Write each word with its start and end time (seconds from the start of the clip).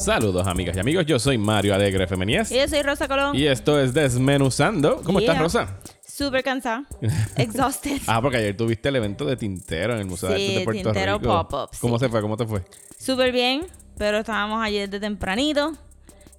Saludos 0.00 0.46
amigas 0.46 0.74
y 0.76 0.80
amigos, 0.80 1.04
yo 1.04 1.18
soy 1.18 1.36
Mario 1.36 1.74
Alegre 1.74 2.06
Femenías 2.06 2.50
Y 2.50 2.56
yo 2.56 2.66
soy 2.66 2.80
Rosa 2.82 3.06
Colón. 3.06 3.36
y 3.36 3.46
esto 3.46 3.78
es 3.78 3.92
Desmenuzando. 3.92 5.02
¿Cómo 5.02 5.20
estás. 5.20 5.38
Rosa? 5.38 5.78
Súper 6.06 6.42
cansada. 6.42 6.84
Exhausted. 7.36 8.00
Ah, 8.06 8.20
porque 8.22 8.38
ayer 8.38 8.56
tuviste 8.56 8.88
el 8.88 8.96
evento 8.96 9.26
de 9.26 9.36
Tintero 9.36 9.92
en 9.94 10.00
el 10.00 10.06
Museo 10.06 10.30
de 10.30 10.36
Sí, 10.38 10.46
Arte 10.46 10.58
de 10.58 10.64
Puerto 10.64 10.82
Tintero 10.92 11.18
Rico. 11.18 11.48
Pop-Up, 11.48 11.76
¿Cómo 11.80 11.98
sí. 11.98 12.04
se 12.04 12.08
fue? 12.08 12.22
¿Cómo 12.22 12.36
te 12.38 12.46
fue? 12.46 12.62
Súper 12.98 13.30
bien, 13.30 13.66
pero 13.98 14.18
estábamos 14.18 14.62
ayer 14.64 14.88
de 14.88 15.00
tempranito. 15.00 15.74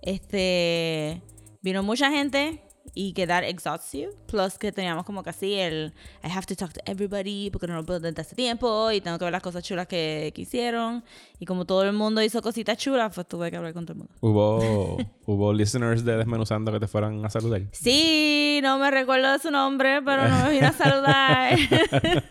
Este. 0.01 1.21
Vino 1.61 1.83
mucha 1.83 2.09
gente 2.09 2.63
y 2.93 3.13
que 3.13 3.25
that 3.27 3.43
exhausts 3.43 3.93
you. 3.93 4.09
Plus 4.27 4.57
que 4.57 4.71
teníamos 4.71 5.05
como 5.05 5.23
así 5.25 5.55
el 5.55 5.93
I 6.23 6.27
have 6.27 6.45
to 6.45 6.55
talk 6.55 6.73
to 6.73 6.81
everybody 6.85 7.49
porque 7.49 7.67
no 7.67 7.75
lo 7.75 7.85
puedo 7.85 7.99
desde 7.99 8.21
hace 8.21 8.35
tiempo 8.35 8.91
y 8.91 9.01
tengo 9.01 9.17
que 9.17 9.25
ver 9.25 9.31
las 9.31 9.41
cosas 9.41 9.63
chulas 9.63 9.87
que, 9.87 10.31
que 10.35 10.41
hicieron. 10.41 11.03
Y 11.39 11.45
como 11.45 11.65
todo 11.65 11.83
el 11.83 11.93
mundo 11.93 12.21
hizo 12.21 12.41
cositas 12.41 12.77
chulas, 12.77 13.13
pues 13.13 13.27
tuve 13.27 13.49
que 13.49 13.57
hablar 13.57 13.73
con 13.73 13.85
todo 13.85 13.93
el 13.93 13.99
mundo. 13.99 14.13
¿Hubo, 14.19 14.97
¿Hubo 15.25 15.53
listeners 15.53 16.03
de 16.03 16.17
Desmenuzando 16.17 16.71
que 16.71 16.79
te 16.79 16.87
fueran 16.87 17.23
a 17.25 17.29
saludar? 17.29 17.61
Sí, 17.71 18.59
no 18.61 18.77
me 18.77 18.91
recuerdo 18.91 19.31
de 19.31 19.39
su 19.39 19.51
nombre, 19.51 20.01
pero 20.03 20.27
no 20.27 20.45
me 20.45 20.51
vino 20.51 20.67
a 20.67 20.73
saludar. 20.73 21.57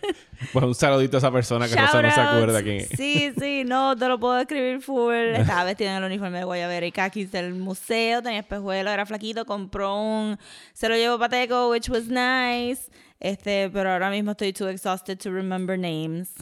Pues 0.53 0.65
un 0.65 0.75
saludito 0.75 1.17
a 1.17 1.19
esa 1.19 1.31
persona 1.31 1.69
que 1.69 1.77
Rosa 1.77 2.01
no 2.01 2.11
se 2.11 2.21
acuerda 2.21 2.63
quién 2.63 2.77
es. 2.77 2.89
Sí, 2.89 3.31
sí, 3.39 3.63
no, 3.67 3.95
te 3.95 4.09
lo 4.09 4.19
puedo 4.19 4.35
describir 4.35 4.81
full. 4.81 5.13
Estaba 5.13 5.65
vestido 5.65 5.91
en 5.91 5.97
el 5.99 6.05
uniforme 6.05 6.39
de 6.39 6.45
Guayabera 6.45 6.87
y 6.87 6.93
Kakis 6.93 7.31
del 7.31 7.55
museo, 7.55 8.23
tenía 8.23 8.41
espejuelo, 8.41 8.91
era 8.91 9.05
flaquito, 9.05 9.45
compró 9.45 10.01
un... 10.01 10.39
Se 10.73 10.89
lo 10.89 10.97
llevó 10.97 11.19
pateco, 11.19 11.71
which 11.71 11.89
was 11.89 12.09
nice. 12.09 12.91
Este, 13.19 13.69
pero 13.71 13.93
ahora 13.93 14.11
mismo 14.11 14.33
estoy 14.33 14.53
too 14.53 14.69
exhausted 14.69 15.19
to 15.19 15.31
remember 15.31 15.79
names. 15.79 16.35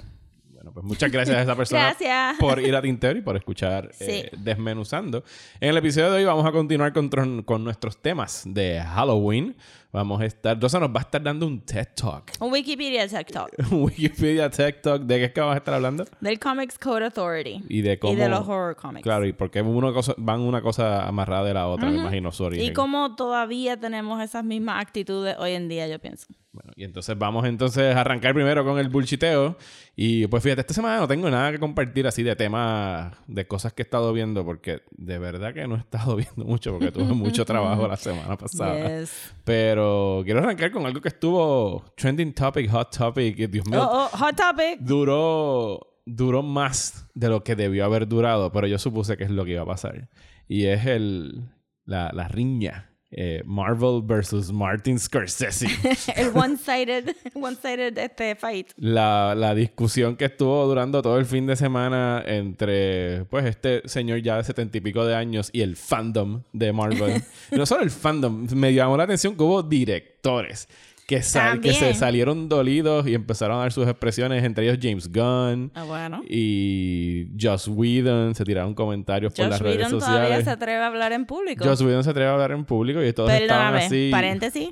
Bueno, 0.59 0.73
pues 0.73 0.85
muchas 0.85 1.11
gracias 1.13 1.37
a 1.37 1.43
esa 1.43 1.55
persona 1.55 1.95
por 2.41 2.59
ir 2.61 2.75
a 2.75 2.83
Tintero 2.83 3.17
y 3.17 3.23
por 3.23 3.37
escuchar 3.37 3.91
eh, 4.01 4.31
Desmenuzando. 4.39 5.23
En 5.61 5.71
el 5.71 5.77
episodio 5.77 6.11
de 6.11 6.19
hoy 6.19 6.25
vamos 6.25 6.45
a 6.45 6.51
continuar 6.51 6.93
con, 6.93 7.43
con 7.43 7.63
nuestros 7.63 8.03
temas 8.03 8.43
de 8.45 8.81
Halloween. 8.81 9.57
Vamos 9.91 10.21
a 10.21 10.27
estar... 10.27 10.61
Rosa 10.61 10.79
nos 10.79 10.91
va 10.91 10.99
a 10.99 11.01
estar 11.01 11.23
dando 11.23 11.47
un 11.47 11.61
TED 11.61 11.89
Talk. 11.95 12.33
Un 12.41 12.53
Wikipedia 12.53 13.09
Tech 13.09 13.31
Talk. 13.31 13.51
Un 13.73 13.85
Wikipedia 13.85 14.51
TED 14.51 14.75
Talk. 14.83 15.03
¿De 15.03 15.19
qué 15.19 15.25
es 15.25 15.33
que 15.33 15.41
vamos 15.41 15.55
a 15.55 15.59
estar 15.59 15.73
hablando? 15.73 16.05
Del 16.21 16.39
Comics 16.39 16.79
Code 16.79 17.07
Authority. 17.07 17.65
Y 17.71 17.81
de 17.81 17.99
cómo... 17.99 18.13
Y 18.13 18.17
de 18.17 18.29
los 18.29 18.47
horror 18.47 18.77
comics. 18.77 19.03
Claro, 19.03 19.27
y 19.27 19.33
porque 19.33 19.63
una 19.63 19.93
cosa, 19.93 20.15
van 20.19 20.41
una 20.41 20.61
cosa 20.61 21.07
amarrada 21.07 21.45
de 21.45 21.55
la 21.55 21.69
otra, 21.69 21.89
me 21.89 21.97
imagino, 21.97 22.31
su 22.33 22.45
origen. 22.45 22.67
Y 22.67 22.73
cómo 22.75 23.17
todavía 23.17 23.79
tenemos 23.79 24.23
esas 24.23 24.45
mismas 24.45 24.83
actitudes 24.83 25.37
hoy 25.39 25.53
en 25.53 25.69
día, 25.69 25.89
yo 25.89 25.99
pienso. 25.99 26.27
Bueno, 26.53 26.73
y 26.77 26.85
entonces 26.85 27.17
vamos 27.17 27.47
entonces 27.47 27.95
a 27.95 28.01
arrancar 28.01 28.35
primero 28.35 28.65
con 28.65 28.79
el 28.79 28.89
bullshiteo. 28.89 29.57
Y 29.95 30.27
pues 30.29 30.43
fíjate, 30.43 30.63
esta 30.63 30.75
semana 30.75 30.99
no 30.99 31.07
tengo 31.07 31.31
nada 31.31 31.53
que 31.53 31.59
compartir 31.59 32.07
así 32.07 32.23
de 32.23 32.35
temas, 32.37 33.13
de 33.27 33.47
cosas 33.47 33.73
que 33.73 33.83
he 33.83 33.85
estado 33.85 34.13
viendo, 34.13 34.45
porque 34.45 34.83
de 34.91 35.19
verdad 35.19 35.53
que 35.53 35.69
no 35.69 35.77
he 35.77 35.79
estado 35.79 36.17
viendo 36.17 36.45
mucho, 36.45 36.73
porque 36.73 36.91
tuve 36.91 37.13
mucho 37.15 37.45
trabajo 37.45 37.87
la 37.87 37.97
semana 37.97 38.37
pasada. 38.37 38.69
Yes. 38.99 39.35
Pero 39.45 39.78
quiero 40.25 40.41
arrancar 40.41 40.71
con 40.71 40.85
algo 40.87 41.01
que 41.01 41.09
estuvo 41.09 41.85
trending 41.97 42.33
topic, 42.35 42.71
hot 42.71 42.97
topic, 42.97 43.37
Dios 43.51 43.67
mío, 43.69 43.83
Oh, 43.83 44.09
oh, 44.13 44.17
hot 44.17 44.37
topic. 44.37 44.79
duró, 44.81 46.01
duró 46.07 46.43
más 46.43 47.07
de 47.15 47.29
lo 47.29 47.43
que 47.45 47.57
debió 47.57 47.85
haber 47.85 48.07
durado, 48.09 48.51
pero 48.53 48.67
yo 48.67 48.79
supuse 48.79 49.17
que 49.17 49.25
es 49.25 49.31
lo 49.31 49.45
que 49.45 49.53
iba 49.53 49.63
a 49.63 49.67
pasar. 49.67 50.09
Y 50.47 50.67
es 50.67 50.87
el, 50.87 51.49
la, 51.85 52.11
la 52.13 52.29
riña. 52.29 52.93
Eh, 53.11 53.43
Marvel 53.45 54.03
versus 54.03 54.53
Martin 54.53 54.99
Scorsese. 54.99 55.67
el 56.17 56.31
one-sided, 56.35 57.17
one-sided 57.35 57.97
este 57.97 58.35
fight. 58.37 58.73
la, 58.77 59.35
la 59.35 59.55
discusión 59.55 60.17
que 60.17 60.27
estuvo 60.27 60.67
durando 60.67 61.01
todo 61.01 61.19
el 61.19 61.25
fin 61.27 61.47
de 61.47 61.57
semana 61.57 62.23
entre 62.27 63.25
pues 63.27 63.47
este 63.47 63.89
señor 63.89 64.21
ya 64.21 64.37
de 64.37 64.45
setenta 64.45 64.77
y 64.79 64.81
pico 64.81 65.05
de 65.07 65.15
años 65.15 65.51
y 65.53 65.63
el 65.63 65.77
fandom 65.77 66.43
de 66.53 66.73
Marvel. 66.73 67.23
no 67.51 67.65
solo 67.65 67.83
el 67.83 67.91
fandom, 67.91 68.47
me 68.55 68.75
llamó 68.75 68.97
la 68.97 69.05
atención 69.05 69.37
que 69.37 69.43
hubo 69.43 69.63
directores 69.63 70.69
que, 71.09 71.23
sal- 71.23 71.61
que 71.63 71.73
se 71.73 71.95
salieron 71.95 72.49
dolidos 72.51 73.07
y 73.09 73.15
empezaron 73.15 73.57
a 73.57 73.61
dar 73.63 73.73
sus 73.73 73.89
expresiones, 73.89 74.45
entre 74.45 74.65
ellos 74.69 74.79
James 74.81 75.11
Gunn 75.11 75.73
Ah, 75.75 75.85
bueno. 75.85 76.23
y 76.29 77.29
Joss 77.41 77.67
Whedon, 77.67 78.35
se 78.35 78.45
tiraron 78.45 78.75
comentarios 78.75 79.33
por 79.33 79.47
Josh 79.47 79.51
las 79.53 79.61
redes 79.61 79.77
Whedon 79.87 79.99
todavía 79.99 80.21
sociales. 80.23 80.45
se 80.45 80.51
atreve 80.51 80.79
a 80.83 80.87
hablar 80.87 81.13
en 81.13 81.25
público. 81.25 81.65
Joss 81.65 81.81
Whedon 81.81 82.05
se 82.05 82.11
atreve 82.11 82.29
a 82.29 82.35
hablar 82.35 82.53
en 82.53 82.65
público 82.67 83.03
y 83.03 83.11
todos 83.13 83.31
estaban 83.33 83.75
así. 83.75 84.11
paréntesis. 84.13 84.69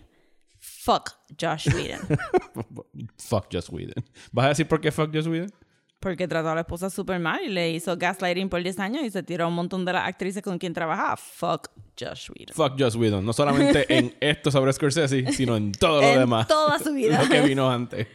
Fuck 0.59 1.11
Josh 1.41 1.69
Whedon. 1.75 2.01
Fuck 3.19 3.47
Joss 3.53 3.71
Whedon. 3.71 4.05
¿Vas 4.31 4.47
a 4.47 4.49
decir 4.51 4.69
por 4.69 4.81
qué 4.81 4.93
fuck 4.93 5.13
Joss 5.15 5.27
Whedon? 5.27 5.51
Porque 6.07 6.29
trató 6.29 6.51
a 6.51 6.55
la 6.55 6.61
esposa 6.61 6.89
súper 6.89 7.19
mal 7.19 7.41
y 7.45 7.49
le 7.49 7.69
hizo 7.73 7.97
gaslighting 7.97 8.49
por 8.49 8.63
10 8.63 8.79
años 8.79 9.03
y 9.03 9.11
se 9.11 9.25
tiró 9.25 9.47
a 9.47 9.49
un 9.49 9.55
montón 9.55 9.85
de 9.85 9.93
las 9.93 10.07
actrices 10.07 10.41
con 10.41 10.57
quien 10.57 10.73
trabajaba. 10.73 11.17
Fuck 11.17 11.69
Josh 11.99 12.31
Whedon. 12.31 12.55
Fuck 12.55 12.79
Joss 12.81 12.95
Whedon. 12.95 13.27
No 13.27 13.33
solamente 13.33 13.85
en 13.89 14.15
esto 14.21 14.53
sobre 14.53 14.73
Scorsese, 14.73 15.33
sino 15.33 15.57
en 15.57 15.73
todo 15.73 16.01
lo 16.01 16.07
En 16.07 16.21
demás. 16.21 16.47
toda 16.47 16.79
su 16.79 16.93
vida. 16.93 17.21
lo 17.21 17.29
que 17.29 17.41
vino 17.41 17.69
antes. 17.69 18.07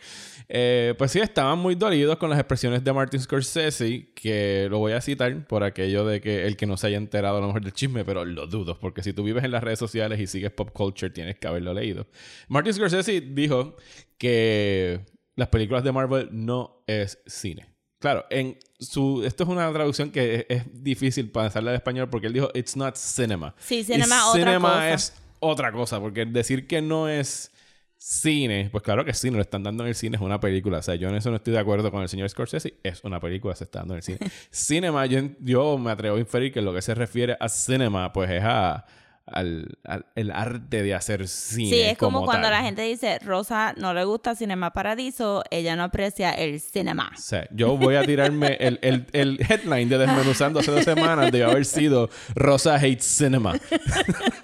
Eh, 0.47 0.95
pues 0.97 1.11
sí, 1.11 1.19
estaban 1.19 1.59
muy 1.59 1.75
dolidos 1.75 2.15
con 2.15 2.29
las 2.29 2.39
expresiones 2.39 2.81
de 2.81 2.93
Martin 2.93 3.19
Scorsese, 3.19 4.13
que 4.15 4.67
lo 4.69 4.79
voy 4.79 4.93
a 4.93 5.01
citar 5.01 5.45
por 5.45 5.65
aquello 5.65 6.05
de 6.05 6.21
que 6.21 6.47
el 6.47 6.55
que 6.55 6.65
no 6.65 6.77
se 6.77 6.87
haya 6.87 6.97
enterado 6.97 7.39
a 7.39 7.41
lo 7.41 7.47
mejor 7.47 7.61
del 7.61 7.73
chisme, 7.73 8.05
pero 8.05 8.23
lo 8.23 8.47
dudo, 8.47 8.79
porque 8.79 9.03
si 9.03 9.11
tú 9.11 9.23
vives 9.23 9.43
en 9.43 9.51
las 9.51 9.61
redes 9.63 9.79
sociales 9.79 10.17
y 10.21 10.27
sigues 10.27 10.51
pop 10.51 10.69
culture, 10.71 11.09
tienes 11.09 11.37
que 11.37 11.47
haberlo 11.49 11.73
leído. 11.73 12.07
Martin 12.47 12.73
Scorsese 12.73 13.19
dijo 13.19 13.75
que 14.17 15.01
las 15.35 15.49
películas 15.49 15.83
de 15.83 15.91
Marvel 15.91 16.29
no 16.31 16.83
es 16.87 17.19
cine. 17.25 17.70
Claro, 18.01 18.25
en 18.31 18.57
su 18.79 19.23
esto 19.23 19.43
es 19.43 19.49
una 19.49 19.71
traducción 19.71 20.09
que 20.11 20.35
es, 20.35 20.45
es 20.49 20.83
difícil 20.83 21.29
pasarla 21.29 21.69
al 21.69 21.77
español 21.77 22.09
porque 22.09 22.27
él 22.27 22.33
dijo 22.33 22.49
it's 22.55 22.75
not 22.75 22.95
cinema. 22.95 23.53
Sí, 23.59 23.77
Y 23.77 23.83
cinema 23.83 24.27
otra 24.27 24.39
cinema 24.41 24.69
cosa. 24.69 24.93
es 24.93 25.13
otra 25.39 25.71
cosa, 25.71 25.99
porque 25.99 26.25
decir 26.25 26.65
que 26.67 26.81
no 26.81 27.07
es 27.07 27.51
cine, 27.97 28.69
pues 28.71 28.83
claro 28.83 29.05
que 29.05 29.13
sí, 29.13 29.29
no 29.29 29.35
lo 29.37 29.43
están 29.43 29.61
dando 29.61 29.83
en 29.83 29.89
el 29.89 29.95
cine, 29.95 30.15
es 30.17 30.21
una 30.23 30.39
película. 30.39 30.79
O 30.79 30.81
sea, 30.81 30.95
yo 30.95 31.09
en 31.09 31.15
eso 31.15 31.29
no 31.29 31.35
estoy 31.35 31.53
de 31.53 31.59
acuerdo 31.59 31.91
con 31.91 32.01
el 32.01 32.09
señor 32.09 32.27
Scorsese, 32.27 32.73
es 32.81 33.03
una 33.03 33.19
película, 33.19 33.55
se 33.55 33.65
está 33.65 33.79
dando 33.79 33.93
en 33.93 33.97
el 33.97 34.03
cine. 34.03 34.17
cinema, 34.49 35.05
yo, 35.05 35.19
yo 35.39 35.77
me 35.77 35.91
atrevo 35.91 36.17
a 36.17 36.19
inferir 36.19 36.51
que 36.51 36.61
lo 36.61 36.73
que 36.73 36.81
se 36.81 36.95
refiere 36.95 37.37
a 37.39 37.47
cinema, 37.47 38.11
pues 38.11 38.31
es 38.31 38.41
a, 38.43 38.83
al, 39.33 39.77
al- 39.83 40.05
el 40.15 40.31
arte 40.31 40.83
de 40.83 40.93
hacer 40.93 41.27
cine. 41.27 41.69
Sí, 41.69 41.81
es 41.81 41.97
como, 41.97 42.25
cuando 42.25 42.47
tal. 42.49 42.51
la 42.59 42.63
gente 42.63 42.81
dice, 42.83 43.19
Rosa 43.19 43.73
no 43.77 43.93
le 43.93 44.03
gusta 44.03 44.35
Cinema 44.35 44.71
Paradiso, 44.73 45.43
ella 45.51 45.75
no 45.75 45.83
aprecia 45.83 46.31
el 46.31 46.59
cinema. 46.59 47.11
O 47.15 47.19
sea, 47.19 47.47
yo 47.51 47.77
voy 47.77 47.95
a 47.95 48.03
tirarme 48.05 48.57
el, 48.59 48.79
el, 48.81 49.05
el 49.13 49.39
headline 49.49 49.89
de 49.89 49.97
Desmenuzando 49.97 50.59
hace 50.59 50.71
dos 50.71 50.83
semanas 50.83 51.31
de 51.31 51.43
haber 51.43 51.65
sido 51.65 52.09
Rosa 52.35 52.75
Hates 52.75 53.03
Cinema. 53.05 53.53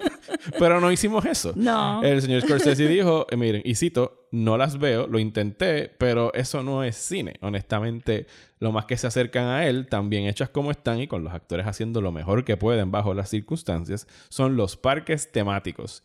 Pero 0.58 0.80
no 0.80 0.90
hicimos 0.90 1.24
eso. 1.24 1.52
No. 1.56 2.02
El 2.02 2.20
señor 2.22 2.42
Scorsese 2.42 2.86
dijo, 2.88 3.26
eh, 3.30 3.36
miren, 3.36 3.62
y 3.64 3.74
cito, 3.74 4.17
no 4.30 4.56
las 4.56 4.78
veo, 4.78 5.06
lo 5.06 5.18
intenté, 5.18 5.88
pero 5.88 6.32
eso 6.34 6.62
no 6.62 6.84
es 6.84 6.96
cine. 6.96 7.34
Honestamente, 7.40 8.26
lo 8.58 8.72
más 8.72 8.84
que 8.84 8.96
se 8.96 9.06
acercan 9.06 9.46
a 9.46 9.66
él, 9.66 9.86
también 9.88 10.26
hechas 10.26 10.50
como 10.50 10.70
están 10.70 11.00
y 11.00 11.06
con 11.06 11.24
los 11.24 11.32
actores 11.32 11.66
haciendo 11.66 12.00
lo 12.00 12.12
mejor 12.12 12.44
que 12.44 12.56
pueden 12.56 12.90
bajo 12.90 13.14
las 13.14 13.30
circunstancias, 13.30 14.06
son 14.28 14.56
los 14.56 14.76
parques 14.76 15.32
temáticos. 15.32 16.02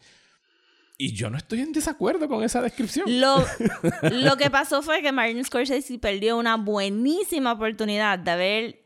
Y 0.98 1.14
yo 1.14 1.30
no 1.30 1.38
estoy 1.38 1.62
en 1.62 1.74
desacuerdo 1.74 2.28
con 2.28 2.44
esa 2.44 2.62
descripción. 2.62 3.20
Lo, 3.20 3.44
lo 4.12 4.38
que 4.38 4.50
pasó 4.50 4.82
fue 4.82 5.02
que 5.02 5.12
Martin 5.12 5.44
Scorsese 5.44 5.98
perdió 6.00 6.38
una 6.38 6.56
buenísima 6.56 7.54
oportunidad 7.54 8.20
de 8.20 8.32
haber 8.32 8.83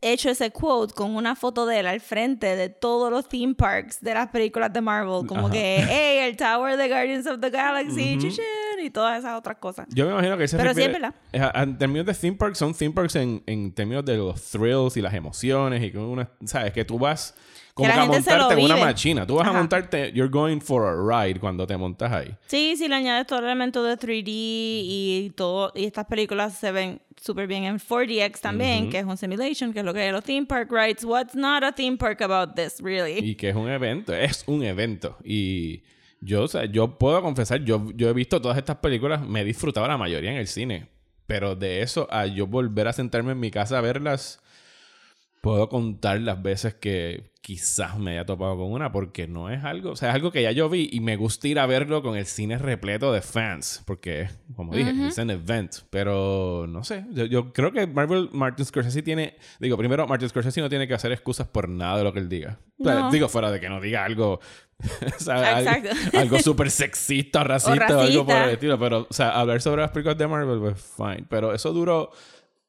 hecho 0.00 0.30
ese 0.30 0.50
quote 0.50 0.94
con 0.94 1.16
una 1.16 1.34
foto 1.34 1.66
de 1.66 1.80
él 1.80 1.86
al 1.86 2.00
frente 2.00 2.56
de 2.56 2.68
todos 2.68 3.10
los 3.10 3.28
theme 3.28 3.54
parks 3.54 4.00
de 4.00 4.14
las 4.14 4.28
películas 4.28 4.72
de 4.72 4.80
Marvel. 4.80 5.26
Como 5.26 5.46
Ajá. 5.46 5.52
que, 5.52 5.84
hey, 5.88 6.18
el 6.28 6.36
Tower 6.36 6.76
de 6.76 6.88
Guardians 6.88 7.26
of 7.26 7.40
the 7.40 7.50
Galaxy, 7.50 8.18
y 8.84 8.90
todas 8.90 9.18
esas 9.18 9.38
otras 9.38 9.56
cosas. 9.58 9.86
Yo 9.90 10.06
me 10.06 10.12
imagino 10.12 10.36
que 10.36 10.44
ese 10.44 10.56
Pero 10.56 10.74
sí 10.74 10.82
es 10.82 10.92
verdad. 10.92 11.14
En 11.32 11.78
términos 11.78 12.06
de 12.06 12.14
theme 12.14 12.36
parks, 12.36 12.58
son 12.58 12.74
theme 12.74 12.94
parks 12.94 13.16
en, 13.16 13.42
en 13.46 13.72
términos 13.72 14.04
de 14.04 14.16
los 14.16 14.40
thrills 14.50 14.96
y 14.96 15.00
las 15.02 15.14
emociones 15.14 15.82
y 15.82 15.90
que 15.90 15.98
una, 15.98 16.28
sabes 16.44 16.72
que 16.72 16.84
tú 16.84 16.98
vas 16.98 17.34
como 17.76 17.92
Que 17.92 17.94
a 17.94 18.06
montarte 18.06 18.54
en 18.54 18.64
una 18.64 18.76
máquina. 18.78 19.26
Tú 19.26 19.34
vas 19.34 19.46
a 19.46 19.50
Ajá. 19.50 19.58
montarte, 19.58 20.10
you're 20.12 20.30
going 20.30 20.60
for 20.60 20.86
a 20.86 20.94
ride 21.26 21.38
cuando 21.38 21.66
te 21.66 21.76
montas 21.76 22.10
ahí. 22.10 22.34
Sí, 22.46 22.74
sí, 22.74 22.88
le 22.88 22.94
añades 22.94 23.26
todo 23.26 23.40
el 23.40 23.44
elemento 23.44 23.82
de 23.82 23.98
3D 23.98 24.22
y 24.26 25.32
todo, 25.36 25.72
y 25.74 25.84
estas 25.84 26.06
películas 26.06 26.54
se 26.56 26.72
ven 26.72 27.02
súper 27.20 27.46
bien 27.46 27.64
en 27.64 27.78
4DX 27.78 28.40
también, 28.40 28.88
que 28.88 28.98
es 29.00 29.04
un 29.04 29.18
simulation, 29.18 29.74
que 29.74 29.80
es 29.80 29.84
lo 29.84 29.92
que 29.92 30.06
es 30.06 30.10
los 30.10 30.24
theme 30.24 30.46
park 30.46 30.70
rides. 30.72 31.04
What's 31.04 31.34
not 31.34 31.64
a 31.64 31.72
theme 31.72 31.98
park 31.98 32.22
about 32.22 32.54
this, 32.54 32.80
really? 32.80 33.18
Y 33.18 33.34
que 33.34 33.50
es 33.50 33.54
un 33.56 33.68
evento, 33.68 34.14
es 34.14 34.44
un 34.46 34.62
evento. 34.62 35.18
Y 35.22 35.82
Yo, 36.20 36.44
o 36.44 36.48
sea, 36.48 36.64
yo 36.64 36.98
puedo 36.98 37.20
confesar, 37.22 37.64
yo, 37.64 37.90
yo 37.94 38.08
he 38.08 38.12
visto 38.12 38.40
todas 38.40 38.58
estas 38.58 38.76
películas, 38.76 39.26
me 39.26 39.42
he 39.42 39.44
disfrutado 39.44 39.86
la 39.86 39.98
mayoría 39.98 40.30
en 40.30 40.38
el 40.38 40.46
cine. 40.46 40.88
Pero 41.26 41.56
de 41.56 41.82
eso 41.82 42.06
a 42.10 42.26
yo 42.26 42.46
volver 42.46 42.88
a 42.88 42.92
sentarme 42.92 43.32
en 43.32 43.40
mi 43.40 43.50
casa 43.50 43.78
a 43.78 43.80
verlas, 43.80 44.40
puedo 45.40 45.68
contar 45.68 46.20
las 46.20 46.42
veces 46.42 46.74
que 46.74 47.30
quizás 47.40 47.96
me 47.96 48.10
haya 48.10 48.26
topado 48.26 48.56
con 48.56 48.72
una, 48.72 48.90
porque 48.90 49.28
no 49.28 49.48
es 49.50 49.62
algo, 49.62 49.92
o 49.92 49.96
sea, 49.96 50.08
es 50.08 50.16
algo 50.16 50.32
que 50.32 50.42
ya 50.42 50.50
yo 50.50 50.68
vi 50.68 50.88
y 50.90 50.98
me 50.98 51.14
gusta 51.14 51.46
ir 51.46 51.60
a 51.60 51.66
verlo 51.66 52.02
con 52.02 52.16
el 52.16 52.26
cine 52.26 52.58
repleto 52.58 53.12
de 53.12 53.22
fans, 53.22 53.84
porque, 53.86 54.28
como 54.56 54.74
dije, 54.74 54.90
es 55.06 55.16
un 55.18 55.30
event, 55.30 55.72
pero 55.88 56.66
no 56.68 56.82
sé, 56.82 57.04
yo, 57.12 57.26
yo 57.26 57.52
creo 57.52 57.70
que 57.70 57.86
Marvel, 57.86 58.30
Martin 58.32 58.66
Scorsese 58.66 59.00
tiene, 59.02 59.36
digo, 59.60 59.76
primero, 59.76 60.08
Martin 60.08 60.28
Scorsese 60.28 60.60
no 60.60 60.68
tiene 60.68 60.88
que 60.88 60.94
hacer 60.94 61.12
excusas 61.12 61.46
por 61.46 61.68
nada 61.68 61.98
de 61.98 62.02
lo 62.02 62.12
que 62.12 62.18
él 62.18 62.28
diga. 62.28 62.58
O 62.80 62.84
sea, 62.84 62.94
No. 62.94 63.10
Digo, 63.12 63.28
fuera 63.28 63.52
de 63.52 63.60
que 63.60 63.68
no 63.68 63.80
diga 63.80 64.04
algo, 64.04 64.40
o 65.18 65.20
sea, 65.22 65.60
Exacto. 65.60 65.90
algo, 65.90 66.10
algo 66.18 66.38
súper 66.40 66.70
sexista 66.70 67.40
o 67.40 67.44
racista 67.44 67.96
o, 67.96 68.00
algo 68.00 68.26
por 68.26 68.36
el 68.36 68.50
estilo, 68.50 68.78
pero, 68.78 69.06
o 69.08 69.12
sea, 69.12 69.30
hablar 69.30 69.60
sobre 69.62 69.82
las 69.82 69.90
películas 69.90 70.18
de 70.18 70.26
Marvel, 70.26 70.58
pues 70.58 70.94
fine, 70.96 71.24
pero 71.28 71.54
eso 71.54 71.72
duró 71.72 72.10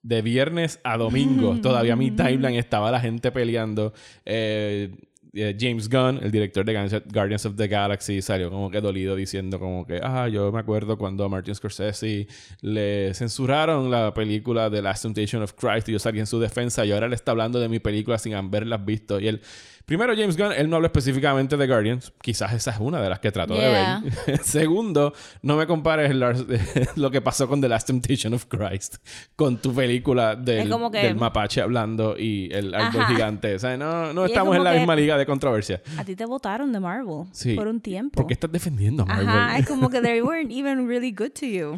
de 0.03 0.21
viernes 0.21 0.79
a 0.83 0.97
domingo. 0.97 1.57
Todavía 1.61 1.95
mi 1.95 2.11
timeline 2.11 2.55
estaba 2.55 2.91
la 2.91 2.99
gente 3.01 3.31
peleando. 3.31 3.93
Eh, 4.25 4.89
eh, 5.33 5.55
James 5.59 5.89
Gunn, 5.89 6.19
el 6.23 6.31
director 6.31 6.65
de 6.65 6.73
Guardians- 6.73 7.45
of 7.45 7.55
the 7.55 7.67
Galaxy, 7.67 8.21
salió 8.21 8.49
como 8.49 8.71
que 8.71 8.81
dolido 8.81 9.15
diciendo 9.15 9.59
como 9.59 9.85
que, 9.85 9.99
ah, 10.01 10.27
yo 10.27 10.51
me 10.51 10.59
acuerdo 10.59 10.97
cuando 10.97 11.25
a 11.25 11.29
Martin 11.29 11.53
Scorsese 11.53 12.27
le 12.61 13.13
censuraron 13.13 13.91
la 13.91 14.13
película 14.13 14.71
The 14.71 14.81
Last 14.81 15.03
Temptation 15.03 15.43
of 15.43 15.53
Christ 15.53 15.89
y 15.89 15.91
yo 15.91 15.99
salí 15.99 16.19
en 16.19 16.25
su 16.25 16.39
defensa 16.39 16.85
y 16.85 16.91
ahora 16.91 17.07
le 17.07 17.15
está 17.15 17.31
hablando 17.31 17.59
de 17.59 17.69
mi 17.69 17.79
película 17.79 18.17
sin 18.17 18.33
haberlas 18.33 18.83
visto. 18.83 19.19
Y 19.19 19.27
él, 19.27 19.41
primero 19.87 20.13
James 20.17 20.35
Gunn, 20.37 20.51
él 20.51 20.69
no 20.69 20.75
habla 20.75 20.87
específicamente 20.87 21.55
de 21.55 21.65
Guardians, 21.65 22.11
quizás 22.21 22.51
esa 22.51 22.71
es 22.71 22.77
una 22.81 23.01
de 23.01 23.09
las 23.09 23.19
que 23.19 23.31
trató 23.31 23.55
Yeah. 23.55 24.01
de 24.01 24.11
ver. 24.33 24.37
Segundo, 24.43 25.13
no 25.41 25.55
me 25.55 25.65
compares 25.65 26.13
lo 26.97 27.09
que 27.09 27.21
pasó 27.21 27.47
con 27.47 27.61
The 27.61 27.69
Last 27.69 27.87
Temptation 27.87 28.33
of 28.33 28.45
Christ 28.47 28.97
con 29.37 29.57
tu 29.61 29.73
película 29.73 30.35
del, 30.35 30.69
que- 30.91 30.97
del 30.99 31.15
mapache 31.15 31.61
hablando 31.61 32.15
y 32.19 32.49
el 32.51 32.73
árbol 32.75 33.01
Ajá. 33.03 33.13
gigante. 33.13 33.55
O 33.55 33.59
sea, 33.59 33.77
no, 33.77 34.13
no 34.13 34.25
estamos 34.25 34.57
en 34.57 34.65
la 34.65 34.73
que- 34.73 34.79
misma 34.79 34.95
liga 34.97 35.17
de 35.17 35.25
controversia. 35.25 35.81
A 35.97 36.03
ti 36.03 36.15
te 36.17 36.25
votaron 36.25 36.71
de 36.73 36.79
Marvel 36.81 37.25
Sí. 37.31 37.55
por 37.55 37.67
un 37.69 37.79
tiempo. 37.79 38.17
¿Por 38.17 38.27
qué 38.27 38.33
estás 38.33 38.51
defendiendo 38.51 39.03
a 39.03 39.05
Marvel? 39.05 39.29
Ajá, 39.29 39.57
es 39.57 39.65
como 39.67 39.89
que 39.89 40.01
they 40.01 40.21
weren't 40.21 40.51
even 40.51 40.85
really 40.87 41.11
good 41.13 41.31
to 41.31 41.45
you. 41.45 41.77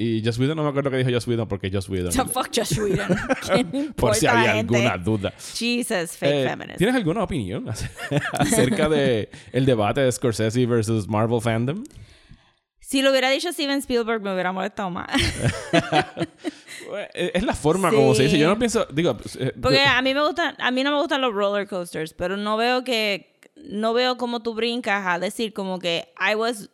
Y 0.00 0.22
Joss 0.24 0.38
Whedon, 0.38 0.56
no 0.56 0.62
me 0.62 0.68
acuerdo 0.70 0.90
qué 0.90 0.96
dijo 0.98 1.10
Joss 1.10 1.26
Whedon 1.26 1.48
porque 1.48 1.70
Joss 1.72 1.88
Whedon. 1.88 2.12
So 2.12 2.24
fuck 2.26 2.48
Josh 2.54 2.78
Whedon. 2.78 3.08
¿Quién 3.52 3.68
le 3.72 3.90
por 3.92 4.14
si 4.14 4.26
había 4.26 4.52
alguna 4.52 4.96
duda. 4.96 5.32
Jesus, 5.54 6.12
fake 6.16 6.32
Eh, 6.46 6.48
feminist. 6.48 6.77
¿Tienes 6.78 6.94
alguna 6.94 7.24
opinión 7.24 7.68
acerca 8.32 8.88
de 8.88 9.28
el 9.52 9.66
debate 9.66 10.00
de 10.00 10.12
Scorsese 10.12 10.64
versus 10.64 11.08
Marvel 11.08 11.40
fandom? 11.40 11.82
Si 12.78 13.02
lo 13.02 13.10
hubiera 13.10 13.28
dicho 13.30 13.52
Steven 13.52 13.80
Spielberg, 13.80 14.22
me 14.22 14.32
hubiera 14.32 14.52
molestado 14.52 14.88
más. 14.88 15.08
Eh, 17.12 17.32
Es 17.34 17.42
la 17.42 17.52
forma 17.54 17.90
como 17.90 18.14
se 18.14 18.22
dice. 18.22 18.38
Yo 18.38 18.48
no 18.48 18.58
pienso, 18.58 18.86
digo, 18.90 19.14
eh, 19.38 19.52
Porque 19.60 19.80
a 19.80 20.00
mí 20.00 20.14
me 20.14 20.22
gustan, 20.24 20.54
a 20.58 20.70
mí 20.70 20.82
no 20.82 20.90
me 20.90 20.98
gustan 20.98 21.20
los 21.20 21.34
roller 21.34 21.68
coasters, 21.68 22.14
pero 22.14 22.38
no 22.38 22.56
veo 22.56 22.82
que, 22.82 23.38
no 23.56 23.92
veo 23.92 24.16
cómo 24.16 24.40
tú 24.40 24.54
brincas 24.54 25.06
a 25.06 25.18
decir 25.18 25.52
como 25.52 25.78
que 25.78 26.08
I 26.18 26.34
was, 26.34 26.70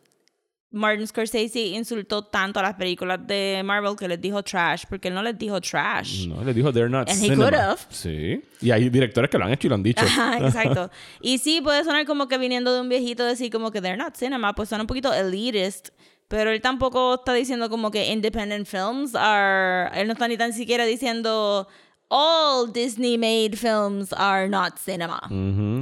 Martin 0.75 1.07
Scorsese 1.07 1.59
insultó 1.67 2.23
tanto 2.25 2.59
a 2.59 2.63
las 2.63 2.75
películas 2.75 3.25
de 3.25 3.61
Marvel 3.63 3.95
que 3.95 4.07
les 4.07 4.19
dijo 4.19 4.43
trash, 4.43 4.83
porque 4.89 5.07
él 5.07 5.13
no 5.13 5.23
les 5.23 5.37
dijo 5.37 5.59
trash. 5.61 6.27
No, 6.27 6.43
le 6.43 6.53
dijo 6.53 6.71
they're 6.73 6.89
not 6.89 7.09
And 7.09 7.17
he 7.17 7.29
cinema. 7.29 7.45
could've. 7.45 7.77
Sí. 7.89 8.43
Y 8.61 8.71
hay 8.71 8.89
directores 8.89 9.29
que 9.29 9.37
lo 9.37 9.45
han 9.45 9.53
hecho 9.53 9.67
y 9.67 9.69
lo 9.69 9.75
han 9.75 9.83
dicho. 9.83 10.03
Ajá, 10.03 10.37
exacto. 10.45 10.91
Y 11.21 11.37
sí, 11.37 11.61
puede 11.61 11.83
sonar 11.83 12.05
como 12.05 12.27
que 12.27 12.37
viniendo 12.37 12.73
de 12.73 12.81
un 12.81 12.89
viejito 12.89 13.23
decir 13.25 13.49
como 13.51 13.71
que 13.71 13.81
they're 13.81 13.97
not 13.97 14.15
cinema, 14.15 14.53
pues 14.53 14.69
suena 14.69 14.83
un 14.83 14.87
poquito 14.87 15.13
elitist. 15.13 15.89
Pero 16.27 16.49
él 16.49 16.59
tampoco 16.59 17.15
está 17.15 17.33
diciendo 17.33 17.69
como 17.69 17.91
que 17.91 18.11
independent 18.11 18.67
films 18.67 19.15
are... 19.15 19.91
Él 19.99 20.07
no 20.07 20.13
está 20.13 20.27
ni 20.27 20.37
tan 20.37 20.53
siquiera 20.53 20.83
diciendo 20.85 21.67
all 22.09 22.67
Disney 22.71 23.17
made 23.17 23.57
films 23.57 24.13
are 24.13 24.47
not 24.47 24.77
cinema. 24.77 25.19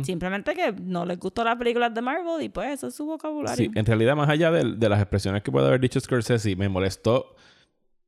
Simplemente 0.04 0.54
que 0.54 0.74
no 0.82 1.06
les 1.06 1.20
gustó 1.20 1.44
las 1.44 1.58
películas 1.58 1.94
de 1.94 2.02
Marvel 2.02 2.42
y 2.42 2.50
pues 2.50 2.72
eso 2.72 2.88
es 2.88 2.96
su 2.96 3.06
vocabulario. 3.06 3.56
Sí, 3.56 3.72
en 3.74 3.86
realidad, 3.86 4.16
más 4.16 4.30
allá 4.30 4.52
de, 4.52 4.76
de 4.76 4.90
las 4.90 5.00
expresiones 5.00 5.44
que 5.44 5.52
puede 5.52 5.68
haber 5.68 5.80
dicho 5.80 6.00
Scorsese, 6.00 6.56
me 6.56 6.70
molestó 6.70 7.36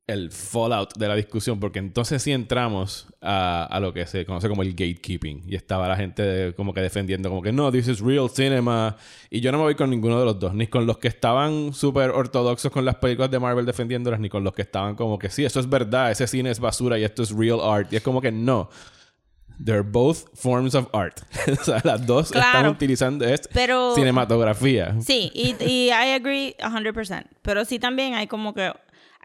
el 0.08 0.30
fallout 0.32 0.94
de 0.98 1.08
la 1.08 1.16
discusión, 1.16 1.60
porque 1.60 1.80
entonces 1.80 2.22
sí 2.22 2.32
entramos 2.32 3.08
a, 3.22 3.66
a 3.66 3.80
lo 3.80 3.92
que 3.92 4.06
se 4.06 4.24
conoce 4.24 4.48
como 4.48 4.62
el 4.62 4.70
gatekeeping. 4.72 5.44
Y 5.48 5.56
estaba 5.56 5.88
la 5.88 5.96
gente 5.96 6.22
de- 6.22 6.54
como 6.54 6.74
que 6.76 6.82
defendiendo, 6.82 7.30
como 7.30 7.42
que 7.42 7.52
no, 7.52 7.72
this 7.72 7.88
is 7.88 8.02
real 8.02 8.30
cinema. 8.30 8.98
Y 9.32 9.42
yo 9.42 9.52
no 9.52 9.58
me 9.58 9.64
voy 9.64 9.74
con 9.76 9.90
ninguno 9.90 10.20
de 10.20 10.26
los 10.26 10.40
dos, 10.40 10.54
ni 10.54 10.68
con 10.68 10.86
los 10.86 11.00
que 11.00 11.08
estaban 11.08 11.74
súper 11.74 12.12
ortodoxos 12.12 12.72
con 12.72 12.86
las 12.86 12.96
películas 12.98 13.32
de 13.32 13.40
Marvel 13.40 13.66
defendiéndolas, 13.66 14.20
ni 14.20 14.30
con 14.30 14.44
los 14.44 14.54
que 14.54 14.62
estaban 14.62 14.96
como 14.96 15.18
que 15.18 15.30
sí, 15.32 15.44
eso 15.44 15.60
es 15.60 15.68
verdad, 15.68 16.12
ese 16.12 16.28
cine 16.28 16.52
es 16.52 16.60
basura 16.60 17.00
y 17.00 17.04
esto 17.04 17.24
es 17.24 17.32
real 17.32 17.60
art. 17.64 17.92
Y 17.92 17.96
es 17.96 18.04
como 18.04 18.22
que 18.22 18.32
no. 18.32 18.70
They're 19.64 19.84
both 19.84 20.26
forms 20.36 20.76
of 20.76 20.88
art. 20.94 21.22
o 21.62 21.64
sea, 21.64 21.80
las 21.84 22.06
dos 22.06 22.28
están 22.32 22.68
utilizando 22.68 23.24
es 23.26 23.48
Pero- 23.54 23.96
cinematografía. 23.96 24.96
Sí, 25.02 25.32
y, 25.34 25.56
y 25.64 25.88
I 25.88 26.12
agree 26.14 26.56
100%. 26.60 27.26
Pero 27.42 27.64
sí 27.64 27.80
también 27.80 28.16
hay 28.16 28.28
como 28.28 28.54
que 28.54 28.72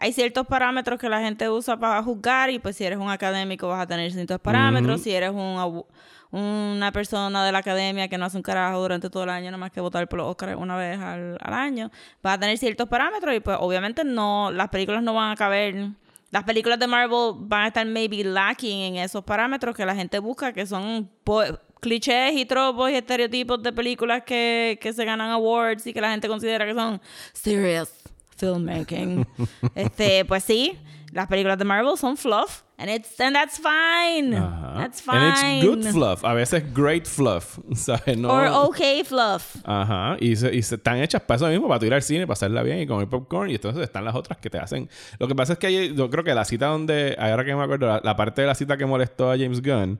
hay 0.01 0.11
ciertos 0.13 0.47
parámetros 0.47 0.99
que 0.99 1.07
la 1.07 1.21
gente 1.21 1.47
usa 1.49 1.77
para 1.77 2.01
juzgar 2.01 2.49
y 2.49 2.57
pues 2.59 2.75
si 2.75 2.83
eres 2.83 2.97
un 2.97 3.09
académico 3.09 3.67
vas 3.67 3.81
a 3.81 3.87
tener 3.87 4.11
ciertos 4.11 4.39
parámetros. 4.39 5.01
Si 5.01 5.11
eres 5.11 5.29
un, 5.29 5.83
una 6.31 6.91
persona 6.91 7.45
de 7.45 7.51
la 7.51 7.59
academia 7.59 8.07
que 8.07 8.17
no 8.17 8.25
hace 8.25 8.37
un 8.37 8.43
carajo 8.43 8.79
durante 8.81 9.09
todo 9.09 9.23
el 9.25 9.29
año, 9.29 9.45
nada 9.45 9.57
más 9.57 9.71
que 9.71 9.79
votar 9.79 10.07
por 10.09 10.17
los 10.17 10.27
Oscars 10.27 10.55
una 10.57 10.75
vez 10.75 10.99
al, 10.99 11.37
al 11.39 11.53
año, 11.53 11.91
vas 12.23 12.33
a 12.35 12.39
tener 12.39 12.57
ciertos 12.57 12.87
parámetros 12.89 13.35
y 13.35 13.39
pues 13.41 13.57
obviamente 13.59 14.03
no, 14.03 14.49
las 14.51 14.69
películas 14.69 15.03
no 15.03 15.13
van 15.13 15.31
a 15.31 15.35
caber. 15.35 15.89
Las 16.31 16.45
películas 16.45 16.79
de 16.79 16.87
Marvel 16.87 17.33
van 17.39 17.63
a 17.63 17.67
estar 17.67 17.85
maybe 17.85 18.23
lacking 18.23 18.95
en 18.95 18.95
esos 19.03 19.23
parámetros 19.23 19.75
que 19.75 19.85
la 19.85 19.93
gente 19.93 20.17
busca, 20.19 20.51
que 20.53 20.65
son 20.65 21.11
po- 21.23 21.43
clichés 21.81 22.33
y 22.35 22.45
tropos 22.45 22.89
y 22.89 22.95
estereotipos 22.95 23.61
de 23.61 23.73
películas 23.73 24.23
que, 24.25 24.79
que 24.81 24.93
se 24.93 25.03
ganan 25.03 25.29
awards 25.29 25.85
y 25.87 25.93
que 25.93 25.99
la 26.01 26.09
gente 26.11 26.27
considera 26.27 26.65
que 26.65 26.73
son 26.73 27.01
serious 27.33 27.91
filmmaking. 28.41 29.25
este, 29.75 30.25
pues 30.25 30.43
sí, 30.43 30.77
las 31.13 31.27
películas 31.27 31.57
de 31.57 31.65
Marvel 31.65 31.97
son 31.97 32.17
fluff 32.17 32.61
and 32.77 32.89
it's 32.89 33.19
and 33.19 33.35
that's 33.35 33.59
fine. 33.59 34.33
Ajá. 34.35 34.73
That's 34.77 35.03
And 35.07 35.35
fine. 35.37 35.57
it's 35.59 35.65
good 35.67 35.85
fluff. 35.93 36.23
A 36.25 36.33
veces 36.33 36.63
great 36.73 37.05
fluff. 37.05 37.59
¿Sabes? 37.75 38.17
No... 38.17 38.29
Or 38.29 38.47
okay 38.69 39.03
fluff. 39.03 39.55
Ajá. 39.63 40.17
Y, 40.19 40.35
se, 40.35 40.53
y 40.55 40.61
se 40.63 40.75
están 40.75 40.97
hechas 40.97 41.21
para 41.21 41.35
eso 41.37 41.47
mismo, 41.47 41.67
para 41.67 41.79
tú 41.79 41.85
ir 41.85 41.93
al 41.93 42.01
cine, 42.01 42.25
pasarla 42.25 42.63
bien 42.63 42.79
y 42.79 42.87
comer 42.87 43.07
popcorn. 43.07 43.49
Y 43.51 43.55
entonces 43.55 43.83
están 43.83 44.03
las 44.05 44.15
otras 44.15 44.39
que 44.39 44.49
te 44.49 44.57
hacen. 44.57 44.89
Lo 45.19 45.27
que 45.27 45.35
pasa 45.35 45.53
es 45.53 45.59
que 45.59 45.67
hay- 45.67 45.95
yo 45.95 46.09
creo 46.09 46.23
que 46.23 46.33
la 46.33 46.43
cita 46.45 46.67
donde, 46.67 47.15
ahora 47.19 47.45
que 47.45 47.55
me 47.55 47.63
acuerdo, 47.63 47.87
la, 47.87 48.01
la 48.03 48.15
parte 48.15 48.41
de 48.41 48.47
la 48.47 48.55
cita 48.55 48.77
que 48.77 48.85
molestó 48.85 49.29
a 49.31 49.37
James 49.37 49.61
Gunn 49.61 49.99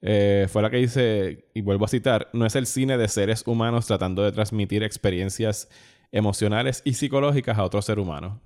eh, 0.00 0.48
fue 0.50 0.62
la 0.62 0.70
que 0.70 0.78
dice, 0.78 1.44
y 1.54 1.60
vuelvo 1.60 1.84
a 1.84 1.88
citar, 1.88 2.28
no 2.32 2.44
es 2.46 2.56
el 2.56 2.66
cine 2.66 2.96
de 2.98 3.06
seres 3.08 3.42
humanos 3.46 3.86
tratando 3.86 4.22
de 4.24 4.32
transmitir 4.32 4.82
experiencias 4.82 5.68
emocionales 6.12 6.82
y 6.84 6.92
psicológicas 6.94 7.58
a 7.58 7.64
otro 7.64 7.82
ser 7.82 7.98
humano. 7.98 8.40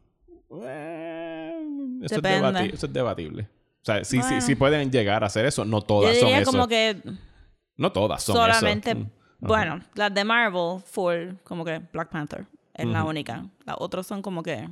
Eh, 0.62 1.61
eso, 2.02 2.14
es 2.23 2.73
eso 2.75 2.87
es 2.87 2.92
debatible. 2.92 3.42
O 3.42 3.85
sea, 3.87 4.04
sí, 4.04 4.18
Bueno. 4.18 4.40
sí 4.40 4.54
pueden 4.54 4.90
llegar 4.90 5.23
a 5.23 5.26
hacer 5.26 5.44
eso. 5.46 5.64
No 5.64 5.80
Yo 5.80 5.87
todas 5.87 6.16
son 6.16 6.26
diría 6.28 6.42
eso. 6.42 6.50
como 6.52 6.66
que 6.68 6.96
No 7.76 7.92
todas 7.92 8.23
son 8.23 8.37
eso. 8.37 8.44
solamente, 8.54 8.94
Mm. 8.94 9.11
bueno, 9.40 9.80
las 9.94 10.14
de 10.14 10.25
Marvel, 10.25 10.80
full, 10.85 11.35
como 11.44 11.64
que 11.64 11.80
Black 11.92 12.08
Panther, 12.11 12.46
es 12.75 12.87
la 12.87 13.04
única. 13.04 13.44
Las 13.64 13.76
otras 13.78 14.06
son 14.06 14.23
como 14.23 14.42
que, 14.42 14.68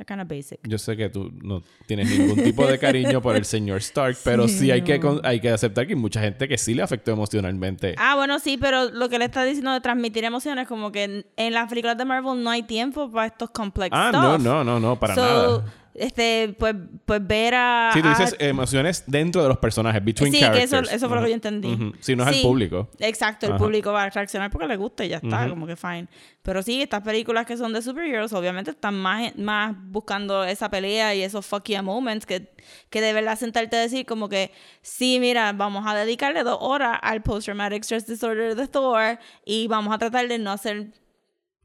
they're 0.00 0.06
kind 0.06 0.20
of 0.20 0.28
basic. 0.28 0.60
Yo 0.66 0.78
sé 0.78 0.96
que 0.96 1.08
tú 1.08 1.30
no 1.42 1.62
tienes 1.86 2.08
ningún 2.10 2.42
tipo 2.42 2.66
de 2.66 2.78
cariño 2.78 3.20
por 3.20 3.36
el 3.36 3.44
señor 3.44 3.78
Stark, 3.78 4.16
pero 4.24 4.48
sí 4.48 4.70
hay 4.70 4.82
que, 4.82 5.00
hay 5.22 5.40
que 5.40 5.50
aceptar 5.50 5.86
que 5.86 5.92
hay 5.92 5.98
mucha 5.98 6.20
gente 6.20 6.48
que 6.48 6.56
sí 6.58 6.74
le 6.74 6.82
afectó 6.82 7.10
emocionalmente. 7.12 7.94
Ah, 7.98 8.14
bueno, 8.16 8.38
sí, 8.38 8.56
pero 8.60 8.90
lo 8.90 9.08
que 9.08 9.18
le 9.18 9.26
está 9.26 9.44
diciendo 9.44 9.72
de 9.72 9.80
transmitir 9.80 10.24
emociones, 10.24 10.66
como 10.66 10.90
que 10.92 11.04
en, 11.04 11.26
en 11.36 11.52
las 11.54 11.68
películas 11.68 11.96
de 11.98 12.04
Marvel 12.04 12.42
no 12.42 12.50
hay 12.50 12.62
tiempo 12.62 13.10
para 13.10 13.26
estos 13.26 13.50
complex 13.50 13.90
Ah, 13.92 14.08
stuff. 14.10 14.22
no, 14.22 14.38
no, 14.38 14.64
no, 14.64 14.80
no, 14.80 14.98
para 14.98 15.14
So, 15.14 15.20
nada. 15.22 15.64
Este, 16.00 16.56
pues, 16.58 16.74
pues 17.04 17.26
ver 17.26 17.54
a... 17.54 17.90
Sí, 17.92 18.00
tú 18.00 18.08
a- 18.08 18.10
dices 18.10 18.34
emociones 18.38 19.04
dentro 19.06 19.42
de 19.42 19.48
los 19.48 19.58
personajes, 19.58 20.02
between 20.02 20.32
Sí, 20.32 20.38
que 20.40 20.46
eso, 20.46 20.76
characters. 20.76 20.92
eso 20.92 21.08
fue 21.08 21.16
lo 21.18 21.22
que 21.24 21.28
yo 21.28 21.34
entendí. 21.34 21.68
Ujú. 21.74 21.92
Si 22.00 22.16
no 22.16 22.22
es 22.24 22.30
Sí, 22.30 22.36
el 22.36 22.42
público. 22.42 22.88
Exacto, 23.00 23.46
el 23.46 23.56
público 23.56 23.92
va 23.92 24.04
a 24.04 24.08
reaccionar 24.10 24.50
porque 24.50 24.66
le 24.66 24.76
gusta 24.76 25.04
y 25.04 25.10
ya 25.10 25.18
está, 25.18 25.46
como 25.48 25.66
que 25.66 25.76
fine. 25.76 26.08
Pero 26.42 26.62
sí, 26.62 26.80
estas 26.80 27.02
películas 27.02 27.44
que 27.44 27.58
son 27.58 27.74
de 27.74 27.82
superheroes 27.82 28.32
obviamente 28.32 28.70
están 28.70 28.94
más, 28.98 29.36
más 29.36 29.76
buscando 29.78 30.42
esa 30.44 30.70
pelea 30.70 31.14
y 31.14 31.22
esos 31.22 31.44
fuck 31.44 31.64
yeah 31.66 31.82
moments 31.82 32.24
que, 32.24 32.50
que 32.88 33.02
de 33.02 33.12
verdad 33.12 33.38
sentarte 33.38 33.76
a 33.76 33.80
decir 33.80 34.06
como 34.06 34.30
que 34.30 34.52
sí, 34.80 35.18
mira, 35.20 35.52
vamos 35.52 35.84
a 35.86 35.94
dedicarle 35.94 36.44
dos 36.44 36.56
horas 36.62 36.98
al 37.02 37.20
post-traumatic 37.22 37.82
stress 37.84 38.06
disorder 38.06 38.54
de 38.54 38.66
Thor 38.68 39.18
y 39.44 39.66
vamos 39.68 39.94
a 39.94 39.98
tratar 39.98 40.28
de 40.28 40.38
no 40.38 40.50
hacer 40.50 40.94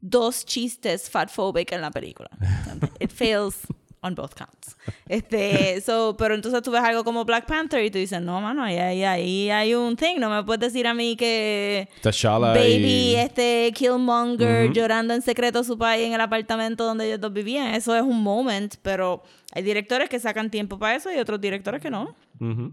dos 0.02 0.44
chistes 0.44 1.08
fatphobic 1.08 1.72
en 1.72 1.80
la 1.80 1.90
película. 1.90 2.28
It 3.00 3.10
fails 3.10 3.60
on 4.06 4.14
both 4.14 4.34
counts. 4.34 4.76
Este, 5.08 5.80
so, 5.80 6.16
pero 6.16 6.34
entonces 6.34 6.62
tú 6.62 6.70
ves 6.70 6.82
algo 6.82 7.02
como 7.04 7.24
Black 7.24 7.46
Panther 7.46 7.84
y 7.84 7.90
tú 7.90 7.98
dices, 7.98 8.20
no, 8.22 8.40
mano, 8.40 8.62
ahí, 8.62 8.76
ahí, 8.78 9.02
ahí 9.04 9.50
hay 9.50 9.74
un 9.74 9.96
thing. 9.96 10.16
No 10.18 10.30
me 10.30 10.42
puedes 10.44 10.60
decir 10.60 10.86
a 10.86 10.94
mí 10.94 11.16
que 11.16 11.88
T'Challa 12.02 12.38
Baby, 12.54 13.12
y- 13.12 13.14
este 13.16 13.72
Killmonger 13.74 14.72
llorando 14.72 15.14
en 15.14 15.22
secreto 15.22 15.60
a 15.60 15.64
su 15.64 15.76
país 15.78 16.06
en 16.06 16.12
el 16.12 16.20
apartamento 16.20 16.84
donde 16.84 17.06
ellos 17.06 17.20
dos 17.20 17.32
vivían. 17.32 17.74
Eso 17.74 17.94
es 17.96 18.02
un 18.02 18.22
moment, 18.22 18.76
pero 18.82 19.22
hay 19.52 19.62
directores 19.62 20.08
que 20.08 20.18
sacan 20.20 20.50
tiempo 20.50 20.78
para 20.78 20.96
eso 20.96 21.12
y 21.12 21.18
otros 21.18 21.40
directores 21.40 21.80
que 21.80 21.90
no. 21.90 22.14
Ujú. 22.40 22.72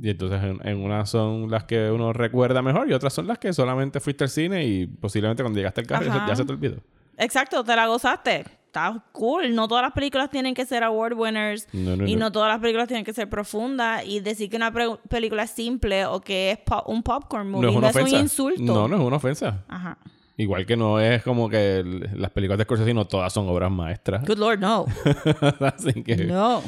Y 0.00 0.10
entonces 0.10 0.42
en, 0.42 0.66
en 0.66 0.82
unas 0.82 1.08
son 1.08 1.50
las 1.50 1.64
que 1.64 1.90
uno 1.90 2.12
recuerda 2.12 2.62
mejor 2.62 2.88
y 2.90 2.92
otras 2.94 3.12
son 3.12 3.26
las 3.26 3.38
que 3.38 3.52
solamente 3.52 4.00
fuiste 4.00 4.24
al 4.24 4.30
cine 4.30 4.64
y 4.66 4.86
posiblemente 4.86 5.42
cuando 5.42 5.56
llegaste 5.58 5.82
al 5.82 5.86
carro 5.86 6.06
ya 6.26 6.34
se 6.34 6.44
te 6.44 6.52
olvidó. 6.52 6.76
Exacto, 7.16 7.62
te 7.62 7.76
la 7.76 7.86
gozaste. 7.86 8.44
Está 8.74 9.00
cool. 9.12 9.54
No 9.54 9.68
todas 9.68 9.82
las 9.84 9.92
películas 9.92 10.30
tienen 10.30 10.52
que 10.52 10.66
ser 10.66 10.82
award 10.82 11.12
winners. 11.12 11.68
No, 11.72 11.94
no, 11.94 12.08
y 12.08 12.16
no. 12.16 12.24
no 12.24 12.32
todas 12.32 12.48
las 12.48 12.58
películas 12.58 12.88
tienen 12.88 13.04
que 13.04 13.12
ser 13.12 13.30
profundas. 13.30 14.04
Y 14.04 14.18
decir 14.18 14.50
que 14.50 14.56
una 14.56 14.72
película 15.08 15.44
es 15.44 15.50
simple 15.50 16.06
o 16.06 16.20
que 16.20 16.50
es 16.50 16.58
un 16.86 17.04
popcorn 17.04 17.48
movie 17.52 17.62
No 17.62 17.70
es 17.70 17.76
una 17.76 17.90
es 17.90 18.12
un 18.12 18.20
insulto. 18.20 18.62
No, 18.62 18.88
no 18.88 18.96
es 18.96 19.00
una 19.02 19.14
ofensa. 19.14 19.62
Ajá. 19.68 19.96
Igual 20.36 20.66
que 20.66 20.76
no 20.76 20.98
es 20.98 21.22
como 21.22 21.48
que 21.48 21.84
las 22.16 22.32
películas 22.32 22.58
de 22.58 22.64
Scorsese 22.64 22.92
no 22.92 23.04
todas 23.04 23.32
son 23.32 23.48
obras 23.48 23.70
maestras. 23.70 24.26
Good 24.26 24.38
Lord, 24.38 24.58
no. 24.58 24.86
Así 25.60 26.02
que 26.02 26.16
No. 26.16 26.60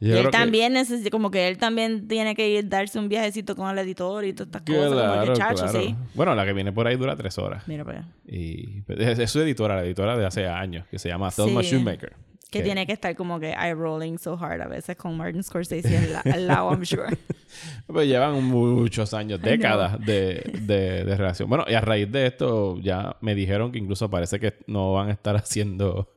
Y 0.00 0.10
él 0.10 0.24
que- 0.24 0.30
también 0.30 0.72
necesita, 0.74 1.08
como 1.10 1.30
que 1.30 1.48
él 1.48 1.56
también 1.56 2.06
tiene 2.08 2.34
que 2.34 2.48
ir 2.48 2.68
darse 2.68 2.98
un 2.98 3.08
viajecito 3.08 3.54
con 3.56 3.70
el 3.70 3.78
editor 3.78 4.24
y 4.24 4.32
todas 4.32 4.48
estas 4.48 4.62
cosas. 4.62 4.90
como 5.12 5.24
que 5.24 5.32
chacho, 5.38 5.62
claro. 5.64 5.80
sí. 5.80 5.96
Bueno, 6.14 6.34
la 6.34 6.44
que 6.44 6.52
viene 6.52 6.72
por 6.72 6.86
ahí 6.86 6.96
dura 6.96 7.16
tres 7.16 7.38
horas. 7.38 7.66
Mira 7.68 7.84
para 7.84 7.98
allá. 8.00 8.08
Y 8.26 8.82
es, 8.88 9.18
es 9.18 9.30
su 9.30 9.40
editora, 9.40 9.76
la 9.76 9.84
editora 9.84 10.16
de 10.18 10.26
hace 10.26 10.46
años, 10.46 10.86
que 10.90 10.98
se 10.98 11.08
llama 11.08 11.30
Thelma 11.30 11.62
Sí. 11.62 11.70
Shoemaker. 11.70 12.12
Que 12.50 12.62
tiene 12.62 12.86
que 12.86 12.92
estar 12.92 13.16
como 13.16 13.40
que 13.40 13.50
eye 13.50 13.74
rolling 13.74 14.16
so 14.16 14.38
hard 14.40 14.60
a 14.62 14.68
veces 14.68 14.94
con 14.94 15.16
Martin 15.16 15.42
Scorsese 15.42 15.98
al, 15.98 16.12
la- 16.12 16.20
al 16.20 16.46
lado, 16.46 16.70
I'm 16.70 16.84
sure. 16.84 17.16
Pues 17.88 18.06
llevan 18.06 18.44
muchos 18.44 19.12
años, 19.12 19.40
décadas 19.42 19.98
de, 20.00 20.52
de- 20.62 21.04
de 21.04 21.16
relación. 21.16 21.48
Bueno, 21.48 21.64
y 21.68 21.74
a 21.74 21.80
raíz 21.80 22.10
de 22.12 22.26
esto 22.26 22.78
ya 22.80 23.16
me 23.22 23.34
dijeron 23.34 23.72
que 23.72 23.78
incluso 23.78 24.08
parece 24.08 24.38
que 24.38 24.54
no 24.68 24.92
van 24.92 25.08
a 25.08 25.12
estar 25.12 25.34
haciendo 25.36 26.12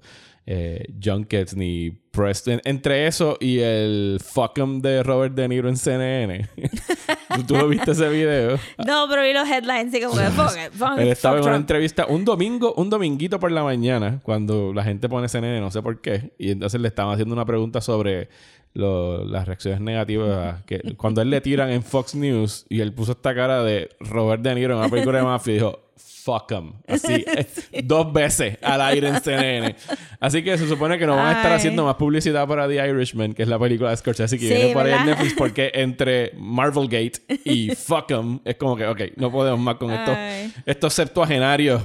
eh, 0.50 0.86
junkets 1.04 1.56
ni 1.56 1.92
press. 2.12 2.48
en- 2.48 2.62
entre 2.64 3.06
eso 3.06 3.38
y 3.40 3.60
el 3.60 4.20
fuck 4.24 4.58
'em 4.58 4.82
de 4.82 5.04
Robert 5.04 5.36
De 5.36 5.48
Niro 5.48 5.68
en 5.70 5.76
CNN. 5.78 6.50
¿Tú, 7.48 7.56
lo 7.56 7.68
viste 7.68 7.92
ese 7.92 8.10
video? 8.10 8.58
No, 8.86 9.06
pero 9.10 9.22
vi 9.22 9.34
los 9.34 9.48
headlines 9.48 9.94
y 9.94 10.02
como 10.02 10.18
que 10.18 10.24
fuck 10.30 10.52
it, 10.66 10.72
fuck 10.74 10.98
Él 10.98 11.10
estaba 11.10 11.38
en 11.38 11.44
una 11.44 11.56
entrevista 11.58 12.06
un 12.08 12.26
domingo, 12.26 12.74
un 12.76 12.90
dominguito 12.90 13.40
por 13.40 13.52
la 13.52 13.62
mañana, 13.64 14.20
cuando 14.24 14.74
la 14.74 14.84
gente 14.84 15.08
pone 15.10 15.28
CNN, 15.30 15.60
no 15.60 15.70
sé 15.70 15.82
por 15.84 16.02
qué, 16.02 16.32
y 16.40 16.50
entonces 16.52 16.82
le 16.82 16.88
estaban 16.88 17.14
haciendo 17.14 17.36
una 17.36 17.46
pregunta 17.46 17.80
sobre 17.82 18.30
lo- 18.74 19.24
las 19.26 19.46
reacciones 19.48 19.82
negativas 19.82 20.64
que 20.64 20.80
cuando 20.98 21.22
él 21.22 21.30
le 21.30 21.42
tiran 21.42 21.70
en 21.70 21.84
Fox 21.84 22.16
News 22.16 22.66
y 22.70 22.80
él 22.80 22.94
puso 22.94 23.12
esta 23.12 23.36
cara 23.36 23.64
de 23.64 23.90
Robert 24.00 24.42
De 24.42 24.56
Niro 24.56 24.74
en 24.74 24.80
una 24.80 24.90
película 24.90 25.18
de 25.20 25.24
mafia 25.26 25.52
y 25.52 25.56
dijo 25.56 25.80
fuck 26.28 26.52
'em 26.52 26.74
así 26.88 27.24
eh, 27.72 27.82
dos 27.84 28.12
veces 28.12 28.58
al 28.62 28.82
aire 28.82 29.08
en 29.08 29.22
CNN 29.22 29.76
así 30.20 30.44
que 30.44 30.58
se 30.58 30.68
supone 30.68 30.98
que 31.00 31.06
no 31.08 31.16
van 31.16 31.28
a 31.28 31.32
estar 31.32 31.52
Ay. 31.52 31.58
haciendo 31.58 31.86
más 31.86 31.96
publicidad 31.96 32.46
para 32.48 32.68
The 32.68 32.76
Irishman 32.90 33.34
que 33.34 33.44
es 33.44 33.48
la 33.50 33.58
película 33.58 33.92
de 33.92 33.98
Scorsese 33.98 34.38
que 34.38 34.48
Sí, 34.48 34.54
viene 34.54 34.74
por 34.74 34.86
ahí 34.86 34.92
en 34.92 34.98
¿verdad? 35.00 35.06
Netflix 35.14 35.34
porque 35.38 35.72
entre 35.74 36.34
Marvel 36.38 36.90
Gate 36.90 37.22
y 37.46 37.74
fuck 37.76 38.12
'em 38.12 38.40
es 38.44 38.56
como 38.56 38.76
que 38.76 38.86
ok 38.88 39.02
no 39.16 39.32
podemos 39.32 39.60
más 39.62 39.76
con 39.76 39.92
esto 39.92 40.12
Ay. 40.16 40.54
estos 40.66 40.94
septuagenarios 40.94 41.82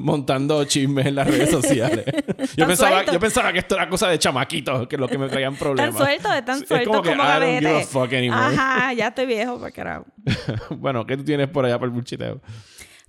montando 0.00 0.64
chismes 0.64 1.06
en 1.06 1.14
las 1.14 1.26
redes 1.26 1.50
sociales. 1.50 2.04
Yo 2.06 2.56
Tan 2.56 2.68
pensaba, 2.68 3.04
yo 3.04 3.20
pensaba 3.20 3.52
que 3.52 3.58
esto 3.60 3.74
era 3.76 3.88
cosa 3.88 4.08
de 4.08 4.18
chamaquitos, 4.18 4.86
que 4.88 4.96
es 4.96 5.00
lo 5.00 5.08
que 5.08 5.18
me 5.18 5.28
traían 5.28 5.56
problemas. 5.56 5.94
Están 5.94 6.06
sueltos, 6.06 6.34
están 6.34 6.62
Es 6.62 6.68
sueltos 6.68 6.96
como 6.96 7.02
como, 7.02 7.22
que, 7.22 7.28
I 7.28 7.32
don't 7.40 7.44
give 7.58 7.68
a 7.68 7.70
gavetes. 7.72 7.88
fuck 7.88 8.12
anymore. 8.12 8.40
Ajá, 8.56 8.92
ya 8.92 9.08
estoy 9.08 9.26
viejo, 9.26 9.58
para 9.58 9.70
carajo. 9.72 10.06
bueno, 10.70 11.06
¿qué 11.06 11.16
tú 11.16 11.24
tienes 11.24 11.48
por 11.48 11.64
allá 11.64 11.76
para 11.78 11.86
el 11.86 11.92
bullshiteo? 11.92 12.40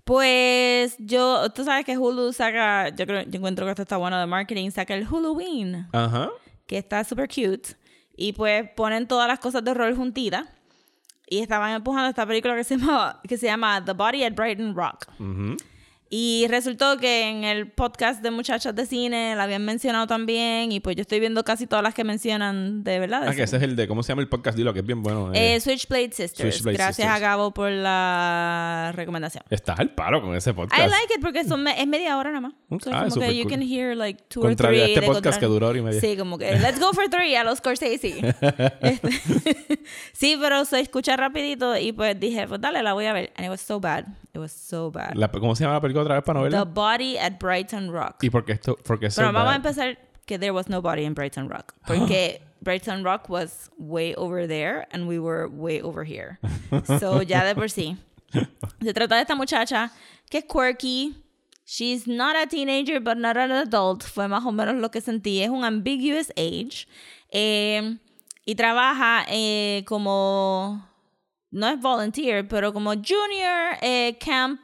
Pues 0.09 0.95
yo, 0.97 1.51
tú 1.51 1.63
sabes 1.63 1.85
que 1.85 1.95
Hulu 1.95 2.33
saca, 2.33 2.89
yo 2.89 3.05
creo, 3.05 3.21
yo 3.21 3.37
encuentro 3.37 3.63
que 3.67 3.73
esto 3.73 3.83
está 3.83 3.95
bueno 3.97 4.19
de 4.19 4.25
marketing, 4.25 4.71
saca 4.71 4.95
el 4.95 5.07
Ajá. 5.93 6.31
que 6.65 6.79
está 6.79 7.03
super 7.03 7.27
cute. 7.27 7.75
Y 8.17 8.33
pues 8.33 8.67
ponen 8.75 9.07
todas 9.07 9.27
las 9.27 9.37
cosas 9.37 9.63
de 9.63 9.69
horror 9.69 9.95
juntitas. 9.95 10.47
Y 11.27 11.37
estaban 11.37 11.75
empujando 11.75 12.09
esta 12.09 12.25
película 12.25 12.55
que 12.55 12.63
se 12.63 12.77
llama, 12.77 13.21
que 13.27 13.37
se 13.37 13.45
llama 13.45 13.85
The 13.85 13.93
Body 13.93 14.23
at 14.23 14.33
Brighton 14.33 14.75
Rock. 14.75 15.05
Y 16.11 16.47
resultó 16.49 16.97
que 16.97 17.29
en 17.29 17.43
el 17.43 17.67
podcast 17.69 18.23
de 18.23 18.31
Muchachas 18.31 18.73
de 18.75 18.87
Cine 18.87 19.35
la 19.35 19.43
habían 19.43 19.63
mencionado 19.63 20.07
también. 20.07 20.71
Y 20.71 20.79
pues 20.79 20.95
yo 20.95 21.01
estoy 21.01 21.19
viendo 21.19 21.43
casi 21.43 21.67
todas 21.67 21.83
las 21.83 21.93
que 21.93 22.03
mencionan 22.03 22.83
de 22.83 22.97
verdad. 22.97 23.21
de 23.21 23.27
Ah, 23.29 23.35
que 23.35 23.43
ese- 23.43 23.57
es 23.57 23.61
el 23.63 23.75
de, 23.75 23.87
¿cómo 23.87 24.01
se 24.01 24.09
llama 24.13 24.23
el 24.23 24.27
podcast? 24.27 24.57
Dilo, 24.57 24.73
que 24.73 24.79
es 24.79 24.85
bien 24.87 25.03
bueno. 25.03 25.31
eh. 25.33 25.53
Eh, 25.55 25.59
Switchblade 25.59 26.11
Sisters. 26.11 26.55
Switchblade 26.55 26.77
Gracias 26.77 26.95
Sisters. 26.95 27.15
a 27.15 27.19
Gabo 27.19 27.51
por 27.53 27.69
la 27.69 28.91
recomendación. 28.95 29.43
Estás 29.51 29.79
al 29.79 29.91
paro 29.93 30.21
con 30.23 30.35
ese 30.35 30.51
podcast. 30.53 30.81
I 30.83 30.89
like 30.89 31.13
it 31.15 31.21
porque 31.21 31.43
son 31.43 31.61
me- 31.61 31.79
es 31.79 31.85
media 31.87 32.17
hora 32.17 32.31
nada 32.31 32.41
más. 32.41 32.53
So, 32.83 32.89
Ah, 32.91 33.05
como 33.07 33.21
que 33.27 33.35
you 33.35 33.43
cool. 33.43 33.51
can 33.51 33.61
hear 33.61 33.95
like 33.95 34.23
two 34.29 34.41
Contrario 34.41 34.79
or 34.81 34.85
three. 34.85 34.93
este 34.95 35.05
podcast 35.05 35.23
contra- 35.25 35.39
que 35.39 35.45
duró 35.45 35.67
hora 35.67 35.77
y 35.77 35.81
media. 35.83 36.01
Sí, 36.01 36.17
como 36.17 36.39
que 36.39 36.51
let's 36.57 36.79
go 36.79 36.91
for 36.91 37.07
three 37.09 37.35
a 37.35 37.43
los 37.43 37.59
Scorsese. 37.59 38.15
Este, 38.81 39.09
sí, 40.13 40.37
pero 40.41 40.65
se 40.65 40.79
escucha 40.79 41.15
rapidito 41.17 41.77
y 41.77 41.91
pues 41.91 42.19
dije, 42.19 42.47
pues 42.47 42.59
dale, 42.59 42.81
la 42.81 42.93
voy 42.93 43.05
a 43.05 43.13
ver. 43.13 43.31
And 43.35 43.45
it 43.45 43.51
was 43.51 43.61
so 43.61 43.79
bad. 43.79 44.05
It 44.39 44.41
was 44.41 44.51
so 44.53 44.89
bad. 44.89 45.15
La- 45.15 45.27
¿Cómo 45.29 45.55
se 45.55 45.63
llama 45.63 45.73
la 45.75 45.81
película 45.81 46.03
otra 46.03 46.15
vez 46.15 46.23
para 46.23 46.39
no 46.39 46.49
The? 46.49 46.63
Body 46.71 47.17
at 47.17 47.39
Brighton 47.39 47.91
Rock. 47.91 48.23
¿Y 48.23 48.29
por 48.29 48.45
qué 48.45 48.53
esto? 48.53 48.75
Porque 48.77 49.09
Pero 49.13 49.31
vamos 49.33 49.49
a 49.49 49.51
da- 49.51 49.55
empezar 49.57 49.97
que 50.25 50.37
there 50.39 50.51
was 50.51 50.69
nobody 50.69 51.03
in 51.03 51.13
Brighton 51.13 51.49
Rock. 51.49 51.73
Porque 51.85 52.41
Brighton 52.61 53.03
Rock 53.03 53.29
was 53.29 53.69
way 53.77 54.13
over 54.15 54.47
there 54.47 54.87
and 54.91 55.07
we 55.07 55.19
were 55.19 55.47
way 55.49 55.81
over 55.81 56.03
here. 56.05 56.39
So 56.99 57.21
ya 57.21 57.43
de 57.43 57.53
por 57.55 57.69
sí. 57.69 57.97
Se 58.81 58.93
trata 58.93 59.15
de 59.15 59.21
esta 59.21 59.35
muchacha 59.35 59.91
que 60.29 60.39
es 60.39 60.45
quirky. 60.45 61.15
She's 61.65 62.07
not 62.07 62.35
a 62.35 62.47
teenager, 62.47 62.99
but 62.99 63.17
not 63.17 63.37
an 63.37 63.51
adult. 63.51 64.03
Fue 64.03 64.27
más 64.27 64.43
o 64.45 64.51
menos 64.51 64.75
lo 64.75 64.89
que 64.89 65.01
sentí. 65.01 65.41
Es 65.41 65.49
un 65.49 65.63
ambiguous 65.63 66.31
age. 66.37 66.87
Eh, 67.31 67.97
y 68.45 68.55
trabaja 68.55 69.25
eh, 69.29 69.83
como. 69.85 70.83
No 71.51 71.67
es 71.69 71.79
volunteer, 71.79 72.47
pero 72.47 72.71
como 72.73 72.91
junior 72.91 73.75
eh, 73.81 74.17
camp. 74.23 74.61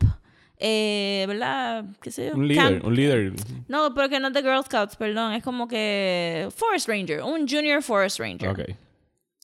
eh, 0.58 1.26
¿Verdad? 1.28 1.86
¿Qué 2.02 2.12
sé 2.12 2.28
yo? 2.30 2.36
Un 2.36 2.48
líder, 2.48 2.64
Camp- 2.64 2.86
un 2.86 2.96
líder. 2.96 3.34
no, 3.68 3.94
pero 3.94 4.08
que 4.10 4.20
no 4.20 4.28
es 4.28 4.34
de 4.34 4.42
Girl 4.42 4.64
Scouts, 4.64 4.96
perdón. 4.96 5.34
Es 5.34 5.44
como 5.44 5.68
que 5.68 6.48
Forest 6.56 6.88
Ranger, 6.88 7.22
un 7.24 7.48
Junior 7.48 7.82
Forest 7.82 8.20
Ranger. 8.20 8.50
Ok. 8.50 8.60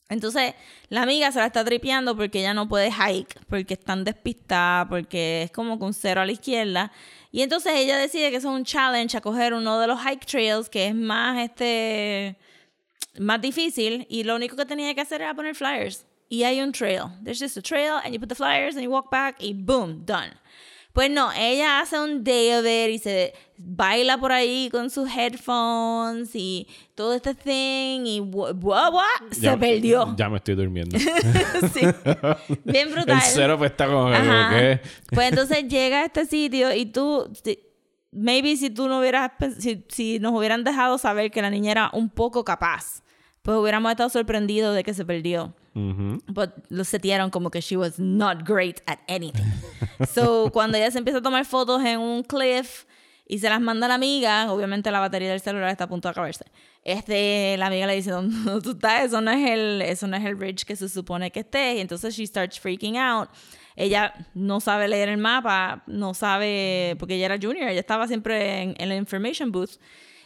Entonces, 0.10 0.53
la 0.89 1.03
amiga 1.03 1.31
se 1.31 1.39
la 1.39 1.45
está 1.45 1.63
tripeando 1.63 2.17
porque 2.17 2.39
ella 2.39 2.53
no 2.53 2.67
puede 2.67 2.91
hike, 2.91 3.39
porque 3.48 3.75
están 3.75 4.03
despistadas, 4.03 4.88
porque 4.89 5.43
es 5.43 5.51
como 5.51 5.75
un 5.75 5.93
cero 5.93 6.19
a 6.21 6.25
la 6.25 6.33
izquierda. 6.33 6.91
Y 7.31 7.41
entonces 7.43 7.71
ella 7.75 7.98
decide 7.98 8.29
que 8.29 8.36
eso 8.36 8.50
es 8.50 8.55
un 8.60 8.65
challenge 8.65 9.15
a 9.15 9.21
coger 9.21 9.53
uno 9.53 9.79
de 9.79 9.88
los 9.88 10.00
hike 10.01 10.25
trails 10.25 10.67
que 10.69 10.88
es 10.88 10.95
más 10.95 11.39
este 11.39 12.36
más 13.19 13.41
difícil 13.41 14.05
y 14.10 14.24
lo 14.24 14.36
único 14.36 14.55
que 14.57 14.65
tenía 14.65 14.93
que 14.93 15.01
hacer 15.01 15.21
era 15.21 15.33
poner 15.33 15.55
flyers. 15.55 16.05
Y 16.31 16.43
hay 16.45 16.61
un 16.61 16.71
trail. 16.71 17.09
There's 17.21 17.39
just 17.39 17.57
a 17.57 17.61
trail 17.61 18.00
and 18.03 18.13
you 18.13 18.19
put 18.19 18.29
the 18.29 18.35
flyers 18.35 18.75
and 18.75 18.83
you 18.83 18.89
walk 18.89 19.11
back 19.11 19.35
y 19.41 19.51
boom, 19.53 20.05
done. 20.05 20.31
Pues 20.93 21.09
no, 21.09 21.29
ella 21.31 21.81
hace 21.81 21.97
un 22.00 22.23
day 22.23 22.51
of 22.53 22.65
it 22.65 22.89
y 22.95 23.00
se 23.00 23.33
baila 23.57 24.17
por 24.17 24.31
ahí 24.31 24.69
con 24.71 24.89
sus 24.89 25.09
headphones 25.09 26.31
y 26.33 26.67
todo 26.95 27.13
este 27.13 27.33
thing 27.35 28.05
y 28.05 28.19
bua, 28.21 28.53
bua, 28.53 28.89
bua, 28.89 29.05
se 29.31 29.41
Ya- 29.41 29.57
perdió. 29.57 30.15
Ya 30.17 30.29
me 30.29 30.38
estoy 30.38 30.55
durmiendo. 30.55 30.97
Sí. 31.73 31.81
Bien 32.65 32.91
brutal. 32.91 33.17
El 33.17 33.21
cero 33.23 33.57
pues 33.57 33.71
está 33.71 33.88
como. 33.88 34.09
Pues 35.13 35.29
entonces 35.29 35.67
llega 35.67 36.00
a 36.01 36.05
este 36.05 36.25
sitio 36.25 36.73
y 36.73 36.85
tú, 36.85 37.29
maybe 38.11 38.55
si 38.57 38.69
tú 38.69 38.88
no 38.88 39.00
hubieras, 39.00 39.31
si, 39.59 39.85
si 39.89 40.19
nos 40.19 40.33
hubieran 40.33 40.63
dejado 40.63 40.97
saber 40.97 41.29
que 41.31 41.41
la 41.41 41.50
niña 41.50 41.71
era 41.71 41.89
un 41.93 42.09
poco 42.09 42.43
capaz, 42.45 43.01
pues 43.41 43.57
hubiéramos 43.57 43.91
estado 43.91 44.09
sorprendidos 44.09 44.75
de 44.75 44.83
que 44.83 44.93
se 44.93 45.05
perdió. 45.05 45.53
But 45.73 46.51
lo 46.69 46.83
setearon 46.83 47.29
como 47.29 47.49
que 47.49 47.61
she 47.61 47.77
was 47.77 47.97
not 47.97 48.43
great 48.45 48.81
at 48.87 48.99
anything. 49.07 49.45
So, 50.13 50.49
cuando 50.51 50.77
ella 50.77 50.89
se 50.89 50.97
empieza 50.97 51.19
a 51.19 51.21
tomar 51.21 51.45
fotos 51.45 51.83
en 51.83 51.99
un 51.99 52.23
cliff 52.23 52.85
y 53.27 53.37
se 53.37 53.49
las 53.49 53.61
manda 53.61 53.85
a 53.85 53.89
la 53.89 53.95
amiga, 53.95 54.51
obviamente 54.51 54.89
la 54.89 54.99
batería 54.99 55.29
del 55.29 55.39
celular 55.39 55.69
está 55.69 55.83
a 55.83 55.87
punto 55.87 56.07
de 56.07 56.11
acabarse. 56.11 56.45
Este, 56.83 57.55
la 57.57 57.67
amiga 57.67 57.85
le 57.85 57.95
dice, 57.95 58.09
¿dónde 58.11 58.61
tú 58.63 58.71
estás? 58.71 59.05
Eso 59.05 59.21
no 59.21 59.31
es 59.31 59.49
el, 59.49 59.81
eso 59.83 60.07
no 60.07 60.17
es 60.17 60.25
el 60.25 60.39
ridge 60.39 60.65
que 60.65 60.75
se 60.75 60.89
supone 60.89 61.31
que 61.31 61.41
estés. 61.41 61.77
Y 61.77 61.81
entonces 61.81 62.15
she 62.15 62.25
starts 62.25 62.59
freaking 62.59 62.97
out. 62.97 63.29
Ella 63.75 64.13
no 64.33 64.59
sabe 64.59 64.87
leer 64.87 65.07
el 65.09 65.17
mapa, 65.17 65.83
no 65.87 66.13
sabe, 66.13 66.95
porque 66.99 67.15
ella 67.15 67.27
era 67.27 67.37
junior, 67.41 67.69
ella 67.69 67.79
estaba 67.79 68.07
siempre 68.07 68.63
en, 68.63 68.75
en 68.77 68.89
la 68.89 68.95
information 68.95 69.51
booth. 69.51 69.77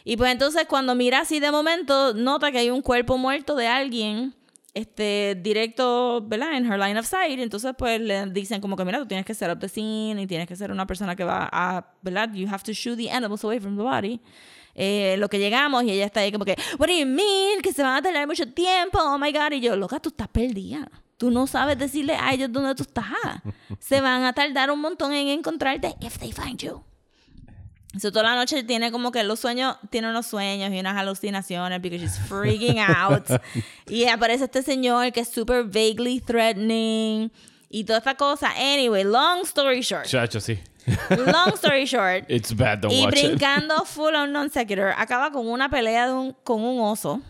Y 0.04 0.16
pues 0.16 0.32
entonces 0.32 0.66
cuando 0.66 0.94
mira 0.94 1.20
así 1.20 1.38
de 1.38 1.50
momento, 1.50 2.14
nota 2.14 2.50
que 2.50 2.58
hay 2.58 2.70
un 2.70 2.80
cuerpo 2.80 3.18
muerto 3.18 3.56
de 3.56 3.66
alguien 3.66 4.34
este, 4.76 5.34
directo, 5.40 6.20
¿verdad? 6.26 6.54
En 6.54 6.70
her 6.70 6.78
line 6.78 6.98
of 6.98 7.06
sight. 7.06 7.40
Entonces, 7.40 7.72
pues 7.78 7.98
le 7.98 8.26
dicen 8.26 8.60
como 8.60 8.76
que, 8.76 8.84
mira, 8.84 8.98
tú 8.98 9.06
tienes 9.06 9.24
que 9.24 9.32
set 9.32 9.50
up 9.50 9.58
the 9.58 9.70
scene 9.70 10.20
y 10.20 10.26
tienes 10.26 10.46
que 10.46 10.54
ser 10.54 10.70
una 10.70 10.86
persona 10.86 11.16
que 11.16 11.24
va 11.24 11.48
a, 11.50 11.94
¿verdad? 12.02 12.30
You 12.34 12.46
have 12.46 12.62
to 12.64 12.72
shoot 12.72 12.98
the 12.98 13.10
animals 13.10 13.42
away 13.42 13.58
from 13.58 13.76
the 13.76 13.82
body. 13.82 14.20
Eh, 14.74 15.16
lo 15.18 15.30
que 15.30 15.38
llegamos 15.38 15.82
y 15.84 15.92
ella 15.92 16.04
está 16.04 16.20
ahí 16.20 16.30
como 16.30 16.44
que, 16.44 16.54
what 16.78 16.88
do 16.88 16.92
you 16.92 17.06
mean? 17.06 17.62
Que 17.62 17.72
se 17.72 17.82
van 17.82 17.96
a 17.96 18.02
tardar 18.02 18.26
mucho 18.26 18.46
tiempo, 18.52 18.98
oh 18.98 19.16
my 19.16 19.32
god. 19.32 19.52
Y 19.52 19.60
yo, 19.60 19.76
loca, 19.76 19.98
tú 19.98 20.10
estás 20.10 20.28
perdida. 20.28 20.90
Tú 21.16 21.30
no 21.30 21.46
sabes 21.46 21.78
decirle 21.78 22.14
a 22.14 22.34
ellos 22.34 22.52
dónde 22.52 22.74
tú 22.74 22.82
estás. 22.82 23.06
se 23.80 24.02
van 24.02 24.24
a 24.24 24.34
tardar 24.34 24.70
un 24.70 24.80
montón 24.80 25.14
en 25.14 25.28
encontrarte 25.28 25.94
if 26.00 26.18
they 26.18 26.32
find 26.32 26.58
you. 26.58 26.84
So, 27.98 28.12
toda 28.12 28.24
la 28.24 28.34
noche 28.34 28.62
tiene 28.64 28.92
como 28.92 29.10
que 29.10 29.22
los 29.24 29.40
sueños, 29.40 29.76
tiene 29.90 30.10
unos 30.10 30.26
sueños 30.26 30.70
y 30.70 30.78
unas 30.78 30.96
alucinaciones 30.98 31.80
because 31.80 32.02
she's 32.02 32.18
freaking 32.28 32.78
out. 32.78 33.24
y 33.88 34.04
aparece 34.04 34.44
este 34.44 34.62
señor 34.62 35.12
que 35.12 35.20
es 35.20 35.28
super 35.30 35.64
vaguely 35.64 36.20
threatening 36.20 37.30
y 37.70 37.84
toda 37.84 37.98
esta 38.00 38.14
cosa. 38.14 38.50
Anyway, 38.56 39.02
long 39.02 39.42
story 39.44 39.80
short. 39.80 40.06
Chacho, 40.06 40.40
sí. 40.40 40.58
Long 41.10 41.54
story 41.54 41.86
short. 41.86 42.24
It's 42.28 42.54
bad, 42.54 42.80
don't 42.80 42.92
y 42.92 43.02
watch 43.04 43.16
it. 43.16 43.30
brincando 43.30 43.84
full 43.86 44.14
on 44.14 44.30
non 44.30 44.50
sequitur, 44.50 44.92
acaba 44.96 45.30
con 45.32 45.46
una 45.48 45.68
pelea 45.70 46.06
de 46.06 46.12
un, 46.12 46.32
con 46.44 46.62
un 46.62 46.80
oso. 46.80 47.22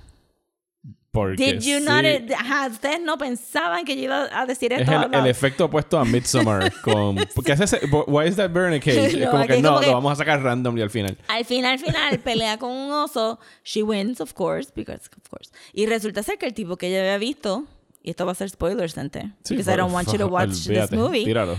Porque 1.16 1.54
Did 1.54 1.62
you 1.62 1.78
sí. 1.78 1.85
not? 1.85 2.04
Ajá, 2.38 2.68
ustedes 2.68 3.00
no 3.00 3.16
pensaban 3.16 3.85
que 3.87 3.96
yo 3.96 4.02
iba 4.02 4.28
a 4.30 4.44
decir 4.44 4.70
Es 4.75 4.80
esto. 4.82 4.92
el, 4.92 4.99
out 4.99 5.12
loud. 5.12 5.23
el 5.25 5.30
efecto 5.30 5.64
opuesto 5.64 5.99
a 5.99 6.04
Midsommar. 6.04 6.70
con, 6.82 7.16
porque 7.35 7.52
hace 7.52 7.64
ese, 7.64 7.80
Why 8.06 8.28
is 8.28 8.37
that 8.37 8.50
burning 8.50 8.80
cage? 8.80 9.06
es 9.06 9.16
No, 9.16 9.30
como 9.30 9.38
aquí 9.42 9.49
que 9.49 9.56
es 9.56 9.62
no, 9.62 9.68
como 9.70 9.80
que- 9.80 9.87
lo 9.87 9.92
vamos 9.94 10.12
a 10.12 10.16
sacar 10.16 10.42
random 10.42 10.76
y 10.76 10.82
al 10.82 10.90
final. 10.90 11.16
Al 11.28 11.44
final, 11.46 11.73
al 11.73 11.78
final, 11.78 12.18
pelea 12.25 12.58
con 12.58 12.70
un 12.70 12.92
oso. 12.92 13.38
She 13.64 13.82
wins, 13.82 14.20
of 14.20 14.35
course, 14.35 14.70
because 14.76 15.08
of 15.16 15.28
course. 15.30 15.50
Y 15.73 15.87
resulta 15.87 16.23
ser 16.23 16.37
que 16.37 16.44
el 16.46 16.52
tipo 16.52 16.76
que 16.76 16.88
ella 16.88 17.00
había 17.00 17.16
visto, 17.18 17.64
y 18.02 18.11
esto 18.11 18.26
va 18.26 18.32
a 18.32 18.35
ser 18.35 18.50
spoilers, 18.50 18.92
gente, 18.94 19.32
Sí, 19.42 19.54
because 19.56 19.73
I 19.73 19.76
don't 19.76 19.94
want 19.94 20.12
you 20.12 20.18
to 20.18 20.26
watch 20.26 20.50
olvídate, 20.68 20.88
this 20.88 20.92
movie, 20.99 21.25
Tíralo. 21.25 21.56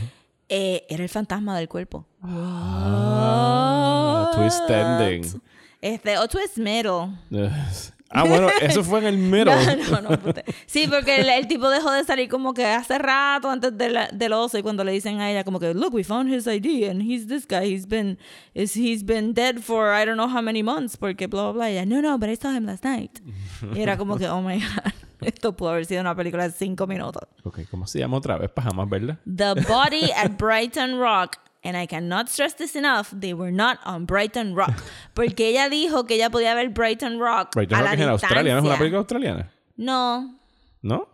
eh, 0.50 0.86
era 0.88 1.02
el 1.04 1.10
fantasma 1.10 1.58
del 1.58 1.68
cuerpo. 1.68 2.06
Ah, 3.10 4.32
twist 4.36 4.70
ending. 4.70 5.42
Este, 5.82 6.18
o 6.20 6.28
twist 6.28 6.58
middle. 6.58 7.10
Ah, 8.10 8.24
bueno, 8.24 8.48
eso 8.62 8.84
fue 8.84 9.00
en 9.00 9.06
el 9.08 9.18
middle. 9.18 9.54
No, 9.90 10.02
no, 10.02 10.10
no, 10.12 10.18
puta. 10.20 10.44
Sí, 10.66 10.88
porque 10.88 11.18
el, 11.18 11.30
el 11.30 11.48
tipo 11.48 11.70
dejó 11.70 11.92
de 11.92 12.04
salir 12.06 12.30
como 12.30 12.54
que 12.54 12.66
hace 12.66 12.98
rato 12.98 13.50
antes 13.50 13.78
de 13.78 13.90
la- 13.90 14.08
del 14.14 14.32
oso 14.34 14.58
y 14.58 14.62
cuando 14.64 14.84
le 14.84 14.92
dicen 14.94 15.20
a 15.20 15.30
ella 15.30 15.44
como 15.44 15.60
que, 15.60 15.74
look, 15.74 15.94
we 15.94 16.04
found 16.04 16.34
his 16.34 16.48
ID 16.48 16.90
and 16.90 17.02
he's 17.02 17.28
this 17.28 17.46
guy, 17.48 17.66
he's 17.74 17.86
been, 17.88 18.18
is, 18.54 18.76
he's 18.76 19.04
been 19.04 19.34
dead 19.34 19.60
for 19.60 19.94
I 19.94 20.06
don't 20.06 20.16
know 20.18 20.30
how 20.30 20.42
many 20.42 20.64
months 20.64 20.96
porque 20.96 21.28
bla, 21.28 21.44
bla, 21.44 21.52
bla. 21.52 21.70
Y 21.70 21.74
ella, 21.74 21.86
no, 21.86 22.02
no, 22.02 22.18
but 22.18 22.30
I 22.30 22.36
saw 22.36 22.52
him 22.56 22.66
last 22.66 22.84
night. 22.86 23.20
Y 23.74 23.82
era 23.82 23.98
como 23.98 24.18
que, 24.18 24.28
oh 24.30 24.42
my 24.42 24.56
God, 24.60 24.94
esto 25.22 25.56
pudo 25.58 25.72
haber 25.72 25.86
sido 25.86 26.00
una 26.02 26.16
película 26.16 26.44
de 26.48 26.52
cinco 26.54 26.88
minutos. 26.88 27.24
ok, 27.44 27.60
¿cómo 27.70 27.88
se 27.88 28.00
llama 28.00 28.18
otra 28.18 28.38
vez? 28.38 28.50
Para 28.52 28.70
jamás 28.70 28.90
verla. 28.90 29.20
The 29.26 29.54
Body 29.68 30.12
at 30.16 30.38
Brighton 30.38 30.98
Rock. 31.00 31.38
And 31.68 31.76
I 31.76 31.86
cannot 31.86 32.30
stress 32.30 32.54
this 32.54 32.78
enough, 32.78 33.12
they 33.12 33.34
were 33.34 33.52
not 33.52 33.80
on 33.84 34.06
Brighton 34.06 34.56
Rock. 34.56 34.82
Porque 35.14 35.50
ella 35.50 35.68
dijo 35.70 36.08
que 36.08 36.16
ella 36.16 36.30
podía 36.30 36.56
ver 36.56 36.70
Brighton 36.70 37.20
Rock 37.20 37.54
Brighton 37.54 37.78
a 37.78 37.82
Rock 37.82 37.90
la 37.90 37.94
es 37.94 38.00
en 38.00 38.10
Australia, 38.10 38.54
¿no 38.54 38.60
es 38.60 38.66
una 38.66 38.78
película 38.78 39.00
australiana? 39.00 39.50
No, 39.76 40.34
¿No? 40.82 41.10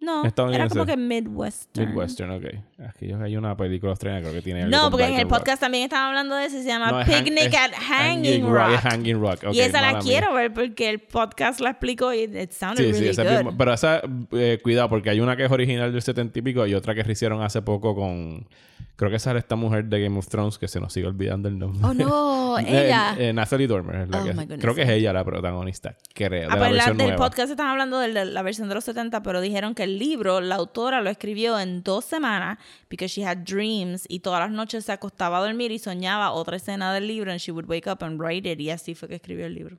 No, 0.00 0.22
era 0.52 0.68
como 0.68 0.86
que 0.86 0.96
Midwestern. 0.96 1.88
Midwestern, 1.88 2.30
ok. 2.30 2.44
Aquí 2.88 3.12
hay 3.12 3.36
una 3.36 3.56
película 3.56 3.90
australiana 3.90 4.22
creo 4.22 4.34
que 4.34 4.42
tiene 4.42 4.62
algo 4.62 4.76
No, 4.76 4.90
porque 4.90 5.06
en 5.06 5.14
el 5.14 5.22
Rock. 5.22 5.38
podcast 5.38 5.60
también 5.60 5.84
estaban 5.84 6.08
hablando 6.08 6.36
de 6.36 6.46
eso, 6.46 6.56
se 6.58 6.64
llama 6.64 6.90
No, 6.92 7.00
hang- 7.00 7.24
Picnic 7.24 7.52
es 7.52 7.54
at 7.56 7.72
Hanging, 7.74 8.46
Rock. 8.48 8.70
es 8.74 8.80
Hanging 8.80 9.20
Rock. 9.20 9.44
ok, 9.48 9.54
y 9.54 9.60
esa 9.60 9.80
la 9.82 9.98
quiero 9.98 10.32
ver 10.34 10.52
porque 10.54 10.88
el 10.88 11.00
podcast 11.00 11.60
la 11.60 11.70
explicó 11.70 12.14
y 12.14 12.22
it 12.24 12.52
sounded 12.52 12.84
Sí, 12.84 12.92
sí, 12.92 12.92
really 12.92 13.08
esa 13.08 13.22
es 13.38 13.44
good. 13.44 13.54
pero 13.58 13.72
esa, 13.74 14.00
eh, 14.32 14.58
cuidado, 14.62 14.88
porque 14.88 15.10
hay 15.10 15.20
una 15.20 15.36
que 15.36 15.44
es 15.44 15.50
original 15.50 15.92
del 15.92 16.02
70 16.02 16.38
y 16.38 16.42
pico 16.42 16.66
y 16.66 16.74
otra 16.74 16.94
que 16.94 17.10
hicieron 17.10 17.42
hace 17.42 17.60
poco 17.62 17.94
con. 17.94 18.46
Creo 18.94 19.12
que 19.12 19.20
sale 19.20 19.38
esta 19.38 19.54
mujer 19.54 19.84
de 19.84 20.00
Game 20.02 20.18
of 20.18 20.26
Thrones 20.28 20.58
que 20.58 20.66
se 20.66 20.80
nos 20.80 20.92
sigue 20.92 21.06
olvidando 21.06 21.48
el 21.48 21.56
nombre. 21.56 21.80
Oh 21.84 21.94
no, 21.94 22.58
Eh, 22.66 22.86
ella. 22.86 23.14
eh, 23.16 23.32
Natalie 23.32 23.68
Dormer 23.68 23.94
es 24.02 24.08
la 24.08 24.20
Oh, 24.20 24.24
que- 24.24 24.32
my 24.32 24.40
goodness. 24.40 24.60
Creo 24.60 24.74
que 24.74 24.82
es 24.82 24.88
ella 24.88 25.12
la 25.12 25.24
protagonista, 25.24 25.96
creo. 26.14 26.30
De 26.30 26.46
Ah, 26.46 26.56
la 26.56 26.64
la- 26.64 26.70
versión 26.72 26.98
del 26.98 27.06
nueva. 27.08 27.24
podcast 27.24 27.50
están 27.52 27.68
hablando 27.68 28.00
de 28.00 28.08
la, 28.08 28.24
la 28.24 28.42
versión 28.42 28.68
de 28.68 28.74
los 28.74 28.82
70, 28.84 29.22
pero 29.22 29.40
dijeron 29.40 29.76
que 29.76 29.86
el 29.88 29.98
libro, 29.98 30.40
la 30.40 30.56
autora 30.56 31.00
lo 31.00 31.10
escribió 31.10 31.58
en 31.58 31.82
dos 31.82 32.04
semanas 32.04 32.58
because 32.88 33.12
she 33.12 33.26
had 33.26 33.38
dreams 33.38 34.04
y 34.08 34.20
todas 34.20 34.40
las 34.40 34.50
noches 34.50 34.84
se 34.84 34.92
acostaba 34.92 35.38
a 35.38 35.40
dormir 35.40 35.72
y 35.72 35.78
soñaba 35.78 36.30
otra 36.30 36.56
escena 36.56 36.92
del 36.92 37.08
libro 37.08 37.30
and 37.30 37.40
she 37.40 37.50
would 37.50 37.68
wake 37.68 37.88
up 37.90 38.04
and 38.04 38.20
write 38.20 38.48
it 38.48 38.60
y 38.60 38.70
así 38.70 38.94
fue 38.94 39.08
que 39.08 39.16
escribió 39.16 39.46
el 39.46 39.54
libro. 39.54 39.78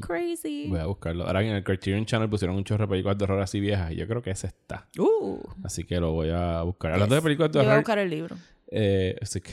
Crazy. 0.00 0.66
Mm. 0.68 0.70
Voy 0.70 0.80
a 0.80 0.86
buscarlo. 0.86 1.26
Ahora 1.26 1.42
en 1.42 1.54
el 1.54 1.64
Criterion 1.64 2.06
Channel 2.06 2.28
pusieron 2.28 2.56
un 2.56 2.64
chorro 2.64 2.86
de 2.86 2.90
películas 2.90 3.18
de 3.18 3.24
horror 3.24 3.40
así 3.40 3.60
viejas 3.60 3.92
y 3.92 3.96
yo 3.96 4.06
creo 4.06 4.22
que 4.22 4.30
ese 4.30 4.46
está. 4.46 4.88
Uh, 4.98 5.38
Así 5.64 5.84
que 5.84 6.00
lo 6.00 6.12
voy 6.12 6.30
a 6.30 6.62
buscar. 6.62 6.92
Hablando 6.92 7.14
de 7.14 7.20
yes. 7.20 7.24
películas 7.24 7.52
de 7.52 7.58
Yo 7.58 7.62
voy 7.62 7.68
a 7.68 7.72
horror, 7.72 7.82
buscar 7.82 7.98
el 7.98 8.10
libro. 8.10 8.36
Eh, 8.74 9.16
así 9.20 9.40
que 9.40 9.52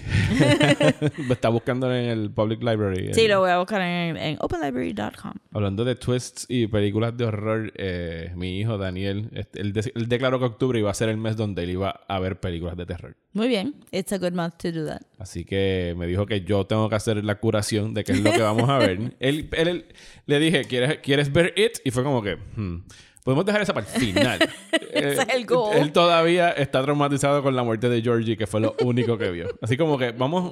me 1.27 1.33
está 1.33 1.49
buscando 1.49 1.93
en 1.93 2.05
el 2.09 2.31
Public 2.31 2.59
Library. 2.61 3.13
Sí, 3.13 3.25
El- 3.25 3.31
lo 3.31 3.39
voy 3.41 3.51
a 3.51 3.57
buscar 3.59 3.81
en, 3.81 4.17
en 4.17 4.37
openlibrary.com. 4.39 5.33
Hablando 5.51 5.83
de 5.85 5.95
twists 5.95 6.45
y 6.49 6.67
películas 6.67 7.15
de 7.17 7.25
horror, 7.25 7.71
eh, 7.75 8.31
mi 8.35 8.59
hijo 8.59 8.77
Daniel, 8.77 9.29
este, 9.33 9.61
él, 9.61 9.73
de- 9.73 9.91
él 9.95 10.07
declaró 10.07 10.39
que 10.39 10.45
octubre 10.45 10.79
iba 10.79 10.89
a 10.91 10.93
ser 10.93 11.09
el 11.09 11.17
mes 11.17 11.35
donde 11.35 11.63
él 11.63 11.71
iba 11.71 11.89
a 12.07 12.19
ver 12.19 12.39
películas 12.39 12.77
de 12.77 12.85
terror. 12.85 13.15
Muy 13.33 13.47
bien. 13.47 13.75
It's 13.91 14.11
a 14.13 14.17
good 14.17 14.33
month 14.33 14.55
to 14.57 14.71
do 14.71 14.85
that. 14.87 15.01
Así 15.19 15.45
que 15.45 15.93
me 15.97 16.07
dijo 16.07 16.25
que 16.25 16.41
yo 16.41 16.65
tengo 16.65 16.89
que 16.89 16.95
hacer 16.95 17.23
la 17.23 17.35
curación 17.35 17.93
de 17.93 18.03
qué 18.03 18.13
es 18.13 18.21
lo 18.21 18.31
que 18.31 18.41
vamos 18.41 18.69
a 18.69 18.77
ver. 18.79 18.89
él, 19.19 19.49
él- 19.51 19.67
él- 19.67 19.85
le 20.25 20.39
dije, 20.39 20.63
¿quieres, 20.65 20.99
¿quieres 20.99 21.31
ver 21.33 21.53
It? 21.57 21.79
Y 21.83 21.91
fue 21.91 22.03
como 22.03 22.21
que, 22.21 22.37
hmm, 22.55 22.83
podemos 23.23 23.45
dejar 23.45 23.61
esa 23.61 23.73
para 23.73 23.87
el 23.87 23.99
final. 23.99 24.39
Eh, 24.91 25.11
Ese 25.13 25.21
es 25.21 25.35
el 25.35 25.45
goal. 25.45 25.77
Él 25.77 25.91
todavía 25.91 26.49
está 26.49 26.81
traumatizado 26.81 27.43
con 27.43 27.55
la 27.55 27.61
muerte 27.61 27.89
de 27.89 28.01
Georgie, 28.01 28.35
que 28.35 28.47
fue 28.47 28.59
lo 28.59 28.75
único 28.83 29.19
que 29.19 29.29
vio. 29.29 29.47
Así 29.61 29.77
como 29.77 29.99
que, 29.99 30.11
vamos... 30.11 30.51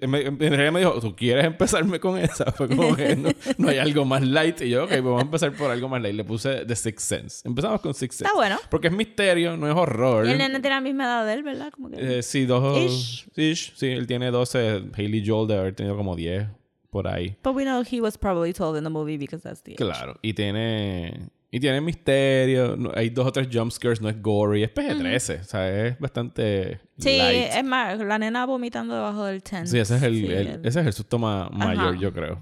En 0.00 0.10
realidad 0.10 0.72
me 0.72 0.80
dijo, 0.80 0.98
¿tú 0.98 1.14
quieres 1.14 1.44
empezarme 1.44 2.00
con 2.00 2.18
esa? 2.18 2.50
Fue 2.56 2.68
como 2.68 2.96
que 2.96 3.14
no, 3.14 3.28
no 3.58 3.68
hay 3.68 3.78
algo 3.78 4.04
más 4.04 4.22
light. 4.22 4.62
Y 4.62 4.70
yo, 4.70 4.84
ok, 4.84 4.88
pues 4.88 5.04
vamos 5.04 5.20
a 5.20 5.24
empezar 5.26 5.52
por 5.52 5.70
algo 5.70 5.88
más 5.88 6.02
light. 6.02 6.14
Le 6.16 6.24
puse 6.24 6.64
The 6.64 6.74
Sixth 6.74 7.06
Sense. 7.06 7.46
Empezamos 7.46 7.80
con 7.82 7.94
Sixth 7.94 8.18
Sense. 8.18 8.24
Está 8.24 8.34
bueno. 8.34 8.56
Porque 8.70 8.88
es 8.88 8.94
misterio, 8.94 9.56
no 9.56 9.68
es 9.70 9.76
horror. 9.76 10.26
Y 10.26 10.30
el 10.30 10.38
nene 10.38 10.58
tiene 10.58 10.74
la 10.76 10.80
misma 10.80 11.04
edad 11.04 11.26
de 11.26 11.34
él, 11.34 11.42
¿verdad? 11.44 11.70
Como 11.70 11.90
que... 11.90 12.18
Eh, 12.18 12.22
sí, 12.22 12.46
dos. 12.46 12.78
Ish. 12.78 13.28
Ish. 13.36 13.74
Sí, 13.76 13.86
él 13.88 14.06
tiene 14.08 14.30
12. 14.32 14.86
Hailey 14.96 15.22
Joel 15.24 15.46
debe 15.46 15.60
haber 15.60 15.74
tenido 15.74 15.96
como 15.96 16.16
10 16.16 16.48
por 16.90 17.06
ahí. 17.06 17.36
But 17.44 17.54
we 17.54 17.62
know 17.62 17.84
he 17.88 18.00
was 18.00 18.18
probably 18.18 18.52
told 18.52 18.76
in 18.76 18.82
the 18.82 18.90
movie 18.90 19.18
because 19.18 19.42
that's 19.42 19.62
the 19.62 19.72
age. 19.72 19.76
Claro. 19.76 20.18
Y 20.22 20.32
tiene. 20.32 21.28
Y 21.56 21.60
tiene 21.60 21.80
misterio. 21.80 22.76
no- 22.76 22.92
hay 22.94 23.08
dos 23.08 23.26
o 23.26 23.32
tres 23.32 23.48
jumpscares, 23.50 24.02
no 24.02 24.10
es 24.10 24.20
gory. 24.20 24.62
Es 24.64 24.70
PG-13. 24.74 25.40
O 25.40 25.44
sea, 25.44 25.86
es 25.86 25.98
bastante. 25.98 26.80
Sí, 26.98 27.16
light. 27.16 27.46
es 27.56 27.64
más, 27.64 27.98
la 27.98 28.18
nena 28.18 28.44
vomitando 28.44 28.94
debajo 28.94 29.24
del 29.24 29.42
tent. 29.42 29.66
Sí, 29.66 29.78
ese 29.78 29.96
es 29.96 30.02
el, 30.02 30.14
Sí, 30.16 30.26
el- 30.26 30.32
el- 30.48 30.60
ese 30.66 30.80
es 30.80 30.86
el 30.86 30.92
susto 30.92 31.18
ma- 31.18 31.48
mayor, 31.50 31.94
Ajá. 31.94 31.98
yo 31.98 32.12
creo. 32.12 32.40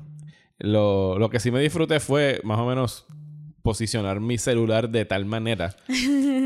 Lo, 0.59 1.17
lo 1.19 1.31
que 1.31 1.39
sí 1.39 1.53
me 1.53 1.61
disfruté 1.61 2.01
fue 2.01 2.41
más 2.43 2.59
o 2.59 2.67
menos 2.67 3.07
posicionar 3.63 4.19
mi 4.21 4.37
celular 4.37 4.91
de 4.91 5.05
tal 5.05 5.25
manera 5.27 5.75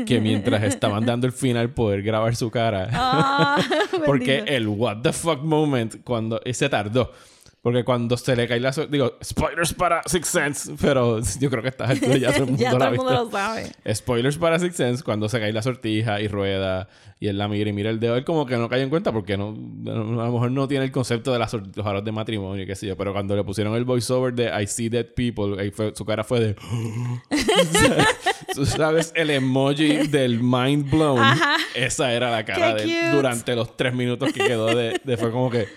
que 0.05 0.19
mientras 0.21 0.63
estaban 0.63 1.05
dando 1.07 1.25
el 1.27 1.33
final 1.33 1.71
poder 1.73 2.03
grabar 2.03 2.35
su 2.35 2.51
cara. 2.51 2.87
Ah, 2.93 3.57
Porque 4.05 4.43
el 4.47 4.67
what 4.67 4.97
the 5.01 5.11
fuck 5.11 5.41
moment 5.41 6.03
cuando 6.03 6.39
se 6.53 6.69
tardó. 6.69 7.11
Porque 7.61 7.83
cuando 7.83 8.15
se 8.15 8.37
le 8.37 8.47
cae 8.47 8.61
la 8.61 8.71
digo, 8.89 9.17
spoilers 9.21 9.73
para 9.73 10.01
Six 10.05 10.27
Sense, 10.27 10.73
pero 10.79 11.19
yo 11.41 11.49
creo 11.49 11.61
que 11.61 11.67
está 11.67 11.93
ya 11.93 12.31
todo 12.31 12.43
el 12.43 12.45
mundo 12.45 12.61
ya 12.63 12.71
todo 12.71 12.87
el 12.87 12.95
mundo 12.95 13.13
lo 13.13 13.31
sabe. 13.31 13.71
Spoilers 13.93 14.37
para 14.37 14.59
Six 14.59 14.75
Sense 14.75 15.03
cuando 15.03 15.27
se 15.27 15.39
cae 15.39 15.51
la 15.51 15.61
sortija 15.61 16.21
y 16.21 16.29
rueda 16.29 16.87
y 17.19 17.27
él 17.27 17.37
la 17.37 17.49
mira 17.49 17.69
y 17.69 17.73
mira 17.73 17.89
el 17.89 17.99
dedo, 17.99 18.15
él 18.15 18.23
como 18.23 18.45
que 18.45 18.55
no 18.55 18.69
cae 18.69 18.81
en 18.81 18.89
cuenta 18.89 19.11
porque 19.11 19.37
no, 19.37 19.49
a 19.49 19.93
lo 19.93 20.31
mejor 20.31 20.51
no 20.51 20.69
tiene 20.69 20.85
el 20.85 20.91
concepto 20.91 21.33
de 21.33 21.39
las 21.39 21.51
los 21.51 21.85
aros 21.85 22.05
de 22.05 22.13
matrimonio 22.13 22.63
y 22.63 22.65
qué 22.65 22.75
sé 22.75 22.87
yo, 22.87 22.95
pero 22.95 23.11
cuando 23.11 23.35
le 23.35 23.43
pusieron 23.43 23.75
el 23.75 23.83
voiceover 23.83 24.33
de 24.33 24.45
I 24.45 24.65
see 24.65 24.87
dead 24.87 25.07
people, 25.13 25.61
ahí 25.61 25.69
fue, 25.69 25.93
su 25.93 26.05
cara 26.05 26.23
fue 26.23 26.39
de 26.39 26.55
tú 28.53 28.65
sabes 28.65 29.11
el 29.15 29.31
emoji 29.31 30.07
del 30.07 30.39
mind 30.41 30.89
blown, 30.89 31.21
esa 31.75 32.13
era 32.13 32.31
la 32.31 32.45
cara 32.45 32.73
de 32.75 32.83
él 32.83 33.11
durante 33.11 33.53
los 33.53 33.75
tres 33.75 33.93
minutos 33.93 34.31
que 34.31 34.39
quedó 34.39 34.73
de, 34.73 35.01
de 35.03 35.17
fue 35.17 35.29
como 35.29 35.49
que 35.49 35.67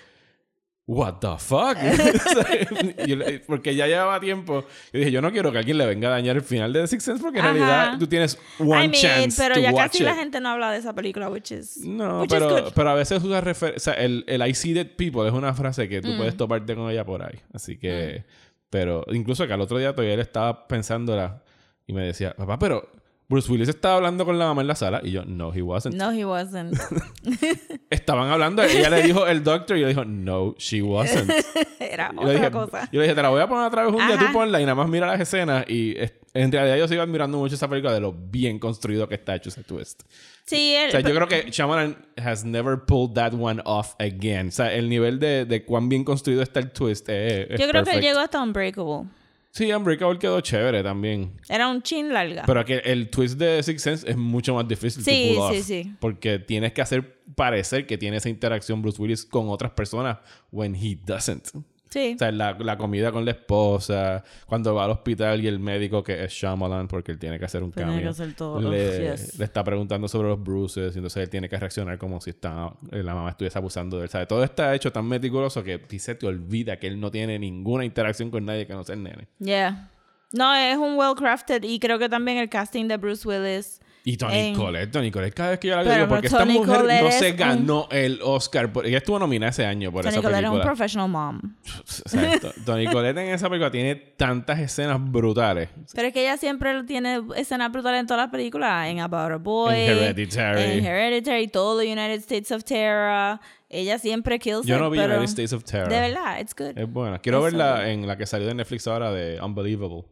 What 0.86 1.20
the 1.20 1.36
fuck? 1.38 1.76
Porque 3.46 3.74
ya 3.74 3.86
llevaba 3.86 4.18
tiempo. 4.20 4.64
Yo 4.92 4.98
dije, 4.98 5.10
yo 5.12 5.22
no 5.22 5.30
quiero 5.30 5.52
que 5.52 5.58
alguien 5.58 5.78
le 5.78 5.86
venga 5.86 6.08
a 6.08 6.10
dañar 6.12 6.36
el 6.36 6.42
final 6.42 6.72
de 6.72 6.80
The 6.82 6.86
Sixth 6.88 7.06
Sense 7.06 7.22
porque 7.22 7.38
en 7.38 7.44
Ajá. 7.44 7.54
realidad 7.54 7.98
tú 7.98 8.06
tienes 8.06 8.38
one 8.58 8.84
I 8.84 8.88
mean, 8.88 8.92
chance 8.92 9.40
pero 9.40 9.54
to 9.54 9.60
ya 9.60 9.70
watch 9.70 9.92
casi 9.92 9.98
it. 10.02 10.04
la 10.08 10.14
gente 10.16 10.40
no 10.40 10.48
habla 10.50 10.72
de 10.72 10.78
esa 10.78 10.92
película, 10.94 11.28
which 11.28 11.52
is, 11.52 11.78
No, 11.78 12.22
which 12.22 12.32
is 12.32 12.38
pero, 12.38 12.64
good. 12.64 12.72
pero 12.74 12.90
a 12.90 12.94
veces 12.94 13.22
usa 13.22 13.40
referencia. 13.40 13.76
O 13.76 13.94
sea, 13.94 14.02
el, 14.04 14.24
el 14.26 14.46
I 14.46 14.54
see 14.54 14.72
dead 14.72 14.88
people 14.96 15.26
es 15.26 15.32
una 15.32 15.54
frase 15.54 15.88
que 15.88 16.00
tú 16.02 16.08
Mm. 16.08 16.16
puedes 16.16 16.36
toparte 16.36 16.74
con 16.74 16.90
ella 16.90 17.04
por 17.04 17.22
ahí. 17.22 17.38
Así 17.52 17.76
que. 17.78 18.24
Pero 18.68 19.04
incluso 19.12 19.46
que 19.46 19.52
al 19.52 19.60
otro 19.60 19.78
día 19.78 19.92
todavía 19.94 20.14
él 20.14 20.20
estaba 20.20 20.66
pensándola 20.66 21.42
y 21.86 21.92
me 21.92 22.02
decía, 22.06 22.34
papá, 22.34 22.58
pero 22.58 22.90
Bruce 23.32 23.50
Willis 23.50 23.68
estaba 23.70 23.94
hablando 23.96 24.26
con 24.26 24.38
la 24.38 24.44
mamá 24.44 24.60
en 24.60 24.68
la 24.68 24.74
sala 24.74 25.00
y 25.02 25.10
yo, 25.10 25.24
no, 25.24 25.54
he 25.54 25.62
wasn't. 25.62 25.94
No, 25.96 26.12
he 26.12 26.22
wasn't. 26.26 26.78
Estaban 27.90 28.28
hablando, 28.30 28.62
ella 28.62 28.90
le 28.90 29.02
dijo 29.02 29.26
el 29.26 29.42
doctor 29.42 29.78
y 29.78 29.80
yo 29.80 29.88
dijo, 29.88 30.04
no, 30.04 30.54
she 30.58 30.82
wasn't. 30.82 31.30
Era 31.80 32.10
Yo 32.14 32.20
le 32.22 32.22
otra 32.22 32.32
dije, 32.34 32.50
cosa. 32.50 32.88
yo 32.92 33.00
le 33.00 33.06
dije, 33.06 33.14
te 33.14 33.22
la 33.22 33.28
voy 33.30 33.40
a 33.40 33.48
poner 33.48 33.66
otra 33.66 33.84
vez 33.84 33.94
un 33.94 34.06
día, 34.06 34.18
tú 34.18 34.26
ponla 34.32 34.60
y 34.60 34.64
nada 34.64 34.74
más 34.74 34.88
mira 34.88 35.06
las 35.06 35.18
escenas. 35.20 35.64
Y 35.68 35.96
en 36.34 36.52
realidad 36.52 36.76
yo 36.76 36.88
sigo 36.88 37.00
admirando 37.02 37.38
mucho 37.38 37.54
esa 37.54 37.68
película 37.68 37.92
de 37.94 38.00
lo 38.00 38.12
bien 38.12 38.58
construido 38.58 39.08
que 39.08 39.14
está 39.14 39.34
hecho 39.34 39.48
ese 39.48 39.62
twist. 39.64 40.02
Sí, 40.44 40.74
él, 40.74 40.88
O 40.88 40.90
sea, 40.90 41.00
yo 41.00 41.14
creo 41.14 41.28
que 41.28 41.50
Shyamalan 41.50 41.96
has 42.22 42.44
never 42.44 42.78
pulled 42.84 43.14
that 43.14 43.32
one 43.32 43.62
off 43.64 43.94
again. 43.98 44.48
O 44.48 44.50
sea, 44.50 44.74
el 44.74 44.88
nivel 44.88 45.18
de, 45.18 45.44
de 45.46 45.64
cuán 45.64 45.88
bien 45.88 46.04
construido 46.04 46.42
está 46.42 46.60
el 46.60 46.70
twist 46.70 47.08
es, 47.08 47.48
es 47.50 47.60
yo 47.60 47.68
creo 47.68 47.70
que 47.72 47.78
él 47.78 47.84
perfect. 47.84 48.02
llegó 48.02 48.18
hasta 48.20 48.42
Unbreakable. 48.42 49.08
Sí, 49.54 49.70
Unbreakable 49.70 50.18
quedó 50.18 50.40
chévere 50.40 50.82
también. 50.82 51.38
Era 51.46 51.68
un 51.68 51.82
chin 51.82 52.10
larga. 52.10 52.44
Pero 52.46 52.64
que 52.64 52.78
el 52.78 53.10
twist 53.10 53.38
de 53.38 53.62
Six 53.62 53.82
Sense 53.82 54.10
es 54.10 54.16
mucho 54.16 54.54
más 54.54 54.66
difícil 54.66 55.04
Sí, 55.04 55.28
to 55.28 55.34
pull 55.34 55.42
off. 55.42 55.54
sí, 55.54 55.62
sí. 55.62 55.94
Porque 56.00 56.38
tienes 56.38 56.72
que 56.72 56.80
hacer 56.80 57.18
parecer 57.34 57.86
que 57.86 57.98
tiene 57.98 58.16
esa 58.16 58.30
interacción 58.30 58.80
Bruce 58.80 59.00
Willis 59.00 59.26
con 59.26 59.50
otras 59.50 59.72
personas 59.72 60.16
when 60.50 60.74
he 60.74 60.98
doesn't. 61.04 61.50
Sí. 61.92 62.12
O 62.14 62.18
sea, 62.18 62.32
la, 62.32 62.56
la 62.58 62.76
comida 62.78 63.12
con 63.12 63.24
la 63.24 63.32
esposa, 63.32 64.24
cuando 64.46 64.74
va 64.74 64.84
al 64.86 64.90
hospital 64.92 65.40
y 65.42 65.46
el 65.46 65.58
médico 65.58 66.02
que 66.02 66.24
es 66.24 66.32
Shyamalan 66.32 66.88
porque 66.88 67.12
él 67.12 67.18
tiene 67.18 67.38
que 67.38 67.44
hacer 67.44 67.62
un 67.62 67.70
Tiene 67.72 67.90
cambio. 67.90 68.06
que 68.06 68.10
hacer 68.10 68.34
todo. 68.34 68.60
Le, 68.60 68.88
Ugh, 69.10 69.12
yes. 69.16 69.38
le 69.38 69.44
está 69.44 69.62
preguntando 69.62 70.08
sobre 70.08 70.28
los 70.28 70.42
bruises 70.42 70.94
y 70.94 70.98
entonces 70.98 71.22
él 71.22 71.28
tiene 71.30 71.48
que 71.48 71.56
reaccionar 71.58 71.98
como 71.98 72.20
si 72.20 72.30
está, 72.30 72.72
eh, 72.90 73.02
la 73.02 73.14
mamá 73.14 73.30
estuviese 73.30 73.58
abusando 73.58 73.98
de 73.98 74.04
él. 74.04 74.08
¿Sabe? 74.08 74.26
Todo 74.26 74.42
está 74.42 74.74
hecho 74.74 74.90
tan 74.90 75.06
meticuloso 75.06 75.62
que 75.62 75.80
se 75.98 76.14
te 76.14 76.26
olvida 76.26 76.78
que 76.78 76.86
él 76.86 76.98
no 76.98 77.10
tiene 77.10 77.38
ninguna 77.38 77.84
interacción 77.84 78.30
con 78.30 78.44
nadie 78.44 78.66
que 78.66 78.72
no 78.72 78.84
sea 78.84 78.94
el 78.94 79.02
nene. 79.02 79.28
Yeah. 79.38 79.90
No, 80.32 80.54
es 80.54 80.76
un 80.78 80.96
well 80.96 81.14
crafted 81.14 81.62
y 81.62 81.78
creo 81.78 81.98
que 81.98 82.08
también 82.08 82.38
el 82.38 82.48
casting 82.48 82.88
de 82.88 82.96
Bruce 82.96 83.28
Willis. 83.28 83.80
Y 84.04 84.16
Tony 84.16 84.34
En- 84.36 84.54
Collette, 84.56 84.90
Tony 84.90 85.12
Collette, 85.12 85.32
cada 85.34 85.50
vez 85.50 85.58
que 85.60 85.68
yo 85.68 85.76
la 85.76 85.82
veo, 85.84 86.08
porque 86.08 86.26
esta 86.26 86.40
Toni 86.40 86.54
mujer 86.58 86.80
Collette 86.80 87.02
no 87.04 87.10
se 87.12 87.30
un- 87.30 87.36
ganó 87.36 87.88
el 87.92 88.18
Oscar. 88.24 88.72
Por, 88.72 88.84
ella 88.84 88.98
estuvo 88.98 89.16
nominada 89.20 89.50
ese 89.50 89.64
año 89.64 89.92
por 89.92 90.02
Toni 90.02 90.12
esa 90.14 90.22
Collette 90.22 90.40
es 90.42 90.44
un 90.48 90.50
película. 90.56 90.64
professional 90.74 91.08
mom. 91.08 91.40
O 91.78 92.08
sea, 92.08 92.40
To- 92.40 92.52
Toni 92.66 92.86
Collette 92.88 93.18
en 93.18 93.28
esa 93.28 93.48
película 93.48 93.70
tiene 93.70 93.94
tantas 93.94 94.58
escenas 94.58 94.98
brutales. 95.00 95.68
Pero 95.94 96.08
es 96.08 96.12
que 96.14 96.22
ella 96.22 96.36
siempre 96.36 96.82
tiene 96.82 97.20
escenas 97.36 97.70
brutales 97.70 98.00
en 98.00 98.06
todas 98.08 98.24
las 98.24 98.30
películas. 98.32 98.88
En 98.88 98.98
About 98.98 99.30
a 99.32 99.36
Boy. 99.36 99.74
En 99.76 99.90
Hereditary. 99.90 100.62
En 100.78 100.84
Hereditary. 100.84 101.46
Todo 101.46 101.78
the 101.78 101.86
United 101.86 102.18
States 102.18 102.50
of 102.50 102.64
Terror. 102.64 103.38
Ella 103.68 103.98
siempre 104.00 104.38
kills 104.40 104.66
Yo 104.66 104.74
it, 104.74 104.80
no 104.82 104.90
vi 104.90 104.98
pero 104.98 105.12
United 105.14 105.28
States 105.30 105.52
of 105.52 105.62
Terror. 105.64 105.88
De 105.88 106.00
verdad, 106.00 106.40
it's 106.40 106.54
good. 106.54 106.76
Es 106.76 106.90
buena. 106.92 107.20
Quiero 107.20 107.40
verla 107.40 107.88
en 107.88 108.06
la 108.06 108.16
que 108.18 108.26
salió 108.26 108.48
de 108.48 108.54
Netflix 108.54 108.86
ahora 108.88 109.12
de 109.12 109.40
Unbelievable. 109.40 110.04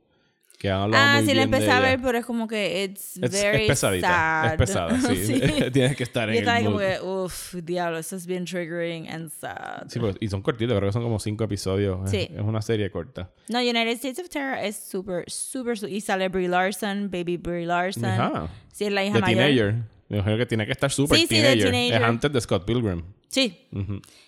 Que 0.60 0.70
han 0.70 0.82
hablado 0.82 1.02
Ah, 1.02 1.14
muy 1.16 1.22
sí 1.22 1.26
la 1.28 1.32
bien 1.32 1.50
de 1.52 1.56
empecé 1.56 1.70
a 1.72 1.78
ella. 1.78 1.88
ver, 1.88 2.00
pero 2.02 2.18
es 2.18 2.26
como 2.26 2.46
que 2.46 2.84
it's 2.84 3.16
Es, 3.16 3.22
es 3.22 3.30
very 3.42 3.66
pesadita. 3.66 4.08
sad. 4.08 4.46
Es 4.52 4.58
pesada, 4.58 5.00
sí. 5.00 5.40
Tienes 5.72 5.96
que 5.96 6.02
estar 6.02 6.28
Y 6.28 6.36
en 6.36 6.46
el 6.46 6.64
como 6.64 6.76
mood. 6.76 6.80
que, 6.82 7.00
uff, 7.00 7.54
diablo, 7.64 7.96
eso 7.98 8.14
es 8.16 8.26
bien 8.26 8.44
triggering 8.44 9.08
and 9.08 9.30
sad. 9.30 9.88
Sí, 9.88 9.98
pero- 9.98 10.14
y 10.20 10.28
son 10.28 10.42
cortitos, 10.42 10.76
creo 10.76 10.86
que 10.90 10.92
son 10.92 11.02
como 11.02 11.18
cinco 11.18 11.44
episodios. 11.44 12.04
Es- 12.04 12.10
Sí. 12.10 12.28
Es, 12.30 12.42
una 12.42 12.60
serie 12.60 12.90
corta. 12.90 13.30
No, 13.48 13.58
United 13.60 13.88
States 13.92 14.18
of 14.18 14.28
Terror 14.28 14.58
es 14.58 14.76
súper, 14.76 15.24
súper, 15.30 15.78
y 15.88 16.02
sale 16.02 16.28
Brie 16.28 16.46
Larson, 16.48 17.10
Baby 17.10 17.38
Brie 17.38 17.64
Larson. 17.64 18.04
Ajá. 18.04 18.48
Sí, 18.70 18.84
es 18.84 18.92
la 18.92 19.02
hija 19.02 19.14
De 19.14 19.20
mayor. 19.22 19.38
Teenager. 19.46 19.74
Me 20.10 20.16
imagino 20.18 20.36
que 20.36 20.44
tiene 20.46 20.66
que 20.66 20.72
estar 20.72 20.90
súper 20.90 21.18
Sí, 21.18 21.26
teenager. 21.26 21.72
Es 21.74 22.02
antes 22.02 22.30
de 22.32 22.40
Scott 22.42 22.66
Pilgrim. 22.66 23.02
Sí. 23.28 23.66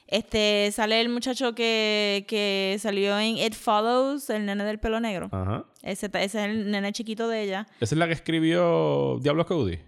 Este, 0.07 0.71
sale 0.73 1.01
el 1.01 1.09
muchacho 1.09 1.55
que, 1.55 2.25
que 2.29 2.77
salió 2.79 3.19
en 3.19 3.37
It 3.37 3.55
Follows, 3.55 4.31
el 4.31 4.47
nene 4.47 4.65
del 4.65 4.79
pelo 4.79 5.01
negro. 5.01 5.29
Ajá. 5.33 5.65
Ese, 5.83 6.07
ese 6.07 6.25
es 6.25 6.35
el 6.37 6.71
nene 6.71 6.93
chiquito 6.93 7.29
de 7.29 7.43
ella. 7.43 7.67
Esa 7.81 7.95
es 7.95 7.99
la 7.99 8.07
que 8.07 8.13
escribió 8.15 9.19
Diablo 9.21 9.45
Cody. 9.45 9.79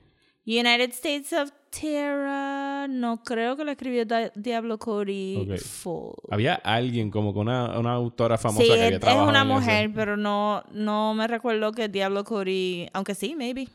United 0.46 0.90
States 0.90 1.32
of 1.32 1.50
Terror, 1.70 2.88
no 2.90 3.22
creo 3.22 3.56
que 3.56 3.64
lo 3.64 3.70
escribió 3.70 4.04
Di- 4.04 4.30
Diablo 4.34 4.78
Cody 4.78 5.36
Ok. 5.48 5.58
full. 5.58 6.12
Había 6.30 6.54
alguien 6.56 7.10
como 7.10 7.32
que 7.32 7.38
una, 7.38 7.78
una 7.78 7.92
autora 7.92 8.36
famosa 8.36 8.62
Sí, 8.62 8.68
que 8.68 8.74
es, 8.74 8.82
había 8.82 8.94
es 8.96 9.00
trabajado 9.00 9.28
una 9.30 9.40
en 9.42 9.46
eso. 9.50 9.60
mujer, 9.60 9.90
pero 9.94 10.16
no, 10.18 10.62
no 10.72 11.14
me 11.14 11.26
recuerdo 11.28 11.72
que 11.72 11.88
Diablo 11.88 12.24
Cody, 12.24 12.88
aunque 12.92 13.14
sí, 13.14 13.34
maybe. 13.34 13.68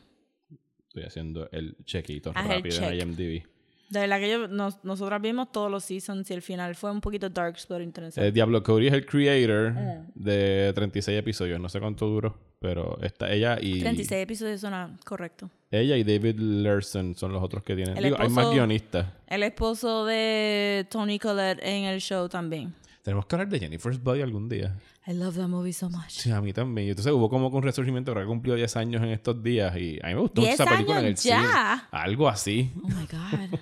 Estoy 0.90 1.04
haciendo 1.04 1.48
el 1.52 1.76
chequito 1.84 2.30
el 2.30 2.48
rápido 2.48 2.82
en. 2.82 3.00
IMDb. 3.00 3.44
De 3.90 4.00
verdad 4.00 4.18
que 4.20 4.28
yo, 4.30 4.48
nos, 4.48 4.84
nosotros 4.84 5.20
vimos 5.22 5.50
todos 5.52 5.70
los 5.70 5.84
seasons 5.84 6.28
y 6.30 6.34
el 6.34 6.42
final 6.42 6.74
fue 6.74 6.90
un 6.90 7.00
poquito 7.00 7.28
dark, 7.28 7.56
pero 7.68 7.82
interesante. 7.82 8.26
Eh, 8.28 8.32
Diablo 8.32 8.62
Cody 8.62 8.88
es 8.88 8.92
el 8.94 9.06
creator 9.06 9.72
Ah. 9.76 10.04
de 10.14 10.72
36 10.74 11.16
episodios. 11.18 11.60
No 11.60 11.68
sé 11.68 11.78
cuánto 11.80 12.06
duró, 12.06 12.36
pero 12.60 12.98
está 13.02 13.30
ella 13.32 13.56
y 13.60 13.78
36 13.80 14.22
episodios 14.22 14.60
suena 14.60 14.96
correcto. 15.04 15.48
ella 15.70 15.96
y 15.96 16.02
David 16.04 16.38
Larson 16.40 17.14
son 17.16 17.32
los 17.32 17.42
otros 17.42 17.62
que 17.64 17.74
tienen. 17.76 17.96
El 17.96 18.04
Digo, 18.04 18.16
hay 18.18 18.28
más 18.30 18.50
guionistas. 18.52 19.06
El 19.28 19.44
esposo 19.44 20.04
de 20.06 20.86
Tony 20.90 21.18
Collette 21.20 21.60
en 21.62 21.84
el 21.84 22.00
show 22.00 22.28
también. 22.28 22.74
Tenemos 23.02 23.26
que 23.26 23.34
hablar 23.34 23.48
de 23.48 23.58
Jennifer's 23.60 24.02
Body 24.02 24.20
algún 24.20 24.48
día. 24.48 24.76
I 25.06 25.12
love 25.12 25.36
that 25.36 25.48
movie 25.48 25.72
so 25.72 25.88
much. 25.88 26.10
Sí, 26.10 26.30
a 26.30 26.40
mí 26.40 26.52
también. 26.52 26.88
Entonces 26.88 27.12
hubo 27.12 27.30
como 27.30 27.48
un 27.48 27.62
resurgimiento, 27.62 28.14
que 28.14 28.24
cumplió 28.24 28.54
10 28.54 28.76
años 28.76 29.02
en 29.02 29.08
estos 29.08 29.42
días 29.42 29.74
y 29.76 29.98
a 30.02 30.08
mí 30.08 30.14
me 30.14 30.20
gustó 30.20 30.42
mucho 30.42 30.50
10 30.50 30.60
esa 30.60 30.70
película 30.70 31.00
en 31.00 31.06
el 31.06 31.14
ya. 31.14 31.40
cine. 31.40 31.82
Algo 31.90 32.28
así. 32.28 32.70
Oh 32.82 32.88
my 32.88 33.06
God. 33.06 33.58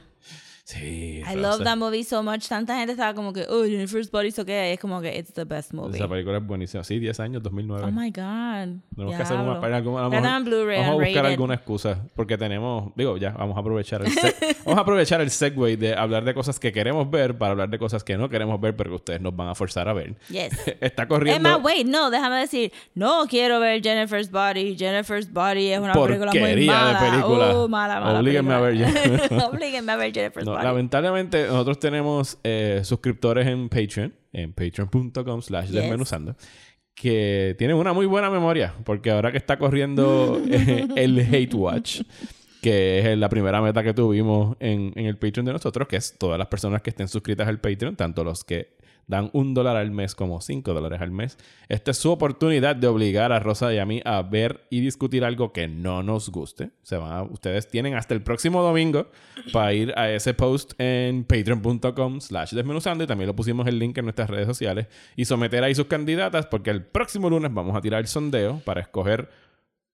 Sí. 0.68 1.22
I 1.26 1.35
love 1.35 1.64
that 1.64 1.78
movie 1.78 2.04
so 2.04 2.22
much. 2.22 2.46
Tanta 2.46 2.76
gente 2.76 2.92
estaba 2.92 3.14
como 3.14 3.33
que, 3.33 3.46
oh, 3.48 3.64
Jennifer's 3.64 4.11
Body 4.11 4.31
so 4.31 4.44
que 4.44 4.74
es 4.74 4.78
como 4.78 5.00
que 5.00 5.16
it's 5.18 5.33
the 5.33 5.44
best 5.44 5.72
movie. 5.72 5.96
Esa 5.96 6.07
película 6.07 6.37
es 6.37 6.46
buenísima. 6.46 6.85
Sí, 6.85 6.98
10 6.98 7.20
años, 7.20 7.42
2009. 7.42 7.85
Oh 7.87 7.90
my 7.90 8.11
God. 8.11 8.83
Tenemos 8.94 9.16
que 9.16 9.22
hacer 9.22 9.37
una, 9.37 9.44
Diablo. 9.44 9.61
para 9.62 9.76
alguna, 9.78 9.98
a 10.00 10.02
lo 10.02 10.09
Está 10.12 10.20
mejor- 10.20 10.37
en 10.37 10.44
Blu-ray, 10.44 10.81
Vamos 10.81 10.92
a 11.02 11.04
buscar 11.07 11.24
alguna 11.26 11.54
excusa. 11.54 12.04
Porque 12.14 12.37
tenemos, 12.37 12.92
digo, 12.96 13.16
ya, 13.16 13.31
vamos 13.31 13.57
a 13.57 13.61
aprovechar 13.61 14.02
el 14.04 14.12
vamos 14.66 14.78
a 14.78 14.83
aprovechar 14.83 15.22
el 15.22 15.31
segue 15.31 15.78
de 15.78 15.94
hablar 15.94 16.24
de 16.26 16.35
cosas 16.35 16.61
que 16.61 16.70
queremos 16.70 17.11
ver 17.11 17.38
para 17.38 17.52
hablar 17.52 17.70
de 17.70 17.78
cosas 17.78 18.04
que 18.04 18.18
no 18.18 18.28
queremos 18.28 18.61
ver, 18.61 18.76
pero 18.76 18.90
que 18.90 18.96
ustedes 18.96 19.20
nos 19.22 19.35
van 19.35 19.48
a 19.48 19.54
forzar 19.54 19.88
a 19.88 19.94
ver. 19.94 20.16
Yes. 20.28 20.52
Está 20.83 21.04
Es 21.04 21.09
corriendo. 21.09 21.48
más, 21.48 21.62
wait, 21.64 21.87
no, 21.87 22.11
déjame 22.11 22.40
decir, 22.40 22.72
no 22.94 23.24
quiero 23.26 23.59
ver 23.59 23.83
Jennifer's 23.83 24.31
Body. 24.31 24.76
Jennifer's 24.76 25.33
Body 25.33 25.68
es 25.72 25.81
una 25.81 25.94
película 25.94 26.31
muy 26.31 26.40
Porquería 26.40 26.72
de 26.72 26.92
mala. 26.92 27.00
película. 27.11 27.54
Oh, 27.57 27.68
mala, 27.68 28.00
mala 28.00 28.18
Oblíguenme 28.20 28.52
a 28.52 28.61
ver 28.61 28.74
película. 28.92 29.46
Oblíguenme 29.50 29.92
a 29.92 29.96
ver 29.96 30.12
Jennifer's 30.12 30.44
No, 30.44 30.52
Body. 30.52 30.58
Lamentablemente, 30.62 31.47
nosotros 31.47 31.79
tenemos 31.81 32.38
eh, 32.44 32.81
suscriptores 32.85 33.47
en 33.47 33.68
Patreon, 33.68 34.14
en 34.33 34.53
patreon.com 34.53 35.42
slash 35.42 35.66
Yes. 35.66 35.75
desmenuzando, 35.75 36.37
que 36.94 37.55
tienen 37.59 37.77
una 37.77 37.92
muy 37.92 38.07
buena 38.07 38.31
memoria, 38.31 38.75
porque 38.85 39.11
ahora 39.11 39.31
que 39.31 39.38
está 39.38 39.59
corriendo 39.59 40.40
eh, 40.51 40.87
el 40.97 41.18
Hate 41.21 41.55
Watch, 41.55 42.03
que 42.61 43.12
es 43.12 43.18
la 43.18 43.29
primera 43.29 43.62
meta 43.62 43.83
que 43.85 43.94
tuvimos 43.94 44.57
en, 44.61 44.92
en 44.97 45.07
el 45.07 45.16
Patreon 45.16 45.47
de 45.47 45.53
nosotros, 45.53 45.87
que 45.87 45.97
es 45.97 46.16
todas 46.18 46.38
las 46.38 46.49
personas 46.49 46.83
que 46.83 46.90
estén 46.90 47.09
suscritas 47.09 47.47
al 47.47 47.61
Patreon, 47.61 47.94
tanto 47.97 48.25
los 48.25 48.42
que 48.44 48.77
dan 49.09 49.31
un 49.33 49.55
dólar 49.55 49.77
al 49.77 49.90
mes 49.90 50.14
como 50.14 50.40
cinco 50.40 50.75
dólares 50.75 51.01
al 51.01 51.11
mes. 51.11 51.38
Esta 51.68 51.90
es 51.90 51.97
su 51.99 52.11
oportunidad 52.11 52.77
de 52.77 52.87
obligar 52.87 53.33
a 53.33 53.40
Rosa 53.40 53.73
y 53.75 53.79
a 53.79 53.87
mí 53.87 54.01
a 54.05 54.23
ver 54.23 54.66
y 54.71 54.81
discutir 54.81 55.25
algo 55.25 55.53
que 55.53 55.66
no 55.66 56.03
nos 56.03 56.31
guste. 56.31 56.71
Se 56.83 56.97
van 56.97 57.29
ustedes 57.33 57.68
tienen 57.68 57.94
hasta 57.94 58.14
el 58.14 58.23
próximo 58.23 58.62
domingo 58.62 59.09
para 59.53 59.73
ir 59.73 59.92
a 59.97 60.11
ese 60.11 60.35
post 60.35 60.73
en 60.79 61.25
patreon.com 61.25 62.21
slash 62.21 62.53
desmenuzando 62.53 63.05
y 63.05 63.07
también 63.07 63.27
lo 63.27 63.35
pusimos 63.35 63.66
el 63.66 63.79
link 63.79 63.97
en 63.99 64.05
nuestras 64.05 64.31
redes 64.31 64.47
sociales 64.47 64.87
y 65.16 65.25
someter 65.25 65.64
ahí 65.64 65.75
sus 65.75 65.87
candidatas 65.87 66.47
porque 66.47 66.71
el 66.71 66.85
próximo 66.85 67.31
lunes 67.31 67.53
vamos 67.53 67.75
a 67.77 67.81
tirar 67.81 68.01
el 68.01 68.07
sondeo 68.07 68.61
para 68.64 68.83
escoger 68.83 69.29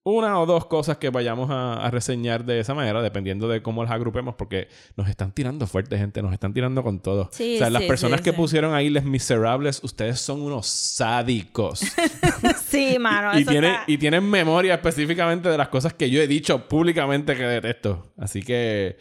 una 0.07 0.39
o 0.39 0.45
dos 0.45 0.67
cosas 0.67 0.97
que 0.97 1.09
vayamos 1.09 1.49
a, 1.49 1.83
a 1.83 1.89
reseñar 1.89 2.45
de 2.45 2.59
esa 2.59 2.75
manera, 2.75 3.01
dependiendo 3.01 3.47
de 3.47 3.63
cómo 3.63 3.81
las 3.83 3.91
agrupemos, 3.91 4.35
porque 4.35 4.67
nos 4.95 5.09
están 5.09 5.31
tirando 5.31 5.65
fuerte, 5.65 5.97
gente, 5.97 6.21
nos 6.21 6.31
están 6.31 6.53
tirando 6.53 6.83
con 6.83 6.99
todo. 6.99 7.27
Sí, 7.31 7.55
o 7.55 7.57
sea, 7.57 7.71
las 7.71 7.81
personas 7.83 8.19
sí, 8.19 8.25
que 8.25 8.33
pusieron 8.33 8.75
ahí 8.75 8.91
Les 8.91 9.03
Miserables, 9.03 9.83
ustedes 9.83 10.21
son 10.21 10.43
unos 10.43 10.67
sádicos. 10.67 11.81
sí, 12.67 12.97
mano. 12.99 13.35
y, 13.37 13.41
eso 13.41 13.49
tienen, 13.49 13.71
está- 13.71 13.83
y 13.87 13.97
tienen 13.97 14.29
memoria 14.29 14.75
específicamente 14.75 15.49
de 15.49 15.57
las 15.57 15.69
cosas 15.69 15.95
que 15.95 16.07
yo 16.07 16.21
he 16.21 16.27
dicho 16.27 16.67
públicamente 16.67 17.35
que 17.35 17.41
detesto. 17.41 18.13
Así 18.15 18.43
que, 18.43 18.97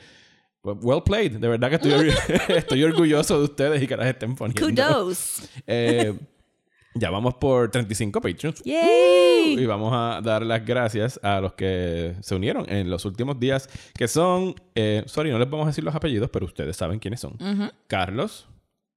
well 0.62 1.02
played. 1.04 1.32
De 1.32 1.48
verdad 1.48 1.68
que 1.68 1.74
estoy, 1.74 2.14
estoy 2.56 2.82
orgulloso 2.82 3.36
de 3.38 3.44
ustedes 3.44 3.82
y 3.82 3.86
que 3.86 3.96
las 3.98 4.06
estén 4.06 4.34
poniendo. 4.34 4.66
Kudos. 4.66 5.42
Eh, 5.66 6.14
ya 6.94 7.10
vamos 7.10 7.34
por 7.34 7.70
35 7.70 8.20
Patreons. 8.20 8.62
Yay. 8.62 9.58
Y 9.58 9.66
vamos 9.66 9.92
a 9.92 10.20
dar 10.22 10.44
las 10.44 10.64
gracias 10.64 11.20
a 11.22 11.40
los 11.40 11.54
que 11.54 12.14
se 12.20 12.34
unieron 12.34 12.70
en 12.70 12.88
los 12.88 13.04
últimos 13.04 13.38
días, 13.38 13.68
que 13.94 14.08
son, 14.08 14.54
eh, 14.74 15.02
sorry, 15.06 15.30
no 15.30 15.38
les 15.38 15.50
vamos 15.50 15.64
a 15.64 15.70
decir 15.70 15.84
los 15.84 15.94
apellidos, 15.94 16.30
pero 16.30 16.46
ustedes 16.46 16.76
saben 16.76 16.98
quiénes 16.98 17.20
son. 17.20 17.36
Carlos, 17.86 18.48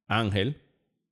Ángel 0.08 0.62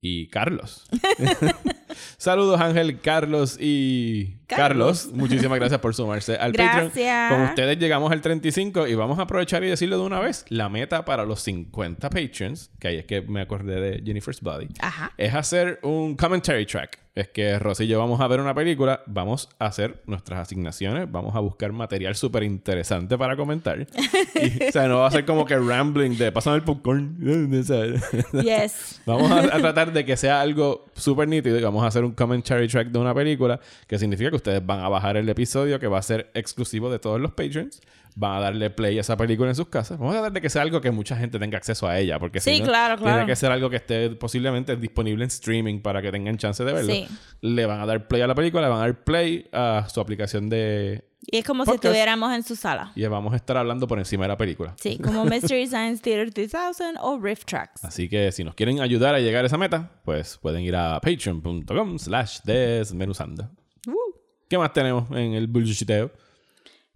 y 0.00 0.28
Carlos. 0.28 0.86
Saludos 2.18 2.60
Ángel, 2.60 3.00
Carlos 3.00 3.58
y 3.60 4.36
Carlos, 4.46 5.10
muchísimas 5.12 5.58
gracias 5.58 5.80
por 5.80 5.94
sumarse 5.94 6.36
al 6.36 6.52
Gracias. 6.52 6.84
Patreon. 6.90 7.28
Con 7.30 7.42
ustedes 7.48 7.78
llegamos 7.78 8.12
al 8.12 8.20
35 8.20 8.86
y 8.86 8.94
vamos 8.94 9.18
a 9.18 9.22
aprovechar 9.22 9.64
y 9.64 9.68
decirlo 9.68 9.98
de 9.98 10.04
una 10.04 10.20
vez. 10.20 10.44
La 10.48 10.68
meta 10.68 11.04
para 11.04 11.24
los 11.24 11.40
50 11.42 12.08
Patreons, 12.10 12.70
que 12.78 12.88
ahí 12.88 12.96
es 12.98 13.04
que 13.06 13.22
me 13.22 13.40
acordé 13.40 13.80
de 13.80 14.02
Jennifer's 14.04 14.40
Body, 14.40 14.68
Ajá. 14.78 15.12
es 15.16 15.34
hacer 15.34 15.80
un 15.82 16.16
commentary 16.16 16.64
track. 16.66 16.98
Es 17.16 17.28
que 17.28 17.58
Rosy 17.58 17.84
y 17.84 17.86
yo 17.86 17.98
vamos 17.98 18.20
a 18.20 18.28
ver 18.28 18.40
una 18.42 18.54
película, 18.54 19.00
vamos 19.06 19.48
a 19.58 19.64
hacer 19.64 20.02
nuestras 20.04 20.38
asignaciones, 20.38 21.10
vamos 21.10 21.34
a 21.34 21.40
buscar 21.40 21.72
material 21.72 22.14
súper 22.14 22.42
interesante 22.42 23.16
para 23.16 23.36
comentar. 23.36 23.86
Y, 24.36 24.64
o 24.64 24.70
sea, 24.70 24.86
no 24.86 24.98
va 24.98 25.06
a 25.06 25.10
ser 25.10 25.24
como 25.24 25.46
que 25.46 25.56
rambling 25.56 26.18
de 26.18 26.30
pasando 26.30 26.56
el 26.56 26.62
popcorn. 26.62 27.16
Yes. 28.42 29.00
Vamos 29.06 29.30
a, 29.30 29.38
a 29.38 29.58
tratar 29.58 29.94
de 29.94 30.04
que 30.04 30.14
sea 30.14 30.42
algo 30.42 30.84
súper 30.94 31.26
nítido 31.26 31.58
y 31.58 31.62
vamos 31.62 31.82
a 31.84 31.86
hacer 31.86 32.04
un 32.04 32.12
commentary 32.12 32.68
track 32.68 32.88
de 32.88 32.98
una 32.98 33.14
película 33.14 33.58
que 33.86 33.98
significa 33.98 34.28
que 34.28 34.35
ustedes 34.36 34.64
van 34.64 34.80
a 34.80 34.88
bajar 34.88 35.16
el 35.16 35.28
episodio 35.28 35.78
que 35.80 35.86
va 35.86 35.98
a 35.98 36.02
ser 36.02 36.30
exclusivo 36.34 36.90
de 36.90 36.98
todos 36.98 37.20
los 37.20 37.32
patrons. 37.32 37.80
Van 38.18 38.38
a 38.38 38.40
darle 38.40 38.70
play 38.70 38.96
a 38.96 39.02
esa 39.02 39.14
película 39.14 39.50
en 39.50 39.54
sus 39.54 39.68
casas. 39.68 39.98
Vamos 39.98 40.14
a 40.14 40.18
tratar 40.18 40.32
de 40.32 40.40
que 40.40 40.48
sea 40.48 40.62
algo 40.62 40.80
que 40.80 40.90
mucha 40.90 41.16
gente 41.16 41.38
tenga 41.38 41.58
acceso 41.58 41.86
a 41.86 41.98
ella. 41.98 42.18
Porque 42.18 42.40
si 42.40 42.54
Sí, 42.54 42.60
no, 42.60 42.66
claro, 42.66 42.96
tiene 42.96 43.12
claro. 43.12 43.26
que 43.26 43.36
ser 43.36 43.52
algo 43.52 43.68
que 43.68 43.76
esté 43.76 44.08
posiblemente 44.10 44.74
disponible 44.76 45.22
en 45.24 45.28
streaming 45.28 45.80
para 45.80 46.00
que 46.00 46.10
tengan 46.10 46.38
chance 46.38 46.64
de 46.64 46.72
verlo. 46.72 46.94
Sí. 46.94 47.06
Le 47.42 47.66
van 47.66 47.78
a 47.80 47.84
dar 47.84 48.08
play 48.08 48.22
a 48.22 48.26
la 48.26 48.34
película, 48.34 48.62
le 48.62 48.68
van 48.70 48.78
a 48.78 48.80
dar 48.82 49.04
play 49.04 49.46
a 49.52 49.86
su 49.92 50.00
aplicación 50.00 50.48
de... 50.48 51.04
Y 51.28 51.38
es 51.38 51.44
como 51.44 51.66
si 51.66 51.72
estuviéramos 51.72 52.32
en 52.32 52.42
su 52.42 52.56
sala. 52.56 52.92
Y 52.94 53.04
vamos 53.04 53.34
a 53.34 53.36
estar 53.36 53.56
hablando 53.58 53.86
por 53.86 53.98
encima 53.98 54.24
de 54.24 54.28
la 54.28 54.36
película. 54.38 54.74
Sí, 54.80 54.96
como 54.96 55.24
Mystery 55.26 55.66
Science 55.66 56.02
Theater 56.02 56.32
3000 56.32 56.96
o 57.02 57.18
Riff 57.18 57.44
Tracks. 57.44 57.84
Así 57.84 58.08
que 58.08 58.32
si 58.32 58.44
nos 58.44 58.54
quieren 58.54 58.80
ayudar 58.80 59.14
a 59.14 59.18
llegar 59.18 59.44
a 59.44 59.48
esa 59.48 59.58
meta, 59.58 59.90
pues 60.04 60.38
pueden 60.38 60.62
ir 60.62 60.74
a 60.76 61.00
patreon.com 61.00 61.98
slash 61.98 62.38
desmenuzando. 62.44 63.50
¿Qué 64.48 64.58
más 64.58 64.72
tenemos 64.72 65.10
en 65.10 65.34
el 65.34 65.46
bullshiteo? 65.46 66.10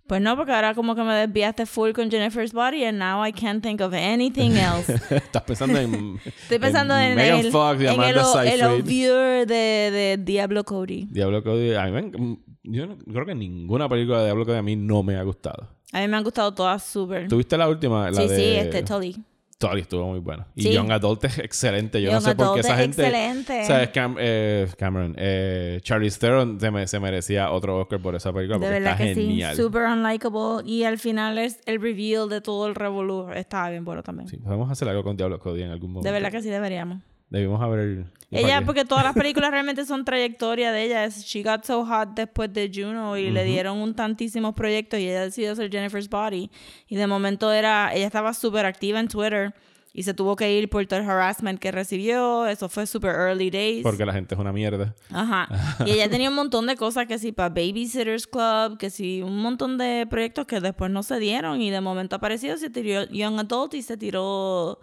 Pues 0.07 0.21
no, 0.21 0.37
porque 0.37 0.51
ahora 0.53 0.75
como 0.75 0.97
que 0.97 1.03
me 1.05 1.15
desviaste 1.15 1.67
full 1.67 1.93
con 1.93 2.11
Jennifer's 2.11 2.53
Body 2.53 2.85
and 2.85 2.99
now 2.99 3.25
I 3.25 3.33
can't 3.33 3.63
think 3.63 3.81
of 3.81 3.93
anything 3.95 4.53
else. 4.57 4.93
Estás 5.15 5.43
pensando 5.45 5.79
en. 5.79 6.21
Estoy 6.25 6.59
pensando 6.59 6.97
en, 6.99 7.15
Megan 7.15 7.39
el, 7.41 7.53
Fox 7.53 7.81
y 7.81 7.85
en 7.87 7.91
el, 7.93 7.95
Amanda 8.19 8.21
el 8.43 8.49
Seyfried. 8.51 8.67
overview 8.67 9.15
de, 9.47 9.47
de 9.93 10.19
Diablo 10.21 10.65
Cody. 10.65 11.07
Diablo 11.11 11.45
Cody. 11.45 11.75
A 11.75 11.85
mí 11.87 11.93
me 11.93 11.99
en- 12.01 12.45
Yo 12.65 12.87
no- 12.89 12.99
creo 12.99 13.25
que 13.25 13.35
ninguna 13.37 13.89
película 13.89 14.19
de 14.19 14.25
Diablo 14.25 14.45
Cody 14.45 14.57
a 14.57 14.63
mí 14.63 14.75
no 14.75 15.05
me 15.05 15.15
ha 15.17 15.23
gustado. 15.23 15.69
A 15.93 16.01
mí 16.01 16.09
me 16.09 16.17
han 16.17 16.25
gustado 16.25 16.53
todas 16.55 16.83
súper. 16.85 17.29
¿Tuviste 17.29 17.57
la 17.57 17.69
última? 17.69 18.11
La 18.11 18.21
Sí, 18.21 18.29
de... 18.29 18.37
sí, 18.37 18.43
este 18.57 18.83
Tully. 18.83 19.17
Tully 19.61 19.83
estuvo 19.83 20.07
muy 20.09 20.21
buena. 20.21 20.47
Y 20.57 20.63
Sí. 20.63 20.73
Young 20.73 20.91
Adult 20.91 21.23
es 21.25 21.39
excelente. 21.39 22.01
Yo 22.01 22.07
Young 22.11 22.15
no 22.15 22.21
sé 22.23 22.35
por 22.35 22.45
Adult 22.47 22.55
qué 22.55 22.61
esa 22.67 22.73
es 22.75 22.81
gente. 22.81 23.03
excelente. 23.07 23.65
¿Sabes? 23.67 23.91
Cam- 23.93 24.17
eh, 24.19 24.67
Cameron. 24.79 25.15
Eh, 25.19 25.81
Charlize 25.83 26.19
Theron 26.19 26.59
se, 26.59 26.71
me- 26.71 26.87
se 26.87 26.99
merecía 26.99 27.51
otro 27.51 27.79
Oscar 27.79 28.01
por 28.01 28.15
esa 28.15 28.33
película 28.33 28.57
De 28.59 28.65
porque 28.65 28.73
verdad 28.81 28.93
está 28.93 29.05
que 29.05 29.15
genial. 29.15 29.55
sí. 29.55 29.63
Super 29.63 29.83
unlikable. 29.83 30.65
Y 30.65 30.85
al 30.85 30.99
final 30.99 31.37
es 31.39 31.61
el 31.67 31.79
reveal 31.81 32.29
de 32.31 32.41
todo 32.41 32.67
el 32.69 32.75
revolú. 32.75 33.29
Estaba 33.35 33.69
bien 33.69 33.85
bueno 33.85 34.03
también. 34.03 34.29
Sí, 34.29 34.39
podemos 34.39 34.71
hacer 34.71 34.89
algo 34.89 35.05
con 35.05 35.17
Diablo 35.19 35.39
Cody 35.39 35.63
en 35.63 35.71
algún 35.71 35.93
momento. 35.93 36.07
De 36.09 36.13
verdad 36.13 36.33
que 36.33 36.41
sí 36.43 36.49
deberíamos. 36.49 37.03
Debimos 37.31 37.63
haber. 37.63 38.05
Ella, 38.33 38.63
porque 38.65 38.85
todas 38.85 39.05
las 39.05 39.15
películas 39.15 39.51
realmente 39.51 39.85
son 39.85 40.05
trayectoria 40.05 40.73
de 40.73 40.85
ella. 40.85 41.05
Es- 41.05 41.25
She 41.25 41.43
got 41.43 41.65
so 41.65 41.85
hot 41.87 42.11
después 42.15 42.53
de 42.53 42.71
Juno 42.73 43.17
y 43.17 43.31
le 43.31 43.45
dieron 43.45 43.79
un 43.79 43.95
tantísimos 43.95 44.55
proyectos 44.55 45.01
y 45.01 45.09
ella 45.09 45.23
decidió 45.23 45.55
ser 45.57 45.71
Jennifer's 45.71 46.09
Body. 46.09 46.51
Y 46.89 46.97
de 46.97 47.07
momento 47.07 47.53
era, 47.53 47.95
ella 47.95 48.07
estaba 48.07 48.35
súper 48.35 48.67
activa 48.67 49.01
en 49.01 49.09
Twitter 49.09 49.55
y 49.93 50.05
se 50.05 50.15
tuvo 50.15 50.37
que 50.37 50.53
ir 50.57 50.69
por 50.71 50.87
todo 50.87 51.01
el 51.01 51.09
harassment 51.11 51.59
que 51.59 51.73
recibió. 51.73 52.47
Eso 52.47 52.69
fue 52.69 52.87
super 52.87 53.11
early 53.13 53.51
days. 53.51 53.83
Porque 53.83 54.05
la 54.07 54.13
gente 54.13 54.35
es 54.37 54.41
una 54.41 54.53
mierda. 54.53 54.95
Ajá. 55.13 55.49
Y 55.87 55.91
ella 55.93 56.09
tenía 56.09 56.29
un 56.31 56.37
montón 56.37 56.67
de 56.67 56.77
cosas 56.77 57.07
que 57.07 57.19
sí, 57.19 57.33
para 57.33 57.49
Babysitters 57.49 58.27
Club, 58.29 58.77
que 58.79 58.91
sí, 58.91 59.23
un 59.23 59.39
montón 59.39 59.79
de 59.79 60.07
proyectos 60.09 60.47
que 60.47 60.61
después 60.61 60.91
no 60.93 61.03
se 61.03 61.19
dieron 61.19 61.61
y 61.61 61.71
de 61.71 61.81
momento 61.81 62.15
apareció, 62.17 62.57
se 62.57 62.71
tiró 62.71 63.05
Young 63.05 63.41
Adult 63.41 63.75
y 63.75 63.83
se 63.83 63.97
tiró 63.97 64.79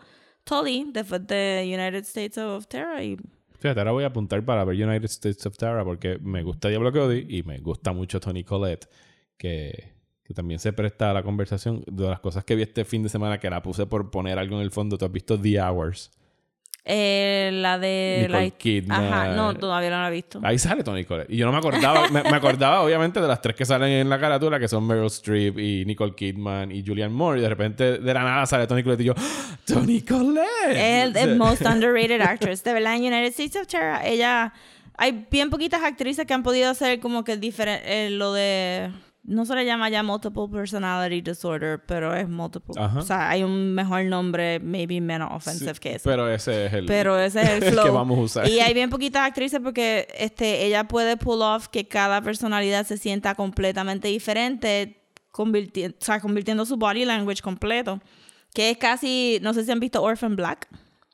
Tully 0.47 0.89
después 0.91 1.25
de 1.27 1.63
United 1.65 2.03
States 2.05 2.37
of 2.37 2.67
Terror 2.67 3.01
y 3.01 3.17
Fíjate, 3.59 3.79
ahora 3.79 3.91
voy 3.91 4.03
a 4.03 4.07
apuntar 4.07 4.45
para 4.45 4.63
ver 4.63 4.75
United 4.75 5.05
States 5.05 5.45
of 5.45 5.57
Terror 5.57 5.83
porque 5.83 6.19
me 6.19 6.43
gusta 6.43 6.69
Diablo 6.69 6.91
Cody 6.91 7.25
y 7.27 7.41
me 7.41 7.57
gusta 7.57 7.91
mucho 7.91 8.19
Tony 8.19 8.43
Collette, 8.43 8.87
que, 9.35 9.93
que 10.23 10.33
también 10.35 10.59
se 10.59 10.73
presta 10.73 11.09
a 11.09 11.13
la 11.13 11.23
conversación 11.23 11.83
de 11.87 12.07
las 12.07 12.19
cosas 12.19 12.43
que 12.43 12.55
vi 12.55 12.61
este 12.61 12.85
fin 12.85 13.01
de 13.01 13.09
semana 13.09 13.39
que 13.39 13.49
la 13.49 13.63
puse 13.63 13.87
por 13.87 14.11
poner 14.11 14.37
algo 14.37 14.57
en 14.57 14.61
el 14.61 14.69
fondo. 14.69 14.97
¿Tú 14.99 15.05
has 15.05 15.11
visto 15.11 15.41
The 15.41 15.59
Hours? 15.59 16.11
Eh, 16.89 17.49
la 17.53 17.77
de 17.77 18.27
Nicole 18.27 18.45
la- 18.45 18.49
Kidman. 18.51 19.03
Ajá, 19.03 19.27
no, 19.35 19.53
todavía 19.55 19.89
no 19.89 20.01
la 20.01 20.07
he 20.07 20.11
visto. 20.11 20.39
Ahí 20.41 20.57
sale 20.57 20.83
Tony 20.83 21.03
Collette. 21.03 21.29
Y 21.29 21.35
yo 21.35 21.45
no 21.45 21.51
me 21.51 21.57
acordaba, 21.57 22.07
me, 22.09 22.23
me 22.23 22.29
acordaba 22.37 22.81
obviamente 22.81 23.19
de 23.19 23.27
las 23.27 23.41
tres 23.41 23.55
que 23.57 23.65
salen 23.65 23.89
en 23.91 24.09
la 24.09 24.17
carátula, 24.17 24.57
que 24.57 24.69
son 24.69 24.87
Meryl 24.87 25.07
Streep 25.07 25.59
y 25.59 25.83
Nicole 25.85 26.15
Kidman 26.15 26.71
y 26.71 26.85
Julianne 26.85 27.13
Moore. 27.13 27.39
Y 27.39 27.41
de 27.43 27.49
repente, 27.49 27.97
de 27.99 28.13
la 28.13 28.23
nada 28.23 28.45
sale 28.45 28.67
Tony 28.67 28.83
Collette 28.83 29.01
y 29.01 29.05
yo, 29.05 29.13
¡Ah! 29.17 29.57
¡Tony 29.65 30.01
Collette! 30.01 31.13
El 31.15 31.35
most 31.35 31.61
underrated 31.65 32.21
actress. 32.21 32.63
De 32.63 32.71
verdad, 32.71 32.95
en 32.95 33.01
United 33.01 33.27
States 33.27 33.55
of 33.57 33.67
Terror, 33.67 33.99
ella... 34.05 34.53
Hay 34.99 35.27
bien 35.29 35.51
poquitas 35.51 35.83
actrices 35.83 36.25
que 36.25 36.33
han 36.33 36.41
podido 36.41 36.71
hacer 36.71 36.99
como 36.99 37.23
que 37.23 37.37
diferente... 37.37 38.09
lo 38.09 38.33
de... 38.33 38.89
No 39.27 39.45
se 39.45 39.53
le 39.55 39.65
llama 39.65 39.89
ya 39.89 40.03
multiple 40.03 40.47
personality 40.49 41.19
disorder, 41.21 41.79
pero 41.85 42.15
es 42.15 42.29
multiple. 42.29 42.73
Ajá. 42.81 42.97
O 42.99 43.01
sea, 43.01 43.29
hay 43.29 43.43
un 43.43 43.73
mejor 43.75 44.05
nombre, 44.05 44.59
maybe 44.61 45.01
menos 45.01 45.29
offensive 45.33 45.73
que 45.81 45.95
ese. 45.95 46.09
Pero 46.09 46.29
ese 46.29 46.67
es 46.67 46.73
el, 46.73 46.85
Pero 46.85 47.19
ese 47.19 47.41
es 47.41 47.49
el 47.49 47.63
flow. 47.73 47.83
que 47.83 47.91
vamos 47.91 48.17
a 48.17 48.21
usar. 48.21 48.47
Y 48.47 48.61
hay 48.61 48.73
bien 48.73 48.89
poquitas 48.89 49.23
actrices 49.27 49.59
porque 49.61 50.07
este, 50.17 50.65
ella 50.65 50.85
puede 50.85 51.17
pull 51.17 51.41
off 51.41 51.67
que 51.67 51.89
cada 51.89 52.21
personalidad 52.21 52.85
se 52.87 52.95
sienta 52.97 53.35
completamente 53.35 54.07
diferente, 54.07 55.03
convirti- 55.33 55.91
o 55.93 55.95
sea, 56.05 56.21
convirtiendo 56.21 56.65
su 56.65 56.77
body 56.77 57.03
language 57.03 57.41
completo. 57.41 57.99
Que 58.53 58.69
es 58.71 58.77
casi, 58.77 59.39
no 59.41 59.53
sé 59.53 59.65
si 59.65 59.71
han 59.71 59.81
visto 59.81 60.01
Orphan 60.01 60.37
Black. 60.37 60.69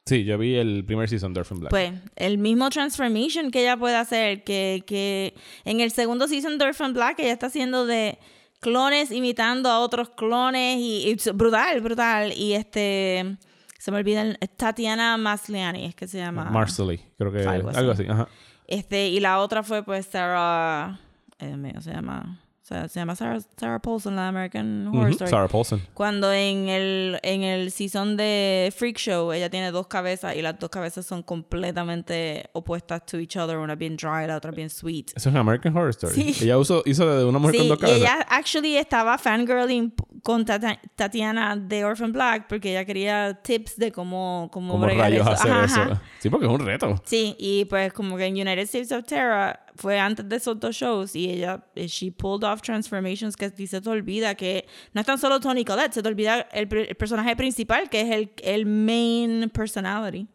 Sí, 0.05 0.25
yo 0.25 0.37
vi 0.37 0.55
el 0.55 0.83
primer 0.85 1.07
season 1.07 1.33
de 1.33 1.39
Orphan 1.39 1.59
Black. 1.59 1.69
Pues 1.69 1.93
el 2.17 2.37
mismo 2.37 2.69
transformation 2.69 3.51
que 3.51 3.61
ella 3.61 3.77
puede 3.77 3.95
hacer, 3.95 4.43
que, 4.43 4.83
que 4.85 5.33
en 5.63 5.79
el 5.79 5.91
segundo 5.91 6.27
season 6.27 6.57
de 6.57 6.65
Orphan 6.65 6.93
Black 6.93 7.19
ella 7.19 7.31
está 7.31 7.47
haciendo 7.47 7.85
de 7.85 8.17
clones 8.59 9.11
imitando 9.11 9.69
a 9.69 9.79
otros 9.79 10.09
clones 10.09 10.77
y, 10.79 11.15
brutal, 11.33 11.79
brutal. 11.79 12.33
Y 12.33 12.53
este, 12.53 13.37
se 13.79 13.91
me 13.91 13.97
olvida, 13.97 14.23
el- 14.23 14.37
Tatiana 14.57 15.15
Masliani 15.15 15.85
es 15.85 15.95
que 15.95 16.07
se 16.07 16.17
llama. 16.17 16.45
Marcelly, 16.45 16.99
creo 17.17 17.31
que 17.31 17.43
Algo 17.45 17.69
algo 17.69 17.91
así. 17.91 18.05
Ajá. 18.07 18.27
Este, 18.67 19.07
y 19.07 19.21
la 19.21 19.39
otra 19.39 19.63
fue 19.63 19.83
pues 19.83 20.05
Sarah, 20.07 20.99
eh, 21.39 21.55
mío, 21.55 21.79
se 21.81 21.91
llama, 21.91 22.41
o 22.63 22.65
sea, 22.65 22.87
se 22.87 22.97
llama 22.97 23.13
Sarah, 23.13 23.39
Sarah 23.57 23.79
Paulson, 23.81 24.15
la 24.15 24.29
American 24.29 24.87
Horror 24.87 25.01
Ujú, 25.03 25.11
Story. 25.11 25.29
Sarah 25.31 25.47
Paulson. 25.49 25.81
Cuando 25.93 26.31
en 26.31 26.69
el, 26.69 27.19
en 27.21 27.43
el 27.43 27.71
season 27.71 28.15
de 28.15 28.73
Freak 28.73 28.97
Show 28.97 29.33
ella 29.33 29.49
tiene 29.49 29.69
dos 29.71 29.87
cabezas 29.87 30.33
y 30.37 30.41
las 30.41 30.57
dos 30.57 30.69
cabezas 30.69 31.05
son 31.05 31.23
completamente 31.23 32.49
opuestas 32.53 33.05
to 33.05 33.17
each 33.19 33.35
other. 33.37 33.57
Una 33.57 33.75
bien 33.75 33.95
dry, 33.97 34.27
la 34.27 34.37
otra 34.37 34.51
bien 34.51 34.69
sweet. 34.69 35.11
Eso 35.15 35.29
es 35.29 35.35
American 35.35 35.75
Horror 35.75 35.89
Story. 35.89 36.13
Sí. 36.33 36.45
Ella 36.45 36.57
usó, 36.57 36.83
hizo 36.85 37.05
de 37.17 37.25
una 37.25 37.39
mujer 37.39 37.55
con 37.57 37.63
Sí, 37.63 37.69
dos 37.69 37.77
y 37.77 37.81
cabezas. 37.81 38.01
ella 38.01 38.25
actually 38.29 38.77
estaba 38.77 39.17
fangirling 39.17 39.93
con 40.23 40.45
Tata- 40.45 40.79
Tatiana 40.95 41.55
de 41.57 41.83
Orphan 41.83 42.11
Black 42.13 42.47
porque 42.47 42.71
ella 42.71 42.85
quería 42.85 43.33
tips 43.43 43.75
de 43.77 43.91
cómo, 43.91 44.49
cómo, 44.53 44.73
¿Cómo 44.73 44.87
rayos 44.87 45.21
eso. 45.21 45.31
hacer 45.31 45.51
Ajá, 45.51 45.65
eso? 45.65 45.81
ajá. 45.81 46.01
Sí, 46.19 46.29
porque 46.29 46.45
es 46.45 46.51
un 46.51 46.65
reto. 46.65 46.95
Sí, 47.05 47.35
y 47.37 47.65
pues 47.65 47.91
como 47.91 48.15
que 48.15 48.25
en 48.25 48.35
United 48.35 48.59
States 48.59 48.91
of 48.93 49.03
Terror 49.05 49.57
fue 49.75 49.99
antes 49.99 50.27
de 50.27 50.35
esos 50.35 50.59
dos 50.59 50.75
shows 50.75 51.15
y 51.15 51.29
ella, 51.29 51.65
eh, 51.75 51.87
she 51.87 52.11
pulled 52.11 52.43
off 52.43 52.61
transformations 52.61 53.35
que 53.35 53.49
se 53.67 53.81
te 53.81 53.89
olvida 53.89 54.35
que 54.35 54.65
no 54.93 55.01
es 55.01 55.07
tan 55.07 55.17
solo 55.17 55.39
Tony 55.39 55.65
Collette, 55.65 55.93
se 55.93 56.01
te 56.03 56.07
olvida 56.09 56.41
el, 56.51 56.67
el 56.73 56.95
personaje 56.95 57.35
principal 57.35 57.89
que 57.89 58.01
es 58.01 58.11
el, 58.11 58.31
el 58.43 58.65
main 58.65 59.49
personality. 59.49 60.27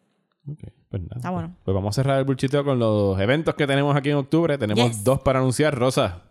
Ok, 0.51 0.61
pues 0.89 1.03
nada. 1.03 1.17
Está 1.17 1.31
bueno. 1.31 1.55
Pues 1.65 1.75
vamos 1.75 1.95
a 1.99 2.03
cerrar 2.03 2.19
el 2.19 2.25
bulchiteo 2.25 2.65
con 2.65 2.79
los 2.79 3.21
eventos 3.21 3.55
que 3.55 3.67
tenemos 3.67 3.95
aquí 3.97 4.11
en 4.11 4.17
octubre. 4.17 4.57
Tenemos 4.59 4.89
Yes. 4.91 5.05
dos 5.05 5.21
para 5.21 5.39
anunciar. 5.41 5.75
Rosa, 5.79 6.23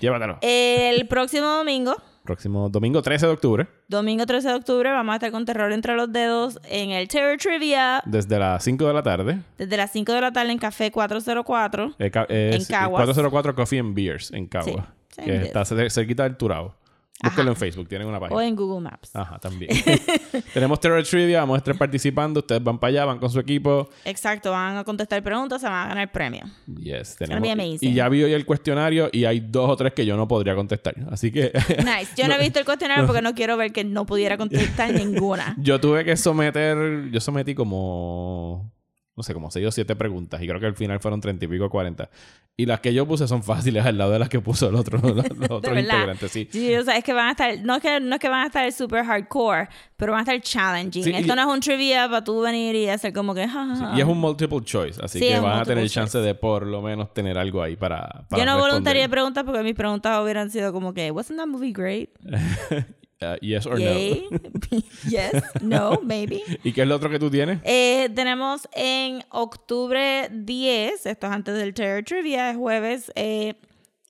llévatelo. 0.00 0.38
El 0.42 1.06
próximo 1.08 1.46
domingo, 1.46 1.94
Próximo 2.28 2.70
domingo 2.70 3.02
13 3.02 3.26
de 3.26 3.32
octubre, 3.32 3.66
domingo 3.86 4.24
13 4.24 4.48
de 4.48 4.54
octubre, 4.54 4.90
vamos 4.90 5.12
a 5.12 5.16
estar 5.16 5.30
con 5.30 5.44
Terror 5.44 5.70
entre 5.72 5.94
los 5.94 6.10
dedos 6.10 6.58
en 6.70 6.88
el 6.90 7.06
Terror 7.06 7.36
Trivia 7.36 8.02
desde 8.06 8.38
las 8.38 8.64
5 8.64 8.86
de 8.86 8.94
la 8.94 9.02
tarde. 9.02 9.40
desde 9.58 9.76
las 9.76 9.92
5 9.92 10.10
de 10.14 10.20
la 10.22 10.32
tarde 10.32 10.50
en 10.52 10.58
Café 10.58 10.90
404. 10.90 11.94
eh, 11.98 12.10
ca- 12.10 12.24
es 12.30 12.56
En 12.56 12.64
Caguas. 12.74 13.02
404 13.04 13.54
Coffee 13.54 13.78
and 13.78 13.94
Beers 13.94 14.32
en 14.32 14.46
Cagua. 14.46 14.94
Sí, 15.10 15.22
que 15.22 15.36
está 15.42 15.62
cer- 15.64 15.90
cerquita 15.90 16.22
del 16.22 16.38
Turao. 16.38 16.74
Búsquenlo 17.22 17.52
en 17.52 17.56
Facebook, 17.56 17.88
tienen 17.88 18.08
una 18.08 18.18
página. 18.18 18.36
O 18.36 18.40
en 18.42 18.56
Google 18.56 18.80
Maps. 18.80 19.14
Ajá, 19.14 19.38
también. 19.38 19.70
Tenemos 20.52 20.80
Terror 20.80 21.02
Trivia, 21.04 21.40
vamos 21.40 21.54
a 21.54 21.58
estar 21.58 21.78
participando. 21.78 22.40
Ustedes 22.40 22.62
van 22.62 22.78
para 22.78 22.88
allá, 22.90 23.04
van 23.04 23.18
con 23.18 23.30
su 23.30 23.38
equipo. 23.38 23.88
Exacto, 24.04 24.50
van 24.50 24.76
a 24.78 24.84
contestar 24.84 25.22
preguntas, 25.22 25.60
se 25.60 25.68
van 25.68 25.86
a 25.86 25.88
ganar 25.88 26.10
premio. 26.10 26.44
Yes, 26.66 27.16
tenemos. 27.16 27.48
Y 27.80 27.94
ya 27.94 28.08
vi 28.08 28.24
hoy 28.24 28.32
el 28.32 28.44
cuestionario 28.44 29.08
y 29.12 29.24
hay 29.24 29.40
dos 29.40 29.70
o 29.70 29.76
tres 29.76 29.92
que 29.94 30.04
yo 30.04 30.16
no 30.16 30.26
podría 30.26 30.54
contestar. 30.54 30.94
Así 31.10 31.30
que 31.30 31.52
Nice. 31.78 32.12
Yo 32.16 32.26
no, 32.28 32.34
he 32.34 32.40
visto 32.40 32.58
el 32.58 32.64
cuestionario 32.64 33.06
porque 33.06 33.22
no 33.22 33.34
quiero 33.34 33.56
ver 33.56 33.72
que 33.72 33.84
no 33.84 34.06
pudiera 34.06 34.36
contestar 34.36 34.92
ninguna. 34.94 35.54
yo 35.58 35.80
tuve 35.80 36.04
que 36.04 36.16
someter, 36.16 37.10
yo 37.10 37.20
sometí 37.20 37.54
como 37.54 38.73
no 39.16 39.22
sé, 39.22 39.32
como 39.32 39.50
6 39.50 39.66
o 39.66 39.70
7 39.70 39.94
preguntas. 39.96 40.42
Y 40.42 40.46
creo 40.48 40.58
que 40.60 40.66
al 40.66 40.74
final 40.74 40.98
fueron 41.00 41.20
30 41.20 41.44
y 41.44 41.48
pico, 41.48 41.70
40. 41.70 42.10
Y 42.56 42.66
las 42.66 42.80
que 42.80 42.94
yo 42.94 43.06
puse 43.06 43.26
son 43.26 43.42
fáciles 43.42 43.84
al 43.84 43.98
lado 43.98 44.12
de 44.12 44.18
las 44.20 44.28
que 44.28 44.40
puso 44.40 44.68
el 44.68 44.74
otro, 44.76 44.98
los, 45.14 45.24
otros 45.50 45.78
integrantes. 45.78 46.30
Sí. 46.30 46.48
Sí, 46.52 46.74
o 46.76 46.82
sea, 46.84 46.96
es 46.96 47.02
que 47.04 47.12
van 47.12 47.28
a 47.28 47.30
estar, 47.32 47.58
no 47.64 47.76
es 47.76 47.82
que, 47.82 48.00
no 48.00 48.14
es 48.14 48.20
que 48.20 48.28
van 48.28 48.42
a 48.44 48.46
estar 48.46 48.72
super 48.72 49.04
hardcore, 49.04 49.68
pero 49.96 50.12
van 50.12 50.20
a 50.20 50.22
estar 50.22 50.40
challenging. 50.40 51.02
Sí, 51.04 51.10
Esto 51.10 51.32
y- 51.32 51.36
no 51.36 51.42
es 51.42 51.48
un 51.48 51.60
trivia 51.60 52.08
para 52.08 52.22
tú 52.24 52.40
venir 52.40 52.74
y 52.76 52.88
hacer 52.88 53.12
como 53.12 53.34
que, 53.34 53.46
ja, 53.48 53.66
ja, 53.66 53.76
ja. 53.76 53.96
Y 53.96 54.00
es 54.00 54.06
un 54.06 54.18
multiple 54.18 54.60
choice, 54.64 55.00
así 55.02 55.18
Sí, 55.18 55.28
que 55.28 55.40
van 55.40 55.60
a 55.60 55.64
tener 55.64 55.88
chance 55.88 56.12
choice. 56.12 56.26
de 56.26 56.34
por 56.34 56.66
lo 56.66 56.80
menos 56.82 57.12
tener 57.12 57.36
algo 57.38 57.62
ahí 57.62 57.76
para, 57.76 58.06
para 58.28 58.38
Yo 58.40 58.44
no 58.46 58.52
responder. 58.54 58.70
voluntaría 58.70 59.08
preguntas 59.08 59.44
porque 59.44 59.62
mis 59.62 59.74
preguntas 59.74 60.20
hubieran 60.22 60.50
sido 60.50 60.72
como 60.72 60.92
que, 60.94 61.10
wasn't 61.10 61.38
that 61.38 61.46
movie 61.46 61.72
great? 61.72 62.10
Uh, 63.24 63.36
yes 63.40 63.66
or 63.66 63.78
Yay. 63.78 64.28
no. 64.30 64.78
yes, 65.08 65.42
no, 65.62 66.00
maybe. 66.02 66.42
¿Y 66.64 66.72
qué 66.72 66.82
es 66.82 66.88
lo 66.88 66.96
otro 66.96 67.08
que 67.08 67.18
tú 67.18 67.30
tienes? 67.30 67.60
Eh, 67.64 68.10
tenemos 68.14 68.68
en 68.74 69.24
octubre 69.30 70.28
10, 70.30 71.06
esto 71.06 71.26
es 71.26 71.32
antes 71.32 71.54
del 71.56 71.72
Terror 71.72 72.04
Trivia, 72.04 72.50
es 72.50 72.56
jueves, 72.56 73.12
eh, 73.14 73.54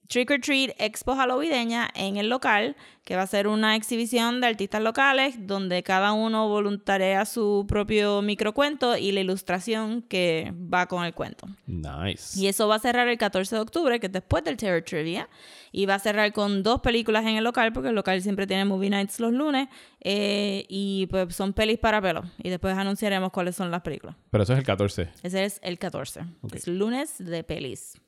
Trick 0.09 0.31
or 0.31 0.39
Treat 0.41 0.71
Expo 0.79 1.15
Halloweeneña 1.15 1.89
en 1.95 2.17
el 2.17 2.29
local, 2.29 2.77
que 3.05 3.17
va 3.17 3.23
a 3.23 3.27
ser 3.27 3.49
una 3.49 3.77
exhibición 3.77 4.41
de 4.41 4.47
artistas 4.47 4.83
locales 4.83 5.35
donde 5.47 5.83
cada 5.83 6.13
uno 6.13 6.49
voluntarea 6.49 7.25
su 7.25 7.65
propio 7.69 8.23
microcuento 8.23 8.97
y 8.97 9.13
la 9.13 9.21
ilustración 9.21 10.03
que 10.03 10.53
va 10.55 10.87
con 10.87 11.05
el 11.05 11.15
cuento. 11.15 11.49
Nice. 11.67 12.39
Y 12.39 12.47
eso 12.47 12.69
va 12.69 12.77
a 12.77 12.79
cerrar 12.79 13.09
el 13.09 13.19
14 13.19 13.57
de 13.57 13.61
octubre, 13.61 14.01
que 14.01 14.07
es 14.07 14.13
después 14.13 14.45
del 14.45 14.57
Terror 14.57 14.83
Trivia. 14.83 15.29
Y 15.73 15.87
va 15.87 15.97
a 15.97 15.99
cerrar 15.99 16.33
con 16.33 16.63
dos 16.63 16.81
películas 16.81 17.25
en 17.27 17.37
el 17.37 17.43
local, 17.45 17.73
porque 17.73 17.89
el 17.89 17.95
local 17.97 18.23
siempre 18.23 18.47
tiene 18.47 18.65
movie 18.65 18.91
nights 18.91 19.19
los 19.21 19.33
lunes. 19.33 19.69
eh, 20.01 20.65
y 20.69 21.07
pues 21.07 21.35
son 21.35 21.53
pelis 21.53 21.79
para 21.79 22.01
pelo. 22.01 22.23
Y 22.43 22.51
después 22.51 22.77
anunciaremos 22.77 23.33
cuáles 23.33 23.57
son 23.57 23.71
las 23.71 23.81
películas. 23.83 24.17
Pero 24.31 24.45
eso 24.45 24.53
es 24.53 24.59
el 24.61 24.65
14. 24.65 25.09
Ese 25.23 25.45
es 25.45 25.59
el 25.63 25.79
14. 25.79 26.21
Ok. 26.43 26.55
Es 26.55 26.69
lunes 26.69 27.17
de 27.19 27.43
pelis 27.43 27.99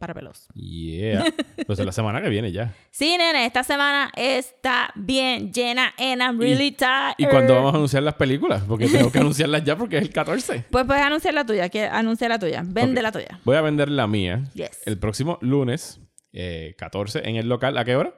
para 0.00 0.14
pelos. 0.14 0.48
Yeah. 0.54 1.24
pues 1.66 1.78
es 1.78 1.84
la 1.86 1.92
semana 1.92 2.20
que 2.22 2.28
viene 2.30 2.50
ya. 2.50 2.74
Sí, 2.90 3.16
nene, 3.18 3.44
esta 3.46 3.62
semana 3.62 4.10
está 4.16 4.90
bien 4.96 5.52
llena 5.52 5.92
and 5.98 6.22
I'm 6.22 6.40
really 6.40 6.72
tired. 6.72 7.14
¿Y 7.18 7.26
cuándo 7.26 7.54
vamos 7.54 7.74
a 7.74 7.76
anunciar 7.76 8.02
las 8.02 8.14
películas? 8.14 8.62
Porque 8.66 8.88
tengo 8.88 9.12
que 9.12 9.18
anunciarlas 9.20 9.62
ya 9.62 9.76
porque 9.76 9.98
es 9.98 10.02
el 10.02 10.10
14. 10.10 10.64
Pues 10.70 10.84
puedes 10.86 11.02
anunciar 11.02 11.34
la 11.34 11.44
tuya. 11.44 11.68
que 11.68 11.84
Anuncia 11.84 12.28
la 12.28 12.38
tuya. 12.38 12.62
Vende 12.64 13.02
la 13.02 13.12
tuya. 13.12 13.38
Voy 13.44 13.56
a 13.56 13.60
vender 13.60 13.90
la 13.90 14.06
mía 14.06 14.42
Yes. 14.54 14.82
el 14.86 14.98
próximo 14.98 15.38
lunes, 15.42 16.00
eh, 16.32 16.74
14, 16.78 17.28
en 17.28 17.36
el 17.36 17.48
local. 17.48 17.76
¿A 17.76 17.84
qué 17.84 17.94
hora? 17.94 18.14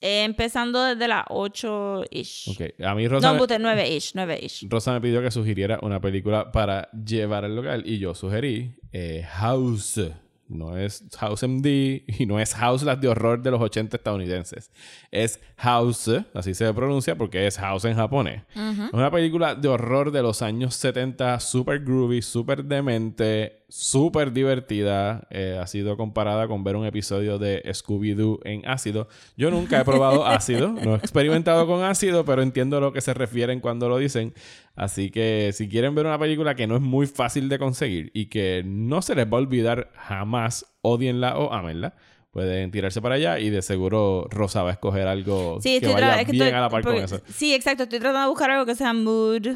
Eh, 0.00 0.22
empezando 0.22 0.84
desde 0.84 1.08
las 1.08 1.24
8-ish. 1.26 2.50
Ok. 2.52 2.80
A 2.84 2.94
mí 2.94 3.08
Rosa, 3.08 3.26
No, 3.26 3.32
me, 3.34 3.40
pute 3.40 3.58
9-ish. 3.58 4.14
9-ish. 4.14 4.68
Rosa 4.70 4.92
me 4.92 5.00
pidió 5.00 5.20
que 5.20 5.32
sugiriera 5.32 5.80
una 5.82 6.00
película 6.00 6.52
para 6.52 6.88
llevar 6.92 7.44
al 7.44 7.56
local 7.56 7.82
y 7.84 7.98
yo 7.98 8.14
sugerí 8.14 8.76
eh, 8.92 9.26
House. 9.28 10.00
No 10.48 10.76
es 10.76 11.04
House 11.18 11.42
MD 11.42 11.66
y 12.06 12.26
no 12.26 12.40
es 12.40 12.54
House 12.54 12.82
las 12.82 13.00
de 13.00 13.08
horror 13.08 13.42
de 13.42 13.50
los 13.50 13.60
80 13.60 13.96
estadounidenses. 13.96 14.70
Es 15.10 15.40
House, 15.56 16.10
así 16.34 16.54
se 16.54 16.72
pronuncia 16.72 17.16
porque 17.16 17.46
es 17.46 17.58
House 17.58 17.84
en 17.84 17.94
japonés. 17.94 18.42
Es 18.54 18.92
una 18.92 19.10
película 19.10 19.54
de 19.54 19.68
horror 19.68 20.10
de 20.10 20.22
los 20.22 20.42
años 20.42 20.74
70, 20.74 21.38
super 21.40 21.80
groovy, 21.80 22.22
super 22.22 22.64
demente, 22.64 23.57
súper 23.68 24.32
divertida. 24.32 25.26
Eh, 25.30 25.58
ha 25.60 25.66
sido 25.66 25.96
comparada 25.96 26.48
con 26.48 26.64
ver 26.64 26.76
un 26.76 26.86
episodio 26.86 27.38
de 27.38 27.62
Scooby-Doo 27.72 28.40
en 28.44 28.66
ácido. 28.66 29.08
Yo 29.36 29.50
nunca 29.50 29.80
he 29.80 29.84
probado 29.84 30.26
ácido, 30.26 30.68
no 30.70 30.94
he 30.94 30.98
experimentado 30.98 31.66
con 31.66 31.82
ácido, 31.84 32.24
pero 32.24 32.42
entiendo 32.42 32.78
a 32.78 32.80
lo 32.80 32.92
que 32.92 33.00
se 33.00 33.14
refieren 33.14 33.60
cuando 33.60 33.88
lo 33.88 33.98
dicen. 33.98 34.32
Así 34.74 35.10
que 35.10 35.50
si 35.52 35.68
quieren 35.68 35.94
ver 35.94 36.06
una 36.06 36.18
película 36.18 36.54
que 36.54 36.66
no 36.66 36.76
es 36.76 36.82
muy 36.82 37.06
fácil 37.06 37.48
de 37.48 37.58
conseguir 37.58 38.10
y 38.14 38.26
que 38.26 38.62
no 38.64 39.02
se 39.02 39.14
les 39.14 39.26
va 39.26 39.36
a 39.38 39.40
olvidar 39.40 39.90
jamás, 39.96 40.64
odienla 40.82 41.36
o 41.38 41.52
ámenla. 41.52 41.94
Pueden 42.30 42.70
tirarse 42.70 43.00
para 43.02 43.16
allá 43.16 43.38
y 43.40 43.50
de 43.50 43.62
seguro 43.62 44.26
Rosa 44.30 44.62
va 44.62 44.68
a 44.70 44.72
escoger 44.74 45.08
algo 45.08 45.58
Sí, 45.62 45.80
que 45.80 45.86
es 45.86 45.94
bien 45.96 45.98
estoy- 46.42 46.50
a 46.50 46.60
la 46.60 46.68
par 46.68 46.82
con 46.84 46.94
eso. 46.96 47.20
Sí, 47.34 47.54
exacto. 47.54 47.84
Estoy 47.84 47.98
tratando 47.98 48.20
de 48.22 48.28
buscar 48.28 48.50
algo 48.50 48.66
que 48.66 48.74
sea 48.74 48.92
mood 48.92 49.46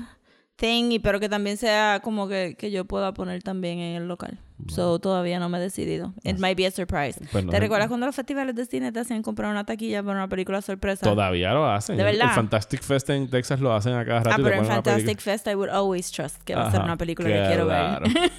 thing, 0.57 0.93
y, 0.93 0.99
pero 0.99 1.21
que 1.21 1.29
también 1.29 1.57
sea 1.57 2.01
como 2.03 2.29
que, 2.29 2.57
que 2.59 2.71
yo 2.71 2.85
pueda 2.85 3.13
poner 3.15 3.43
también 3.43 3.79
en 3.79 3.97
el 3.97 4.09
local. 4.09 4.39
So, 4.69 4.99
todavía 4.99 5.39
no 5.41 5.49
me 5.49 5.59
he 5.59 5.61
decidido. 5.61 6.13
It 6.23 6.39
might 6.39 6.57
be 6.57 6.67
a 6.67 6.71
surprise. 6.71 7.19
Pues 7.33 7.45
no 7.45 7.51
¿Te 7.51 7.57
sé. 7.57 7.61
recuerdas 7.61 7.89
cuando 7.89 8.07
los 8.07 8.15
festivales 8.15 8.55
de 8.55 8.65
cine 8.67 8.93
te 8.93 9.01
hacían 9.01 9.23
comprar 9.23 9.51
una 9.51 9.65
taquilla 9.65 10.03
para 10.03 10.17
una 10.19 10.29
película 10.29 10.63
sorpresa? 10.63 11.05
Todavía 11.05 11.53
lo 11.53 11.69
hacen. 11.71 11.97
¿De 11.97 12.03
El- 12.03 12.09
El 12.11 12.19
verdad? 12.19 12.35
Fantastic 12.35 12.83
Fest 12.83 13.11
en 13.11 13.29
Texas 13.29 13.61
lo 13.61 13.73
hacen 13.75 13.95
a 13.95 14.05
cada 14.05 14.21
rato. 14.21 14.31
Ah, 14.31 14.35
y 14.39 14.43
te 14.43 14.49
pero 14.51 14.57
en 14.63 14.67
Fantastic. 14.67 15.21
Fest 15.21 15.47
I 15.49 15.55
would 15.55 15.71
always 15.71 16.11
trust 16.11 16.41
que 16.45 16.55
va 16.55 16.67
a 16.69 16.71
ser 16.71 16.81
Ajá, 16.81 16.85
una 16.87 16.97
película 16.97 17.29
que 17.29 17.45
quiero 17.49 17.67
ver. 17.67 18.03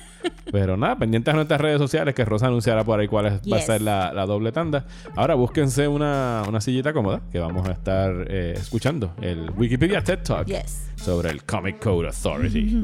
Pero 0.54 0.78
nada, 0.78 0.96
pendientes 0.98 1.34
a 1.34 1.36
nuestras 1.36 1.60
redes 1.60 1.80
sociales 1.80 2.16
que 2.16 2.24
Rosa 2.24 2.48
anunciará 2.48 2.86
por 2.86 2.98
ahí 2.98 3.10
cuál 3.10 3.26
es- 3.26 3.34
va 3.42 3.58
a 3.58 3.60
Yes. 3.60 3.66
ser 3.66 3.82
la, 3.82 4.14
la 4.14 4.26
doble 4.26 4.54
tanda. 4.54 4.86
Ahora 5.18 5.36
búsquense 5.36 5.86
una, 5.90 6.44
una 6.48 6.62
sillita 6.62 6.94
cómoda 6.94 7.20
que 7.30 7.40
vamos 7.40 7.68
a 7.68 7.74
estar 7.74 8.14
eh, 8.30 8.54
escuchando 8.56 9.14
el 9.22 9.52
Wikipedia 9.52 10.02
TED 10.02 10.20
Talk 10.20 10.46
Yes. 10.48 10.92
sobre 10.96 11.30
el 11.30 11.44
Comic 11.44 11.80
Code 11.84 12.08
Authority. 12.08 12.84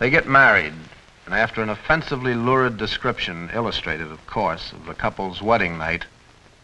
They 0.00 0.08
get 0.08 0.26
married, 0.26 0.72
and 1.26 1.34
after 1.34 1.62
an 1.62 1.68
offensively 1.68 2.32
lurid 2.32 2.78
description, 2.78 3.50
illustrated, 3.52 4.10
of 4.10 4.26
course, 4.26 4.72
of 4.72 4.86
the 4.86 4.94
couple's 4.94 5.42
wedding 5.42 5.76
night, 5.76 6.06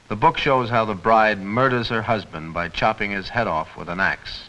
the 0.08 0.16
book 0.16 0.38
shows 0.38 0.70
how 0.70 0.86
the 0.86 0.94
bride 0.94 1.42
murders 1.42 1.90
her 1.90 2.00
husband 2.00 2.54
by 2.54 2.68
chopping 2.68 3.10
his 3.10 3.28
head 3.28 3.46
off 3.46 3.76
with 3.76 3.90
an 3.90 4.00
axe. 4.00 4.48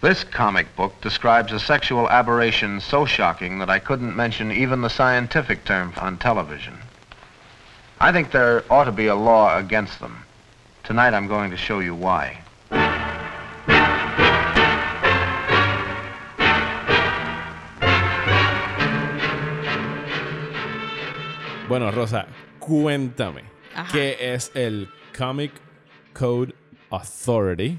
This 0.00 0.24
comic 0.24 0.74
book 0.74 1.00
describes 1.00 1.52
a 1.52 1.60
sexual 1.60 2.10
aberration 2.10 2.80
so 2.80 3.06
shocking 3.06 3.60
that 3.60 3.70
I 3.70 3.78
couldn't 3.78 4.16
mention 4.16 4.50
even 4.50 4.80
the 4.80 4.90
scientific 4.90 5.64
term 5.64 5.92
on 5.96 6.18
television. 6.18 6.78
I 8.00 8.10
think 8.10 8.32
there 8.32 8.64
ought 8.68 8.84
to 8.84 8.92
be 8.92 9.06
a 9.06 9.14
law 9.14 9.56
against 9.56 10.00
them. 10.00 10.24
Tonight 10.82 11.14
I'm 11.14 11.28
going 11.28 11.52
to 11.52 11.56
show 11.56 11.78
you 11.78 11.94
why. 11.94 12.40
Bueno, 21.68 21.90
Rosa, 21.90 22.26
cuéntame. 22.58 23.42
Ajá. 23.74 23.92
¿Qué 23.92 24.16
es 24.34 24.50
el 24.54 24.88
Comic 25.16 25.52
Code 26.14 26.54
Authority 26.90 27.78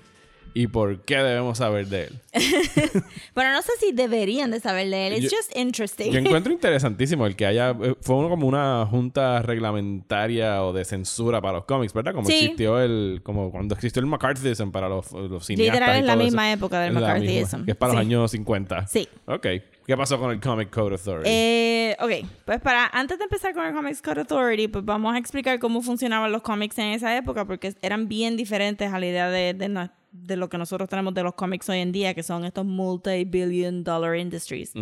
y 0.53 0.67
por 0.67 1.01
qué 1.01 1.17
debemos 1.17 1.57
saber 1.59 1.87
de 1.87 2.03
él? 2.05 2.19
Pero 3.33 3.51
no 3.51 3.61
sé 3.61 3.71
si 3.79 3.91
deberían 3.91 4.51
de 4.51 4.59
saber 4.59 4.89
de 4.89 5.07
él. 5.07 5.13
It's 5.23 5.31
Yo- 5.31 5.37
just 5.37 5.55
interesting. 5.55 6.11
Yo 6.11 6.19
encuentro 6.19 6.51
interesantísimo 6.51 7.25
el 7.25 7.35
que 7.35 7.45
haya. 7.45 7.71
eh, 7.71 7.95
Fue 8.01 8.15
como 8.29 8.47
una 8.47 8.85
junta 8.89 9.41
reglamentaria 9.41 10.63
o 10.63 10.73
de 10.73 10.85
censura 10.85 11.41
para 11.41 11.57
los 11.59 11.65
cómics, 11.65 11.93
¿verdad? 11.93 12.13
Como 12.13 12.27
Sí. 12.27 12.33
existió 12.33 12.79
el. 12.79 13.21
Como 13.23 13.51
cuando 13.51 13.75
existió 13.75 13.99
el 14.01 14.05
McCarthyism 14.07 14.71
para 14.71 14.89
los, 14.89 15.11
los 15.11 15.45
cineastas. 15.45 15.79
Literal 15.79 15.99
es 15.99 16.05
la 16.05 16.15
misma 16.15 16.49
eso. 16.51 16.57
época 16.57 16.79
del 16.81 16.93
la 16.93 16.99
misma, 16.99 17.13
McCarthyism. 17.13 17.65
Que 17.65 17.71
es 17.71 17.77
para 17.77 17.93
los 17.93 18.01
Sí. 18.01 18.07
años 18.07 18.31
50. 18.31 18.87
Sí. 18.87 19.07
Ok. 19.25 19.47
¿Qué 19.85 19.97
pasó 19.97 20.19
con 20.19 20.29
el 20.29 20.39
Comic 20.39 20.69
Code 20.69 20.91
Authority? 20.95 21.27
Eh, 21.27 21.97
ok, 21.99 22.27
pues 22.45 22.61
para 22.61 22.85
antes 22.93 23.17
de 23.17 23.23
empezar 23.23 23.55
con 23.55 23.65
el 23.65 23.73
Comics 23.73 24.03
Code 24.03 24.19
Authority, 24.21 24.67
pues 24.67 24.85
vamos 24.85 25.15
a 25.15 25.17
explicar 25.17 25.57
cómo 25.57 25.81
funcionaban 25.81 26.31
los 26.31 26.43
cómics 26.43 26.77
en 26.77 26.89
esa 26.89 27.17
época, 27.17 27.45
porque 27.45 27.73
eran 27.81 28.07
bien 28.07 28.37
diferentes 28.37 28.93
a 28.93 28.99
la 28.99 29.07
idea 29.07 29.29
de, 29.31 29.55
de, 29.55 29.89
de 30.11 30.35
lo 30.35 30.49
que 30.49 30.57
nosotros 30.57 30.89
tenemos 30.89 31.13
de 31.13 31.23
los 31.23 31.35
cómics 31.35 31.69
hoy 31.69 31.79
en 31.79 31.91
día, 31.91 32.13
que 32.13 32.23
son 32.23 32.45
estos 32.45 32.65
multi-billion 32.65 33.83
dollar 33.83 34.15
industries. 34.15 34.73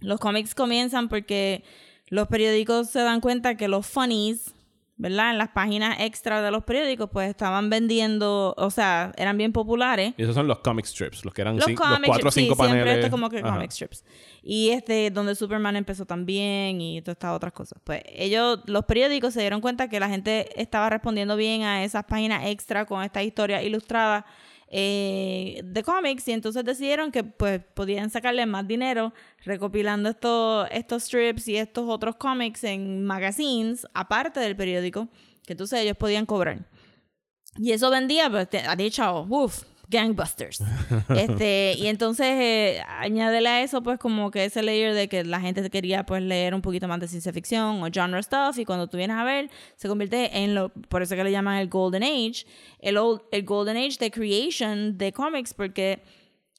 Los 0.00 0.20
cómics 0.20 0.54
comienzan 0.54 1.08
porque 1.08 1.64
los 2.08 2.28
periódicos 2.28 2.90
se 2.90 3.00
dan 3.00 3.20
cuenta 3.20 3.56
que 3.56 3.68
los 3.68 3.86
funnies 3.86 4.54
¿verdad? 5.00 5.30
En 5.30 5.38
las 5.38 5.48
páginas 5.50 5.96
extra 6.00 6.42
de 6.42 6.50
los 6.50 6.64
periódicos, 6.64 7.08
pues 7.12 7.30
estaban 7.30 7.70
vendiendo, 7.70 8.52
o 8.56 8.70
sea, 8.70 9.12
eran 9.16 9.38
bien 9.38 9.52
populares. 9.52 10.12
Y 10.16 10.22
esos 10.24 10.34
son 10.34 10.46
los 10.48 10.58
comic 10.58 10.84
strips, 10.86 11.24
los 11.24 11.32
que 11.32 11.40
eran 11.42 11.56
Los 11.56 11.66
cin- 11.66 11.70
los 11.78 12.00
cuatro 12.04 12.28
o 12.28 12.32
cinco 12.32 12.54
sí, 12.54 12.60
siempre 12.60 12.80
paneles. 12.80 12.96
esto 13.04 13.10
como 13.10 13.30
que 13.30 13.38
Ajá. 13.38 13.54
comic 13.54 13.70
strips. 13.70 14.04
Y 14.42 14.70
este, 14.70 15.10
donde 15.10 15.34
Superman 15.34 15.76
empezó 15.76 16.04
también 16.04 16.80
y 16.80 17.00
todas 17.00 17.14
estas 17.14 17.34
otras 17.36 17.52
cosas. 17.52 17.78
Pues 17.84 18.02
ellos, 18.06 18.58
los 18.66 18.84
periódicos 18.86 19.34
se 19.34 19.40
dieron 19.40 19.60
cuenta 19.60 19.88
que 19.88 20.00
la 20.00 20.08
gente 20.08 20.48
estaba 20.60 20.90
respondiendo 20.90 21.36
bien 21.36 21.62
a 21.62 21.84
esas 21.84 22.04
páginas 22.04 22.44
extra 22.46 22.84
con 22.84 23.02
estas 23.04 23.22
historias 23.24 23.62
ilustradas 23.62 24.24
eh, 24.70 25.60
de 25.64 25.82
cómics 25.82 26.28
y 26.28 26.32
entonces 26.32 26.64
decidieron 26.64 27.10
que 27.10 27.24
pues 27.24 27.60
podían 27.74 28.10
sacarle 28.10 28.44
más 28.46 28.66
dinero 28.68 29.14
recopilando 29.44 30.10
estos, 30.10 30.68
estos 30.70 31.04
strips 31.04 31.48
y 31.48 31.56
estos 31.56 31.88
otros 31.88 32.16
cómics 32.16 32.64
en 32.64 33.04
magazines 33.04 33.86
aparte 33.94 34.40
del 34.40 34.56
periódico 34.56 35.08
que 35.46 35.54
entonces 35.54 35.80
ellos 35.80 35.96
podían 35.96 36.26
cobrar. 36.26 36.66
Y 37.56 37.72
eso 37.72 37.90
vendía, 37.90 38.30
pues, 38.30 38.48
ha 38.66 38.76
dicho, 38.76 39.26
uff, 39.28 39.62
gangbusters. 39.88 40.60
este, 41.16 41.74
y 41.78 41.86
entonces, 41.86 42.26
eh, 42.26 42.82
añádele 43.00 43.48
a 43.48 43.62
eso, 43.62 43.82
pues, 43.82 43.98
como 43.98 44.30
que 44.30 44.44
ese 44.44 44.62
layer 44.62 44.94
de 44.94 45.08
que 45.08 45.24
la 45.24 45.40
gente 45.40 45.68
quería, 45.70 46.04
pues, 46.04 46.22
leer 46.22 46.54
un 46.54 46.60
poquito 46.62 46.86
más 46.88 47.00
de 47.00 47.08
ciencia 47.08 47.32
ficción 47.32 47.82
o 47.82 47.88
genre 47.92 48.22
stuff, 48.22 48.58
y 48.58 48.64
cuando 48.64 48.86
tú 48.88 48.96
vienes 48.96 49.16
a 49.16 49.24
ver, 49.24 49.50
se 49.76 49.88
convierte 49.88 50.38
en 50.44 50.54
lo, 50.54 50.68
por 50.88 51.02
eso 51.02 51.16
que 51.16 51.24
le 51.24 51.30
llaman 51.32 51.56
el 51.58 51.68
Golden 51.68 52.02
Age, 52.02 52.44
el, 52.80 52.96
old- 52.98 53.22
el 53.32 53.44
Golden 53.44 53.76
Age 53.76 53.96
de 53.98 54.10
creation 54.10 54.98
de 54.98 55.12
cómics, 55.12 55.54
porque 55.54 56.02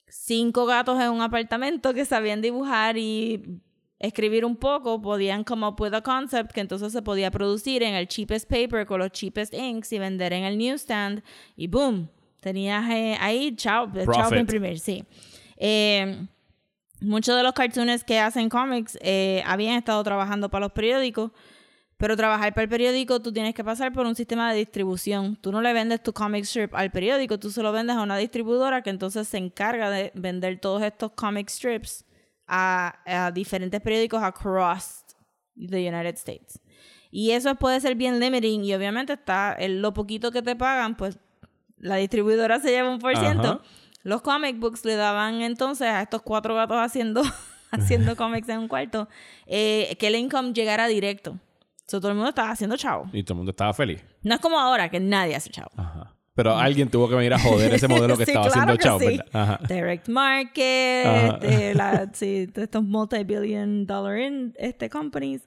cinco 0.08 0.66
gatos 0.66 1.00
en 1.00 1.10
un 1.12 1.22
apartamento 1.22 1.94
que 1.94 2.06
sabían 2.06 2.42
dibujar 2.42 2.98
y 2.98 3.62
escribir 4.00 4.46
un 4.46 4.56
poco, 4.56 5.02
podían 5.02 5.44
come 5.44 5.68
up 5.68 5.76
with 5.80 5.94
a 5.94 6.02
concept 6.02 6.52
que 6.54 6.62
entonces 6.62 6.94
se 6.94 7.02
podía 7.02 7.30
producir 7.32 7.84
en 7.84 7.96
el 7.96 8.08
cheapest 8.08 8.50
paper 8.50 8.86
con 8.86 9.00
los 9.00 9.12
cheapest 9.12 9.54
inks 9.54 9.92
y 9.92 10.00
vender 10.00 10.32
en 10.34 10.46
el 10.46 10.58
newsstand 10.58 11.22
y 11.58 11.68
boom, 11.68 12.10
tenías 12.40 12.90
eh, 12.90 13.18
ahí, 13.20 13.56
chao, 13.56 13.86
chao 13.88 14.06
para 14.06 14.06
Profit. 14.28 14.40
imprimir, 14.40 14.80
sí. 14.80 15.04
Eh, 15.58 16.26
muchos 17.02 17.36
de 17.36 17.44
los 17.44 17.54
cartoons 17.54 18.04
que 18.04 18.20
hacen 18.20 18.50
cómics 18.50 18.98
eh, 19.02 19.44
habían 19.46 19.76
estado 19.76 20.04
trabajando 20.04 20.50
para 20.50 20.66
los 20.66 20.72
periódicos, 20.74 21.32
pero 21.98 22.16
trabajar 22.16 22.54
para 22.54 22.64
el 22.64 22.70
periódico 22.70 23.20
tú 23.22 23.34
tienes 23.34 23.54
que 23.54 23.64
pasar 23.64 23.92
por 23.92 24.06
un 24.06 24.16
sistema 24.16 24.52
de 24.54 24.60
distribución. 24.60 25.36
Tú 25.36 25.52
no 25.52 25.62
le 25.62 25.74
vendes 25.74 26.02
tu 26.02 26.14
comic 26.14 26.46
strip 26.46 26.74
al 26.74 26.92
periódico, 26.92 27.38
tú 27.38 27.52
se 27.52 27.62
lo 27.62 27.72
vendes 27.74 27.98
a 27.98 28.02
una 28.02 28.16
distribuidora 28.18 28.82
que 28.82 28.90
entonces 28.90 29.28
se 29.28 29.38
encarga 29.38 29.90
de 29.90 30.12
vender 30.16 30.60
todos 30.62 30.82
estos 30.82 31.12
comic 31.12 31.50
strips 31.50 32.06
a, 32.48 33.00
a 33.06 33.32
diferentes 33.32 33.82
periódicos 33.82 34.24
across 34.24 35.04
the 35.58 35.88
United 35.90 36.16
States. 36.16 36.60
Y 37.12 37.32
eso 37.32 37.54
puede 37.56 37.80
ser 37.82 37.96
bien 37.96 38.20
limiting 38.20 38.64
y 38.64 38.74
obviamente 38.74 39.14
está 39.14 39.54
el- 39.60 39.82
lo 39.82 39.94
poquito 39.94 40.32
que 40.32 40.42
te 40.42 40.56
pagan, 40.56 40.96
pues 40.96 41.20
la 41.80 41.96
distribuidora 41.98 42.60
se 42.60 42.70
lleva 42.72 42.90
un 42.90 43.00
por 43.00 43.16
ciento. 43.18 43.62
Los 44.04 44.22
comic 44.22 44.58
books 44.60 44.86
le 44.86 44.96
daban 44.96 45.42
entonces 45.42 45.88
a 45.88 46.02
estos 46.02 46.22
cuatro 46.22 46.56
gatos 46.56 46.78
haciendo, 46.78 47.22
haciendo 47.72 48.16
cómics 48.18 48.48
en 48.50 48.60
un 48.60 48.68
cuarto, 48.68 49.08
eh, 49.46 49.96
que 50.00 50.08
el 50.08 50.16
income 50.16 50.54
llegara 50.54 50.88
directo. 50.88 51.38
So, 51.88 52.00
todo 52.00 52.10
el 52.12 52.16
mundo 52.16 52.30
estaba 52.30 52.52
haciendo 52.52 52.78
chavo. 52.78 53.10
Y 53.14 53.24
todo 53.24 53.34
el 53.34 53.38
mundo 53.38 53.50
estaba 53.50 53.74
feliz. 53.74 54.04
No 54.22 54.36
es 54.36 54.42
como 54.42 54.60
ahora, 54.60 54.90
que 54.90 55.00
nadie 55.00 55.36
hace 55.36 55.50
chavo. 55.50 55.72
Ajá. 55.76 56.14
Pero 56.36 56.56
alguien 56.56 56.90
tuvo 56.90 57.10
que 57.10 57.16
venir 57.16 57.34
a 57.34 57.40
joder 57.40 57.74
ese 57.74 57.88
modelo 57.88 58.16
que 58.16 58.24
Sí, 58.26 58.32
estaba 58.32 58.48
claro 58.50 58.74
haciendo 58.74 58.78
que 58.78 58.84
chao, 58.84 59.00
sí. 59.00 59.18
¿verdad? 59.18 59.26
Ajá. 59.34 59.60
Direct 59.68 60.08
market, 60.08 61.06
este, 61.34 61.74
la- 61.76 62.10
sí, 62.14 62.48
estos 62.56 62.84
multi-billion 62.84 63.86
dollar 63.86 64.20
in, 64.20 64.54
este, 64.58 64.90
companies. 64.90 65.42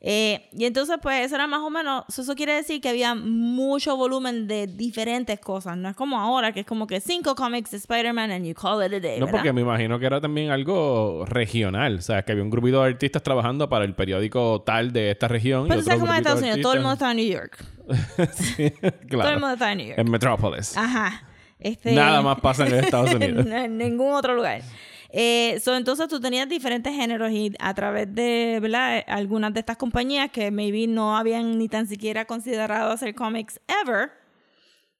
Eh, 0.00 0.48
y 0.52 0.64
entonces, 0.64 0.96
pues, 1.02 1.26
eso 1.26 1.34
era 1.34 1.48
más 1.48 1.60
o 1.60 1.70
menos, 1.70 2.04
so, 2.08 2.22
eso 2.22 2.34
quiere 2.36 2.54
decir 2.54 2.80
que 2.80 2.88
había 2.88 3.16
mucho 3.16 3.96
volumen 3.96 4.46
de 4.46 4.68
diferentes 4.68 5.40
cosas. 5.40 5.76
No 5.76 5.88
es 5.88 5.96
como 5.96 6.20
ahora, 6.20 6.52
que 6.52 6.60
es 6.60 6.66
como 6.66 6.86
que 6.86 7.00
cinco 7.00 7.34
comics 7.34 7.72
de 7.72 7.78
Spider-Man 7.78 8.30
and 8.30 8.46
you 8.46 8.54
call 8.54 8.84
it 8.84 8.92
a 8.92 9.00
day. 9.00 9.18
No, 9.18 9.26
¿verdad? 9.26 9.40
porque 9.40 9.52
me 9.52 9.62
imagino 9.62 9.98
que 9.98 10.06
era 10.06 10.20
también 10.20 10.50
algo 10.50 11.24
regional. 11.26 11.96
O 11.96 12.02
sea, 12.02 12.22
que 12.22 12.32
había 12.32 12.44
un 12.44 12.50
grupito 12.50 12.80
de 12.82 12.90
artistas 12.90 13.22
trabajando 13.22 13.68
para 13.68 13.84
el 13.84 13.94
periódico 13.94 14.62
tal 14.62 14.92
de 14.92 15.10
esta 15.10 15.26
región. 15.26 15.66
Pero 15.66 15.80
y 15.80 15.84
sabes 15.84 16.00
cómo 16.00 16.12
es 16.12 16.18
Estados 16.18 16.40
Unidos, 16.42 16.60
todo 16.60 16.74
el 16.74 16.80
mundo 16.80 16.92
está 16.94 17.10
en 17.10 17.16
New 17.16 17.32
York. 17.32 17.64
Sí, 18.34 18.70
claro. 19.08 19.22
Todo 19.22 19.32
el 19.32 19.40
mundo 19.40 19.52
está 19.54 19.72
en 19.72 19.78
New 19.78 19.86
York. 19.88 19.98
En 19.98 20.10
Metrópolis. 20.10 20.76
Ajá. 20.76 21.22
Este, 21.58 21.92
Nada 21.92 22.22
más 22.22 22.40
pasa 22.40 22.66
en 22.66 22.74
Estados 22.84 23.14
Unidos. 23.14 23.46
en 23.50 23.78
ningún 23.78 24.12
otro 24.12 24.34
lugar. 24.34 24.62
Eh, 25.10 25.58
so, 25.62 25.74
entonces 25.74 26.06
tú 26.08 26.20
tenías 26.20 26.48
diferentes 26.48 26.94
géneros 26.94 27.30
y 27.32 27.52
a 27.58 27.72
través 27.72 28.14
de 28.14 28.58
¿verdad? 28.60 29.02
algunas 29.06 29.54
de 29.54 29.60
estas 29.60 29.78
compañías 29.78 30.30
que 30.30 30.50
maybe 30.50 30.86
no 30.86 31.16
habían 31.16 31.56
ni 31.58 31.68
tan 31.68 31.86
siquiera 31.86 32.26
considerado 32.26 32.90
hacer 32.92 33.14
cómics 33.14 33.58
ever, 33.82 34.10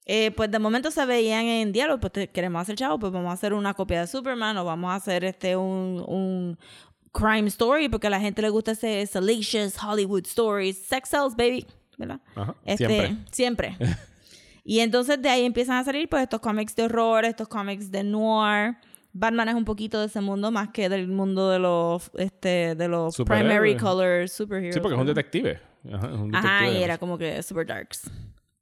eh, 0.07 0.31
pues 0.31 0.51
de 0.51 0.59
momento 0.59 0.91
se 0.91 1.05
veían 1.05 1.45
en 1.45 1.73
diálogo, 1.73 2.01
pues 2.01 2.31
queremos 2.33 2.63
hacer 2.63 2.77
chavo, 2.77 2.99
pues 2.99 3.13
vamos 3.13 3.29
a 3.29 3.35
hacer 3.35 3.53
una 3.53 3.75
copia 3.75 4.01
de 4.01 4.07
Superman 4.07 4.57
o 4.57 4.65
vamos 4.65 4.91
a 4.91 4.95
hacer 4.95 5.25
este 5.25 5.55
un, 5.57 6.03
un 6.09 6.59
crime 7.13 7.49
story 7.49 7.91
porque 7.91 8.07
a 8.07 8.11
la 8.11 8.21
gente 8.21 8.41
le 8.41 8.49
gusta 8.49 8.73
ese 8.73 9.07
salacious 9.07 9.77
Hollywood 9.83 10.25
stories, 10.25 10.79
sex 10.79 11.11
sells, 11.11 11.37
baby, 11.37 11.67
¿verdad? 11.99 12.21
Ajá, 12.35 12.55
Este, 12.65 12.87
siempre. 12.87 13.17
siempre. 13.31 13.77
y 14.65 14.81
entonces 14.81 15.21
de 15.21 15.29
ahí 15.29 15.45
empiezan 15.45 15.77
a 15.77 15.85
salir 15.85 16.09
pues 16.09 16.23
estos 16.23 16.41
cómics 16.41 16.75
de 16.75 16.85
horror, 16.85 17.27
estos 17.27 17.49
cómics 17.49 17.91
de 17.91 18.05
noir. 18.05 18.79
Batman 19.13 19.49
es 19.49 19.55
un 19.55 19.65
poquito 19.65 20.01
de 20.01 20.07
ese 20.07 20.21
mundo 20.21 20.51
más 20.51 20.69
que 20.69 20.89
del 20.89 21.09
mundo 21.09 21.51
de 21.51 21.59
los 21.59 22.11
este 22.15 22.75
de 22.75 22.89
los 22.89 23.17
primary 23.17 23.77
color 23.77 24.29
superheroes. 24.29 24.75
Sí, 24.75 24.81
porque 24.81 24.95
es 24.95 25.01
un 25.01 25.07
detective. 25.07 25.61
Ajá, 25.93 26.07
es 26.09 26.19
un 26.19 26.35
Ajá, 26.35 26.69
y 26.71 26.83
era 26.83 26.99
como 26.99 27.19
que 27.19 27.43
super 27.43 27.67
darks. 27.67 28.11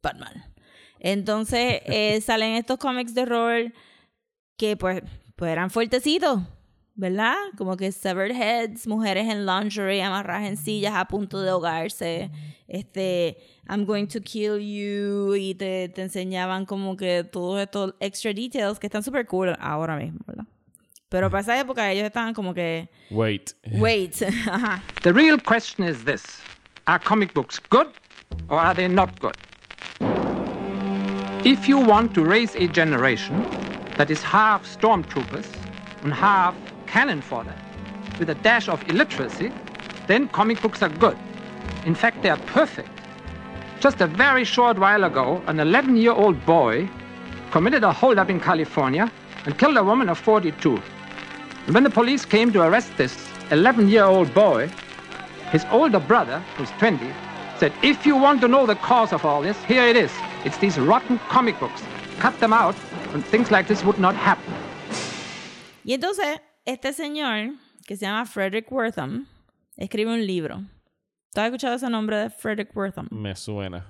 Batman. 0.02 0.44
Entonces 1.00 1.80
eh, 1.86 2.20
salen 2.24 2.54
estos 2.54 2.78
cómics 2.78 3.14
de 3.14 3.22
horror 3.22 3.72
que 4.56 4.76
pues, 4.76 5.02
pues 5.34 5.52
eran 5.52 5.70
fuertecitos, 5.70 6.40
¿verdad? 6.96 7.34
Como 7.56 7.76
que 7.76 7.92
severed 7.92 8.34
heads, 8.34 8.86
mujeres 8.86 9.28
en 9.28 9.44
lingerie, 9.46 10.02
amarradas 10.02 10.48
en 10.48 10.56
sillas 10.56 10.94
a 10.94 11.04
punto 11.06 11.40
de 11.42 11.50
ahogarse, 11.50 12.30
este, 12.68 13.36
I'm 13.68 13.84
going 13.84 14.06
to 14.06 14.20
kill 14.20 14.58
you, 14.58 15.34
y 15.36 15.54
te, 15.54 15.88
te 15.90 16.02
enseñaban 16.02 16.64
como 16.64 16.96
que 16.96 17.22
todos 17.24 17.60
estos 17.60 17.94
extra 18.00 18.32
details 18.32 18.78
que 18.78 18.86
están 18.86 19.02
súper 19.02 19.26
cool 19.26 19.54
ahora 19.60 19.96
mismo, 19.96 20.20
¿verdad? 20.26 20.44
Pero 21.08 21.30
para 21.30 21.42
esa 21.42 21.58
época 21.58 21.90
ellos 21.92 22.04
estaban 22.04 22.34
como 22.34 22.52
que, 22.52 22.88
Wait. 23.10 23.52
wait, 23.78 24.14
ajá. 24.50 24.82
The 25.02 25.12
real 25.12 25.38
question 25.40 25.86
is 25.86 26.04
this 26.04 26.24
Are 26.86 26.98
comic 27.02 27.32
books 27.34 27.60
good 27.70 27.88
or 28.48 28.58
are 28.58 28.74
they 28.74 28.88
not 28.88 29.20
good? 29.20 29.36
If 31.44 31.68
you 31.68 31.78
want 31.78 32.12
to 32.14 32.24
raise 32.24 32.56
a 32.56 32.66
generation 32.66 33.44
that 33.96 34.10
is 34.10 34.20
half 34.22 34.64
stormtroopers 34.66 35.46
and 36.02 36.12
half 36.12 36.54
cannon 36.86 37.20
fodder 37.20 37.54
with 38.18 38.30
a 38.30 38.34
dash 38.36 38.68
of 38.68 38.82
illiteracy, 38.88 39.52
then 40.06 40.28
comic 40.28 40.60
books 40.62 40.82
are 40.82 40.88
good. 40.88 41.16
In 41.84 41.94
fact, 41.94 42.22
they 42.22 42.30
are 42.30 42.38
perfect. 42.46 42.88
Just 43.80 44.00
a 44.00 44.06
very 44.06 44.44
short 44.44 44.78
while 44.78 45.04
ago, 45.04 45.42
an 45.46 45.60
11 45.60 45.96
year 45.96 46.12
old 46.12 46.44
boy 46.46 46.88
committed 47.50 47.84
a 47.84 47.92
holdup 47.92 48.30
in 48.30 48.40
California 48.40 49.10
and 49.44 49.58
killed 49.58 49.76
a 49.76 49.84
woman 49.84 50.08
of 50.08 50.18
42. 50.18 50.80
And 51.66 51.74
when 51.74 51.84
the 51.84 51.90
police 51.90 52.24
came 52.24 52.52
to 52.52 52.62
arrest 52.62 52.96
this 52.96 53.28
11 53.50 53.88
year 53.88 54.04
old 54.04 54.32
boy, 54.34 54.70
his 55.50 55.64
older 55.70 56.00
brother, 56.00 56.40
who's 56.56 56.70
20, 56.78 57.12
said, 57.58 57.72
If 57.82 58.04
you 58.06 58.16
want 58.16 58.40
to 58.40 58.48
know 58.48 58.66
the 58.66 58.74
cause 58.76 59.12
of 59.12 59.24
all 59.24 59.42
this, 59.42 59.62
here 59.64 59.84
it 59.86 59.96
is. 59.96 60.12
It's 60.44 60.58
these 60.58 60.78
rotten 60.78 61.18
comic 61.28 61.58
books. 61.60 61.82
Cut 62.18 62.38
them 62.40 62.52
out, 62.52 62.74
and 63.12 63.24
things 63.24 63.50
like 63.50 63.68
this 63.68 63.84
would 63.84 63.98
not 63.98 64.14
happen. 64.14 64.52
Y 65.84 65.92
entonces, 65.94 66.40
este 66.66 66.92
señor, 66.92 67.54
que 67.86 67.96
se 67.96 68.04
llama 68.06 68.26
Frederick 68.26 68.70
Wortham, 68.70 69.26
escribe 69.76 70.12
un 70.12 70.26
libro. 70.26 70.62
¿Tú 71.32 71.40
has 71.40 71.46
escuchado 71.46 71.76
ese 71.76 71.88
nombre 71.90 72.16
de 72.16 72.30
Frederick 72.30 72.74
Wortham? 72.76 73.08
Me 73.10 73.34
suena. 73.36 73.86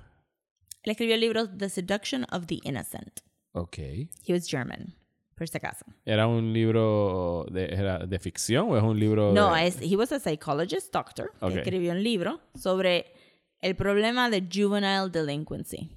Él 0.83 0.91
escribió 0.91 1.15
el 1.15 1.21
libro 1.21 1.49
The 1.49 1.69
Seduction 1.69 2.25
of 2.31 2.45
the 2.47 2.59
Innocent. 2.63 3.21
Ok. 3.53 3.77
He 3.79 4.33
was 4.33 4.47
German, 4.47 4.93
por 5.35 5.47
si 5.47 5.57
acaso. 5.57 5.85
¿Era 6.05 6.27
un 6.27 6.53
libro 6.53 7.45
de, 7.51 7.65
era 7.65 7.99
de 8.05 8.19
ficción 8.19 8.69
o 8.71 8.77
es 8.77 8.83
un 8.83 8.99
libro 8.99 9.33
No, 9.33 9.53
de... 9.55 9.67
es, 9.67 9.81
he 9.81 9.95
was 9.95 10.11
a 10.11 10.19
psychologist 10.19 10.93
doctor 10.93 11.31
Ok. 11.41 11.53
que 11.53 11.59
escribió 11.59 11.91
un 11.91 12.03
libro 12.03 12.39
sobre 12.55 13.05
el 13.61 13.75
problema 13.75 14.29
de 14.29 14.41
juvenile 14.53 15.09
delinquency. 15.11 15.89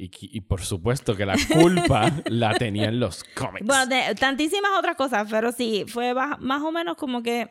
Y, 0.00 0.10
y 0.20 0.40
por 0.42 0.60
supuesto 0.60 1.16
que 1.16 1.26
la 1.26 1.36
culpa 1.52 2.12
la 2.26 2.54
tenían 2.54 3.00
los 3.00 3.24
cómics. 3.34 3.66
Bueno, 3.66 3.86
de 3.86 4.14
tantísimas 4.14 4.70
otras 4.78 4.94
cosas, 4.94 5.26
pero 5.28 5.50
sí, 5.50 5.84
fue 5.88 6.14
más 6.14 6.62
o 6.62 6.70
menos 6.70 6.96
como 6.96 7.20
que 7.22 7.50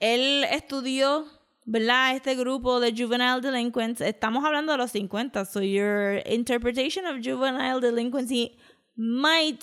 él 0.00 0.44
estudió, 0.50 1.26
¿verdad? 1.64 2.16
Este 2.16 2.34
grupo 2.34 2.80
de 2.80 2.90
juvenile 2.90 3.40
delinquents. 3.40 4.00
Estamos 4.00 4.44
hablando 4.44 4.72
de 4.72 4.78
los 4.78 4.90
50, 4.90 5.44
so 5.44 5.62
your 5.62 6.20
interpretation 6.26 7.06
of 7.06 7.24
juvenile 7.24 7.80
delinquency 7.80 8.58
might 8.96 9.62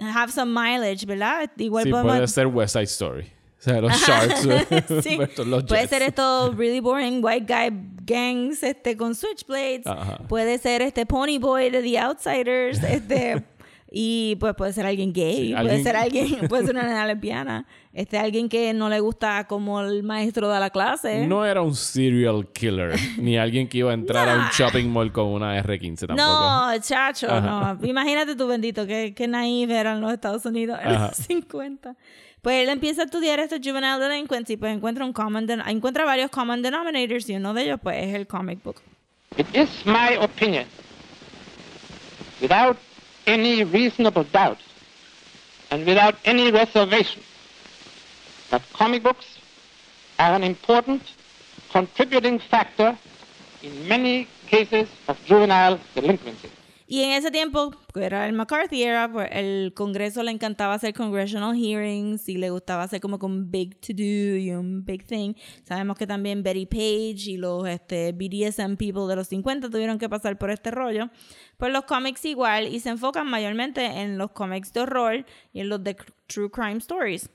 have 0.00 0.32
some 0.32 0.52
mileage, 0.52 1.06
¿verdad? 1.06 1.48
Igual 1.56 1.84
sí, 1.84 1.90
podemos... 1.90 2.16
puede 2.16 2.28
ser 2.28 2.46
West 2.48 2.72
Side 2.72 2.84
Story. 2.84 3.33
Sea, 3.64 3.80
los 3.80 3.92
Sharks 3.92 4.40
Sí. 5.02 5.16
versus 5.16 5.46
los 5.46 5.64
Puede 5.64 5.88
ser 5.88 6.02
esto 6.02 6.52
really 6.56 6.80
boring 6.80 7.24
white 7.24 7.46
guy 7.52 7.70
gangs 8.04 8.62
este 8.62 8.96
con 8.96 9.14
switchblades. 9.14 9.86
Ajá. 9.86 10.18
Puede 10.28 10.58
ser 10.58 10.82
este 10.82 11.06
pony 11.06 11.38
boy 11.38 11.70
de 11.70 11.82
The 11.82 11.98
Outsiders, 11.98 12.82
este 12.82 13.44
y 13.96 14.36
pues 14.40 14.54
puede 14.56 14.72
ser 14.72 14.86
alguien 14.86 15.12
gay, 15.12 15.48
Sí, 15.48 15.54
puede 15.54 15.82
ser 15.82 15.96
alguien, 15.96 16.48
puede 16.48 16.66
ser 16.66 16.74
una 16.74 16.82
nena 16.82 17.06
lesbiana, 17.06 17.64
este 17.92 18.18
alguien 18.18 18.48
que 18.48 18.74
no 18.74 18.88
le 18.88 18.98
gusta 18.98 19.46
como 19.46 19.80
el 19.80 20.02
maestro 20.02 20.50
de 20.50 20.58
la 20.58 20.70
clase. 20.70 21.26
No 21.28 21.46
era 21.46 21.62
un 21.62 21.76
serial 21.76 22.48
killer, 22.52 22.98
ni 23.18 23.38
alguien 23.38 23.68
que 23.68 23.78
iba 23.78 23.92
a 23.92 23.94
entrar 23.94 24.28
a 24.28 24.34
un 24.34 24.44
shopping 24.52 24.88
mall 24.88 25.12
con 25.12 25.26
una 25.26 25.56
R15 25.62 26.08
tampoco. 26.08 26.16
No, 26.16 26.72
chacho, 26.80 27.30
Ajá. 27.30 27.78
no. 27.80 27.86
Imagínate 27.86 28.34
tú, 28.34 28.48
bendito, 28.48 28.84
que, 28.84 29.14
que 29.14 29.28
naive 29.28 29.76
eran 29.76 30.00
los 30.00 30.12
Estados 30.12 30.44
Unidos 30.44 30.78
en 30.82 30.88
Ajá. 30.90 31.08
los 31.08 31.16
50. 31.16 31.94
Pues 32.44 32.62
él 32.62 32.68
empieza 32.68 33.00
a 33.00 33.04
estudiar 33.06 33.40
juvenile 33.48 33.98
delinquency, 33.98 34.58
pues 34.58 34.74
encuentra 34.74 35.06
un 35.06 35.14
common 35.14 35.48
encuentra 35.66 36.04
varios 36.04 36.30
common 36.30 36.60
denominators 36.60 37.26
y 37.30 37.36
uno 37.36 37.54
de 37.54 37.62
ellos 37.62 37.80
pues 37.82 37.96
es 38.04 38.14
el 38.14 38.26
comic 38.26 38.62
book. 38.62 38.82
It 39.38 39.46
is 39.56 39.70
my 39.86 40.18
opinion, 40.20 40.66
without 42.42 42.76
any 43.24 43.64
reasonable 43.64 44.24
doubt 44.30 44.58
and 45.70 45.86
without 45.86 46.16
any 46.26 46.50
reservation, 46.50 47.22
that 48.50 48.60
comic 48.74 49.02
books 49.02 49.24
are 50.18 50.34
an 50.34 50.44
important 50.44 51.00
contributing 51.72 52.38
factor 52.38 52.94
in 53.62 53.88
many 53.88 54.28
cases 54.50 54.86
of 55.08 55.16
juvenile 55.24 55.80
delinquency. 55.94 56.50
Y 56.94 57.02
en 57.02 57.10
ese 57.10 57.32
tiempo, 57.32 57.72
que 57.92 58.04
era 58.04 58.24
el 58.28 58.34
McCarthy 58.34 58.84
era, 58.84 59.10
pues 59.10 59.28
el 59.32 59.74
Congreso 59.74 60.22
le 60.22 60.30
encantaba 60.30 60.74
hacer 60.74 60.94
congressional 60.94 61.56
hearings 61.56 62.28
y 62.28 62.36
le 62.36 62.50
gustaba 62.50 62.84
hacer 62.84 63.00
como 63.00 63.18
con 63.18 63.32
un 63.32 63.50
big 63.50 63.80
to 63.80 63.92
do 63.92 64.36
y 64.36 64.52
un 64.52 64.84
big 64.84 65.04
thing. 65.04 65.34
Sabemos 65.64 65.98
que 65.98 66.06
también 66.06 66.44
Betty 66.44 66.66
Page 66.66 67.32
y 67.32 67.36
los 67.36 67.66
este, 67.66 68.12
BDSM 68.12 68.76
people 68.76 69.08
de 69.08 69.16
los 69.16 69.26
50 69.26 69.70
tuvieron 69.70 69.98
que 69.98 70.08
pasar 70.08 70.38
por 70.38 70.50
este 70.50 70.70
rollo. 70.70 71.10
Pues 71.56 71.72
los 71.72 71.82
cómics 71.82 72.24
igual 72.26 72.68
y 72.68 72.78
se 72.78 72.90
enfocan 72.90 73.26
mayormente 73.26 73.84
en 73.84 74.16
los 74.16 74.30
cómics 74.30 74.72
de 74.72 74.82
horror 74.82 75.26
y 75.52 75.62
en 75.62 75.70
los 75.70 75.82
de 75.82 75.96
true 76.28 76.48
crime 76.48 76.78
stories. 76.78 77.28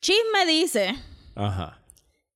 Chisme 0.00 0.46
dice 0.46 0.94
Ajá. 1.34 1.82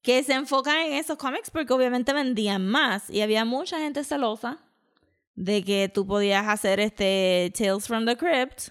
que 0.02 0.24
se 0.24 0.32
enfocan 0.32 0.88
en 0.88 0.94
esos 0.94 1.16
cómics 1.18 1.52
porque 1.52 1.72
obviamente 1.72 2.12
vendían 2.12 2.66
más 2.66 3.08
y 3.10 3.20
había 3.20 3.44
mucha 3.44 3.78
gente 3.78 4.02
celosa 4.02 4.64
de 5.40 5.62
que 5.62 5.88
tú 5.92 6.04
podías 6.04 6.48
hacer 6.48 6.80
este 6.80 7.52
Tales 7.56 7.86
from 7.86 8.04
the 8.06 8.16
Crypt 8.16 8.70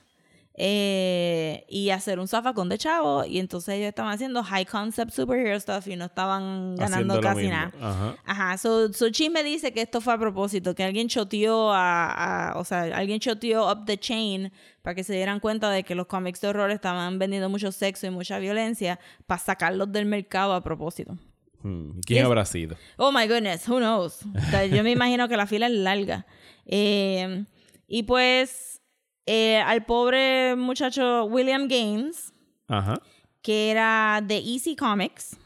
eh, 0.60 1.66
y 1.70 1.92
hacer 1.92 2.20
un 2.20 2.28
zafacón 2.28 2.68
de 2.68 2.78
chavo 2.78 3.24
y 3.24 3.38
entonces 3.40 3.76
ellos 3.76 3.90
estaban 3.90 4.12
haciendo 4.12 4.44
high 4.44 4.66
concept 4.66 5.12
superhero 5.14 5.58
stuff 5.60 5.88
y 5.88 5.96
no 5.96 6.06
estaban 6.06 6.76
ganando 6.76 7.14
Haciendo 7.14 7.22
casi 7.22 7.48
nada. 7.48 7.72
Ajá. 7.80 8.16
Ajá, 8.26 8.58
so, 8.58 8.92
so 8.92 9.10
Chisme 9.12 9.44
dice 9.44 9.72
que 9.72 9.82
esto 9.84 10.02
fue 10.02 10.14
a 10.14 10.18
propósito, 10.18 10.74
que 10.76 10.84
alguien 10.84 11.08
choteó 11.08 11.72
a, 11.72 12.50
a- 12.52 12.58
o 12.60 12.66
sea, 12.66 12.82
alguien 12.98 13.20
choteó 13.20 13.72
up 13.72 13.86
the 13.86 13.98
chain 14.00 14.52
para 14.82 14.96
que 14.96 15.04
se 15.04 15.14
dieran 15.14 15.40
cuenta 15.40 15.70
de 15.70 15.84
que 15.84 15.96
los 15.96 16.08
cómics 16.08 16.42
de 16.42 16.48
horror 16.50 16.72
estaban 16.72 17.18
vendiendo 17.20 17.50
mucho 17.50 17.72
sexo 17.72 18.08
y 18.08 18.10
mucha 18.10 18.40
violencia 18.40 19.00
para 19.26 19.40
sacarlos 19.40 19.92
del 19.92 20.06
mercado 20.06 20.54
a 20.54 20.62
propósito. 20.64 21.18
Hmm, 21.62 22.00
¿Quién 22.06 22.20
Es- 22.22 22.26
habrá 22.26 22.46
sido? 22.46 22.76
Oh 22.98 23.12
my 23.12 23.28
goodness, 23.28 23.68
who 23.70 23.78
knows? 23.78 24.20
O 24.36 24.50
sea, 24.52 24.66
yo 24.66 24.84
me 24.84 24.92
imagino 24.92 25.28
que 25.30 25.38
la 25.38 25.46
fila 25.48 25.68
es 25.68 25.74
larga. 25.74 26.26
Eh, 26.68 27.46
y 27.88 28.04
pues 28.04 28.82
eh, 29.26 29.58
al 29.58 29.86
pobre 29.86 30.56
muchacho 30.56 31.26
William 31.26 31.68
Gaines, 31.68 32.34
Ajá. 32.68 33.02
que 33.42 33.72
era 33.72 34.22
de 34.24 34.38
Easy 34.38 34.76
Comics, 34.76 35.38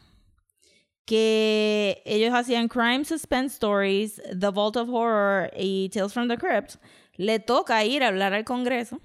que 1.05 2.01
ellos 2.05 2.33
hacían 2.33 2.67
Crime 2.67 3.05
Suspense 3.05 3.53
Stories, 3.55 4.21
The 4.39 4.49
Vault 4.49 4.77
of 4.77 4.89
Horror 4.89 5.51
y 5.55 5.89
Tales 5.89 6.13
from 6.13 6.27
the 6.27 6.37
Crypt, 6.37 6.75
le 7.15 7.39
toca 7.39 7.83
ir 7.85 8.03
a 8.03 8.07
hablar 8.07 8.33
al 8.33 8.43
Congreso 8.43 8.99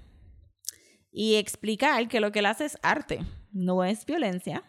y 1.11 1.35
explicar 1.35 2.07
que 2.07 2.19
lo 2.19 2.31
que 2.31 2.39
él 2.39 2.45
hace 2.47 2.65
es 2.65 2.77
arte, 2.81 3.19
no 3.51 3.83
es 3.83 4.05
violencia. 4.05 4.63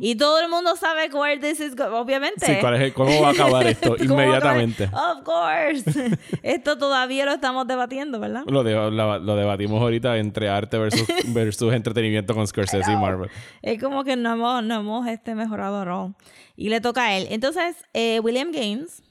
Y 0.00 0.16
todo 0.16 0.40
el 0.40 0.48
mundo 0.48 0.76
sabe 0.76 1.08
where 1.12 1.38
this 1.38 1.60
is 1.60 1.76
go- 1.76 1.94
obviamente. 1.98 2.46
Sí, 2.46 2.52
¿cuál 2.60 2.74
es 2.76 2.80
el- 2.82 2.92
¿cómo 2.94 3.20
va 3.20 3.28
a 3.28 3.32
acabar 3.32 3.66
esto? 3.66 3.96
Inmediatamente. 4.02 4.84
Of 4.84 5.22
course. 5.24 6.18
Esto 6.42 6.78
todavía 6.78 7.26
lo 7.26 7.32
estamos 7.32 7.66
debatiendo, 7.66 8.18
¿verdad? 8.18 8.44
Lo, 8.46 8.62
de- 8.64 8.90
la- 8.90 9.18
lo 9.18 9.36
debatimos 9.36 9.80
ahorita 9.82 10.16
entre 10.18 10.48
arte 10.48 10.78
versus, 10.78 11.06
versus 11.34 11.72
entretenimiento 11.74 12.34
con 12.34 12.46
Scorsese 12.46 12.90
y 12.92 12.96
Marvel. 12.96 13.28
Es 13.60 13.80
como 13.82 14.04
que 14.04 14.16
no 14.16 14.32
hemos, 14.32 14.64
no 14.64 14.76
hemos 14.80 15.06
este, 15.08 15.34
mejorado 15.34 15.82
all. 15.82 16.14
Y 16.56 16.68
le 16.68 16.80
toca 16.80 17.04
a 17.06 17.16
él. 17.18 17.26
Entonces, 17.30 17.76
eh, 17.92 18.20
William 18.20 18.52
Gaines 18.52 19.02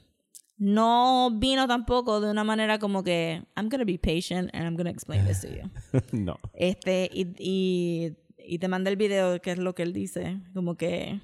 no 0.58 1.30
vino 1.34 1.66
tampoco 1.66 2.20
de 2.20 2.30
una 2.30 2.44
manera 2.44 2.78
como 2.78 3.02
que 3.02 3.42
I'm 3.56 3.68
gonna 3.68 3.84
be 3.84 3.98
patient 3.98 4.50
and 4.54 4.64
I'm 4.64 4.76
gonna 4.76 4.90
explain 4.90 5.24
this 5.26 5.40
to 5.40 5.48
you. 5.48 5.68
no. 6.12 6.38
Este, 6.54 7.10
y, 7.12 7.26
y, 7.38 8.12
y 8.46 8.58
te 8.58 8.68
mandé 8.68 8.90
el 8.90 8.96
video, 8.96 9.40
que 9.40 9.52
es 9.52 9.58
lo 9.58 9.74
que 9.74 9.82
él 9.82 9.92
dice. 9.92 10.38
Como 10.54 10.76
que, 10.76 11.20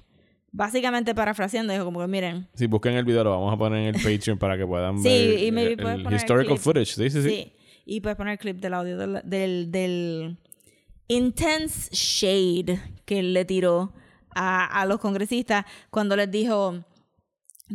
básicamente 0.51 1.13
parafraseando, 1.15 1.73
dijo 1.73 1.85
como 1.85 1.99
que 1.99 2.07
miren, 2.07 2.47
Si 2.53 2.67
busquen 2.67 2.93
el 2.95 3.05
video, 3.05 3.23
lo 3.23 3.31
vamos 3.31 3.53
a 3.53 3.57
poner 3.57 3.79
en 3.87 3.95
el 3.95 4.01
Patreon 4.01 4.37
para 4.37 4.57
que 4.57 4.65
puedan 4.65 4.97
Sí, 4.99 5.09
ver 5.09 5.39
y 5.39 5.47
el, 5.47 5.79
el 6.07 6.13
historical 6.13 6.47
clip. 6.47 6.57
footage. 6.59 6.93
Sí, 6.95 7.09
sí, 7.09 7.21
sí. 7.21 7.29
Sí. 7.29 7.53
Y 7.85 8.01
puedes 8.01 8.17
poner 8.17 8.33
el 8.33 8.39
clip 8.39 8.57
del 8.57 8.73
audio 8.73 8.97
del, 8.97 9.21
del, 9.23 9.71
del 9.71 10.37
intense 11.07 11.89
shade 11.91 12.79
que 13.05 13.19
él 13.19 13.33
le 13.33 13.45
tiró 13.45 13.93
a, 14.35 14.65
a 14.81 14.85
los 14.85 14.99
congresistas 14.99 15.65
cuando 15.89 16.15
les 16.15 16.29
dijo 16.29 16.85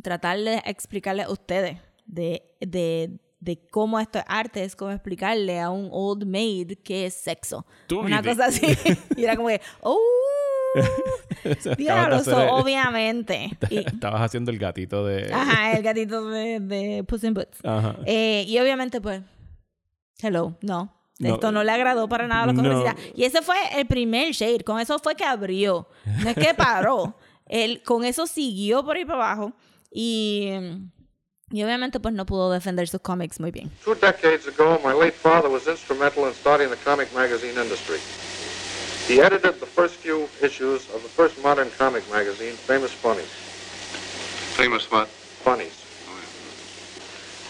tratar 0.03 0.39
de 0.39 0.63
explicarle 0.67 1.23
a 1.25 1.31
ustedes 1.31 1.79
de, 2.07 2.43
de, 2.61 3.19
de 3.45 3.59
cómo 3.71 4.01
esto 4.01 4.19
es 4.19 4.25
arte, 4.27 4.65
es 4.65 4.75
como 4.75 4.91
explicarle 4.91 5.61
a 5.61 5.69
un 5.71 5.89
old 5.93 6.25
maid 6.27 6.79
qué 6.83 7.07
es 7.07 7.15
sexo. 7.15 7.67
Tú 7.87 8.01
Una 8.01 8.23
viste. 8.23 8.31
cosa 8.37 8.47
así. 8.47 8.67
y 9.17 9.25
era 9.25 9.37
como 9.37 9.49
que, 9.49 9.61
¡oh! 9.83 9.99
Diablo, 11.77 12.19
obviamente. 12.53 13.51
Y- 13.71 13.79
Estabas 13.79 14.23
haciendo 14.23 14.51
el 14.51 14.59
gatito 14.59 15.05
de... 15.05 15.33
Ajá, 15.33 15.73
el 15.77 15.83
gatito 15.83 16.29
de, 16.31 16.61
de 16.61 17.05
Puss 17.05 17.23
in 17.25 17.35
Boots. 17.35 17.59
Ajá. 17.65 17.97
Eh, 18.07 18.45
y 18.49 18.59
obviamente, 18.59 19.01
pues, 19.01 19.23
hello, 20.23 20.57
no. 20.63 20.93
No. 21.21 21.35
Esto 21.35 21.53
no 21.53 21.63
le 21.63 21.71
agradó 21.71 22.09
para 22.09 22.27
nada 22.27 22.43
a 22.43 22.47
los 22.47 22.55
No. 22.57 22.63
congresistas. 22.63 22.97
Y 23.15 23.23
ese 23.25 23.41
fue 23.41 23.57
el 23.77 23.87
primer 23.87 24.33
shade. 24.33 24.65
Con 24.65 24.81
eso 24.81 24.99
fue 24.99 25.15
que 25.15 25.23
abrió. 25.25 25.89
No 26.23 26.31
es 26.31 26.35
que 26.35 26.55
paró. 26.55 27.17
Él 27.47 27.83
con 27.85 28.05
eso 28.05 28.27
siguió 28.27 28.85
por 28.85 28.97
ahí 28.97 29.05
para 29.05 29.33
abajo. 29.33 29.53
Y, 29.93 30.51
y 31.55 31.63
obviamente, 31.63 32.01
pues 32.01 32.13
no 32.13 32.27
pudo 32.27 32.51
defender 32.51 32.89
sus 32.89 33.01
cómics 33.01 33.39
muy 33.39 33.53
bien. 33.53 33.71
Two 33.85 33.95
decades 33.95 34.49
ago, 34.49 34.81
my 34.83 34.93
late 34.93 35.15
father 35.15 35.49
was 35.49 35.69
instrumental 35.69 36.27
in 36.27 36.35
starting 36.35 36.69
the 36.69 36.77
comic 36.85 37.15
magazine 37.15 37.57
industry. 37.57 38.01
He 39.07 39.21
edited 39.21 39.61
the 39.61 39.67
first 39.67 39.95
few 39.95 40.29
issues 40.43 40.89
of 40.91 41.03
the 41.05 41.09
first 41.09 41.41
modern 41.45 41.71
comic 41.79 42.03
magazine, 42.11 42.55
Famous 42.67 42.91
Funnies. 42.91 43.31
Famous 44.57 44.91
what? 44.91 45.07
Funnies. 45.45 45.81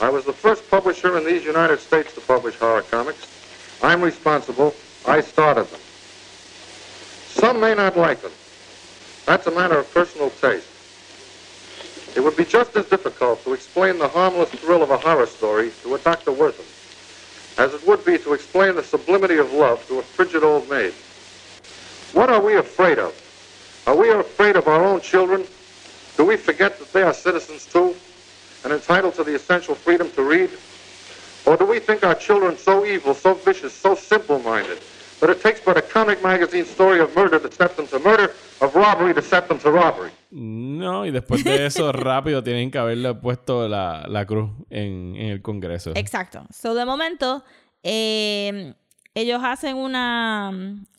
I 0.02 0.10
was 0.10 0.26
the 0.26 0.34
first 0.34 0.68
publisher 0.70 1.16
in 1.16 1.24
these 1.24 1.42
United 1.42 1.80
States 1.80 2.12
to 2.14 2.20
publish 2.20 2.56
horror 2.56 2.82
comics. 2.82 3.26
I'm 3.82 4.02
responsible. 4.02 4.74
I 5.06 5.22
started 5.22 5.64
them. 5.64 5.80
Some 7.28 7.58
may 7.58 7.74
not 7.74 7.96
like 7.96 8.20
them. 8.20 8.32
That's 9.24 9.46
a 9.46 9.50
matter 9.50 9.78
of 9.78 9.90
personal 9.94 10.28
taste. 10.28 10.73
It 12.16 12.22
would 12.22 12.36
be 12.36 12.44
just 12.44 12.76
as 12.76 12.86
difficult 12.86 13.42
to 13.44 13.52
explain 13.52 13.98
the 13.98 14.08
harmless 14.08 14.50
thrill 14.50 14.82
of 14.82 14.90
a 14.90 14.98
horror 14.98 15.26
story 15.26 15.72
to 15.82 15.94
a 15.94 15.98
Dr. 15.98 16.32
Wortham 16.32 16.64
as 17.58 17.72
it 17.72 17.86
would 17.86 18.04
be 18.04 18.18
to 18.18 18.32
explain 18.32 18.74
the 18.74 18.82
sublimity 18.82 19.36
of 19.36 19.52
love 19.52 19.86
to 19.86 19.98
a 19.98 20.02
frigid 20.02 20.42
old 20.42 20.68
maid. 20.68 20.92
What 22.12 22.30
are 22.30 22.40
we 22.40 22.56
afraid 22.56 22.98
of? 22.98 23.14
Are 23.86 23.96
we 23.96 24.10
afraid 24.10 24.56
of 24.56 24.66
our 24.66 24.84
own 24.84 25.00
children? 25.00 25.44
Do 26.16 26.24
we 26.24 26.36
forget 26.36 26.78
that 26.78 26.92
they 26.92 27.02
are 27.02 27.14
citizens 27.14 27.66
too 27.66 27.94
and 28.64 28.72
entitled 28.72 29.14
to 29.14 29.24
the 29.24 29.34
essential 29.34 29.74
freedom 29.74 30.10
to 30.12 30.22
read? 30.22 30.50
Or 31.46 31.56
do 31.56 31.66
we 31.66 31.78
think 31.78 32.02
our 32.02 32.14
children 32.14 32.56
so 32.56 32.84
evil, 32.84 33.14
so 33.14 33.34
vicious, 33.34 33.74
so 33.74 33.94
simple-minded 33.94 34.80
that 35.20 35.30
it 35.30 35.42
takes 35.42 35.60
but 35.60 35.76
a 35.76 35.82
comic 35.82 36.22
magazine 36.22 36.64
story 36.64 37.00
of 37.00 37.14
murder 37.14 37.38
to 37.38 37.52
set 37.52 37.76
them 37.76 37.86
to 37.88 37.98
murder, 37.98 38.34
of 38.60 38.74
robbery 38.74 39.14
to 39.14 39.22
set 39.22 39.48
them 39.48 39.58
to 39.60 39.70
robbery? 39.70 40.10
No, 40.36 41.06
y 41.06 41.12
después 41.12 41.44
de 41.44 41.64
eso, 41.66 41.92
rápido 41.92 42.42
tienen 42.42 42.70
que 42.72 42.78
haberle 42.78 43.14
puesto 43.14 43.68
la, 43.68 44.04
la 44.08 44.26
cruz 44.26 44.50
en, 44.68 45.14
en 45.16 45.30
el 45.30 45.42
Congreso. 45.42 45.92
Exacto. 45.94 46.44
So, 46.50 46.74
de 46.74 46.84
momento, 46.84 47.44
eh, 47.84 48.74
ellos 49.14 49.40
hacen 49.44 49.76
una. 49.76 50.50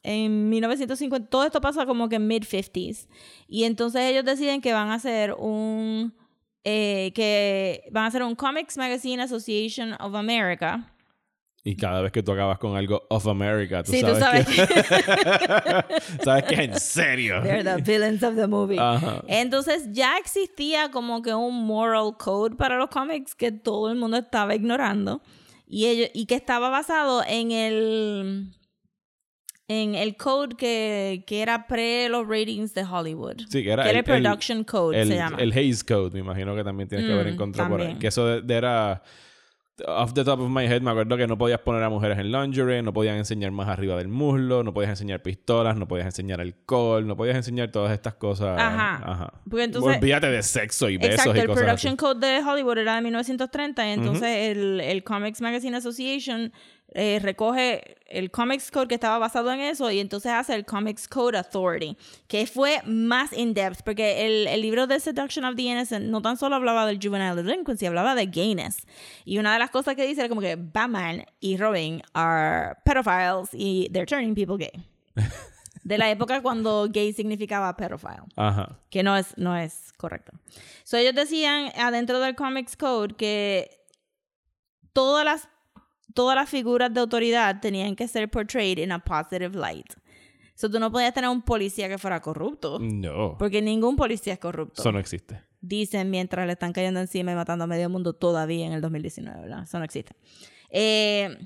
En 0.04 0.50
1950, 0.50 1.30
todo 1.30 1.44
esto 1.44 1.60
pasa 1.60 1.86
como 1.86 2.08
que 2.08 2.16
en 2.16 2.28
mid-50s. 2.30 3.08
Y 3.50 3.66
entonces 3.66 4.04
ellos 4.04 4.24
deciden 4.24 4.62
que 4.62 4.72
van 4.72 4.90
a 4.90 4.94
hacer 4.96 5.34
un. 5.34 6.14
eh, 6.64 7.12
que 7.14 7.84
van 7.92 8.06
a 8.06 8.08
hacer 8.08 8.24
un 8.24 8.36
Comics 8.36 8.78
Magazine 8.78 9.22
Association 9.22 9.96
of 10.00 10.16
America. 10.16 10.94
Y 11.68 11.76
cada 11.76 12.02
vez 12.02 12.12
que 12.12 12.22
tú 12.22 12.32
acabas 12.32 12.60
con 12.60 12.78
algo 12.78 13.08
of 13.10 13.26
America, 13.28 13.82
tú 13.82 13.92
Sí, 13.92 14.02
tú 14.02 14.16
sabes, 14.16 14.46
sabes 14.46 14.68
que... 14.68 16.24
sabes 16.24 16.44
que 16.44 16.56
en 16.64 16.80
serio. 16.80 17.42
They're 17.44 17.64
the 17.64 17.82
villains 17.82 18.22
of 18.22 18.36
the 18.36 18.46
movie. 18.46 18.78
Entonces 19.28 19.88
ya 19.92 20.18
existía 20.20 20.92
como 20.92 21.24
que 21.24 21.34
un 21.34 21.66
moral 21.66 22.14
code 22.20 22.56
para 22.56 22.78
los 22.78 22.90
cómics 22.90 23.34
que 23.34 23.52
todo 23.52 23.90
el 23.90 23.98
mundo 23.98 24.18
estaba 24.18 24.54
ignorando 24.54 25.22
y 25.68 25.88
ellos 25.88 26.10
y 26.14 26.28
que 26.28 26.36
estaba 26.36 26.70
basado 26.70 27.24
en 27.28 27.52
el 27.52 28.52
en 29.68 29.96
el 29.96 30.16
code 30.16 30.56
que, 30.56 31.24
que 31.26 31.42
era 31.42 31.66
pre 31.66 32.08
los 32.10 32.28
ratings 32.28 32.76
de 32.76 32.84
Hollywood. 32.84 33.38
Sí, 33.50 33.64
que 33.64 33.72
era 33.72 33.84
que 33.86 33.90
el, 33.90 33.96
el 33.98 34.04
production 34.04 34.64
code 34.64 35.02
el, 35.02 35.08
se 35.08 35.16
llama. 35.16 35.38
el 35.40 35.52
Hays 35.52 35.84
Code, 35.84 36.12
me 36.12 36.20
imagino 36.20 36.56
que 36.56 36.64
también 36.64 36.88
tienes 36.88 37.08
que 37.08 37.14
haber 37.14 37.26
Mm, 37.26 37.34
encontrado 37.34 37.70
por 37.72 37.82
ahí. 37.82 37.96
Que 37.96 38.06
eso 38.08 38.28
de- 38.28 38.42
de 38.44 38.54
era... 38.54 39.02
Off 39.88 40.14
the 40.14 40.24
top 40.24 40.40
of 40.40 40.50
my 40.50 40.66
head, 40.68 40.82
me 40.82 40.90
acuerdo 40.90 41.18
que 41.18 41.28
no 41.28 41.38
podías 41.38 41.60
poner 41.60 41.84
a 41.84 41.90
mujeres 41.90 42.18
en 42.18 42.32
lingerie, 42.32 42.82
no 42.82 42.94
podían 42.94 43.18
enseñar 43.18 43.52
más 43.52 43.68
arriba 43.68 43.98
del 43.98 44.08
muslo, 44.08 44.64
no 44.64 44.74
podías 44.74 44.92
enseñar 44.92 45.22
pistolas, 45.22 45.76
no 45.76 45.86
podías 45.86 46.06
enseñar 46.06 46.40
alcohol, 46.40 47.06
no 47.06 47.18
podías 47.18 47.36
enseñar 47.36 47.72
todas 47.72 47.92
estas 47.92 48.14
cosas. 48.14 48.58
Ajá. 48.58 49.34
Porque 49.50 49.66
entonces- 49.66 49.98
Olvídate 49.98 50.28
de 50.28 50.44
sexo 50.44 50.90
y 50.90 50.96
besos 50.96 51.16
Exacto, 51.16 51.36
y 51.38 51.42
el 51.42 51.48
cosas 51.48 51.64
production 51.64 51.92
así. 51.94 51.98
code 51.98 52.26
de 52.26 52.40
Hollywood 52.42 52.78
era 52.78 52.96
de 52.96 53.02
1930 53.02 53.88
y 53.88 53.92
entonces 53.92 54.56
el, 54.56 54.80
el 54.80 55.04
Comics 55.04 55.42
Magazine 55.42 55.76
Association 55.76 56.54
eh, 56.94 57.20
recoge 57.22 57.98
el 58.08 58.32
Comics 58.32 58.72
Code 58.72 58.88
que 58.88 58.96
estaba 58.96 59.18
basado 59.18 59.52
en 59.52 59.60
eso 59.60 59.92
y 59.92 60.00
entonces 60.00 60.32
hace 60.32 60.56
el 60.56 60.66
Comics 60.66 61.08
Code 61.08 61.38
Authority, 61.38 61.98
que 62.28 62.48
fue 62.48 62.82
más 62.86 63.34
in-depth 63.34 63.82
porque 63.84 64.26
el, 64.26 64.48
el 64.48 64.62
libro 64.62 64.88
de 64.88 65.00
Seduction 65.00 65.44
of 65.46 65.56
the 65.56 65.64
Innocent 65.64 66.06
no 66.06 66.22
tan 66.22 66.38
solo 66.38 66.56
hablaba 66.56 66.86
del 66.86 67.00
juvenile 67.02 67.36
delinquency, 67.36 67.86
hablaba 67.86 68.16
de 68.16 68.28
gayness. 68.28 68.86
Y 69.26 69.40
una 69.40 69.54
de 69.54 69.60
las 69.60 69.72
cosas 69.72 69.96
que 69.96 70.06
dice 70.08 70.22
era 70.22 70.30
como 70.30 70.42
que 70.42 70.56
Batman 70.56 71.26
y 71.40 71.58
Robin 71.58 72.02
are 72.14 72.76
pedophiles 72.86 73.50
y 73.54 73.90
they're 73.92 74.06
turning 74.06 74.36
people 74.36 74.58
gay. 74.58 74.72
De 75.86 76.00
la 76.00 76.10
época 76.10 76.42
cuando 76.42 76.88
gay 76.90 77.14
significaba 77.14 77.78
pedophile 77.78 78.24
Ajá. 78.36 78.80
que 78.90 79.04
no 79.04 79.16
es, 79.16 79.38
no 79.38 79.56
es 79.56 79.94
correcto. 79.98 80.32
So, 80.84 80.98
ellos 80.98 81.14
decían 81.14 81.72
adentro 81.78 82.20
del 82.20 82.36
Comics 82.36 82.76
Code 82.76 83.14
que 83.16 83.70
todas 84.94 85.24
las, 85.24 85.48
todas 86.16 86.36
las 86.36 86.50
figuras 86.50 86.92
de 86.92 87.00
autoridad 87.02 87.60
tenían 87.62 87.96
que 87.96 88.08
ser 88.08 88.30
portrayed 88.32 88.80
in 88.80 88.92
a 88.92 88.98
positive 89.00 89.56
light. 89.56 89.86
So, 90.56 90.72
tú 90.72 90.80
no 90.80 90.90
podías 90.92 91.14
tener 91.14 91.30
un 91.30 91.42
policía 91.42 91.88
que 91.90 91.98
fuera 91.98 92.22
corrupto, 92.22 92.80
No. 92.80 93.36
porque 93.38 93.62
ningún 93.62 93.96
policía 93.98 94.34
es 94.34 94.40
corrupto. 94.40 94.82
Eso 94.82 94.92
no 94.92 95.00
existe. 95.00 95.44
Dicen 95.60 96.10
mientras 96.10 96.46
le 96.48 96.54
están 96.54 96.72
cayendo 96.74 97.00
encima 97.02 97.32
y 97.32 97.36
matando 97.36 97.66
a 97.66 97.68
medio 97.68 97.90
mundo 97.90 98.14
todavía 98.14 98.66
en 98.66 98.72
el 98.74 98.82
2019, 98.82 99.42
¿verdad? 99.42 99.64
Eso 99.64 99.78
no 99.80 99.84
existe. 99.86 100.16
Eh, 100.70 101.38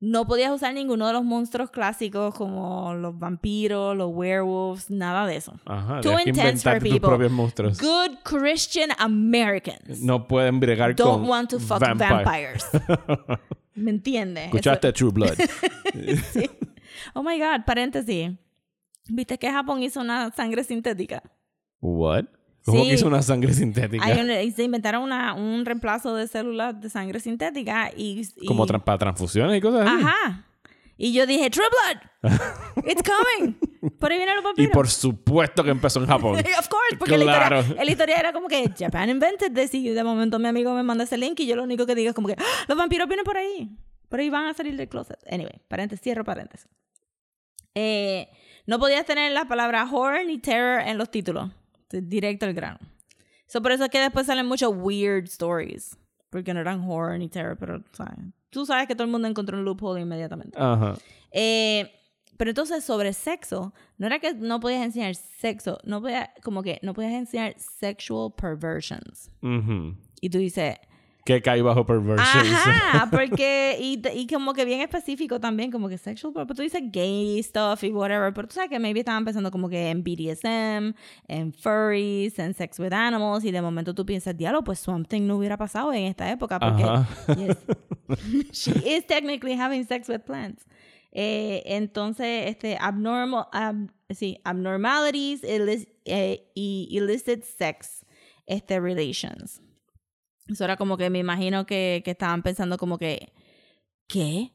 no 0.00 0.26
podías 0.26 0.52
usar 0.52 0.74
ninguno 0.74 1.06
de 1.06 1.12
los 1.14 1.24
monstruos 1.24 1.70
clásicos 1.70 2.34
como 2.34 2.94
los 2.94 3.18
vampiros, 3.18 3.96
los 3.96 4.10
werewolves, 4.14 4.90
nada 4.90 5.26
de 5.26 5.36
eso. 5.36 5.54
Ajá. 5.64 6.00
Too 6.02 6.10
que 6.10 6.28
intense 6.30 6.40
for 6.40 6.48
inventarte 6.50 6.80
tus 6.80 6.88
people. 6.92 7.08
propios 7.08 7.32
monstruos. 7.32 7.80
Good 7.80 8.18
Christian 8.24 8.90
Americans 8.98 10.00
No 10.02 10.28
pueden 10.28 10.60
bregar 10.60 10.94
don't 10.94 11.20
con 11.22 11.28
want 11.30 11.50
to 11.50 11.58
fuck 11.58 11.80
vampire- 11.80 12.24
vampires. 12.24 12.66
¿Me 13.78 13.90
entiendes? 13.90 14.44
Escuchaste 14.46 14.92
True 14.92 15.10
Blood. 15.12 15.34
Eso- 15.94 16.24
sí. 16.32 16.50
Oh 17.14 17.22
my 17.22 17.38
God, 17.38 17.64
paréntesis. 17.66 18.30
¿Viste 19.08 19.38
que 19.38 19.50
Japón 19.50 19.82
hizo 19.82 20.00
una 20.00 20.30
sangre 20.32 20.64
sintética? 20.64 21.22
What? 21.80 22.24
¿Cómo 22.64 22.82
Sí. 22.82 22.88
que 22.88 22.94
hizo 22.94 23.06
una 23.06 23.22
sangre 23.22 23.54
sintética? 23.54 24.04
Hay 24.04 24.18
un- 24.20 24.52
se 24.52 24.62
inventaron 24.64 25.02
una, 25.02 25.32
un 25.34 25.64
reemplazo 25.64 26.14
de 26.14 26.26
células 26.26 26.78
de 26.80 26.90
sangre 26.90 27.20
sintética 27.20 27.90
y... 27.96 28.22
y- 28.36 28.46
Como 28.46 28.66
para 28.66 28.98
transfusiones 28.98 29.56
y 29.56 29.60
cosas 29.60 29.86
así. 29.88 30.04
Ajá. 30.04 30.44
Y 30.98 31.12
yo 31.12 31.26
dije, 31.26 31.48
True 31.48 31.64
Blood, 32.22 32.32
it's 32.86 33.02
coming. 33.02 33.56
Por 33.98 34.10
ahí 34.12 34.18
vienen 34.18 34.34
los 34.36 34.42
Y 34.42 34.46
vampiros. 34.46 34.72
por 34.72 34.88
supuesto 34.88 35.62
que 35.64 35.70
empezó 35.70 36.00
en 36.00 36.06
Japón. 36.06 36.36
of 36.58 36.68
course, 36.68 36.96
porque 36.98 37.16
la, 37.18 37.24
Claro. 37.24 37.60
historia, 37.60 37.84
la 37.84 37.90
historia 37.90 38.16
era 38.16 38.32
como 38.32 38.48
que 38.48 38.70
Japan 38.78 39.08
invented 39.10 39.52
this 39.52 39.74
y 39.74 39.88
de 39.90 40.04
momento 40.04 40.38
mi 40.38 40.48
amigo 40.48 40.74
me 40.74 40.82
manda 40.82 41.04
ese 41.04 41.16
link 41.18 41.38
y 41.40 41.46
yo 41.46 41.56
lo 41.56 41.62
único 41.64 41.86
que 41.86 41.94
digo 41.94 42.08
es 42.10 42.14
como 42.14 42.28
que 42.28 42.34
"Ah, 42.38 42.44
los 42.68 42.76
vampiros 42.78 43.06
vienen 43.08 43.24
por 43.24 43.36
ahí. 43.36 43.70
Por 44.08 44.20
ahí 44.20 44.30
van 44.30 44.46
a 44.46 44.54
salir 44.54 44.76
del 44.76 44.88
closet. 44.88 45.18
Anyway, 45.30 45.60
paréntesis, 45.68 46.02
cierro 46.02 46.24
paréntesis. 46.24 46.68
Eh, 47.74 48.28
no 48.66 48.78
podías 48.78 49.04
tener 49.06 49.32
la 49.32 49.46
palabra 49.46 49.84
horror 49.90 50.24
ni 50.26 50.38
terror 50.38 50.80
en 50.80 50.98
los 50.98 51.10
títulos. 51.10 51.50
Directo 51.90 52.46
al 52.46 52.54
grano. 52.54 52.78
So, 53.46 53.62
por 53.62 53.72
eso 53.72 53.84
es 53.84 53.90
que 53.90 53.98
después 54.00 54.26
salen 54.26 54.46
muchos 54.46 54.72
weird 54.74 55.24
stories. 55.24 55.96
Porque 56.30 56.52
no 56.52 56.60
eran 56.60 56.80
horror 56.88 57.18
ni 57.18 57.28
terror, 57.28 57.56
pero 57.58 57.82
¿sabes? 57.92 58.18
tú 58.50 58.66
sabes 58.66 58.86
que 58.88 58.94
todo 58.94 59.04
el 59.04 59.10
mundo 59.10 59.28
encontró 59.28 59.56
un 59.58 59.64
loophole 59.64 60.00
inmediatamente. 60.02 60.58
Ajá. 60.60 60.94
Eh, 61.30 61.90
pero 62.38 62.50
entonces 62.52 62.82
sobre 62.84 63.12
sexo, 63.12 63.74
no 63.98 64.06
era 64.06 64.18
que 64.20 64.32
no 64.32 64.58
podías 64.60 64.82
enseñar 64.82 65.14
sexo, 65.14 65.78
no 65.84 66.00
podías, 66.00 66.30
como 66.42 66.62
que 66.62 66.78
no 66.82 66.94
podías 66.94 67.12
enseñar 67.12 67.54
sexual 67.58 68.32
perversions. 68.34 69.30
Ujú. 69.42 69.94
Y 70.22 70.30
tú 70.30 70.38
dices, 70.38 70.76
Que 71.24 71.42
cae 71.42 71.60
bajo 71.60 71.84
perversions. 71.84 72.26
ajá, 72.50 73.08
porque, 73.10 73.76
y, 73.80 74.00
y 74.14 74.26
como 74.26 74.54
que 74.54 74.64
bien 74.64 74.80
específico 74.80 75.38
también, 75.38 75.70
como 75.70 75.88
que 75.88 75.98
sexual, 75.98 76.32
pero 76.34 76.46
tú 76.54 76.62
dices 76.62 76.80
gay 76.90 77.42
stuff 77.42 77.84
y 77.84 77.90
whatever, 77.90 78.32
pero 78.32 78.48
tú 78.48 78.54
sabes 78.54 78.70
que 78.70 78.78
maybe 78.78 79.00
estaban 79.00 79.24
pensando 79.26 79.50
como 79.50 79.68
que 79.68 79.90
en 79.90 80.02
BDSM, 80.02 80.94
en 81.28 81.52
furries, 81.52 82.38
en 82.38 82.54
sex 82.54 82.78
with 82.78 82.92
animals, 82.92 83.44
y 83.44 83.50
de 83.50 83.60
momento 83.60 83.94
tú 83.94 84.06
piensas, 84.06 84.36
diablo, 84.36 84.64
pues 84.64 84.78
Swamp 84.78 85.06
Thing 85.06 85.26
no 85.26 85.36
hubiera 85.36 85.56
pasado 85.58 85.92
en 85.92 86.04
esta 86.04 86.30
época, 86.30 86.58
porque. 86.58 86.84
Yes. 87.36 87.58
She 88.52 88.96
is 88.96 89.06
technically 89.06 89.52
having 89.54 89.84
sex 89.86 90.08
with 90.08 90.20
plants. 90.20 90.64
Eh, 91.12 91.62
entonces, 91.66 92.48
este, 92.50 92.76
abnormal, 92.80 93.46
ab- 93.52 93.90
sí, 94.10 94.40
abnormalities 94.44 95.40
eh, 95.44 96.50
y 96.54 96.88
illicit 96.90 97.44
sex 97.44 98.04
este, 98.46 98.78
relations. 98.80 99.60
Eso 100.48 100.64
era 100.64 100.76
como 100.76 100.96
que 100.96 101.10
me 101.10 101.18
imagino 101.18 101.66
que, 101.66 102.02
que 102.04 102.12
estaban 102.12 102.42
pensando 102.42 102.78
como 102.78 102.98
que, 102.98 103.32
¿qué? 104.06 104.52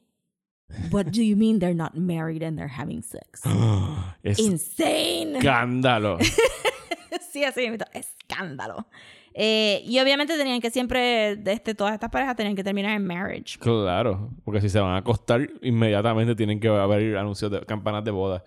What 0.92 1.06
do 1.08 1.22
you 1.22 1.36
mean 1.36 1.60
they're 1.60 1.76
not 1.76 1.94
married 1.96 2.42
and 2.42 2.58
they're 2.58 2.68
having 2.80 3.02
sex? 3.04 3.42
Es 4.24 4.40
Insane. 4.40 5.38
escándalo. 5.38 6.18
sí, 7.32 7.44
así 7.44 7.70
mismo, 7.70 7.86
escándalo. 7.94 8.88
Eh, 9.34 9.82
y 9.86 10.00
obviamente 10.00 10.38
tenían 10.38 10.62
que 10.62 10.70
siempre, 10.70 11.32
este, 11.46 11.74
todas 11.74 11.94
estas 11.94 12.10
parejas 12.10 12.36
tenían 12.36 12.56
que 12.56 12.64
terminar 12.64 12.96
en 12.96 13.06
marriage. 13.06 13.58
claro. 13.60 14.30
Porque 14.44 14.62
si 14.62 14.70
se 14.70 14.80
van 14.80 14.94
a 14.94 14.98
acostar, 14.98 15.50
inmediatamente 15.62 16.36
tienen 16.36 16.60
que 16.60 16.68
haber 16.68 17.18
anuncios 17.18 17.52
de 17.52 17.62
campanas 17.66 18.04
de 18.04 18.12
boda. 18.12 18.44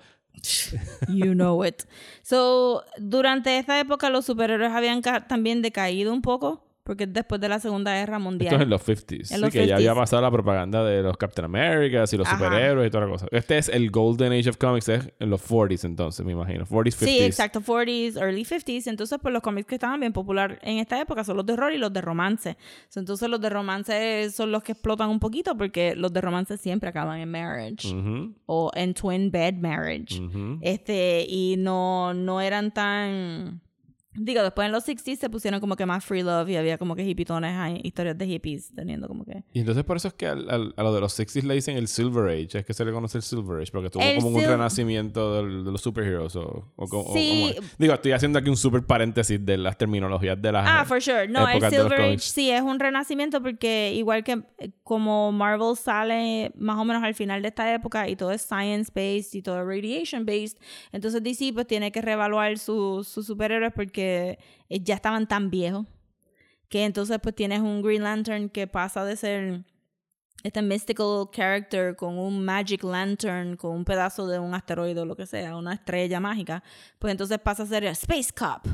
You 1.09 1.32
know 1.34 1.64
it. 1.64 1.84
So, 2.22 2.84
durante 2.99 3.59
esta 3.59 3.80
época 3.80 4.11
los 4.11 4.26
superhéroes 4.26 4.72
habían 4.72 5.01
también 5.03 5.62
decaído 5.62 6.12
un 6.12 6.22
poco, 6.22 6.66
porque 6.87 7.05
es 7.05 7.12
después 7.12 7.41
de 7.41 7.49
la 7.51 7.59
Segunda 7.61 7.93
Guerra 7.93 8.18
Mundial. 8.18 8.47
Esto 8.55 8.57
es 8.57 8.62
en 8.62 8.70
los 8.70 8.82
50s. 8.89 9.18
En 9.18 9.24
sí, 9.26 9.39
los 9.39 9.51
que 9.51 9.66
ya 9.66 9.74
había 9.76 9.93
50s. 9.93 9.97
pasado 9.97 10.22
la 10.22 10.30
propaganda 10.30 10.84
de 10.84 11.03
los 11.03 11.16
Captain 11.18 11.45
Americas 11.45 12.12
y 12.12 12.16
los 12.16 12.26
Ajá. 12.26 12.37
superhéroes 12.39 12.87
y 12.87 12.91
toda 12.91 13.05
la 13.05 13.11
cosa. 13.11 13.26
Este 13.32 13.59
es 13.59 13.68
el 13.68 13.91
Golden 13.91 14.32
Age 14.32 14.49
of 14.49 14.57
Comics, 14.57 14.89
es 14.89 15.12
en 15.18 15.28
los 15.28 15.43
40s 15.47 15.84
entonces, 15.84 16.24
me 16.24 16.32
imagino. 16.32 16.64
40s, 16.64 16.95
50s. 16.95 17.05
Sí, 17.05 17.18
exacto, 17.22 17.61
40s, 17.61 18.16
early 18.16 18.45
50s. 18.45 18.87
Entonces, 18.87 19.18
pues 19.20 19.34
los 19.34 19.43
cómics 19.43 19.66
que 19.66 19.74
estaban 19.74 19.99
bien 20.01 20.12
popular 20.12 20.59
en 20.62 20.78
esta 20.78 21.01
época 21.01 21.24
son 21.24 21.37
los 21.37 21.45
de 21.45 21.53
horror 21.55 21.72
y 21.74 21.78
los 21.78 21.93
de 21.93 22.01
romance. 22.01 22.57
So, 22.89 23.01
Entonces, 23.01 23.28
los 23.28 23.41
de 23.41 23.51
romance 23.51 24.30
son 24.30 24.53
los 24.53 24.62
que 24.62 24.72
explotan 24.72 25.11
un 25.11 25.18
poquito 25.20 25.57
porque 25.57 25.95
los 25.97 26.12
de 26.12 26.20
romance 26.20 26.57
siempre 26.57 26.89
acaban 26.91 27.18
en 27.20 27.30
marriage 27.30 27.89
Ujú, 27.93 28.34
o 28.47 28.70
en 28.74 28.95
twin 28.95 29.30
bed 29.30 29.55
marriage. 29.55 30.20
ujú. 30.20 30.59
Este, 30.62 31.26
y 31.28 31.57
no, 31.59 32.14
no 32.14 32.41
eran 32.41 32.72
tan. 32.72 33.61
Digo, 34.19 34.43
después 34.43 34.67
en 34.67 34.73
los 34.73 34.87
60s 34.87 35.17
se 35.19 35.31
pusieron 35.31 35.61
como 35.61 35.77
que 35.77 35.87
más 35.87 36.05
free 36.05 36.23
love 36.23 36.49
y 36.49 36.57
había 36.57 36.79
como 36.79 36.97
que 36.97 37.03
hippitones, 37.05 37.55
hay 37.57 37.81
historias 37.85 38.17
de 38.19 38.27
hippies 38.27 38.73
teniendo 38.75 39.09
como 39.09 39.25
que. 39.25 39.43
Y 39.53 39.61
entonces 39.61 39.85
por 39.85 39.97
eso 39.97 40.09
es 40.09 40.14
que 40.14 40.27
al- 40.27 40.49
al- 40.51 40.75
a 40.77 40.83
lo 40.83 40.95
de 40.95 41.01
los 41.01 41.19
60s 41.19 41.43
le 41.45 41.55
dicen 41.55 41.77
el 41.77 41.89
Silver 41.89 42.29
Age. 42.31 42.59
Es 42.59 42.64
que 42.67 42.75
se 42.75 42.85
le 42.85 42.93
conoce 42.93 43.19
el 43.19 43.23
Silver 43.23 43.61
Age. 43.61 43.71
Porque 43.73 43.91
tuvo 43.91 44.03
El 44.03 44.17
como 44.23 44.37
un 44.39 44.45
renacimiento 44.45 45.43
del- 45.43 45.64
de 45.64 45.73
los 45.73 45.81
superheroes. 45.81 46.35
O, 46.37 46.73
o, 46.77 47.12
Sí. 47.14 47.55
digo, 47.79 47.95
estoy 47.95 48.12
haciendo 48.12 48.39
aquí 48.39 48.49
un 48.49 48.57
super 48.57 48.83
paréntesis 48.85 49.45
de 49.45 49.57
las 49.59 49.77
terminologías 49.77 50.41
de 50.41 50.53
las 50.53 50.67
Ah, 50.69 50.85
for 50.85 51.01
sure. 51.03 51.29
No, 51.29 51.49
el 51.49 51.61
Silver 51.71 52.01
Age 52.01 52.19
sí 52.19 52.51
es 52.51 52.62
un 52.62 52.79
renacimiento 52.79 53.43
porque 53.43 53.93
igual 53.95 54.25
que 54.25 54.43
eh, 54.59 54.71
como 54.83 55.33
Marvel 55.33 55.77
sale 55.77 56.53
más 56.57 56.77
o 56.79 56.85
menos 56.85 57.03
al 57.03 57.14
final 57.14 57.43
de 57.43 57.49
esta 57.49 57.73
época 57.75 58.09
y 58.09 58.17
todo 58.17 58.31
es 58.33 58.43
science-based 58.43 59.35
y 59.35 59.43
todo 59.43 59.61
es 59.61 59.67
radiation-based, 59.67 60.57
entonces 60.93 61.23
DC 61.23 61.53
pues 61.53 61.67
tiene 61.67 61.93
que 61.93 62.01
reevaluar 62.01 62.59
sus 62.59 63.07
sus 63.09 63.27
superhéroes 63.27 63.73
porque 63.75 64.05
eh, 64.07 64.38
ya 64.68 64.94
estaban 64.94 65.26
tan 65.26 65.50
viejos 65.50 65.86
que 66.68 66.84
entonces 66.84 67.18
pues 67.22 67.34
tienes 67.34 67.61
un 67.61 67.82
Green 67.82 68.02
Lantern 68.02 68.48
que 68.48 68.66
pasa 68.66 69.04
de 69.04 69.16
ser 69.16 69.64
este 70.42 70.62
mystical 70.62 71.28
character 71.32 71.96
con 71.96 72.18
un 72.18 72.44
magic 72.44 72.84
lantern, 72.84 73.57
con 73.57 73.72
un 73.72 73.84
pedazo 73.84 74.26
de 74.26 74.38
un 74.38 74.54
asteroide 74.54 75.00
o 75.00 75.04
lo 75.04 75.16
que 75.16 75.26
sea, 75.26 75.57
una 75.57 75.74
estrella 75.74 76.20
mágica, 76.20 76.62
pues 76.98 77.11
entonces 77.11 77.38
pasa 77.38 77.64
a 77.64 77.66
ser 77.66 77.86
a 77.86 77.90
Space 77.90 78.32
Cop. 78.32 78.66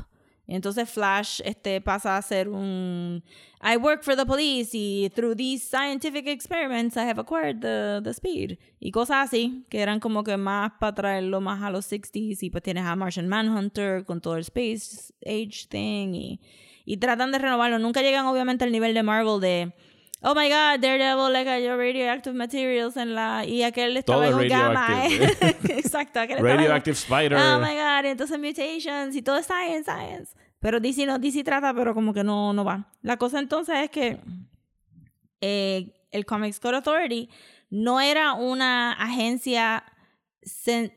Entonces 0.46 0.90
Flash 0.90 1.40
este, 1.44 1.80
pasa 1.80 2.16
a 2.16 2.22
ser 2.22 2.48
un 2.48 3.22
I 3.62 3.76
work 3.76 4.02
for 4.02 4.16
the 4.16 4.26
police 4.26 4.70
y 4.72 5.08
through 5.14 5.36
these 5.36 5.62
scientific 5.62 6.26
experiments 6.26 6.96
I 6.96 7.08
have 7.08 7.20
acquired 7.20 7.60
the, 7.60 8.00
the 8.02 8.12
speed. 8.12 8.58
Y 8.80 8.90
cosas 8.90 9.28
así, 9.28 9.64
que 9.70 9.80
eran 9.80 10.00
como 10.00 10.24
que 10.24 10.36
más 10.36 10.72
para 10.80 10.94
traerlo 10.94 11.40
más 11.40 11.62
a 11.62 11.70
los 11.70 11.90
60s. 11.90 12.42
Y 12.42 12.50
pues 12.50 12.62
tienes 12.62 12.84
a 12.84 12.96
Martian 12.96 13.28
Manhunter 13.28 14.04
con 14.04 14.20
todo 14.20 14.34
el 14.34 14.40
Space 14.40 15.14
Age 15.24 15.68
thing. 15.68 16.14
Y, 16.14 16.40
y 16.84 16.96
tratan 16.96 17.30
de 17.30 17.38
renovarlo. 17.38 17.78
Nunca 17.78 18.02
llegan 18.02 18.26
obviamente 18.26 18.64
al 18.64 18.72
nivel 18.72 18.94
de 18.94 19.02
Marvel 19.04 19.40
de 19.40 19.72
Oh 20.24 20.34
my 20.34 20.48
god, 20.48 20.80
Daredevil, 20.80 21.32
like 21.32 21.48
your 21.62 21.76
radioactive 21.76 22.32
materials 22.34 22.96
en 22.96 23.14
la 23.14 23.44
y 23.44 23.64
aquel 23.64 23.96
estaba 23.96 24.28
Todo 24.30 24.40
en 24.40 24.48
gamma. 24.48 24.86
radioactive, 24.86 25.78
Exacto, 25.78 26.20
aquel 26.20 26.36
estaba 26.36 26.54
Radioactive 26.54 26.94
Spider. 26.94 27.36
Oh 27.36 27.58
my 27.58 27.74
god, 27.74 28.04
entonces 28.04 28.38
mutations 28.38 29.16
y 29.16 29.22
todo 29.22 29.38
es 29.38 29.46
science, 29.46 29.90
science. 29.90 30.34
Pero 30.60 30.78
DC 30.78 31.06
no, 31.06 31.18
DC 31.18 31.42
trata, 31.42 31.74
pero 31.74 31.92
como 31.92 32.14
que 32.14 32.22
no, 32.22 32.52
no 32.52 32.64
va. 32.64 32.88
La 33.02 33.16
cosa 33.16 33.40
entonces 33.40 33.74
es 33.82 33.90
que 33.90 34.20
eh, 35.40 35.92
el 36.12 36.24
Comics 36.24 36.60
Code 36.60 36.76
Authority 36.76 37.28
no 37.70 38.00
era 38.00 38.34
una 38.34 38.92
agencia 38.92 39.82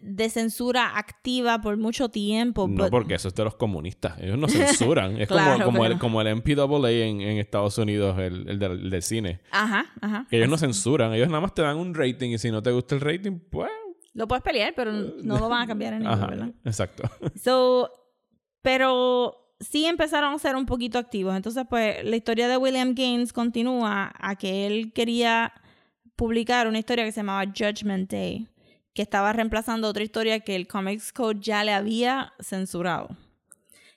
de 0.02 0.30
censura 0.30 0.98
activa 0.98 1.62
por 1.62 1.78
mucho 1.78 2.10
tiempo. 2.10 2.68
No, 2.68 2.84
but- 2.86 2.90
porque 2.92 3.14
eso 3.16 3.28
es 3.28 3.36
de 3.36 3.44
los 3.44 3.56
comunistas. 3.56 4.20
Ellos 4.20 4.38
no 4.38 4.48
censuran. 4.48 5.18
Es 5.22 5.28
Claro, 5.28 5.64
como, 5.66 5.66
como, 5.78 5.86
el, 5.86 6.00
como 6.00 6.22
el 6.22 6.36
MPAA 6.36 6.90
en, 6.92 7.22
en 7.22 7.38
Estados 7.38 7.78
Unidos, 7.78 8.18
el, 8.20 8.50
el 8.50 8.58
del, 8.60 8.72
el 8.72 8.90
del 8.90 9.02
cine. 9.04 9.42
Ajá, 9.52 9.86
ajá. 10.02 10.28
Ellos 10.32 10.50
no 10.50 10.58
censuran. 10.58 11.14
Ellos 11.14 11.28
nada 11.28 11.42
más 11.42 11.54
te 11.54 11.62
dan 11.62 11.78
un 11.78 11.94
rating 11.94 12.32
y 12.32 12.38
si 12.40 12.50
no 12.52 12.64
te 12.64 12.72
gusta 12.72 12.96
el 12.96 13.02
rating, 13.02 13.40
pues... 13.52 13.70
Lo 14.14 14.28
puedes 14.28 14.44
pelear, 14.44 14.74
pero 14.76 14.92
no 14.94 15.38
lo 15.40 15.50
van 15.50 15.64
a 15.64 15.68
cambiar 15.68 15.94
en 15.94 16.00
ningún, 16.04 16.14
Ajá, 16.18 16.28
¿verdad? 16.28 16.50
exacto. 16.64 17.04
So, 17.44 17.92
pero 18.62 19.36
sí 19.60 19.86
empezaron 19.86 20.34
a 20.34 20.40
ser 20.40 20.56
un 20.56 20.66
poquito 20.66 20.98
activos. 20.98 21.36
Entonces, 21.36 21.66
pues, 21.70 22.04
la 22.04 22.16
historia 22.16 22.48
de 22.48 22.58
William 22.58 22.94
Gaines 22.96 23.32
continúa 23.34 24.12
a 24.18 24.36
que 24.36 24.66
él 24.68 24.92
quería 24.94 25.54
publicar 26.16 26.68
una 26.68 26.80
historia 26.80 27.04
que 27.06 27.12
se 27.12 27.20
llamaba 27.20 27.44
Judgment 27.56 28.10
Day, 28.10 28.48
que 28.96 29.02
estaba 29.02 29.34
reemplazando 29.34 29.90
otra 29.90 30.04
historia 30.04 30.40
que 30.40 30.56
el 30.56 30.68
Comics 30.68 31.12
Code 31.12 31.40
ya 31.42 31.64
le 31.64 31.74
había 31.74 32.34
censurado. 32.40 33.10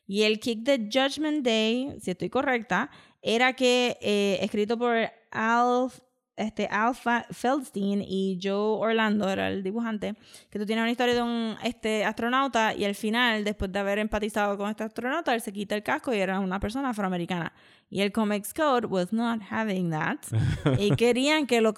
Y 0.08 0.24
el 0.24 0.40
kick 0.40 0.64
de 0.64 0.88
Judgment 0.92 1.44
Day, 1.44 1.96
si 2.00 2.10
estoy 2.10 2.28
correcta, 2.28 2.90
era 3.22 3.52
que, 3.52 3.96
eh, 4.00 4.38
escrito 4.42 4.76
por 4.76 4.96
Al, 5.30 5.90
este, 6.34 6.66
Al 6.66 6.96
Feldstein 7.30 8.02
y 8.02 8.40
Joe 8.42 8.78
Orlando, 8.80 9.28
era 9.30 9.48
el 9.48 9.62
dibujante, 9.62 10.16
que 10.50 10.58
tú 10.58 10.66
tienes 10.66 10.82
una 10.82 10.90
historia 10.90 11.14
de 11.14 11.22
un 11.22 11.56
este, 11.62 12.04
astronauta 12.04 12.74
y 12.74 12.84
al 12.84 12.96
final, 12.96 13.44
después 13.44 13.70
de 13.70 13.78
haber 13.78 14.00
empatizado 14.00 14.56
con 14.58 14.68
este 14.68 14.82
astronauta, 14.82 15.32
él 15.32 15.42
se 15.42 15.52
quita 15.52 15.76
el 15.76 15.84
casco 15.84 16.12
y 16.12 16.18
era 16.18 16.40
una 16.40 16.58
persona 16.58 16.90
afroamericana. 16.90 17.52
Y 17.88 18.00
el 18.00 18.10
Comics 18.10 18.52
Code 18.52 18.86
was 18.88 19.12
not 19.12 19.40
having 19.48 19.90
that. 19.90 20.18
y 20.78 20.90
querían 20.96 21.46
que 21.46 21.60
lo... 21.60 21.72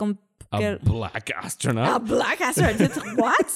A 0.52 0.58
que- 0.58 0.78
black 0.82 1.30
astronaut. 1.36 1.96
a 1.96 1.98
black 1.98 2.40
astronaut. 2.40 2.96
What? 3.16 3.46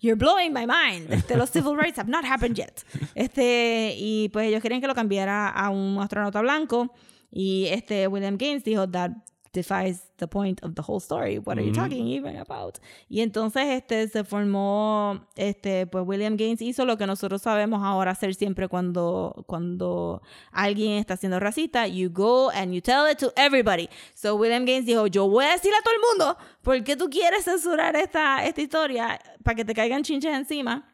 You're 0.00 0.16
blowing 0.16 0.52
my 0.52 0.66
mind. 0.66 1.10
Este, 1.12 1.36
los 1.36 1.48
civil 1.50 1.74
rights 1.76 1.98
have 1.98 2.08
not 2.08 2.24
happened 2.24 2.56
yet. 2.58 2.84
Este, 3.14 3.94
y 3.96 4.28
pues 4.28 4.48
ellos 4.48 4.60
querían 4.60 4.80
que 4.80 4.86
lo 4.86 4.94
cambiara 4.94 5.48
a 5.48 5.70
un 5.70 5.98
astronauta 6.00 6.42
blanco. 6.42 6.92
Y 7.30 7.66
este 7.70 8.06
William 8.06 8.36
Gaines 8.36 8.62
dijo, 8.64 8.86
that 8.90 9.10
defies 9.56 10.12
the 10.18 10.28
point 10.28 10.62
of 10.62 10.74
the 10.74 10.82
whole 10.82 11.00
story. 11.00 11.38
What 11.38 11.58
are 11.58 11.64
you 11.64 11.72
talking 11.72 12.06
even 12.06 12.36
about? 12.36 12.78
Y 13.08 13.20
entonces 13.20 13.66
este 13.68 14.06
se 14.08 14.22
formó, 14.22 15.26
este, 15.34 15.86
pues 15.86 16.04
William 16.06 16.36
Gaines 16.36 16.60
hizo 16.60 16.84
lo 16.84 16.96
que 16.96 17.06
nosotros 17.06 17.42
sabemos 17.42 17.82
ahora 17.82 18.12
hacer 18.12 18.34
siempre 18.34 18.68
cuando, 18.68 19.44
cuando 19.46 20.22
alguien 20.52 20.98
está 20.98 21.16
siendo 21.16 21.40
racista. 21.40 21.86
You 21.86 22.10
go 22.10 22.50
and 22.50 22.72
you 22.72 22.80
tell 22.80 23.10
it 23.10 23.18
to 23.18 23.32
everybody. 23.36 23.88
So 24.14 24.36
William 24.36 24.64
Gaines 24.64 24.86
dijo, 24.86 25.06
yo 25.06 25.28
voy 25.28 25.46
a 25.46 25.52
decirle 25.52 25.78
a 25.78 25.82
todo 25.82 25.94
el 25.94 26.00
mundo, 26.00 26.38
¿por 26.62 26.84
qué 26.84 26.96
tú 26.96 27.08
quieres 27.08 27.44
censurar 27.44 27.96
esta, 27.96 28.44
esta 28.44 28.60
historia 28.60 29.18
para 29.42 29.54
que 29.54 29.64
te 29.64 29.74
caigan 29.74 30.02
chinches 30.02 30.34
encima? 30.34 30.86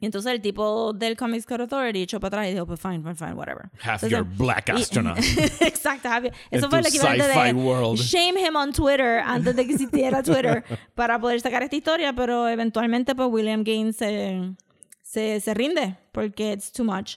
Y 0.00 0.04
entonces 0.06 0.30
el 0.32 0.42
tipo 0.42 0.92
del 0.92 1.16
Comics 1.16 1.46
Code 1.46 1.62
Authority 1.62 2.02
echó 2.02 2.20
para 2.20 2.28
atrás 2.40 2.48
y 2.48 2.52
dijo, 2.54 2.66
pues 2.66 2.78
fine, 2.78 2.98
fine, 3.00 3.14
fine, 3.14 3.32
whatever. 3.32 3.70
Have 3.82 3.94
Entonces- 3.94 4.10
your 4.10 4.24
black 4.24 4.68
y- 4.68 4.72
astronaut. 4.82 5.18
Exacto, 5.18 6.08
Javi. 6.08 6.30
Eso 6.50 6.68
fue 6.68 6.80
el 6.80 6.86
equivalente 6.86 7.26
de 7.28 7.52
world. 7.54 7.98
shame 7.98 8.38
him 8.38 8.56
on 8.56 8.72
Twitter 8.72 9.20
antes 9.24 9.56
de 9.56 9.66
que 9.66 9.72
existiera 9.72 10.22
Twitter 10.22 10.62
para 10.94 11.18
poder 11.18 11.40
sacar 11.40 11.62
esta 11.62 11.76
historia, 11.76 12.12
pero 12.12 12.46
eventualmente 12.48 13.14
pues 13.14 13.28
William 13.30 13.64
Gaines 13.64 13.96
se, 13.96 14.54
se, 15.02 15.40
se 15.40 15.54
rinde 15.54 15.96
porque 16.12 16.52
it's 16.52 16.70
too 16.72 16.84
much. 16.84 17.16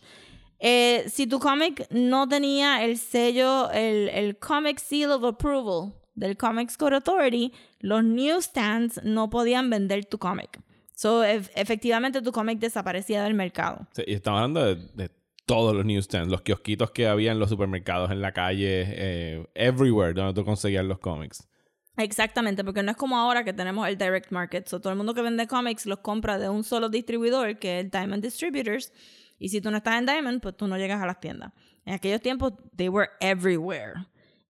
Eh, 0.61 1.05
si 1.09 1.27
tu 1.27 1.39
cómic 1.39 1.85
no 1.89 2.27
tenía 2.27 2.83
el 2.83 2.97
sello, 2.97 3.71
el, 3.71 4.09
el 4.09 4.37
Comic 4.39 4.79
Seal 4.79 5.11
of 5.11 5.23
Approval 5.23 5.93
del 6.15 6.35
Comics 6.37 6.75
Code 6.77 6.95
Authority, 6.95 7.53
los 7.79 8.03
newsstands 8.03 8.99
no 9.03 9.29
podían 9.29 9.69
vender 9.69 10.05
tu 10.05 10.17
cómic. 10.17 10.59
So, 11.01 11.23
ef- 11.23 11.49
efectivamente 11.55 12.21
tu 12.21 12.33
cómic 12.33 12.59
desaparecía 12.59 13.23
del 13.23 13.33
mercado. 13.33 13.87
Sí, 13.93 14.03
y 14.05 14.15
estamos 14.15 14.41
hablando 14.41 14.65
de, 14.65 14.75
de 14.95 15.09
todos 15.45 15.73
los 15.73 15.85
newsstands, 15.85 16.29
los 16.29 16.41
kiosquitos 16.41 16.91
que 16.91 17.07
había 17.07 17.31
en 17.31 17.39
los 17.39 17.47
supermercados, 17.47 18.11
en 18.11 18.19
la 18.21 18.33
calle, 18.33 18.83
eh, 18.85 19.47
everywhere 19.55 20.11
donde 20.13 20.33
tú 20.33 20.43
conseguías 20.43 20.83
los 20.83 20.99
cómics. 20.99 21.47
Exactamente, 21.95 22.65
porque 22.65 22.83
no 22.83 22.91
es 22.91 22.97
como 22.97 23.17
ahora 23.17 23.45
que 23.45 23.53
tenemos 23.53 23.87
el 23.87 23.97
direct 23.97 24.29
market. 24.31 24.67
So, 24.67 24.81
todo 24.81 24.91
el 24.91 24.97
mundo 24.97 25.13
que 25.13 25.21
vende 25.21 25.47
cómics 25.47 25.85
los 25.85 25.99
compra 25.99 26.37
de 26.37 26.49
un 26.49 26.65
solo 26.65 26.89
distribuidor, 26.89 27.57
que 27.59 27.79
es 27.79 27.89
Diamond 27.91 28.21
Distributors. 28.21 28.91
Y 29.37 29.47
si 29.47 29.61
tú 29.61 29.71
no 29.71 29.77
estás 29.77 29.99
en 29.99 30.05
Diamond, 30.05 30.41
pues 30.41 30.57
tú 30.57 30.67
no 30.67 30.77
llegas 30.77 31.01
a 31.01 31.05
las 31.05 31.21
tiendas. 31.21 31.53
En 31.85 31.93
aquellos 31.93 32.19
tiempos, 32.19 32.55
they 32.75 32.89
were 32.89 33.07
everywhere. 33.21 33.93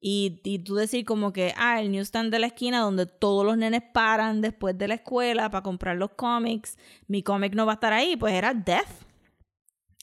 Y, 0.02 0.40
y 0.44 0.60
tú 0.60 0.76
decir 0.76 1.04
como 1.04 1.34
que, 1.34 1.54
ah, 1.58 1.82
el 1.82 1.92
newsstand 1.92 2.32
de 2.32 2.40
la 2.40 2.48
esquina 2.48 2.80
donde 2.80 3.06
todos 3.06 3.46
los 3.46 3.58
nenes 3.58 3.82
paran 3.94 4.40
después 4.42 4.78
de 4.78 4.88
la 4.88 4.96
escuela 4.96 5.50
para 5.50 5.62
comprar 5.62 5.98
los 5.98 6.12
cómics, 6.12 6.78
mi 7.08 7.22
cómic 7.22 7.54
no 7.54 7.66
va 7.66 7.74
a 7.74 7.76
estar 7.76 7.92
ahí, 7.92 8.16
pues 8.16 8.34
era 8.34 8.54
death. 8.54 8.88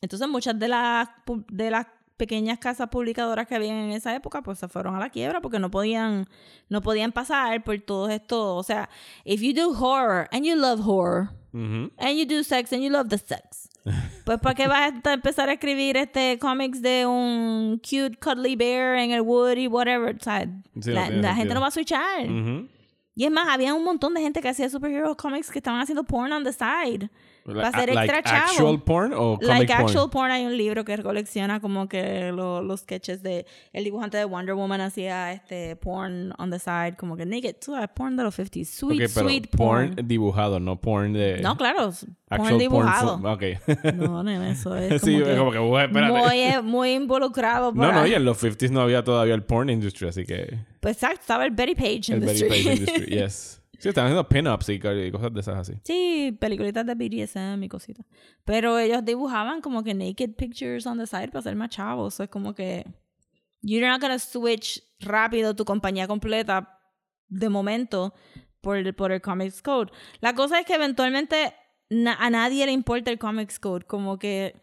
Entonces 0.03 0.29
muchas 0.29 0.59
de 0.59 0.69
las, 0.69 1.09
de 1.49 1.71
las 1.71 1.87
pequeñas 2.17 2.59
casas 2.59 2.89
publicadoras 2.89 3.47
que 3.47 3.55
habían 3.55 3.77
en 3.77 3.91
esa 3.93 4.15
época, 4.15 4.43
pues 4.43 4.59
se 4.59 4.69
fueron 4.69 4.95
a 4.95 5.01
la 5.01 5.11
quiebra 5.11 5.41
porque 5.41 5.59
no 5.59 5.71
podían, 5.71 6.29
no 6.69 6.81
podían 6.83 7.13
pasar 7.13 7.63
por 7.65 7.79
todo 7.81 8.09
esto. 8.09 8.57
O 8.57 8.63
sea, 8.63 8.89
if 9.25 9.41
you 9.41 9.53
do 9.55 9.73
horror 9.73 10.29
and 10.33 10.45
you 10.45 10.57
love 10.57 10.81
horror, 10.81 11.31
and 11.53 12.19
you 12.19 12.27
do 12.27 12.43
sex 12.43 12.73
and 12.73 12.83
you 12.83 12.91
love 12.91 13.09
the 13.09 13.19
sex, 13.19 13.69
pues 14.25 14.39
¿para 14.41 14.55
qué 14.55 14.67
vas 14.67 14.93
a 15.05 15.13
empezar 15.13 15.49
a 15.49 15.53
escribir 15.53 15.97
este 15.97 16.39
cómics 16.39 16.83
de 16.83 17.07
un 17.07 17.79
cute 17.79 18.19
cuddly 18.19 18.57
bear 18.57 18.97
en 18.97 19.13
el 19.13 19.21
wood 19.21 19.57
y 19.57 19.67
whatever? 19.69 20.17
O 20.17 20.23
sea, 20.23 20.47
Sí, 20.81 20.91
no 20.91 21.11
la, 21.11 21.35
gente 21.35 21.55
no 21.55 21.61
va 21.61 21.69
a 21.69 21.71
switchar. 21.71 22.27
Y 23.15 23.25
es 23.25 23.31
más, 23.31 23.49
había 23.49 23.73
un 23.73 23.83
montón 23.83 24.13
de 24.13 24.21
gente 24.21 24.43
que 24.43 24.49
hacía 24.49 24.69
superhero 24.69 25.17
comics 25.17 25.51
que 25.51 25.59
estaban 25.59 25.81
haciendo 25.81 26.05
porn 26.05 26.33
on 26.33 26.45
the 26.45 26.53
side. 26.53 27.09
Para 27.47 27.69
hacer 27.69 27.95
like 27.95 28.13
extra 28.13 28.23
chavo. 28.23 28.51
actual 28.53 28.83
porn 28.83 29.13
o 29.15 29.37
comic 29.37 29.43
Like 29.49 29.73
actual 29.73 30.11
porn, 30.11 30.31
hay 30.33 30.45
un 30.47 30.57
libro 30.57 30.85
que 30.85 30.99
colecciona 31.03 31.61
como 31.61 31.89
que 31.89 32.33
lo- 32.33 32.61
los 32.63 32.81
sketches 32.81 33.23
de 33.23 33.47
el 33.73 33.85
dibujante 33.85 34.17
de 34.19 34.25
Wonder 34.25 34.55
Woman 34.55 34.81
hacía 34.81 35.33
este 35.33 35.77
porn 35.77 36.33
on 36.39 36.51
the 36.51 36.59
side, 36.59 36.97
como 36.99 37.17
que 37.17 37.25
naked, 37.25 37.57
tú 37.65 37.73
sabes, 37.73 37.89
porn 37.95 38.17
de 38.17 38.25
los 38.25 38.35
50s, 38.39 38.65
sweet, 38.67 39.03
Ok, 39.05 39.11
pero 39.15 39.29
sweet 39.29 39.47
porn 39.57 39.95
porn. 39.95 40.09
dibujado, 40.09 40.59
no 40.61 40.81
porn 40.81 41.13
de... 41.13 41.39
No, 41.41 41.57
claro, 41.57 41.93
porn 41.93 42.17
actual 42.31 42.59
dibujado. 42.59 43.21
Porn, 43.21 43.39
fu- 43.39 43.47
ok. 43.79 43.95
No, 43.95 44.23
nene, 44.23 44.51
eso 44.51 44.77
es 44.77 45.01
sí, 45.03 45.15
como 45.21 45.25
que, 45.27 45.37
como 45.37 45.51
que, 45.53 45.59
"Uy, 45.61 45.89
muy, 46.13 46.41
eh, 46.41 46.61
muy 46.63 46.93
involucrado 46.95 47.73
No, 47.73 47.81
para... 47.83 48.01
no, 48.01 48.07
y 48.07 48.15
en 48.15 48.25
los 48.25 48.43
50s 48.43 48.71
no 48.71 48.81
había 48.81 49.05
todavía 49.05 49.35
el 49.35 49.45
porn 49.45 49.71
industry, 49.71 50.09
así 50.09 50.25
que... 50.25 50.59
Pues 50.81 50.97
exacto, 50.97 51.21
estaba 51.21 51.45
el 51.45 51.51
Betty 51.53 51.75
Page 51.75 52.13
El 52.13 52.21
Betty 52.21 52.45
industry. 52.45 52.49
Page 52.49 52.73
industry, 52.77 53.07
yes. 53.19 53.63
Sí, 53.79 53.89
estaban 53.89 54.11
haciendo 54.13 54.29
pin-ups 54.29 54.69
y 54.71 54.79
co- 54.79 54.93
y 54.93 55.11
cosas 55.11 55.33
de 55.33 55.41
esas 55.41 55.57
así. 55.57 55.75
Sí, 55.85 56.37
peliculitas 56.41 56.87
de 56.87 56.95
BDSM 56.95 57.63
y 57.65 57.69
cositas. 57.69 58.07
Pero 58.45 58.79
ellos 58.79 59.05
dibujaban 59.05 59.61
como 59.61 59.83
que 59.85 59.95
naked 59.95 60.35
pictures 60.37 60.87
on 60.87 60.99
the 60.99 61.07
side 61.07 61.29
para 61.29 61.43
ser 61.43 61.57
más 61.57 61.71
chavos. 61.71 62.15
Eso 62.15 62.23
es 62.25 62.29
como 62.31 62.55
que. 62.55 62.85
You're 63.63 63.87
not 63.89 64.01
gonna 64.01 64.19
switch 64.19 64.83
rápido 65.01 65.55
tu 65.57 65.65
compañía 65.65 66.07
completa 66.07 66.79
de 67.29 67.49
momento 67.49 68.15
por 68.61 68.77
el, 68.77 68.95
por 68.95 69.11
el 69.13 69.21
Comics 69.21 69.61
Code. 69.63 69.91
La 70.21 70.35
cosa 70.35 70.61
es 70.61 70.67
que 70.67 70.75
eventualmente 70.75 71.53
a 72.19 72.31
nadie 72.31 72.67
le 72.67 72.73
importa 72.73 73.11
el 73.11 73.19
Comics 73.19 73.59
Code. 73.59 73.85
Como 73.87 74.19
que 74.19 74.55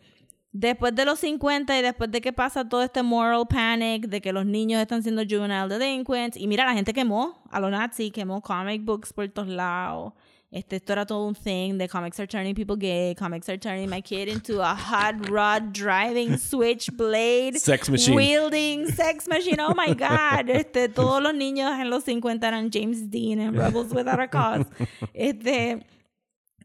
después 0.53 0.93
de 0.95 1.03
los 1.03 1.19
50 1.19 1.77
y 1.77 1.81
después 1.81 2.11
de 2.11 2.21
que 2.21 2.31
pasa 2.31 2.69
todo 2.69 2.83
este 2.83 3.01
moral 3.03 3.45
panic 3.49 4.05
de 4.07 4.21
que 4.21 4.31
los 4.31 4.45
niños 4.45 4.79
están 4.79 5.01
siendo 5.03 5.23
juvenile 5.23 5.67
delinquents 5.67 6.37
y 6.37 6.47
mira 6.47 6.63
la 6.65 6.73
gente 6.73 6.93
quemó 6.93 7.41
a 7.49 7.59
los 7.59 7.71
nazis 7.71 8.11
quemó 8.11 8.39
comic 8.41 8.85
books 8.85 9.11
por 9.13 9.27
todos 9.29 9.47
lados. 9.49 10.13
Este 10.51 10.75
esto 10.75 10.93
era 10.93 11.03
todo 11.03 11.25
un 11.25 11.33
thing 11.33 11.79
de 11.79 11.89
comics 11.89 12.19
are 12.19 12.27
turning 12.27 12.53
people 12.53 12.75
gay 12.77 13.15
comics 13.15 13.49
are 13.49 13.57
turning 13.57 13.89
my 13.89 14.03
kid 14.03 14.27
into 14.27 14.61
a 14.61 14.75
hot 14.75 15.15
rod 15.27 15.73
driving 15.73 16.37
switchblade 16.37 17.57
Sex 17.59 17.89
machine. 17.89 18.15
wielding 18.15 18.85
sex 18.91 19.27
machine. 19.27 19.59
Oh 19.59 19.73
my 19.73 19.95
god. 19.97 20.47
Este 20.51 20.89
todos 20.89 21.23
los 21.23 21.33
niños 21.33 21.71
en 21.79 21.89
los 21.89 22.03
50 22.03 22.47
eran 22.47 22.69
James 22.71 23.09
Dean 23.09 23.39
en 23.39 23.55
Rebels 23.55 23.91
Without 23.91 24.19
a 24.19 24.27
Cause. 24.27 24.67
Este 25.15 25.87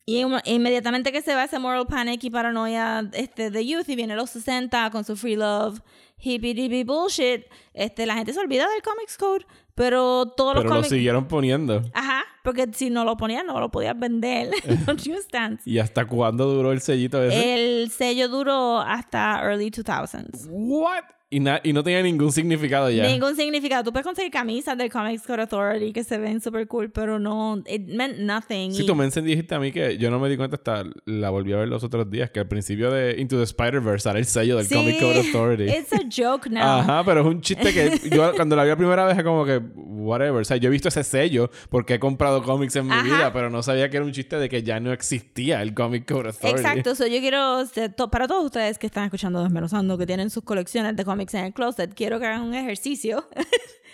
Y 0.08 0.24
inmediatamente 0.46 1.12
que 1.12 1.20
se 1.20 1.34
va 1.34 1.44
ese 1.44 1.58
moral 1.58 1.86
panic 1.86 2.24
y 2.24 2.30
paranoia 2.30 3.10
este, 3.12 3.50
de 3.50 3.66
youth 3.66 3.86
y 3.90 3.94
viene 3.94 4.16
los 4.16 4.30
60 4.30 4.90
con 4.90 5.04
su 5.04 5.16
free 5.16 5.36
love, 5.36 5.82
hippie 6.16 6.54
dippie 6.54 6.82
bullshit, 6.82 7.44
este, 7.74 8.06
la 8.06 8.14
gente 8.14 8.32
se 8.32 8.40
olvida 8.40 8.66
del 8.70 8.80
Comics 8.80 9.18
Code, 9.18 9.44
pero 9.74 10.32
todos 10.34 10.54
Pero 10.54 10.62
los 10.62 10.64
lo 10.64 10.70
cómics... 10.70 10.88
siguieron 10.88 11.28
poniendo. 11.28 11.82
Ajá, 11.92 12.24
porque 12.42 12.68
si 12.72 12.88
no 12.88 13.04
lo 13.04 13.18
ponías 13.18 13.44
no 13.44 13.60
lo 13.60 13.70
podías 13.70 13.98
vender. 13.98 14.48
¿Y 15.66 15.78
hasta 15.78 16.06
cuándo 16.06 16.54
duró 16.54 16.72
el 16.72 16.80
sellito 16.80 17.22
ese? 17.22 17.82
El 17.82 17.90
sello 17.90 18.30
duró 18.30 18.78
hasta 18.78 19.42
early 19.42 19.70
2000s. 19.70 20.46
What? 20.48 21.04
Y, 21.30 21.36
y 21.62 21.72
no 21.74 21.82
tenía 21.84 22.02
ningún 22.02 22.32
significado 22.32 22.90
ya. 22.90 23.06
Ningún 23.06 23.36
significado. 23.36 23.84
Tú 23.84 23.92
puedes 23.92 24.06
conseguir 24.06 24.30
camisas 24.32 24.78
del 24.78 24.90
Comics 24.90 25.26
Code 25.26 25.42
Authority 25.42 25.92
que 25.92 26.02
se 26.02 26.16
ven 26.16 26.40
super 26.40 26.66
cool, 26.66 26.90
pero 26.90 27.18
no, 27.18 27.62
it 27.66 27.86
meant 27.86 28.16
nothing. 28.18 28.72
Si 28.72 28.82
Y- 28.82 28.86
tú 28.86 28.94
me 28.94 29.06
dijiste 29.06 29.54
a 29.54 29.58
mí 29.60 29.70
que 29.70 29.98
yo 29.98 30.10
no 30.10 30.18
me 30.18 30.30
di 30.30 30.38
cuenta 30.38 30.56
hasta 30.56 30.84
la 31.04 31.28
volví 31.28 31.52
a 31.52 31.56
ver 31.58 31.68
los 31.68 31.84
otros 31.84 32.10
días, 32.10 32.30
que 32.30 32.40
al 32.40 32.48
principio 32.48 32.90
de 32.90 33.20
Into 33.20 33.36
the 33.36 33.42
Spider-Verse 33.42 34.04
sale 34.04 34.20
el 34.20 34.24
sello 34.24 34.56
del 34.56 34.66
Sí, 34.66 34.74
Comic 34.74 35.00
Code 35.00 35.18
Authority. 35.18 35.64
It's 35.64 35.92
a 35.92 36.00
joke 36.10 36.48
now. 36.50 36.62
Ajá, 36.80 37.04
pero 37.04 37.20
es 37.20 37.26
un 37.26 37.42
chiste 37.42 37.74
que 37.74 38.08
yo 38.08 38.32
cuando 38.34 38.56
la 38.56 38.62
vi 38.64 38.70
la 38.70 38.76
primera 38.76 39.04
vez 39.04 39.18
es 39.18 39.22
como 39.24 39.44
que, 39.44 39.60
whatever. 40.08 40.40
O 40.40 40.44
sea, 40.44 40.56
yo 40.56 40.68
he 40.68 40.72
visto 40.72 40.88
ese 40.88 41.04
sello 41.04 41.50
porque 41.70 41.94
he 41.94 41.98
comprado 42.00 42.42
cómics 42.42 42.74
en 42.76 42.86
mi 42.86 42.92
Ajá. 42.92 43.02
vida, 43.02 43.32
pero 43.32 43.50
no 43.50 43.62
sabía 43.62 43.88
que 43.90 43.96
era 43.98 44.06
un 44.06 44.12
chiste 44.12 44.36
de 44.36 44.48
que 44.48 44.62
ya 44.62 44.80
no 44.80 44.92
existía 44.92 45.62
el 45.62 45.74
Comic 45.74 46.08
Code 46.10 46.28
Authority. 46.28 46.60
Exacto, 46.60 46.94
so 46.94 47.06
yo 47.06 47.20
quiero, 47.20 47.64
to- 47.96 48.10
para 48.10 48.26
todos 48.26 48.44
ustedes 48.46 48.78
que 48.78 48.86
están 48.86 49.04
escuchando 49.04 49.42
Desmenuzando, 49.42 49.96
que 49.98 50.06
tienen 50.06 50.30
sus 50.30 50.42
colecciones 50.44 50.96
de 50.96 51.04
cómics 51.04 51.34
en 51.34 51.44
el 51.44 51.52
closet, 51.52 51.94
quiero 51.94 52.18
que 52.18 52.26
hagan 52.26 52.42
un 52.42 52.54
ejercicio. 52.54 53.28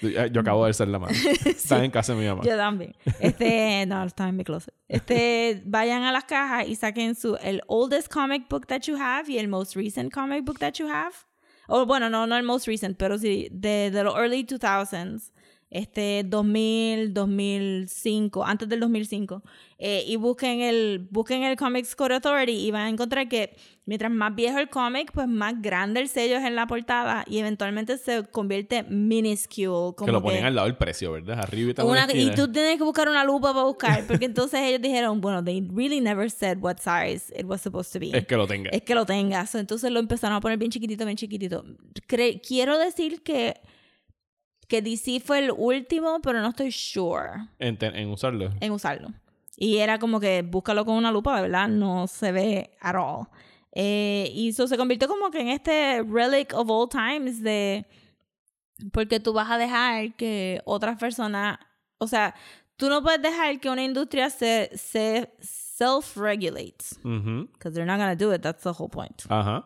Yo 0.03 0.27
yo 0.27 0.41
acabo 0.41 0.65
de 0.65 0.69
alzar 0.69 0.89
la 0.89 0.99
mano. 0.99 1.15
Estaba 1.45 1.85
en 1.85 1.91
casa 1.91 2.15
de 2.15 2.21
mi 2.21 2.27
mamá. 2.27 2.43
Yo 2.45 2.57
también. 2.57 2.95
Este, 3.21 3.87
no, 3.87 4.05
está 4.05 4.29
en 4.29 4.37
mi 4.37 4.45
closet. 4.45 4.75
Este, 4.89 5.63
vayan 5.65 6.03
a 6.03 6.13
las 6.13 6.25
cajas 6.25 6.67
y 6.69 6.75
saquen 6.75 7.15
su, 7.15 7.37
el 7.37 7.63
oldest 7.69 8.13
comic 8.13 8.49
book 8.49 8.67
that 8.67 8.83
you 8.83 8.97
have 8.97 9.31
y 9.31 9.39
el 9.39 9.49
most 9.49 9.77
recent 9.77 10.13
comic 10.13 10.45
book 10.45 10.59
that 10.59 10.75
you 10.75 10.89
have. 10.89 11.15
O 11.69 11.87
bueno, 11.87 12.11
no, 12.11 12.27
no 12.27 12.37
el 12.37 12.43
most 12.43 12.67
recent, 12.67 12.99
pero 12.99 13.17
sí, 13.19 13.49
de, 13.51 13.91
de 13.91 14.03
los 14.05 14.15
early 14.17 14.45
2000s. 14.45 15.33
Este, 15.75 16.23
2000, 16.25 17.13
2005, 17.13 18.45
antes 18.45 18.69
del 18.69 18.79
2005. 18.81 19.43
Eh, 19.79 20.05
y 20.07 20.15
busquen 20.17 20.61
el, 20.61 21.09
busquen 21.11 21.43
el 21.43 21.57
Comics 21.57 21.97
Code 21.97 22.15
Authority 22.15 22.53
y 22.53 22.71
van 22.71 22.83
a 22.83 22.89
encontrar 22.91 23.29
que 23.29 23.57
mientras 23.85 24.11
más 24.13 24.33
viejo 24.35 24.59
el 24.59 24.69
cómic, 24.69 25.11
pues 25.13 25.27
más 25.27 25.61
grande 25.61 26.01
el 26.01 26.09
sello 26.09 26.37
es 26.37 26.45
en 26.45 26.55
la 26.55 26.69
portada 26.69 27.25
y 27.29 27.39
eventualmente 27.39 27.99
se 27.99 28.23
convierte 28.23 28.85
minuscule. 28.85 29.95
Como 29.97 30.07
que 30.07 30.13
lo 30.13 30.23
ponían 30.23 30.43
que- 30.43 30.47
al 30.47 30.55
lado 30.55 30.69
del 30.69 30.77
precio, 30.77 31.11
¿verdad? 31.11 31.41
Arriba 31.41 31.73
y 31.77 31.83
una- 31.91 32.07
y 32.13 32.31
tú 32.37 32.51
tienes 32.53 32.79
que 32.79 32.85
buscar 32.85 33.09
una 33.09 33.25
lupa 33.25 33.53
para 33.53 33.65
buscar, 33.65 34.07
porque 34.07 34.27
entonces 34.27 34.61
ellos 34.63 34.81
dijeron, 34.81 35.21
bueno, 35.21 35.43
they 35.43 35.61
really 35.75 36.01
never 36.01 36.31
said 36.31 36.59
what 36.61 36.77
size 36.79 37.35
it 37.37 37.45
was 37.47 37.61
supposed 37.61 37.93
to 37.93 37.99
be. 37.99 38.17
Es 38.17 38.27
que 38.27 38.37
lo 38.37 38.47
tenga. 38.47 38.71
Es 38.71 38.83
que 38.83 38.95
lo 38.95 39.05
tengas. 39.05 39.51
So, 39.51 39.59
Entonces 39.59 39.91
lo 39.91 39.99
empezaron 39.99 40.37
a 40.37 40.41
poner 40.41 40.57
bien 40.57 40.71
chiquitito, 40.71 41.05
bien 41.05 41.17
chiquitito. 41.17 41.65
Cre- 42.09 42.41
quiero 42.47 42.79
decir 42.79 43.23
que, 43.23 43.55
que 44.69 44.83
DC 44.83 45.21
fue 45.21 45.39
el 45.41 45.51
último, 45.57 46.21
pero 46.23 46.41
no 46.41 46.49
estoy 46.49 46.73
sure 46.73 47.49
En, 47.59 47.77
en 47.81 48.11
usarlo. 48.11 48.51
en 48.61 48.73
usarlo. 48.73 49.09
Y 49.57 49.79
era 49.79 49.99
como 49.99 50.19
que 50.21 50.43
búscalo 50.43 50.85
con 50.85 50.97
una 50.97 51.13
lupa, 51.13 51.41
verdad, 51.41 51.69
no 51.69 52.07
se 52.07 52.33
ve 52.33 52.77
at 52.81 52.97
all. 52.97 53.27
Eh, 53.73 54.31
y 54.33 54.49
eso 54.51 54.67
se 54.67 54.77
convirtió 54.77 55.07
como 55.09 55.31
que 55.31 55.41
en 55.41 55.49
este 55.49 56.03
relic 56.03 56.53
of 56.55 56.69
all 56.71 56.89
times 56.89 57.43
de... 57.43 57.87
Porque 58.93 59.21
tú 59.21 59.33
vas 59.33 59.51
a 59.51 59.59
dejar 59.59 60.15
que 60.17 60.61
otras 60.65 60.99
personas... 60.99 61.59
O 61.99 62.09
sea, 62.09 62.35
tú 62.77 62.89
no 62.89 63.03
puedes 63.03 63.23
dejar 63.23 63.61
que 63.61 63.71
una 63.71 63.85
industria 63.85 64.29
se, 64.31 64.71
se 64.75 65.31
self-regulate. 65.41 66.85
Ujú. 67.05 67.49
Because 67.53 67.75
they're 67.75 67.87
not 67.87 67.99
gonna 67.99 68.17
do 68.17 68.33
it, 68.33 68.43
that's 68.43 68.63
the 68.63 68.71
whole 68.73 68.89
point. 68.89 69.23
Ajá. 69.29 69.65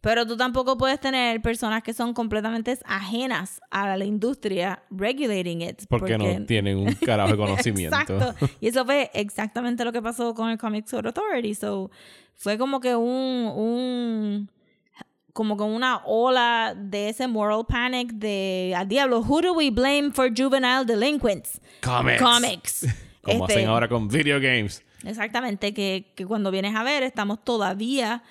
Pero 0.00 0.26
tú 0.26 0.36
tampoco 0.36 0.76
puedes 0.78 1.00
tener 1.00 1.42
personas 1.42 1.82
que 1.82 1.92
son 1.92 2.14
completamente 2.14 2.78
ajenas 2.84 3.60
a 3.70 3.96
la 3.96 4.04
industria 4.04 4.82
regulating 4.90 5.62
it. 5.62 5.82
Porque, 5.88 6.16
no 6.16 6.46
tienen 6.46 6.78
un 6.78 6.92
carajo 6.94 7.32
de 7.32 7.36
conocimiento. 7.36 7.96
Exacto. 7.96 8.34
Y 8.60 8.68
eso 8.68 8.84
fue 8.84 9.10
exactamente 9.14 9.84
lo 9.84 9.92
que 9.92 10.00
pasó 10.02 10.34
con 10.34 10.50
el 10.50 10.58
Comics 10.58 10.90
Code 10.90 11.08
Authority. 11.08 11.54
So, 11.54 11.90
fue 12.36 12.56
como 12.58 12.80
que 12.80 12.94
un, 12.94 13.52
un 13.56 14.50
como 15.32 15.56
que 15.56 15.62
una 15.62 16.02
ola 16.04 16.74
de 16.76 17.10
ese 17.10 17.28
moral 17.28 17.64
panic 17.66 18.12
de 18.12 18.74
al 18.76 18.88
diablo, 18.88 19.20
who 19.20 19.40
do 19.40 19.52
we 19.52 19.70
blame 19.70 20.10
for 20.12 20.28
juvenile 20.36 20.84
delinquents? 20.84 21.60
Comics. 21.82 22.20
Comics. 22.20 22.86
Como 23.22 23.44
Este, 23.44 23.58
hacen 23.58 23.68
ahora 23.68 23.88
con 23.88 24.08
video 24.08 24.40
games. 24.40 24.82
Exactamente, 25.04 25.74
que, 25.74 26.12
que 26.16 26.24
cuando 26.24 26.50
vienes 26.50 26.74
a 26.74 26.82
ver, 26.82 27.02
estamos 27.02 27.44
todavía 27.44 28.22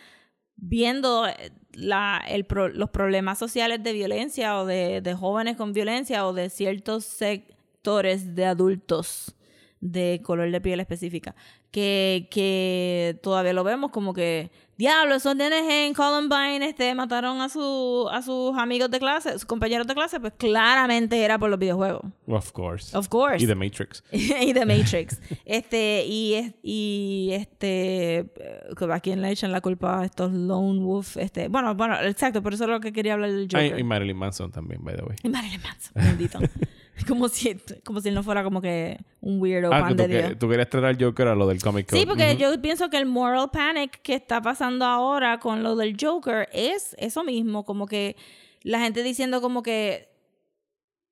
viendo 0.58 1.28
eh, 1.28 1.52
la, 1.74 2.22
el 2.28 2.46
pro- 2.46 2.70
los 2.70 2.90
problemas 2.90 3.40
sociales 3.40 3.82
de 3.84 3.94
violencia 3.94 4.60
o 4.60 4.66
de, 4.66 5.02
de 5.02 5.14
jóvenes 5.14 5.56
con 5.58 5.72
violencia 5.74 6.28
o 6.28 6.34
de 6.34 6.50
ciertos 6.50 7.06
sectores 7.06 8.36
de 8.36 8.46
adultos 8.46 9.34
de 9.82 10.22
color 10.24 10.52
de 10.52 10.62
piel 10.62 10.80
específica, 10.80 11.36
que, 11.72 12.28
que 12.32 13.20
todavía 13.22 13.54
lo 13.54 13.64
vemos 13.64 13.92
como 13.92 14.14
que, 14.14 14.50
diablo, 14.78 15.16
esos 15.16 15.36
nenes 15.36 15.64
en 15.70 15.94
Columbine 15.94 16.66
este, 16.66 16.94
mataron 16.96 17.42
a, 17.42 17.50
su, 17.50 18.08
a 18.12 18.22
sus 18.22 18.58
amigos 18.58 18.90
de 18.90 19.00
clase, 19.00 19.34
sus 19.34 19.46
compañeros 19.46 19.86
de 19.86 19.94
clase, 19.94 20.20
pues 20.20 20.34
claramente 20.38 21.24
era 21.24 21.38
por 21.38 21.50
los 21.50 21.60
videojuegos. 21.60 22.06
Of 22.28 22.52
course. 22.52 22.98
Of 22.98 23.08
course. 23.10 23.44
Y 23.44 23.48
The 23.48 23.56
Matrix. 23.56 24.04
y 24.12 24.54
The 24.54 24.66
Matrix. 24.66 25.20
Este, 25.46 26.04
y, 26.06 26.56
y 26.62 27.30
este, 27.34 28.18
eh, 28.20 28.92
¿a 28.92 29.00
quién 29.00 29.22
le 29.22 29.32
echan 29.32 29.52
la 29.52 29.62
culpa 29.62 30.02
a 30.02 30.06
estos 30.06 30.32
Lone 30.32 30.80
Wolf? 30.80 31.18
Este, 31.18 31.48
bueno, 31.48 31.74
bueno, 31.76 32.00
exacto, 32.02 32.42
por 32.42 32.54
eso 32.54 32.64
es 32.66 32.70
lo 32.70 32.80
que 32.80 32.92
quería 32.92 33.14
hablar 33.14 33.32
del 33.32 33.48
Ay, 33.54 33.70
Joker. 33.70 33.80
y 33.80 33.84
Marilyn 33.84 34.18
Manson 34.18 34.52
también, 34.52 34.84
by 34.84 34.96
the 34.96 35.04
way. 35.04 35.16
Y 35.24 35.30
Marilyn 35.30 35.62
Manson, 35.62 35.94
bendito. 35.96 36.40
como, 37.08 37.28
si, 37.30 37.56
como 37.84 38.02
si 38.02 38.10
él 38.10 38.16
no 38.16 38.24
fuera 38.24 38.44
como 38.44 38.62
que 38.62 38.98
un 39.22 39.40
weirdo 39.42 39.74
Ah, 39.74 39.82
pan 39.82 39.90
que 39.90 40.04
de 40.04 40.04
tú, 40.08 40.10
Dios. 40.14 40.30
que- 40.30 40.36
tú 40.36 40.50
querías 40.50 40.70
tratar 40.70 40.90
al 40.90 41.04
Joker 41.04 41.28
a 41.28 41.36
lo 41.36 41.48
del 41.48 41.62
Comic 41.62 41.90
Code. 41.90 42.00
Sí, 42.00 42.06
porque 42.08 42.38
yo 42.38 42.60
pienso 42.62 42.90
que 42.90 42.98
el 42.98 43.06
moral 43.06 43.50
panic 43.52 44.02
que 44.02 44.16
está 44.16 44.42
pasando 44.42 44.86
ahora 44.86 45.40
con 45.40 45.64
lo 45.64 45.76
del 45.76 45.96
Joker 46.00 46.50
es 46.54 46.96
eso 47.00 47.24
mismo, 47.24 47.64
como 47.66 47.86
que 47.88 48.16
la 48.64 48.80
gente 48.80 49.04
diciendo 49.04 49.42
como 49.42 49.62
que 49.64 50.10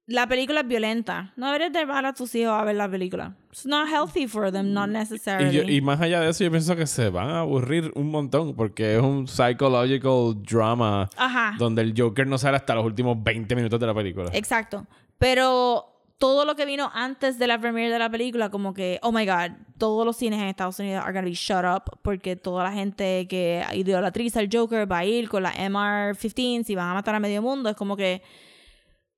la 0.08 0.28
película 0.28 0.60
es 0.62 0.68
violenta. 0.68 1.34
No 1.36 1.48
deberías 1.48 1.72
llevar 1.72 2.06
a 2.06 2.14
tus 2.14 2.36
hijos 2.36 2.54
a 2.54 2.64
ver 2.64 2.76
la 2.76 2.88
película. 2.88 3.36
It's 3.50 3.66
not 3.66 3.88
healthy 3.90 4.28
for 4.28 4.52
them, 4.52 4.72
not 4.72 4.88
Y, 4.90 4.92
necessarily. 4.94 5.52
yo- 5.52 5.64
y 5.64 5.82
más 5.82 6.00
allá 6.00 6.20
de 6.22 6.30
eso, 6.30 6.44
yo 6.44 6.52
pienso 6.52 6.76
que 6.76 6.86
se 6.86 7.10
van 7.10 7.30
a 7.30 7.40
aburrir 7.40 7.92
un 7.96 8.12
montón 8.12 8.56
porque 8.56 8.98
es 8.98 9.02
un 9.02 9.28
psychological 9.28 10.36
drama 10.44 11.10
Ajá. 11.18 11.56
donde 11.58 11.82
el 11.82 11.94
Joker 11.98 12.28
no 12.28 12.38
sale 12.38 12.58
hasta 12.58 12.76
los 12.76 12.86
últimos 12.86 13.24
20 13.24 13.56
minutos 13.56 13.80
de 13.80 13.88
la 13.88 13.96
película. 13.96 14.30
Exacto. 14.34 14.86
Pero 15.18 15.96
todo 16.18 16.46
lo 16.46 16.56
que 16.56 16.66
vino 16.66 16.90
antes 16.94 17.38
de 17.38 17.48
la 17.48 17.60
premiere 17.60 17.92
de 17.92 18.00
la 18.00 18.10
película, 18.10 18.50
como 18.50 18.74
que, 18.74 19.00
oh 19.02 19.12
my 19.12 19.26
god, 19.26 19.52
todos 19.78 20.06
los 20.06 20.16
cines 20.16 20.40
en 20.40 20.48
Estados 20.48 20.80
Unidos 20.80 21.04
are 21.04 21.14
gonna 21.14 21.26
be 21.26 21.34
shut 21.34 21.66
up 21.66 22.00
porque 22.02 22.36
toda 22.36 22.64
la 22.64 22.72
gente 22.72 23.28
que 23.28 23.64
idolatriza 23.74 24.40
al 24.40 24.50
Joker 24.52 24.90
va 24.90 25.00
a 25.00 25.06
ir 25.06 25.28
con 25.28 25.44
la 25.44 25.54
MR-15 25.54 26.70
y 26.70 26.76
van 26.76 26.90
a 26.90 26.94
matar 26.94 27.16
a 27.16 27.20
medio 27.20 27.42
mundo. 27.42 27.70
Es 27.70 27.76
como 27.76 27.98
que, 27.98 28.22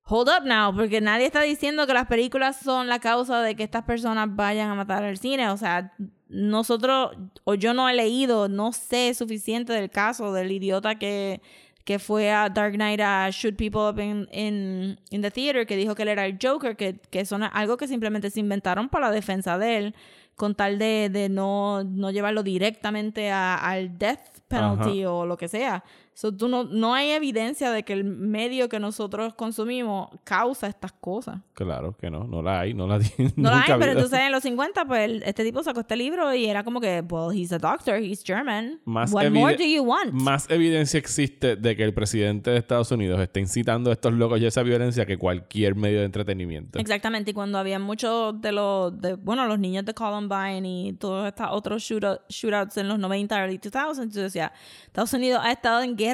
hold 0.04 0.28
up 0.28 0.44
now, 0.44 0.74
porque 0.74 1.00
nadie 1.00 1.26
está 1.26 1.42
diciendo 1.42 1.86
que 1.86 1.94
las 1.94 2.06
películas 2.06 2.56
son 2.56 2.88
la 2.88 2.98
causa 2.98 3.42
de 3.42 3.54
que 3.54 3.62
estas 3.62 3.84
personas 3.84 4.28
vayan 4.34 4.70
a 4.70 4.74
matar 4.74 5.04
al 5.04 5.18
cine. 5.18 5.50
O 5.50 5.56
sea, 5.56 5.94
nosotros, 6.28 7.12
o 7.44 7.54
yo 7.54 7.74
no 7.74 7.88
he 7.88 7.94
leído, 7.94 8.48
no 8.48 8.72
sé 8.72 9.14
suficiente 9.14 9.72
del 9.72 9.90
caso 9.90 10.32
del 10.32 10.50
idiota 10.50 10.98
que 10.98 11.40
que 11.88 11.98
fue 11.98 12.30
a 12.30 12.50
Dark 12.50 12.74
Knight 12.74 13.00
a 13.00 13.30
shoot 13.30 13.56
people 13.56 13.80
up 13.88 13.98
in, 13.98 14.28
in, 14.30 14.98
in 15.10 15.22
the 15.22 15.30
theater, 15.30 15.64
que 15.66 15.74
dijo 15.74 15.94
que 15.94 16.02
él 16.02 16.08
era 16.10 16.26
el 16.26 16.36
Joker, 16.38 16.76
que, 16.76 17.00
que 17.10 17.24
son 17.24 17.42
algo 17.42 17.78
que 17.78 17.88
simplemente 17.88 18.28
se 18.30 18.40
inventaron 18.40 18.90
para 18.90 19.06
la 19.06 19.12
defensa 19.14 19.56
de 19.56 19.78
él, 19.78 19.94
con 20.36 20.54
tal 20.54 20.78
de, 20.78 21.08
de 21.10 21.30
no, 21.30 21.84
no 21.84 22.10
llevarlo 22.10 22.42
directamente 22.42 23.30
a- 23.30 23.54
al 23.56 23.96
death 23.96 24.20
penalty 24.48 25.04
o 25.06 25.24
lo 25.24 25.38
que 25.38 25.48
sea. 25.48 25.82
So, 26.18 26.32
tú 26.32 26.48
no, 26.48 26.64
no 26.64 26.94
hay 26.94 27.12
evidencia 27.12 27.70
de 27.70 27.84
que 27.84 27.92
el 27.92 28.02
medio 28.02 28.68
que 28.68 28.80
nosotros 28.80 29.34
consumimos 29.34 30.08
causa 30.24 30.66
estas 30.66 30.90
cosas. 30.90 31.38
Claro 31.54 31.96
que 31.96 32.10
no, 32.10 32.24
no 32.24 32.42
la 32.42 32.58
hay, 32.58 32.74
no 32.74 32.88
la 32.88 32.98
tiene. 32.98 33.32
No 33.36 33.52
la 33.52 33.60
hay, 33.60 33.78
pero 33.78 33.92
entonces 33.92 34.18
en 34.18 34.32
los 34.32 34.42
50, 34.42 34.84
pues 34.84 35.22
este 35.24 35.44
tipo 35.44 35.62
sacó 35.62 35.78
este 35.78 35.94
libro 35.94 36.34
y 36.34 36.46
era 36.46 36.64
como 36.64 36.80
que, 36.80 37.04
well, 37.08 37.32
he's 37.32 37.52
a 37.52 37.58
doctor, 37.58 38.02
he's 38.02 38.24
German. 38.26 38.80
Más 38.84 39.12
What 39.12 39.30
more 39.30 39.56
do 39.56 39.62
you 39.62 39.84
want? 39.84 40.10
Más 40.10 40.50
evidencia 40.50 40.98
existe 40.98 41.54
de 41.54 41.76
que 41.76 41.84
el 41.84 41.94
presidente 41.94 42.50
de 42.50 42.56
Estados 42.56 42.90
Unidos 42.90 43.20
está 43.20 43.38
incitando 43.38 43.90
a 43.90 43.92
estos 43.92 44.12
locos 44.12 44.40
y 44.40 44.46
esa 44.46 44.64
violencia 44.64 45.06
que 45.06 45.18
cualquier 45.18 45.76
medio 45.76 46.00
de 46.00 46.06
entretenimiento. 46.06 46.80
Exactamente, 46.80 47.30
y 47.30 47.34
cuando 47.34 47.58
había 47.58 47.78
muchos 47.78 48.40
de 48.40 48.50
los, 48.50 49.00
de, 49.00 49.14
bueno, 49.14 49.46
los 49.46 49.60
niños 49.60 49.84
de 49.84 49.94
Columbine 49.94 50.62
y 50.68 50.92
todos 50.94 51.28
estos 51.28 51.46
otros 51.52 51.80
shootout- 51.80 52.22
shootouts 52.28 52.76
en 52.76 52.88
los 52.88 52.98
90, 52.98 53.38
early 53.38 53.58
2000, 53.58 54.10
yo 54.10 54.22
decía, 54.22 54.52
Estados 54.84 55.12
Unidos 55.12 55.42
ha 55.44 55.52
estado 55.52 55.82
en 55.82 55.94
guerra 55.94 56.07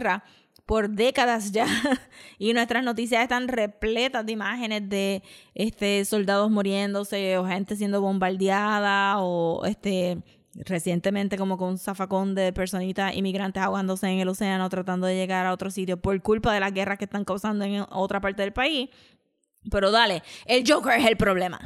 por 0.66 0.88
décadas 0.90 1.52
ya 1.52 1.66
y 2.38 2.52
nuestras 2.54 2.82
noticias 2.82 3.22
están 3.22 3.48
repletas 3.48 4.24
de 4.24 4.32
imágenes 4.32 4.88
de 4.88 5.22
este 5.54 6.04
soldados 6.04 6.50
muriéndose 6.50 7.36
o 7.38 7.46
gente 7.46 7.76
siendo 7.76 8.00
bombardeada 8.00 9.18
o 9.18 9.64
este 9.66 10.22
recientemente 10.54 11.36
como 11.36 11.58
con 11.58 11.70
un 11.70 11.78
zafacón 11.78 12.34
de 12.34 12.52
personitas 12.52 13.14
inmigrantes 13.14 13.62
ahogándose 13.62 14.08
en 14.08 14.20
el 14.20 14.28
océano 14.28 14.68
tratando 14.68 15.06
de 15.06 15.16
llegar 15.16 15.46
a 15.46 15.52
otro 15.52 15.70
sitio 15.70 15.96
por 16.00 16.20
culpa 16.22 16.52
de 16.54 16.60
las 16.60 16.72
guerras 16.72 16.98
que 16.98 17.04
están 17.04 17.24
causando 17.24 17.64
en 17.64 17.84
otra 17.90 18.20
parte 18.20 18.42
del 18.42 18.52
país. 18.52 18.88
Pero 19.70 19.90
dale, 19.90 20.22
el 20.46 20.62
Joker 20.66 21.00
es 21.00 21.06
el 21.06 21.16
problema. 21.16 21.58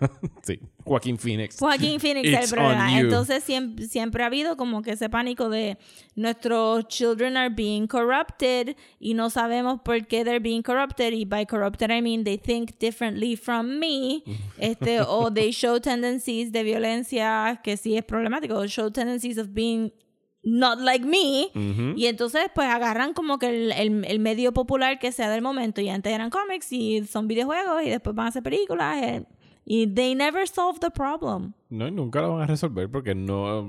sí, 0.42 0.60
Joaquín 0.84 1.18
Phoenix. 1.18 1.58
Joaquín 1.58 2.00
Phoenix 2.00 2.28
es 2.28 2.50
el 2.50 2.56
problema. 2.58 2.98
Entonces 2.98 3.44
siempre, 3.44 3.86
siempre 3.86 4.22
ha 4.22 4.26
habido 4.26 4.56
como 4.56 4.82
que 4.82 4.92
ese 4.92 5.08
pánico 5.08 5.48
de 5.48 5.76
nuestros 6.14 6.88
children 6.88 7.36
are 7.36 7.48
being 7.54 7.86
corrupted 7.86 8.76
y 8.98 9.14
no 9.14 9.30
sabemos 9.30 9.80
por 9.84 10.06
qué 10.06 10.24
they're 10.24 10.40
being 10.40 10.62
corrupted. 10.62 11.12
Y 11.12 11.24
by 11.24 11.46
corrupted 11.46 11.90
I 11.90 12.02
mean 12.02 12.24
they 12.24 12.38
think 12.38 12.78
differently 12.78 13.36
from 13.36 13.78
me. 13.78 14.22
este, 14.58 15.00
o 15.02 15.30
they 15.32 15.50
show 15.52 15.78
tendencies 15.80 16.52
de 16.52 16.62
violencia 16.62 17.60
que 17.62 17.76
sí 17.76 17.96
es 17.96 18.04
problemático. 18.04 18.66
Show 18.66 18.90
tendencies 18.90 19.38
of 19.38 19.48
being 19.52 19.92
not 20.42 20.78
like 20.80 21.04
me. 21.04 21.50
Ujú. 21.54 21.92
Y 21.96 22.06
entonces, 22.06 22.44
pues 22.54 22.66
agarran 22.68 23.12
como 23.12 23.38
que 23.38 23.48
el, 23.48 23.72
el- 23.72 24.04
el 24.06 24.18
medio 24.20 24.52
popular 24.52 24.98
que 24.98 25.12
sea 25.12 25.28
del 25.30 25.42
momento. 25.42 25.80
Y 25.82 25.88
antes 25.90 26.12
eran 26.12 26.30
cómics 26.30 26.72
y 26.72 27.04
son 27.06 27.28
videojuegos 27.28 27.82
y 27.84 27.90
después 27.90 28.16
van 28.16 28.26
a 28.26 28.28
hacer 28.30 28.42
películas. 28.42 29.02
eh, 29.02 29.24
y 29.72 29.86
they 29.86 30.16
never 30.16 30.48
solve 30.48 30.80
the 30.80 30.90
problem. 30.90 31.52
No, 31.68 31.86
y 31.86 31.92
nunca 31.92 32.20
lo 32.20 32.32
van 32.34 32.42
a 32.42 32.46
resolver 32.46 32.90
porque 32.90 33.14
no, 33.14 33.62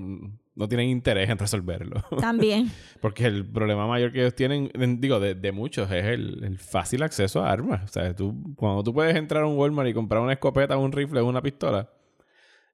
no 0.56 0.68
tienen 0.68 0.90
interés 0.90 1.30
en 1.30 1.38
resolverlo. 1.38 2.02
También. 2.20 2.72
Porque 3.00 3.26
el 3.28 3.46
problema 3.46 3.86
mayor 3.86 4.12
que 4.12 4.22
ellos 4.22 4.34
tienen, 4.34 4.72
en- 4.74 5.00
digo, 5.00 5.20
de, 5.20 5.36
de 5.36 5.52
muchos, 5.52 5.92
es 5.92 6.06
el, 6.06 6.44
el 6.44 6.58
fácil 6.58 7.04
acceso 7.04 7.44
a 7.44 7.52
armas. 7.52 7.84
O 7.84 7.88
sea, 7.88 8.16
tú, 8.16 8.34
cuando 8.56 8.82
tú 8.84 8.96
puedes 8.96 9.16
entrar 9.16 9.44
a 9.44 9.46
un 9.46 9.56
Walmart 9.60 9.90
y 9.90 9.94
comprar 9.94 10.24
una 10.24 10.34
escopeta, 10.34 10.76
un 10.76 10.92
rifle 10.92 11.20
o 11.20 11.28
una 11.28 11.42
pistola, 11.44 11.88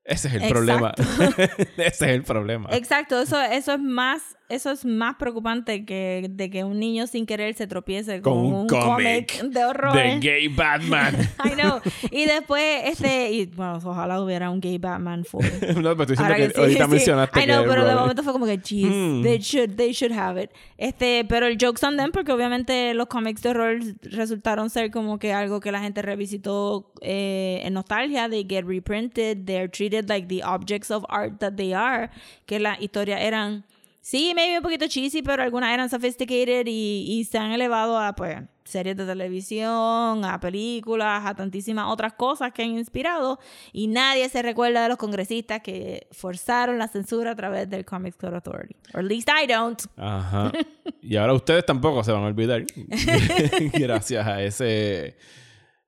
ese 0.07 0.29
es 0.29 0.33
el 0.35 0.49
problema. 0.49 0.93
ese 1.77 1.85
es 1.87 2.01
el 2.01 2.23
problema. 2.23 2.69
Exacto, 2.71 3.21
eso, 3.21 3.39
eso 3.41 3.73
es 3.73 3.79
más, 3.79 4.37
eso 4.47 4.71
es 4.71 4.85
más 4.85 5.15
preocupante 5.17 5.83
que 5.83 6.27
de 6.29 6.49
que 6.49 6.63
un 6.63 6.79
niño 6.79 7.07
sin 7.07 7.25
querer 7.25 7.53
se 7.55 7.67
tropiece 7.67 8.21
con, 8.21 8.33
Con 8.33 8.45
un 8.45 8.53
un 8.61 8.67
cómic 8.67 9.41
de 9.43 9.65
horror. 9.65 9.93
De 9.93 10.19
gay 10.19 10.47
Batman. 10.47 11.13
I 11.45 11.49
know. 11.55 11.81
Y 12.09 12.25
después, 12.25 12.63
este, 12.85 13.31
y 13.31 13.45
bueno, 13.47 13.79
ojalá 13.83 14.21
hubiera 14.21 14.49
un 14.49 14.61
gay 14.61 14.77
Batman 14.77 15.25
for. 15.25 15.43
no, 15.75 15.95
pero 15.97 16.03
estoy 16.03 16.15
diciendo 16.15 16.35
que, 16.35 16.47
que 16.47 16.49
sí, 16.53 16.59
ahorita 16.61 16.85
sí. 16.85 16.91
mencionaste 16.91 17.41
I 17.41 17.45
know, 17.45 17.63
que 17.63 17.69
pero 17.69 17.85
de 17.85 17.95
momento 17.95 18.23
fue 18.23 18.31
como 18.33 18.45
que, 18.45 18.59
jeez, 18.63 18.87
Hmm. 18.87 19.23
they 19.23 19.39
should, 19.39 19.75
they 19.75 19.91
should 19.91 20.17
have 20.17 20.41
it. 20.41 20.51
Este, 20.77 21.25
pero 21.27 21.47
el 21.47 21.57
joke's 21.59 21.83
on 21.83 21.97
them 21.97 22.11
porque 22.11 22.31
obviamente 22.31 22.93
los 22.93 23.07
cómics 23.07 23.41
de 23.41 23.49
horror 23.49 23.79
resultaron 24.03 24.69
ser 24.69 24.89
como 24.91 25.19
que 25.19 25.33
algo 25.33 25.59
que 25.59 25.71
la 25.71 25.81
gente 25.81 26.01
revisitó 26.01 26.93
eh, 27.01 27.61
en 27.63 27.73
nostalgia. 27.73 28.29
They 28.29 28.45
get 28.47 28.63
reprinted, 28.65 29.45
they're 29.45 29.67
treated 29.67 29.96
like 30.07 30.27
the 30.27 30.43
objects 30.43 30.91
of 30.91 31.05
art 31.09 31.39
that 31.39 31.53
they 31.53 31.73
are. 31.73 32.09
Que 32.45 32.59
las 32.59 32.79
historias 32.79 33.21
eran, 33.21 33.65
sí, 34.01 34.33
maybe 34.35 34.57
un 34.57 34.63
poquito 34.63 34.87
cheesy, 34.87 35.21
pero 35.21 35.43
algunas 35.43 35.73
eran 35.73 35.89
sophisticated 35.89 36.67
y, 36.67 37.05
y 37.07 37.25
se 37.25 37.37
han 37.37 37.51
elevado 37.51 37.99
a, 37.99 38.13
pues, 38.13 38.37
series 38.67 38.97
de 38.97 39.05
televisión, 39.05 40.25
a 40.25 40.39
películas, 40.39 41.25
a 41.25 41.33
tantísimas 41.33 41.85
otras 41.87 42.13
cosas 42.13 42.51
que 42.51 42.63
han 42.63 42.71
inspirado 42.71 43.39
y 43.71 43.87
nadie 43.87 44.27
se 44.29 44.41
recuerda 44.41 44.83
de 44.83 44.89
los 44.89 44.97
congresistas 44.97 45.61
que 45.61 46.07
forzaron 46.11 46.77
la 46.77 46.87
censura 46.87 47.31
a 47.31 47.35
través 47.35 47.69
del 47.69 47.85
Comics 47.85 48.17
Code 48.17 48.35
Authority. 48.35 48.75
Or 48.93 48.99
at 48.99 49.05
least 49.05 49.29
I 49.29 49.47
don't. 49.47 49.81
Ajá. 49.95 50.51
Y 51.01 51.15
ahora 51.15 51.33
ustedes 51.33 51.65
tampoco 51.65 52.03
se 52.03 52.11
van 52.11 52.23
a 52.23 52.27
olvidar. 52.27 52.65
Gracias 53.73 54.27
a 54.27 54.43
ese, 54.43 55.17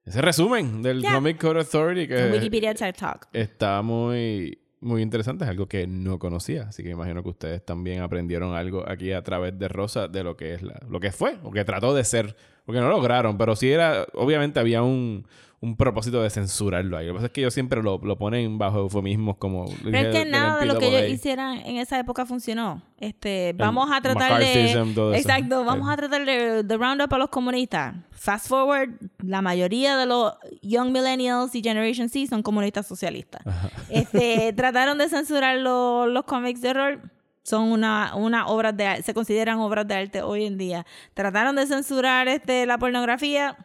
ese 0.09 0.21
resumen 0.21 0.81
del 0.81 1.01
Ya. 1.01 1.13
Comic 1.13 1.39
Code 1.39 1.59
Authority 1.59 2.07
que 2.07 2.31
Wikipedia 2.31 2.73
Tech 2.73 2.95
Talk. 2.97 3.27
está 3.31 3.81
muy, 3.81 4.57
muy 4.81 5.01
interesante. 5.01 5.43
Es 5.45 5.49
algo 5.49 5.67
que 5.67 5.87
no 5.87 6.19
conocía. 6.19 6.63
Así 6.63 6.83
que 6.83 6.89
imagino 6.89 7.21
que 7.23 7.29
ustedes 7.29 7.63
también 7.63 8.01
aprendieron 8.01 8.55
algo 8.55 8.83
aquí 8.89 9.11
a 9.11 9.21
través 9.23 9.57
de 9.57 9.67
Rosa 9.67 10.07
de 10.07 10.23
lo 10.23 10.35
que 10.35 10.53
es 10.55 10.63
la, 10.63 10.79
lo 10.89 10.99
que 10.99 11.11
fue, 11.11 11.37
o 11.43 11.51
que 11.51 11.63
trató 11.63 11.93
de 11.93 12.03
ser. 12.03 12.35
Porque 12.65 12.81
no 12.81 12.89
lograron, 12.89 13.37
pero 13.37 13.55
sí 13.55 13.71
era, 13.71 14.05
obviamente 14.13 14.59
había 14.59 14.83
un, 14.83 15.25
un 15.61 15.75
propósito 15.75 16.21
de 16.23 16.29
censurarlo 16.29 16.97
ahí. 16.97 17.07
Lo 17.07 17.11
que 17.13 17.15
pasa 17.17 17.25
es 17.27 17.31
que 17.33 17.41
ellos 17.41 17.53
siempre 17.53 17.83
lo, 17.83 17.97
lo 17.97 18.17
ponen 18.17 18.57
bajo 18.57 18.79
eufemismos 18.79 19.35
como... 19.37 19.65
Pero 19.83 19.97
es 19.97 20.07
que 20.15 20.23
nada 20.25 20.57
de 20.59 20.65
lo 20.65 20.79
que 20.79 20.87
ellos 20.87 21.11
hicieran 21.11 21.57
en 21.65 21.77
esa 21.77 21.99
época 21.99 22.25
funcionó. 22.25 22.81
Este, 22.97 23.53
vamos 23.57 23.89
a 23.91 23.99
tratar 23.99 24.29
todo 24.29 24.39
de... 24.39 24.71
eso. 24.71 25.13
Exacto, 25.13 25.65
vamos 25.65 25.87
Sí. 25.87 25.93
a 25.93 25.97
tratar 25.97 26.25
de, 26.25 26.63
de 26.63 26.77
round 26.77 27.01
up 27.01 27.13
a 27.13 27.17
los 27.17 27.27
comunistas. 27.29 27.93
Fast 28.11 28.47
forward, 28.47 28.89
la 29.21 29.41
mayoría 29.41 29.97
de 29.97 30.05
los 30.05 30.33
Young 30.61 30.91
Millennials 30.91 31.53
y 31.55 31.61
Generation 31.61 32.07
Z 32.07 32.27
son 32.29 32.41
comunistas 32.41 32.87
socialistas. 32.87 33.41
Este, 33.89 34.53
trataron 34.55 34.97
de 34.97 35.09
censurar 35.09 35.57
lo- 35.57 36.07
los 36.07 36.23
cómics 36.23 36.61
de 36.61 36.69
horror. 36.69 37.01
Son 37.43 37.71
una, 37.71 38.13
una 38.15 38.47
obras 38.47 38.77
de 38.77 39.01
se 39.01 39.13
consideran 39.13 39.57
obras 39.59 39.87
de 39.87 39.95
arte 39.95 40.21
hoy 40.21 40.45
en 40.45 40.57
día. 40.57 40.85
Trataron 41.15 41.55
de 41.55 41.65
censurar 41.65 42.27
este, 42.27 42.65
la 42.65 42.77
pornografía. 42.77 43.57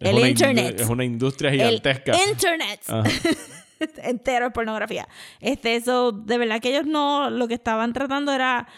Es 0.00 0.10
el 0.10 0.28
internet. 0.28 0.80
Es 0.80 0.88
una 0.88 1.04
industria 1.04 1.50
gigantesca. 1.50 2.12
El 2.12 2.30
internet. 2.30 2.80
Ajá. 2.88 3.04
entero 4.02 4.46
es 4.46 4.52
pornografía. 4.52 5.08
Este, 5.40 5.76
eso, 5.76 6.12
de 6.12 6.38
verdad 6.38 6.60
que 6.60 6.70
ellos 6.70 6.86
no, 6.86 7.30
lo 7.30 7.48
que 7.48 7.54
estaban 7.54 7.92
tratando 7.92 8.32
era 8.32 8.68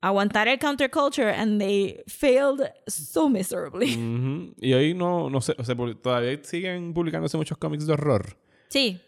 aguantar 0.00 0.48
el 0.48 0.58
counterculture 0.58 1.32
and 1.32 1.60
they 1.60 2.02
failed 2.06 2.60
so 2.86 3.28
miserably. 3.28 3.94
Ujú. 3.94 4.54
Y 4.60 4.72
hoy 4.74 4.94
no, 4.94 5.30
no 5.30 5.40
sé, 5.40 5.54
o 5.56 5.64
sea, 5.64 5.76
todavía 6.02 6.38
siguen 6.42 6.92
publicándose 6.92 7.36
muchos 7.36 7.56
cómics 7.56 7.86
de 7.86 7.92
horror. 7.92 8.36
Sí. 8.68 9.00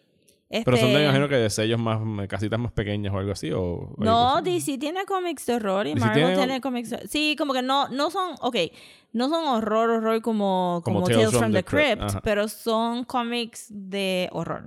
Pero 0.51 0.77
son 0.77 0.87
de, 0.87 0.93
Este, 0.93 0.99
me 0.99 1.05
imagino 1.05 1.29
que 1.29 1.35
de 1.37 1.51
sellos 1.51 1.81
más, 1.81 1.99
casitas 2.29 2.59
más 2.61 2.71
pequeñas 2.73 3.13
o 3.13 3.19
algo 3.19 3.33
así. 3.33 3.51
O, 3.51 3.63
o 3.63 3.95
No. 3.99 4.41
DC 4.43 4.79
tiene 4.79 5.05
cómics 5.05 5.47
de 5.47 5.55
horror 5.55 5.87
y 5.87 5.95
DC 5.95 6.01
Marvel 6.07 6.25
tiene- 6.25 6.37
tiene, 6.37 6.61
cómics 6.61 6.91
de- 6.91 7.09
Sí, 7.09 7.35
como 7.37 7.53
que 7.53 7.63
no, 7.63 7.89
no 7.89 8.11
son, 8.11 8.35
ok, 8.41 8.57
no 9.13 9.29
son 9.29 9.45
horror, 9.47 9.91
horror 9.91 10.21
como, 10.23 10.83
Como 10.85 10.99
como, 11.03 11.07
Tales 11.07 11.17
Tales, 11.17 11.31
from 11.33 11.41
from, 11.41 11.53
the 11.53 11.63
the 11.63 11.65
Crypt, 11.65 12.21
pero 12.23 12.47
son 12.49 13.05
cómics 13.05 13.67
de 13.71 14.29
horror. 14.33 14.65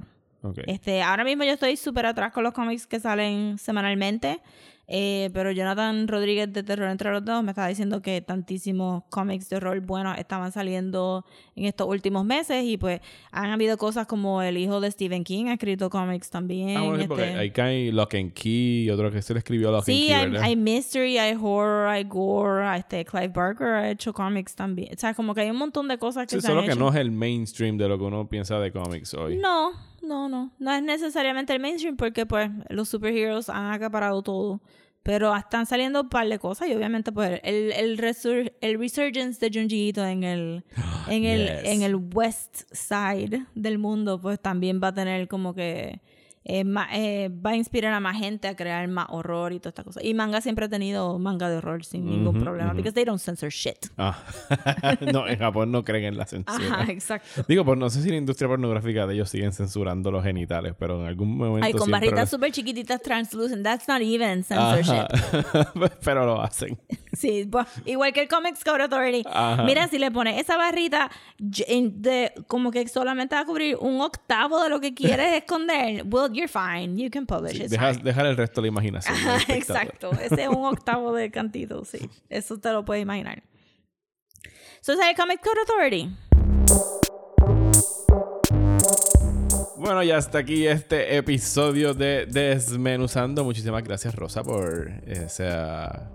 Este, 0.66 1.02
ahora 1.02 1.24
mismo 1.26 1.44
yo 1.44 1.52
estoy 1.52 1.76
súper 1.76 2.06
atrás 2.06 2.32
con 2.32 2.44
los 2.44 2.54
cómics 2.54 2.88
que 2.88 3.00
salen 3.00 3.58
semanalmente. 3.58 4.40
Eh, 4.88 5.30
pero 5.34 5.52
Jonathan 5.52 6.08
Rodríguez 6.08 6.52
de 6.54 6.64
Terror 6.64 6.90
entre 6.90 7.12
los 7.12 7.24
Dedos 7.26 7.44
me 7.44 7.52
estaba 7.52 7.68
diciendo 7.68 8.02
que 8.02 8.22
tantísimos 8.22 9.04
cómics 9.10 9.50
de 9.50 9.58
horror 9.58 9.80
buenos 9.82 10.18
estaban 10.18 10.52
saliendo 10.52 11.26
en 11.56 11.66
estos 11.66 11.88
últimos 11.88 12.24
meses. 12.26 12.64
Y 12.64 12.78
pues 12.78 13.02
han 13.32 13.50
habido 13.52 13.78
cosas 13.78 14.08
como 14.08 14.42
el 14.42 14.58
hijo 14.58 14.80
de 14.80 14.90
Stephen 14.92 15.24
King 15.24 15.46
ha 15.48 15.54
escrito 15.54 15.90
cómics 15.90 16.30
también. 16.30 16.78
Ah, 16.78 16.82
bueno, 16.84 17.02
sí, 17.02 17.08
porque 17.08 17.30
este- 17.32 17.52
cae 17.52 17.92
Lock 17.92 18.16
and 18.16 18.32
Key 18.34 18.84
y 18.86 18.90
otro 18.90 19.12
que 19.12 19.22
se 19.22 19.34
le 19.34 19.40
escribió 19.40 19.72
Lock 19.72 19.84
Sí, 19.84 20.12
and 20.12 20.14
hay, 20.14 20.24
Key, 20.24 20.32
¿verdad? 20.32 20.44
hay 20.48 20.56
mystery, 20.56 21.18
hay 21.18 21.34
horror, 21.40 21.88
hay 21.90 22.04
gore. 22.06 22.78
Este, 22.78 23.04
Clive 23.04 23.28
Barker 23.30 23.68
ha 23.68 23.92
hecho 23.92 24.14
cómics 24.14 24.56
también. 24.56 24.94
O 24.96 24.98
sea, 25.00 25.14
como 25.14 25.36
que 25.36 25.42
hay 25.42 25.50
un 25.50 25.58
montón 25.58 25.88
de 25.88 25.98
cosas 25.98 26.28
que 26.28 26.36
Sí, 26.36 26.42
se 26.42 26.48
solo 26.48 26.60
han 26.62 26.66
que 26.66 26.72
hecho. 26.72 26.80
no 26.80 26.90
es 26.90 26.96
el 26.96 27.12
mainstream 27.12 27.78
de 27.78 27.88
lo 27.90 27.98
que 27.98 28.04
uno 28.06 28.28
piensa 28.30 28.58
de 28.60 28.72
cómics 28.72 29.14
hoy. 29.16 29.38
No, 29.38 29.72
no, 30.08 30.28
no. 30.30 30.52
No 30.58 30.72
es 30.74 30.82
necesariamente 30.82 31.54
el 31.54 31.60
mainstream 31.60 31.98
porque 31.98 32.26
pues 32.26 32.50
los 32.70 32.90
superheroes 32.90 33.50
han 33.50 33.72
acaparado 33.74 34.22
todo. 34.24 34.62
Pero 35.04 35.34
están 35.38 35.66
saliendo 35.66 36.02
un 36.02 36.10
par 36.10 36.28
de 36.28 36.38
cosas 36.38 36.68
y 36.68 36.74
obviamente 36.74 37.14
pues 37.14 37.40
el, 37.44 37.72
el, 37.72 37.98
resur- 37.98 38.52
el 38.60 38.78
resurgence 38.78 39.40
de 39.40 39.58
Junji 39.58 39.88
Ito 39.90 40.06
en 40.06 40.24
el, 40.24 40.64
en, 41.08 41.24
el, 41.24 41.48
Yes. 41.48 41.62
en 41.64 41.82
el 41.84 41.96
west 41.96 42.64
side 42.74 43.46
del 43.56 43.78
mundo 43.78 44.20
pues 44.20 44.38
también 44.42 44.82
va 44.84 44.90
a 44.90 44.94
tener 44.94 45.28
como 45.30 45.54
que 45.54 46.02
eh, 46.50 46.64
ma- 46.64 46.88
eh, 46.94 47.30
va 47.30 47.52
a 47.52 47.56
inspirar 47.58 47.94
a 47.94 48.00
más 48.00 48.18
gente 48.18 48.48
a 48.48 48.56
crear 48.56 48.88
más 48.88 49.08
horror 49.10 49.52
y 49.52 49.60
toda 49.60 49.70
esta 49.70 49.84
cosa. 49.84 50.00
Y 50.02 50.14
manga 50.14 50.40
siempre 50.42 50.66
ha 50.66 50.70
tenido 50.70 51.20
manga 51.20 51.50
de 51.50 51.58
horror 51.58 51.84
sin 51.84 52.06
ningún 52.06 52.40
problema 52.42 52.74
because 52.74 52.94
they 52.94 53.04
don't 53.04 53.20
censor 53.20 53.50
shit. 53.50 53.88
Ah. 53.98 54.18
no, 55.14 55.28
en 55.28 55.38
Japón 55.40 55.72
no 55.72 55.84
creen 55.84 56.06
en 56.06 56.18
la 56.18 56.26
censura. 56.26 56.58
Ajá, 56.82 56.92
exacto. 56.92 57.44
Digo, 57.48 57.66
pues 57.66 57.78
no 57.78 57.90
sé 57.90 58.02
si 58.02 58.10
la 58.10 58.16
industria 58.16 58.48
pornográfica 58.48 59.06
de 59.06 59.16
ellos 59.16 59.30
siguen 59.30 59.52
censurando 59.52 60.10
los 60.10 60.24
genitales, 60.24 60.74
pero 60.80 61.02
en 61.02 61.08
algún 61.08 61.38
momento 61.38 61.66
Ay, 61.66 61.74
con 61.74 61.92
barritas 61.92 62.30
súper 62.30 62.52
chiquititas 62.52 63.02
translucent. 63.02 63.64
That's 63.64 63.88
not 63.88 64.02
even 64.02 64.44
censorship. 64.46 65.06
Pero 66.04 66.26
lo 66.26 66.42
hacen. 66.42 66.78
Sí, 67.14 67.44
bu- 67.46 67.66
igual 67.86 68.14
que 68.14 68.22
el 68.22 68.28
Comics 68.28 68.64
Code 68.64 68.84
Authority. 68.84 69.24
Ajá. 69.30 69.64
Mira, 69.64 69.88
si 69.88 69.98
le 70.00 70.12
pones 70.12 70.40
esa 70.40 70.56
barrita 70.56 71.10
de, 71.40 72.32
como 72.48 72.72
que 72.72 72.88
solamente 72.88 73.36
va 73.36 73.42
a 73.42 73.46
cubrir 73.46 73.76
un 73.80 74.00
octavo 74.02 74.62
de 74.64 74.70
lo 74.70 74.80
que 74.80 74.94
quieres 74.94 75.34
esconder, 75.34 76.06
well, 76.10 76.32
you're 76.38 76.48
fine. 76.48 76.98
You 76.98 77.10
can 77.10 77.26
publish. 77.26 77.58
Deja, 77.68 77.94
dejar 77.94 78.26
el 78.28 78.38
resto 78.38 78.62
de 78.62 78.68
la 78.68 78.68
imaginación. 78.70 79.16
exacto. 79.50 80.12
Ese 80.12 80.44
es 80.44 80.48
un 80.48 80.66
octavo 80.66 81.14
de 81.14 81.32
cantito, 81.32 81.84
sí. 81.84 82.10
Eso 82.30 82.60
te 82.60 82.72
lo 82.72 82.86
puedes 82.86 83.02
imaginar. 83.02 83.44
So, 84.82 84.94
es 84.94 85.00
el 85.00 85.16
Comics 85.16 85.42
Code 85.42 85.60
Authority. 85.62 86.16
Bueno, 89.78 90.04
ya 90.04 90.18
hasta 90.18 90.40
aquí 90.40 90.68
este 90.68 91.18
episodio 91.18 91.94
de 91.94 92.26
Desmenuzando. 92.26 93.44
Muchísimas 93.44 93.84
gracias, 93.84 94.16
Rosa, 94.16 94.44
por 94.44 94.92
esa 95.06 96.12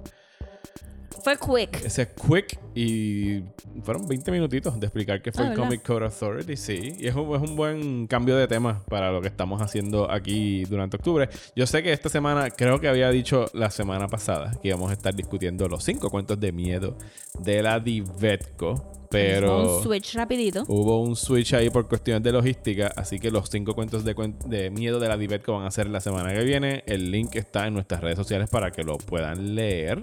Fue 1.25 1.37
quick. 1.37 1.85
Ese 1.85 2.03
es 2.03 2.09
quick 2.09 2.59
y 2.75 3.43
fueron 3.83 4.09
20 4.09 4.31
minutitos 4.33 4.79
de 4.81 4.87
explicar 4.87 5.23
qué 5.23 5.31
fue 5.31 5.43
Ah, 5.45 5.47
el 5.47 5.51
¿verdad? 5.51 5.64
Comic 5.66 5.83
Code 5.87 6.05
Authority, 6.07 6.57
sí. 6.57 6.97
Y 6.99 7.07
es 7.07 7.14
un, 7.14 7.35
es 7.35 7.43
un 7.49 7.55
buen 7.57 8.07
cambio 8.07 8.37
de 8.37 8.49
tema 8.49 8.83
para 8.89 9.12
lo 9.12 9.20
que 9.20 9.29
estamos 9.29 9.62
haciendo 9.62 10.11
aquí 10.11 10.64
durante 10.64 10.97
octubre. 10.97 11.29
Yo 11.55 11.66
sé 11.66 11.83
que 11.83 11.93
esta 11.93 12.09
semana, 12.09 12.51
creo 12.51 12.81
que 12.81 12.89
había 12.89 13.11
dicho 13.11 13.47
la 13.55 13.70
semana 13.70 14.09
pasada 14.09 14.53
que 14.61 14.68
íbamos 14.68 14.91
a 14.91 14.95
estar 14.95 15.14
discutiendo 15.14 15.68
los 15.68 15.85
cinco 15.85 16.11
cuentos 16.11 16.41
de 16.41 16.51
miedo 16.53 16.97
de 17.39 17.62
la 17.62 17.79
Divetco, 17.79 18.93
pero... 19.11 19.77
Un 19.79 19.83
switch 19.85 20.14
rapidito. 20.14 20.64
Hubo 20.68 21.03
un 21.03 21.14
switch 21.16 21.53
ahí 21.55 21.68
por 21.70 21.87
cuestiones 21.89 22.23
de 22.23 22.33
logística, 22.33 22.93
así 22.97 23.18
que 23.18 23.31
los 23.31 23.49
cinco 23.51 23.75
cuentos 23.75 24.05
de, 24.05 24.16
cuen- 24.16 24.39
de 24.47 24.70
miedo 24.70 24.99
de 24.99 25.09
la 25.09 25.16
Divetco 25.16 25.53
van 25.53 25.66
a 25.66 25.70
ser 25.70 25.89
la 25.89 26.01
semana 26.01 26.33
que 26.33 26.43
viene. 26.45 26.83
El 26.87 27.11
link 27.11 27.37
está 27.37 27.66
en 27.66 27.75
nuestras 27.75 28.01
redes 28.01 28.16
sociales 28.16 28.49
para 28.49 28.70
que 28.70 28.83
lo 28.83 28.97
puedan 28.99 29.55
leer, 29.55 30.03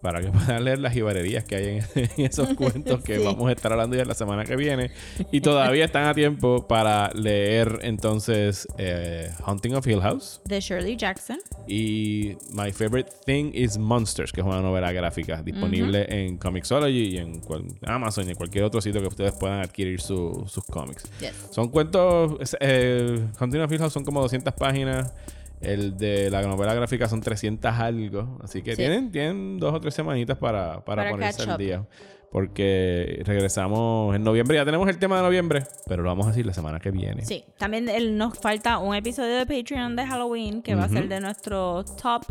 para 0.00 0.20
que 0.20 0.28
puedan 0.32 0.64
leer 0.64 0.78
las 0.78 0.94
ibarerías 0.96 1.44
que 1.44 1.56
hay 1.56 1.64
en, 1.78 1.84
en 2.16 2.26
esos 2.26 2.54
cuentos 2.54 3.02
que 3.02 3.16
Sí. 3.18 3.24
vamos 3.24 3.48
a 3.48 3.52
estar 3.52 3.72
hablando 3.72 3.96
ya 3.96 4.04
la 4.04 4.14
semana 4.14 4.44
que 4.44 4.54
viene. 4.56 4.90
Y 5.32 5.40
todavía 5.40 5.84
están 5.84 6.06
a 6.06 6.14
tiempo 6.14 6.66
para 6.68 7.10
leer 7.14 7.80
entonces 7.82 8.66
eh, 8.78 9.30
Hunting 9.46 9.74
of 9.74 9.86
Hill 9.86 10.00
House 10.00 10.40
De 10.44 10.60
Shirley 10.60 10.96
Jackson. 10.96 11.38
y 11.66 12.36
My 12.52 12.70
Favorite 12.72 13.10
Thing 13.26 13.50
is 13.54 13.76
Monsters, 13.78 14.32
que 14.32 14.40
es 14.40 14.46
una 14.46 14.60
novela 14.62 14.92
gráfica 14.92 15.42
disponible 15.42 16.06
en 16.08 16.38
Comixology 16.38 17.14
y 17.14 17.18
en 17.18 17.40
cual- 17.40 17.64
Amazon 17.86 18.26
y 18.26 18.30
en 18.30 18.36
cualquier 18.36 18.64
otro 18.64 18.80
sitio 18.80 19.00
que 19.00 19.08
ustedes 19.08 19.32
puedan 19.32 19.60
adquirir 19.60 20.00
su- 20.00 20.44
sus 20.48 20.64
cómics. 20.64 21.10
Yes. 21.20 21.48
Son 21.50 21.68
cuentos. 21.68 22.56
Eh, 22.60 23.26
Hunting 23.40 23.60
of 23.60 23.72
Hill 23.72 23.78
House 23.78 23.92
son 23.92 24.04
como 24.04 24.20
200 24.20 24.54
páginas. 24.54 25.12
El 25.60 25.96
de 25.96 26.30
la 26.30 26.42
novela 26.42 26.72
gráfica 26.74 27.08
son 27.08 27.20
300 27.20 27.72
algo. 27.72 28.38
Así 28.42 28.62
que 28.62 28.72
Sí. 28.72 28.76
tienen, 28.76 29.10
tienen 29.10 29.58
dos 29.58 29.74
o 29.74 29.80
tres 29.80 29.94
semanitas 29.94 30.38
para, 30.38 30.84
para, 30.84 31.02
Para 31.02 31.10
ponerse 31.10 31.50
al 31.50 31.58
día. 31.58 31.84
Porque 32.30 33.22
regresamos 33.24 34.14
en 34.14 34.22
noviembre. 34.22 34.56
Ya 34.56 34.64
tenemos 34.64 34.86
el 34.88 34.98
tema 34.98 35.16
de 35.16 35.22
noviembre, 35.22 35.64
pero 35.86 36.02
lo 36.02 36.10
vamos 36.10 36.26
a 36.26 36.30
decir 36.30 36.44
la 36.46 36.52
semana 36.52 36.78
que 36.78 36.90
viene. 36.90 37.24
Sí, 37.24 37.44
también 37.58 37.88
el- 37.88 38.18
nos 38.18 38.38
falta 38.38 38.78
un 38.78 38.94
episodio 38.94 39.34
de 39.36 39.46
Patreon 39.46 39.96
de 39.96 40.06
Halloween 40.06 40.62
que 40.62 40.74
va 40.74 40.84
a 40.84 40.88
ser 40.88 41.08
de 41.08 41.20
nuestro 41.20 41.84
top 41.84 42.24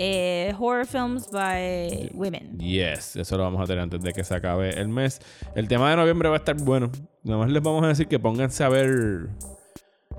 eh, 0.00 0.54
horror 0.58 0.86
films 0.86 1.28
by 1.32 2.10
women. 2.14 2.58
Yes, 2.58 3.16
eso 3.16 3.36
lo 3.36 3.42
vamos 3.42 3.60
a 3.62 3.64
tener 3.64 3.82
antes 3.82 4.00
de 4.00 4.12
que 4.12 4.22
se 4.22 4.34
acabe 4.34 4.78
el 4.80 4.88
mes. 4.88 5.18
El 5.56 5.66
tema 5.66 5.90
de 5.90 5.96
noviembre 5.96 6.28
va 6.28 6.36
a 6.36 6.38
estar 6.38 6.54
bueno. 6.56 6.92
Nada 7.24 7.38
más 7.40 7.50
les 7.50 7.60
vamos 7.62 7.82
a 7.84 7.88
decir 7.88 8.06
que 8.06 8.18
pónganse 8.20 8.62
a 8.62 8.68
ver 8.68 9.28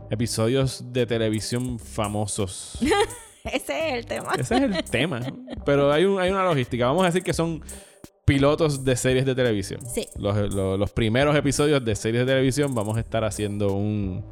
episodios 0.10 0.84
de 0.92 1.06
televisión 1.06 1.80
famosos. 1.80 2.78
Ese 3.44 3.90
es 3.90 3.94
el 3.96 4.06
tema. 4.06 4.34
Ese 4.38 4.56
es 4.58 4.62
el 4.64 4.84
tema. 4.84 5.22
Pero 5.66 5.92
hay, 5.92 6.06
un- 6.06 6.20
hay 6.20 6.30
una 6.30 6.44
logística. 6.44 6.86
Vamos 6.86 7.04
a 7.04 7.06
decir 7.08 7.24
que 7.24 7.34
son 7.34 7.62
pilotos 8.26 8.84
de 8.86 8.96
series 8.96 9.26
de 9.26 9.34
televisión. 9.34 9.80
Sí. 9.86 10.08
Los, 10.18 10.54
los- 10.54 10.78
los 10.78 10.92
primeros 10.92 11.36
episodios 11.36 11.84
de 11.84 11.96
series 11.96 12.26
de 12.26 12.32
televisión 12.34 12.76
vamos 12.76 12.98
a 12.98 13.00
estar 13.00 13.24
haciendo 13.24 13.74
un, 13.74 14.24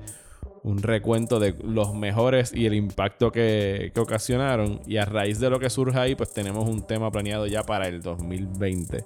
un 0.63 0.81
recuento 0.81 1.39
de 1.39 1.55
los 1.63 1.93
mejores 1.95 2.51
y 2.53 2.65
el 2.65 2.73
impacto 2.73 3.31
que, 3.31 3.91
que 3.93 3.99
ocasionaron. 3.99 4.81
Y 4.85 4.97
a 4.97 5.05
raíz 5.05 5.39
de 5.39 5.49
lo 5.49 5.59
que 5.59 5.69
surja 5.69 6.01
ahí, 6.01 6.15
pues 6.15 6.33
tenemos 6.33 6.67
un 6.69 6.85
tema 6.85 7.11
planeado 7.11 7.47
ya 7.47 7.63
para 7.63 7.87
el 7.87 8.01
2020. 8.01 9.03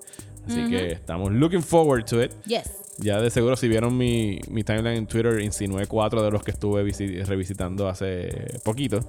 Así 0.47 0.59
que 0.69 0.91
estamos 0.93 1.31
looking 1.31 1.61
forward 1.61 2.05
to 2.05 2.23
it. 2.23 2.31
Yes. 2.45 2.77
Ya 2.97 3.19
de 3.21 3.29
seguro, 3.29 3.55
si 3.55 3.67
vieron 3.67 3.97
mi, 3.97 4.39
mi 4.49 4.63
timeline 4.63 4.97
en 4.97 5.07
Twitter, 5.07 5.39
insinué 5.41 5.87
cuatro 5.87 6.21
de 6.23 6.29
los 6.29 6.43
que 6.43 6.51
estuve 6.51 6.83
visi- 6.83 7.23
revisitando 7.25 7.87
hace 7.87 8.59
poquito. 8.63 8.99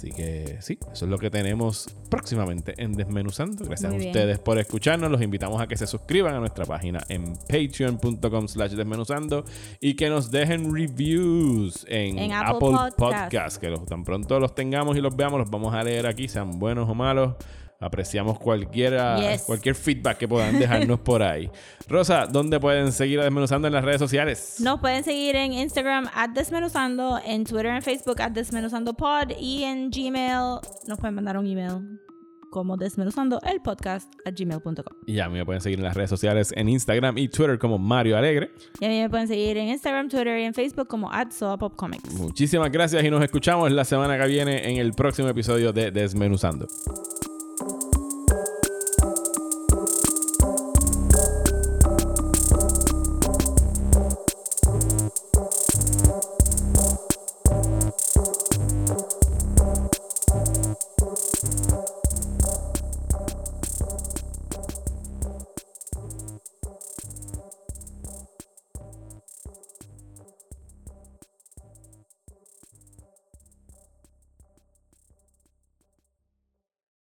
Así 0.00 0.12
que 0.12 0.56
sí, 0.60 0.78
eso 0.90 1.04
es 1.04 1.10
lo 1.10 1.18
que 1.18 1.28
tenemos 1.28 1.94
próximamente 2.08 2.72
en 2.78 2.94
Desmenuzando. 2.94 3.66
Gracias 3.66 3.90
Muy 3.92 3.96
a 3.96 3.98
bien. 3.98 4.10
ustedes 4.12 4.38
por 4.38 4.58
escucharnos. 4.58 5.10
Los 5.10 5.20
invitamos 5.20 5.60
a 5.60 5.66
que 5.66 5.76
se 5.76 5.86
suscriban 5.86 6.34
a 6.34 6.40
nuestra 6.40 6.64
página 6.64 7.04
en 7.10 7.36
patreon.com 7.36 8.48
slash 8.48 8.72
desmenuzando 8.72 9.44
y 9.78 9.96
que 9.96 10.08
nos 10.08 10.30
dejen 10.30 10.74
reviews 10.74 11.84
en, 11.86 12.18
En 12.18 12.32
Apple, 12.32 12.56
Apple 12.56 12.94
Podcast. 12.96 13.24
Podcast. 13.24 13.56
Que 13.58 13.68
los, 13.68 13.84
tan 13.84 14.02
pronto 14.02 14.40
los 14.40 14.54
tengamos 14.54 14.96
y 14.96 15.02
los 15.02 15.14
veamos, 15.14 15.38
los 15.38 15.50
vamos 15.50 15.74
a 15.74 15.84
leer 15.84 16.06
aquí, 16.06 16.28
sean 16.28 16.58
buenos 16.58 16.88
o 16.88 16.94
malos. 16.94 17.34
Apreciamos 17.80 18.38
cualquiera, 18.38 19.16
Yes. 19.18 19.42
cualquier 19.42 19.74
feedback 19.74 20.18
que 20.18 20.28
puedan 20.28 20.58
dejarnos 20.58 21.00
por 21.00 21.22
ahí. 21.22 21.50
Rosa, 21.88 22.26
¿dónde 22.26 22.60
pueden 22.60 22.92
seguir 22.92 23.20
a 23.20 23.24
Desmenuzando 23.24 23.68
en 23.68 23.72
las 23.74 23.82
redes 23.82 23.98
sociales? 23.98 24.56
Nos 24.60 24.80
pueden 24.80 25.02
seguir 25.02 25.34
en 25.36 25.54
Instagram 25.54 26.08
at 26.14 26.28
Desmenuzando, 26.30 27.18
en 27.24 27.44
Twitter 27.44 27.74
y 27.78 27.80
Facebook 27.80 28.20
at 28.20 28.32
Desmenuzando 28.32 28.92
Pod 28.94 29.30
y 29.38 29.64
en 29.64 29.90
Gmail 29.90 30.60
nos 30.86 30.98
pueden 30.98 31.14
mandar 31.14 31.38
un 31.38 31.46
email 31.46 31.98
como 32.50 32.76
desmenuzando 32.76 33.40
el 33.42 33.62
podcast 33.62 34.12
at 34.26 34.34
gmail.com. 34.36 34.74
Y 35.06 35.14
ya 35.14 35.28
me 35.28 35.44
pueden 35.46 35.62
seguir 35.62 35.78
en 35.78 35.84
las 35.84 35.94
redes 35.94 36.10
sociales 36.10 36.52
en 36.56 36.68
Instagram 36.68 37.16
y 37.16 37.28
Twitter 37.28 37.58
como 37.58 37.78
Mario 37.78 38.18
Alegre. 38.18 38.50
Y 38.80 38.84
a 38.84 38.88
mí 38.88 39.00
me 39.00 39.08
pueden 39.08 39.28
seguir 39.28 39.56
en 39.56 39.68
Instagram, 39.68 40.08
Twitter 40.08 40.38
y 40.40 40.44
en 40.44 40.52
Facebook 40.52 40.88
como 40.88 41.10
at 41.12 41.28
Comics. 41.76 42.12
Muchísimas 42.14 42.70
gracias 42.70 43.02
y 43.04 43.10
nos 43.10 43.22
escuchamos 43.22 43.70
la 43.70 43.84
semana 43.84 44.18
que 44.18 44.26
viene 44.26 44.68
en 44.68 44.76
el 44.78 44.92
próximo 44.92 45.28
episodio 45.28 45.72
de 45.72 45.92
Desmenuzando. 45.92 46.66